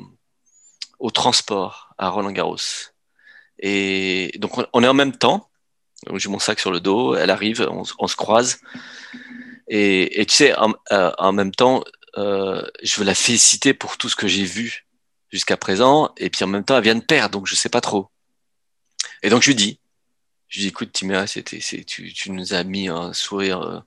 au 0.99 1.11
transport 1.11 1.93
à 1.97 2.09
Roland 2.09 2.31
Garros. 2.31 2.57
Et 3.59 4.31
donc, 4.37 4.53
on, 4.73 4.83
est 4.83 4.87
en 4.87 4.93
même 4.93 5.15
temps. 5.15 5.49
Donc, 6.07 6.17
J'ai 6.19 6.29
mon 6.29 6.39
sac 6.39 6.59
sur 6.59 6.71
le 6.71 6.79
dos, 6.79 7.15
elle 7.15 7.29
arrive, 7.29 7.67
on, 7.69 7.83
se- 7.83 7.93
on 7.99 8.07
se 8.07 8.15
croise. 8.15 8.59
Et, 9.67 10.21
et 10.21 10.25
tu 10.25 10.33
sais, 10.35 10.55
en, 10.57 10.73
euh, 10.91 11.11
en 11.17 11.31
même 11.33 11.51
temps, 11.51 11.83
euh, 12.17 12.63
je 12.81 12.99
veux 12.99 13.05
la 13.05 13.13
féliciter 13.15 13.73
pour 13.73 13.97
tout 13.97 14.09
ce 14.09 14.15
que 14.15 14.27
j'ai 14.27 14.45
vu 14.45 14.87
jusqu'à 15.31 15.57
présent. 15.57 16.11
Et 16.17 16.29
puis 16.29 16.43
en 16.43 16.47
même 16.47 16.63
temps, 16.63 16.77
elle 16.77 16.83
vient 16.83 16.95
de 16.95 17.03
perdre, 17.03 17.37
donc 17.37 17.47
je 17.47 17.55
sais 17.55 17.69
pas 17.69 17.81
trop. 17.81 18.09
Et 19.21 19.29
donc 19.29 19.41
je 19.43 19.47
lui 19.47 19.55
dis, 19.55 19.79
je 20.49 20.57
lui 20.57 20.63
dis, 20.63 20.67
écoute, 20.69 20.91
Timéa, 20.91 21.27
c'était, 21.27 21.59
c'est, 21.61 21.83
tu, 21.83 22.11
tu 22.11 22.31
nous 22.31 22.53
as 22.53 22.63
mis 22.63 22.87
un 22.87 23.13
sourire 23.13 23.61
euh, 23.61 23.79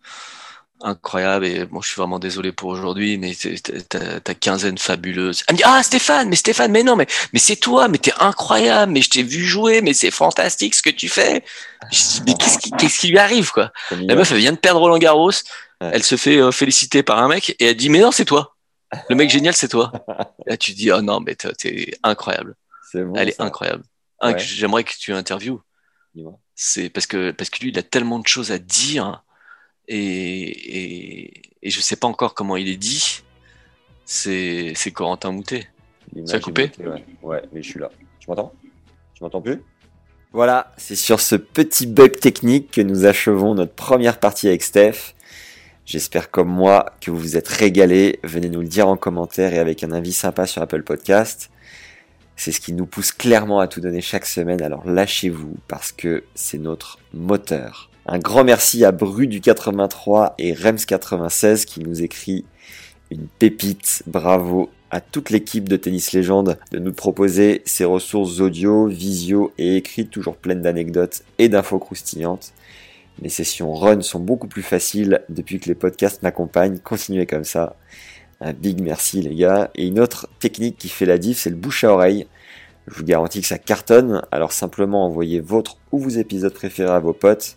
incroyable 0.80 1.44
et 1.44 1.64
bon, 1.66 1.80
je 1.80 1.88
suis 1.88 1.96
vraiment 1.96 2.18
désolé 2.18 2.52
pour 2.52 2.70
aujourd'hui, 2.70 3.18
mais 3.18 3.32
ta, 3.88 4.34
quinzaine 4.34 4.78
fabuleuse. 4.78 5.42
Elle 5.48 5.54
me 5.54 5.58
dit, 5.58 5.64
ah 5.66 5.82
Stéphane, 5.82 6.28
mais 6.28 6.36
Stéphane, 6.36 6.70
mais 6.70 6.84
non, 6.84 6.94
mais, 6.94 7.06
mais 7.32 7.38
c'est 7.40 7.56
toi, 7.56 7.88
mais 7.88 7.98
t'es 7.98 8.12
incroyable, 8.18 8.92
mais 8.92 9.02
je 9.02 9.10
t'ai 9.10 9.22
vu 9.24 9.44
jouer, 9.44 9.80
mais 9.82 9.92
c'est 9.92 10.10
fantastique 10.10 10.74
ce 10.74 10.82
que 10.82 10.90
tu 10.90 11.08
fais. 11.08 11.44
Je 11.90 11.98
dis, 11.98 12.22
mais 12.26 12.34
qu'est-ce 12.34 12.58
qui, 12.58 12.70
qu'est-ce 12.72 12.98
qui 13.00 13.08
lui 13.08 13.18
arrive, 13.18 13.50
quoi? 13.50 13.72
La 13.90 14.14
meuf, 14.14 14.30
elle 14.30 14.38
vient 14.38 14.52
de 14.52 14.56
perdre 14.56 14.80
Roland 14.80 14.98
Garros. 14.98 15.30
Ouais. 15.80 15.90
Elle 15.92 16.04
se 16.04 16.16
fait 16.16 16.38
euh, 16.38 16.52
féliciter 16.52 17.02
par 17.02 17.18
un 17.18 17.28
mec 17.28 17.56
et 17.58 17.66
elle 17.66 17.76
dit, 17.76 17.88
mais 17.88 18.00
non, 18.00 18.12
c'est 18.12 18.24
toi. 18.24 18.56
Le 19.08 19.16
mec 19.16 19.30
génial, 19.30 19.54
c'est 19.54 19.68
toi. 19.68 19.90
Là, 20.46 20.56
tu 20.56 20.72
dis, 20.72 20.92
oh 20.92 21.00
non, 21.02 21.20
mais 21.20 21.34
t'es- 21.34 21.52
t'es 21.54 21.94
incroyable. 22.02 22.54
C'est 22.90 23.02
bon. 23.02 23.14
Elle 23.16 23.30
est 23.30 23.36
ça. 23.36 23.44
incroyable. 23.44 23.82
Ouais. 24.22 24.38
j'aimerais 24.38 24.84
que 24.84 24.92
tu 24.96 25.12
interviewes. 25.12 25.58
C'est 26.54 26.90
parce 26.90 27.06
que, 27.06 27.30
parce 27.30 27.50
que 27.50 27.62
lui, 27.62 27.70
il 27.70 27.78
a 27.78 27.82
tellement 27.82 28.18
de 28.18 28.26
choses 28.26 28.52
à 28.52 28.58
dire 28.58 29.24
et, 29.88 29.98
et, 29.98 31.42
et 31.62 31.70
je 31.70 31.80
sais 31.80 31.96
pas 31.96 32.06
encore 32.06 32.34
comment 32.34 32.56
il 32.56 32.68
est 32.68 32.76
dit. 32.76 33.22
C'est, 34.04 34.72
c'est 34.74 34.90
Corentin 34.90 35.32
Moutet. 35.32 35.68
Ça 36.26 36.36
a 36.36 36.40
coupé 36.40 36.70
ouais, 37.22 37.42
mais 37.52 37.62
je 37.62 37.70
suis 37.70 37.80
là. 37.80 37.90
Tu 38.20 38.28
m'entends? 38.28 38.52
Tu 39.14 39.22
m'entends 39.22 39.40
plus? 39.40 39.62
Voilà, 40.32 40.72
c'est 40.76 40.96
sur 40.96 41.20
ce 41.20 41.36
petit 41.36 41.86
bug 41.86 42.18
technique 42.18 42.70
que 42.70 42.80
nous 42.80 43.06
achevons 43.06 43.54
notre 43.54 43.74
première 43.74 44.18
partie 44.18 44.48
avec 44.48 44.62
Steph. 44.62 45.14
J'espère 45.86 46.30
comme 46.30 46.48
moi 46.48 46.86
que 47.00 47.10
vous 47.10 47.18
vous 47.18 47.36
êtes 47.36 47.48
régalés. 47.48 48.18
Venez 48.24 48.48
nous 48.48 48.60
le 48.60 48.68
dire 48.68 48.88
en 48.88 48.96
commentaire 48.96 49.52
et 49.54 49.58
avec 49.58 49.84
un 49.84 49.92
avis 49.92 50.12
sympa 50.12 50.46
sur 50.46 50.62
Apple 50.62 50.82
Podcast. 50.82 51.50
C'est 52.36 52.52
ce 52.52 52.60
qui 52.60 52.72
nous 52.72 52.86
pousse 52.86 53.12
clairement 53.12 53.60
à 53.60 53.68
tout 53.68 53.80
donner 53.80 54.00
chaque 54.00 54.26
semaine, 54.26 54.62
alors 54.62 54.86
lâchez-vous 54.86 55.54
parce 55.68 55.92
que 55.92 56.24
c'est 56.34 56.58
notre 56.58 56.98
moteur. 57.12 57.90
Un 58.06 58.18
grand 58.18 58.42
merci 58.42 58.84
à 58.84 58.90
Bru 58.90 59.28
du 59.28 59.40
83 59.40 60.34
et 60.38 60.52
Rems 60.52 60.84
96 60.86 61.66
qui 61.66 61.80
nous 61.80 62.02
écrit 62.02 62.44
une 63.10 63.28
pépite. 63.38 64.02
Bravo 64.06 64.70
à 64.90 65.00
toute 65.00 65.30
l'équipe 65.30 65.68
de 65.68 65.76
Tennis 65.76 66.12
Légende 66.12 66.58
de 66.70 66.78
nous 66.78 66.92
proposer 66.92 67.62
ces 67.64 67.84
ressources 67.84 68.40
audio, 68.40 68.88
visio 68.88 69.52
et 69.56 69.76
écrites 69.76 70.10
toujours 70.10 70.36
pleines 70.36 70.62
d'anecdotes 70.62 71.22
et 71.38 71.48
d'infos 71.48 71.78
croustillantes. 71.78 72.52
Les 73.20 73.28
sessions 73.28 73.72
run 73.72 74.00
sont 74.00 74.20
beaucoup 74.20 74.48
plus 74.48 74.62
faciles 74.62 75.22
depuis 75.28 75.60
que 75.60 75.68
les 75.68 75.74
podcasts 75.74 76.22
m'accompagnent. 76.22 76.78
Continuez 76.78 77.26
comme 77.26 77.44
ça. 77.44 77.76
Un 78.42 78.52
big 78.52 78.82
merci 78.82 79.22
les 79.22 79.34
gars. 79.34 79.70
Et 79.74 79.86
une 79.86 80.00
autre 80.00 80.28
technique 80.40 80.76
qui 80.76 80.88
fait 80.88 81.06
la 81.06 81.16
diff, 81.16 81.38
c'est 81.38 81.50
le 81.50 81.56
bouche 81.56 81.84
à 81.84 81.92
oreille. 81.92 82.26
Je 82.88 82.94
vous 82.98 83.04
garantis 83.04 83.40
que 83.40 83.46
ça 83.46 83.58
cartonne, 83.58 84.22
alors 84.32 84.52
simplement 84.52 85.06
envoyez 85.06 85.40
votre 85.40 85.76
ou 85.92 86.00
vos 86.00 86.08
épisodes 86.10 86.52
préférés 86.52 86.90
à 86.90 86.98
vos 86.98 87.12
potes 87.12 87.56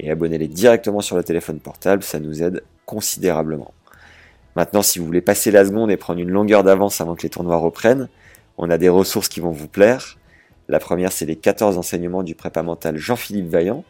et 0.00 0.10
abonnez-les 0.10 0.48
directement 0.48 1.00
sur 1.00 1.16
le 1.16 1.24
téléphone 1.24 1.58
portable, 1.58 2.02
ça 2.02 2.20
nous 2.20 2.42
aide 2.42 2.62
considérablement. 2.86 3.72
Maintenant, 4.54 4.82
si 4.82 4.98
vous 4.98 5.06
voulez 5.06 5.20
passer 5.20 5.50
la 5.50 5.64
seconde 5.64 5.90
et 5.90 5.96
prendre 5.96 6.20
une 6.20 6.30
longueur 6.30 6.62
d'avance 6.62 7.00
avant 7.00 7.14
que 7.14 7.22
les 7.22 7.30
tournois 7.30 7.56
reprennent, 7.56 8.08
on 8.58 8.70
a 8.70 8.78
des 8.78 8.88
ressources 8.88 9.28
qui 9.28 9.40
vont 9.40 9.50
vous 9.50 9.68
plaire. 9.68 10.18
La 10.68 10.78
première, 10.78 11.12
c'est 11.12 11.26
les 11.26 11.36
14 11.36 11.78
enseignements 11.78 12.22
du 12.22 12.34
prépa 12.34 12.62
mental 12.62 12.96
Jean-Philippe 12.96 13.48
Vaillant, 13.48 13.84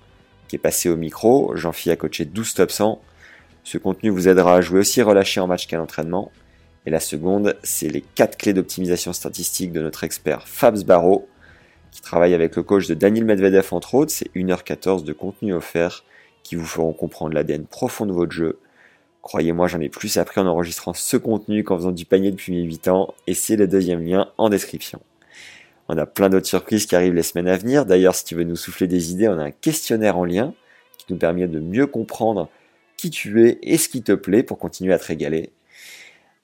qui 0.47 0.57
est 0.57 0.61
passé 0.61 0.89
au 0.89 0.97
micro. 0.97 1.57
Jean-Philippe 1.57 1.99
a 1.99 2.09
coaché 2.09 2.25
12 2.25 2.55
top 2.55 2.71
100. 2.71 3.01
Ce 3.71 3.77
contenu 3.77 4.09
vous 4.09 4.29
aidera 4.29 4.55
à 4.55 4.61
jouer 4.63 4.81
aussi 4.81 5.03
relâché 5.03 5.41
en 5.41 5.47
match 5.47 5.67
qu'à 5.67 5.77
l'entraînement. 5.77 6.33
Et 6.87 6.91
la 6.91 7.01
seconde, 7.01 7.55
c'est 7.63 7.89
les 7.89 8.01
4 8.01 8.39
clés 8.39 8.55
d'optimisation 8.55 9.13
statistique 9.13 9.73
de 9.73 9.83
notre 9.83 10.05
expert 10.05 10.49
Fabs 10.49 10.85
Barreau, 10.85 11.29
qui 11.91 12.01
travaille 12.01 12.33
avec 12.33 12.57
le 12.57 12.63
coach 12.63 12.87
de 12.87 12.95
Daniel 12.95 13.27
Medvedev 13.27 13.69
entre 13.73 13.95
autres. 13.95 14.11
C'est 14.11 14.35
1h14 14.35 15.05
de 15.05 15.13
contenu 15.13 15.53
offert 15.53 16.05
qui 16.45 16.57
vous 16.57 16.65
feront 16.65 16.95
comprendre 16.95 17.35
l'ADN 17.35 17.67
profond 17.67 18.07
de 18.07 18.13
votre 18.15 18.33
jeu. 18.33 18.59
Croyez-moi, 19.21 19.67
j'en 19.67 19.81
ai 19.81 19.91
plus 19.91 20.17
appris 20.17 20.41
en 20.41 20.47
enregistrant 20.47 20.95
ce 20.95 21.19
contenu 21.19 21.63
qu'en 21.63 21.77
faisant 21.77 21.93
du 21.93 22.07
panier 22.07 22.31
depuis 22.31 22.55
mes 22.55 22.63
8 22.63 22.89
ans, 22.89 23.13
et 23.27 23.35
c'est 23.35 23.57
le 23.57 23.69
deuxième 23.69 24.03
lien 24.03 24.31
en 24.39 24.49
description. 24.49 25.03
On 25.91 25.99
a 25.99 26.07
plein 26.07 26.31
d'autres 26.31 26.47
surprises 26.47 26.87
qui 26.87 26.97
arrivent 26.97 27.13
les 27.13 27.23
semaines 27.23 27.49
à 27.49 27.59
venir. 27.59 27.85
D'ailleurs, 27.85 28.15
si 28.15 28.25
tu 28.25 28.35
veux 28.35 28.45
nous 28.45 28.57
souffler 28.57 28.87
des 28.87 29.13
idées, 29.13 29.29
on 29.29 29.39
a 29.39 29.45
un 29.45 29.51
questionnaire 29.51 30.17
en 30.17 30.25
lien 30.25 30.55
qui 30.97 31.13
nous 31.13 31.19
permet 31.19 31.47
de 31.47 31.61
mieux 31.61 31.87
comprendre 31.87 32.49
qui 32.99 33.09
tu 33.09 33.47
es 33.47 33.59
et 33.63 33.79
ce 33.79 33.89
qui 33.89 34.03
te 34.03 34.13
plaît 34.13 34.43
pour 34.43 34.59
continuer 34.59 34.93
à 34.93 34.99
te 34.99 35.07
régaler. 35.07 35.51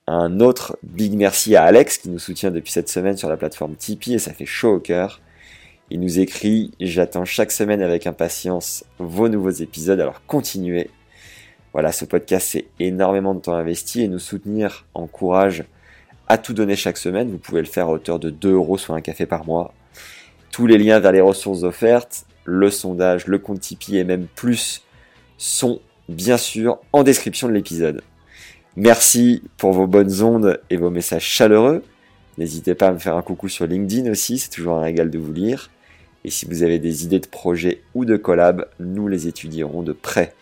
Un 0.07 0.41
autre 0.41 0.79
big 0.83 1.15
merci 1.15 1.57
à 1.57 1.65
Alex 1.65 1.99
qui 1.99 2.09
nous 2.09 2.19
soutient 2.19 2.51
depuis 2.51 2.73
cette 2.73 2.89
semaine 2.89 3.17
sur 3.17 3.29
la 3.29 3.37
plateforme 3.37 3.75
Tipeee 3.75 4.15
et 4.15 4.19
ça 4.19 4.33
fait 4.33 4.47
chaud 4.47 4.77
au 4.77 4.81
cœur. 4.81 5.21
Il 5.91 6.01
nous 6.01 6.19
écrit 6.19 6.71
J'attends 6.81 7.25
chaque 7.25 7.51
semaine 7.51 7.83
avec 7.83 8.07
impatience 8.07 8.85
vos 8.99 9.29
nouveaux 9.29 9.51
épisodes, 9.51 10.01
alors 10.01 10.25
continuez. 10.27 10.91
Voilà, 11.73 11.91
ce 11.91 12.05
podcast 12.05 12.49
c'est 12.53 12.67
énormément 12.79 13.35
de 13.35 13.41
temps 13.41 13.55
investi 13.55 14.03
et 14.03 14.09
nous 14.09 14.19
soutenir 14.19 14.87
encourage 14.95 15.65
à 16.29 16.39
tout 16.39 16.55
donner 16.55 16.77
chaque 16.77 16.99
semaine. 16.99 17.31
Vous 17.31 17.39
pouvez 17.39 17.61
le 17.61 17.67
faire 17.67 17.89
à 17.89 17.93
hauteur 17.93 18.19
de 18.19 18.31
2 18.31 18.53
euros 18.53 18.79
sur 18.79 18.95
un 18.95 19.01
café 19.01 19.27
par 19.27 19.45
mois. 19.45 19.75
Tous 20.53 20.67
les 20.67 20.79
liens 20.79 21.01
vers 21.01 21.13
les 21.13 21.21
ressources 21.21 21.65
offertes, 21.65 22.27
le 22.45 22.71
sondage, 22.71 23.27
le 23.27 23.39
compte 23.39 23.61
Tipeee 23.61 23.97
et 23.97 24.05
même 24.05 24.27
plus 24.27 24.83
sont 25.37 25.81
bien 26.09 26.37
sûr 26.37 26.79
en 26.93 27.03
description 27.03 27.49
de 27.49 27.53
l'épisode. 27.53 28.03
Merci 28.77 29.43
pour 29.57 29.73
vos 29.73 29.87
bonnes 29.87 30.23
ondes 30.23 30.61
et 30.71 30.77
vos 30.77 30.91
messages 30.91 31.25
chaleureux. 31.25 31.83
N'hésitez 32.39 32.75
pas 32.75 32.89
à 32.89 32.93
me 32.93 32.99
faire 32.99 33.17
un 33.17 33.23
coucou 33.23 33.49
sur 33.49 33.67
LinkedIn 33.67 34.11
aussi, 34.11 34.39
c'est 34.39 34.51
toujours 34.51 34.75
un 34.75 34.83
régal 34.83 35.11
de 35.11 35.19
vous 35.19 35.33
lire. 35.33 35.71
Et 36.25 36.31
si 36.31 36.47
vous 36.47 36.63
avez 36.63 36.79
des 36.79 37.05
idées 37.05 37.21
de 37.21 37.27
projets 37.27 37.83
ou 37.95 38.05
de 38.05 38.17
collab, 38.17 38.67
nous 38.81 39.09
les 39.09 39.29
étudierons 39.29 39.83
de 39.83 39.93
près. 39.93 40.35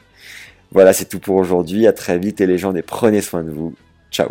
Voilà, 0.70 0.92
c'est 0.92 1.06
tout 1.06 1.18
pour 1.18 1.36
aujourd'hui. 1.36 1.86
À 1.86 1.92
très 1.92 2.18
vite 2.18 2.40
et 2.40 2.46
les 2.46 2.56
gens, 2.56 2.74
et 2.74 2.82
prenez 2.82 3.20
soin 3.20 3.42
de 3.42 3.50
vous. 3.50 3.74
Ciao. 4.10 4.30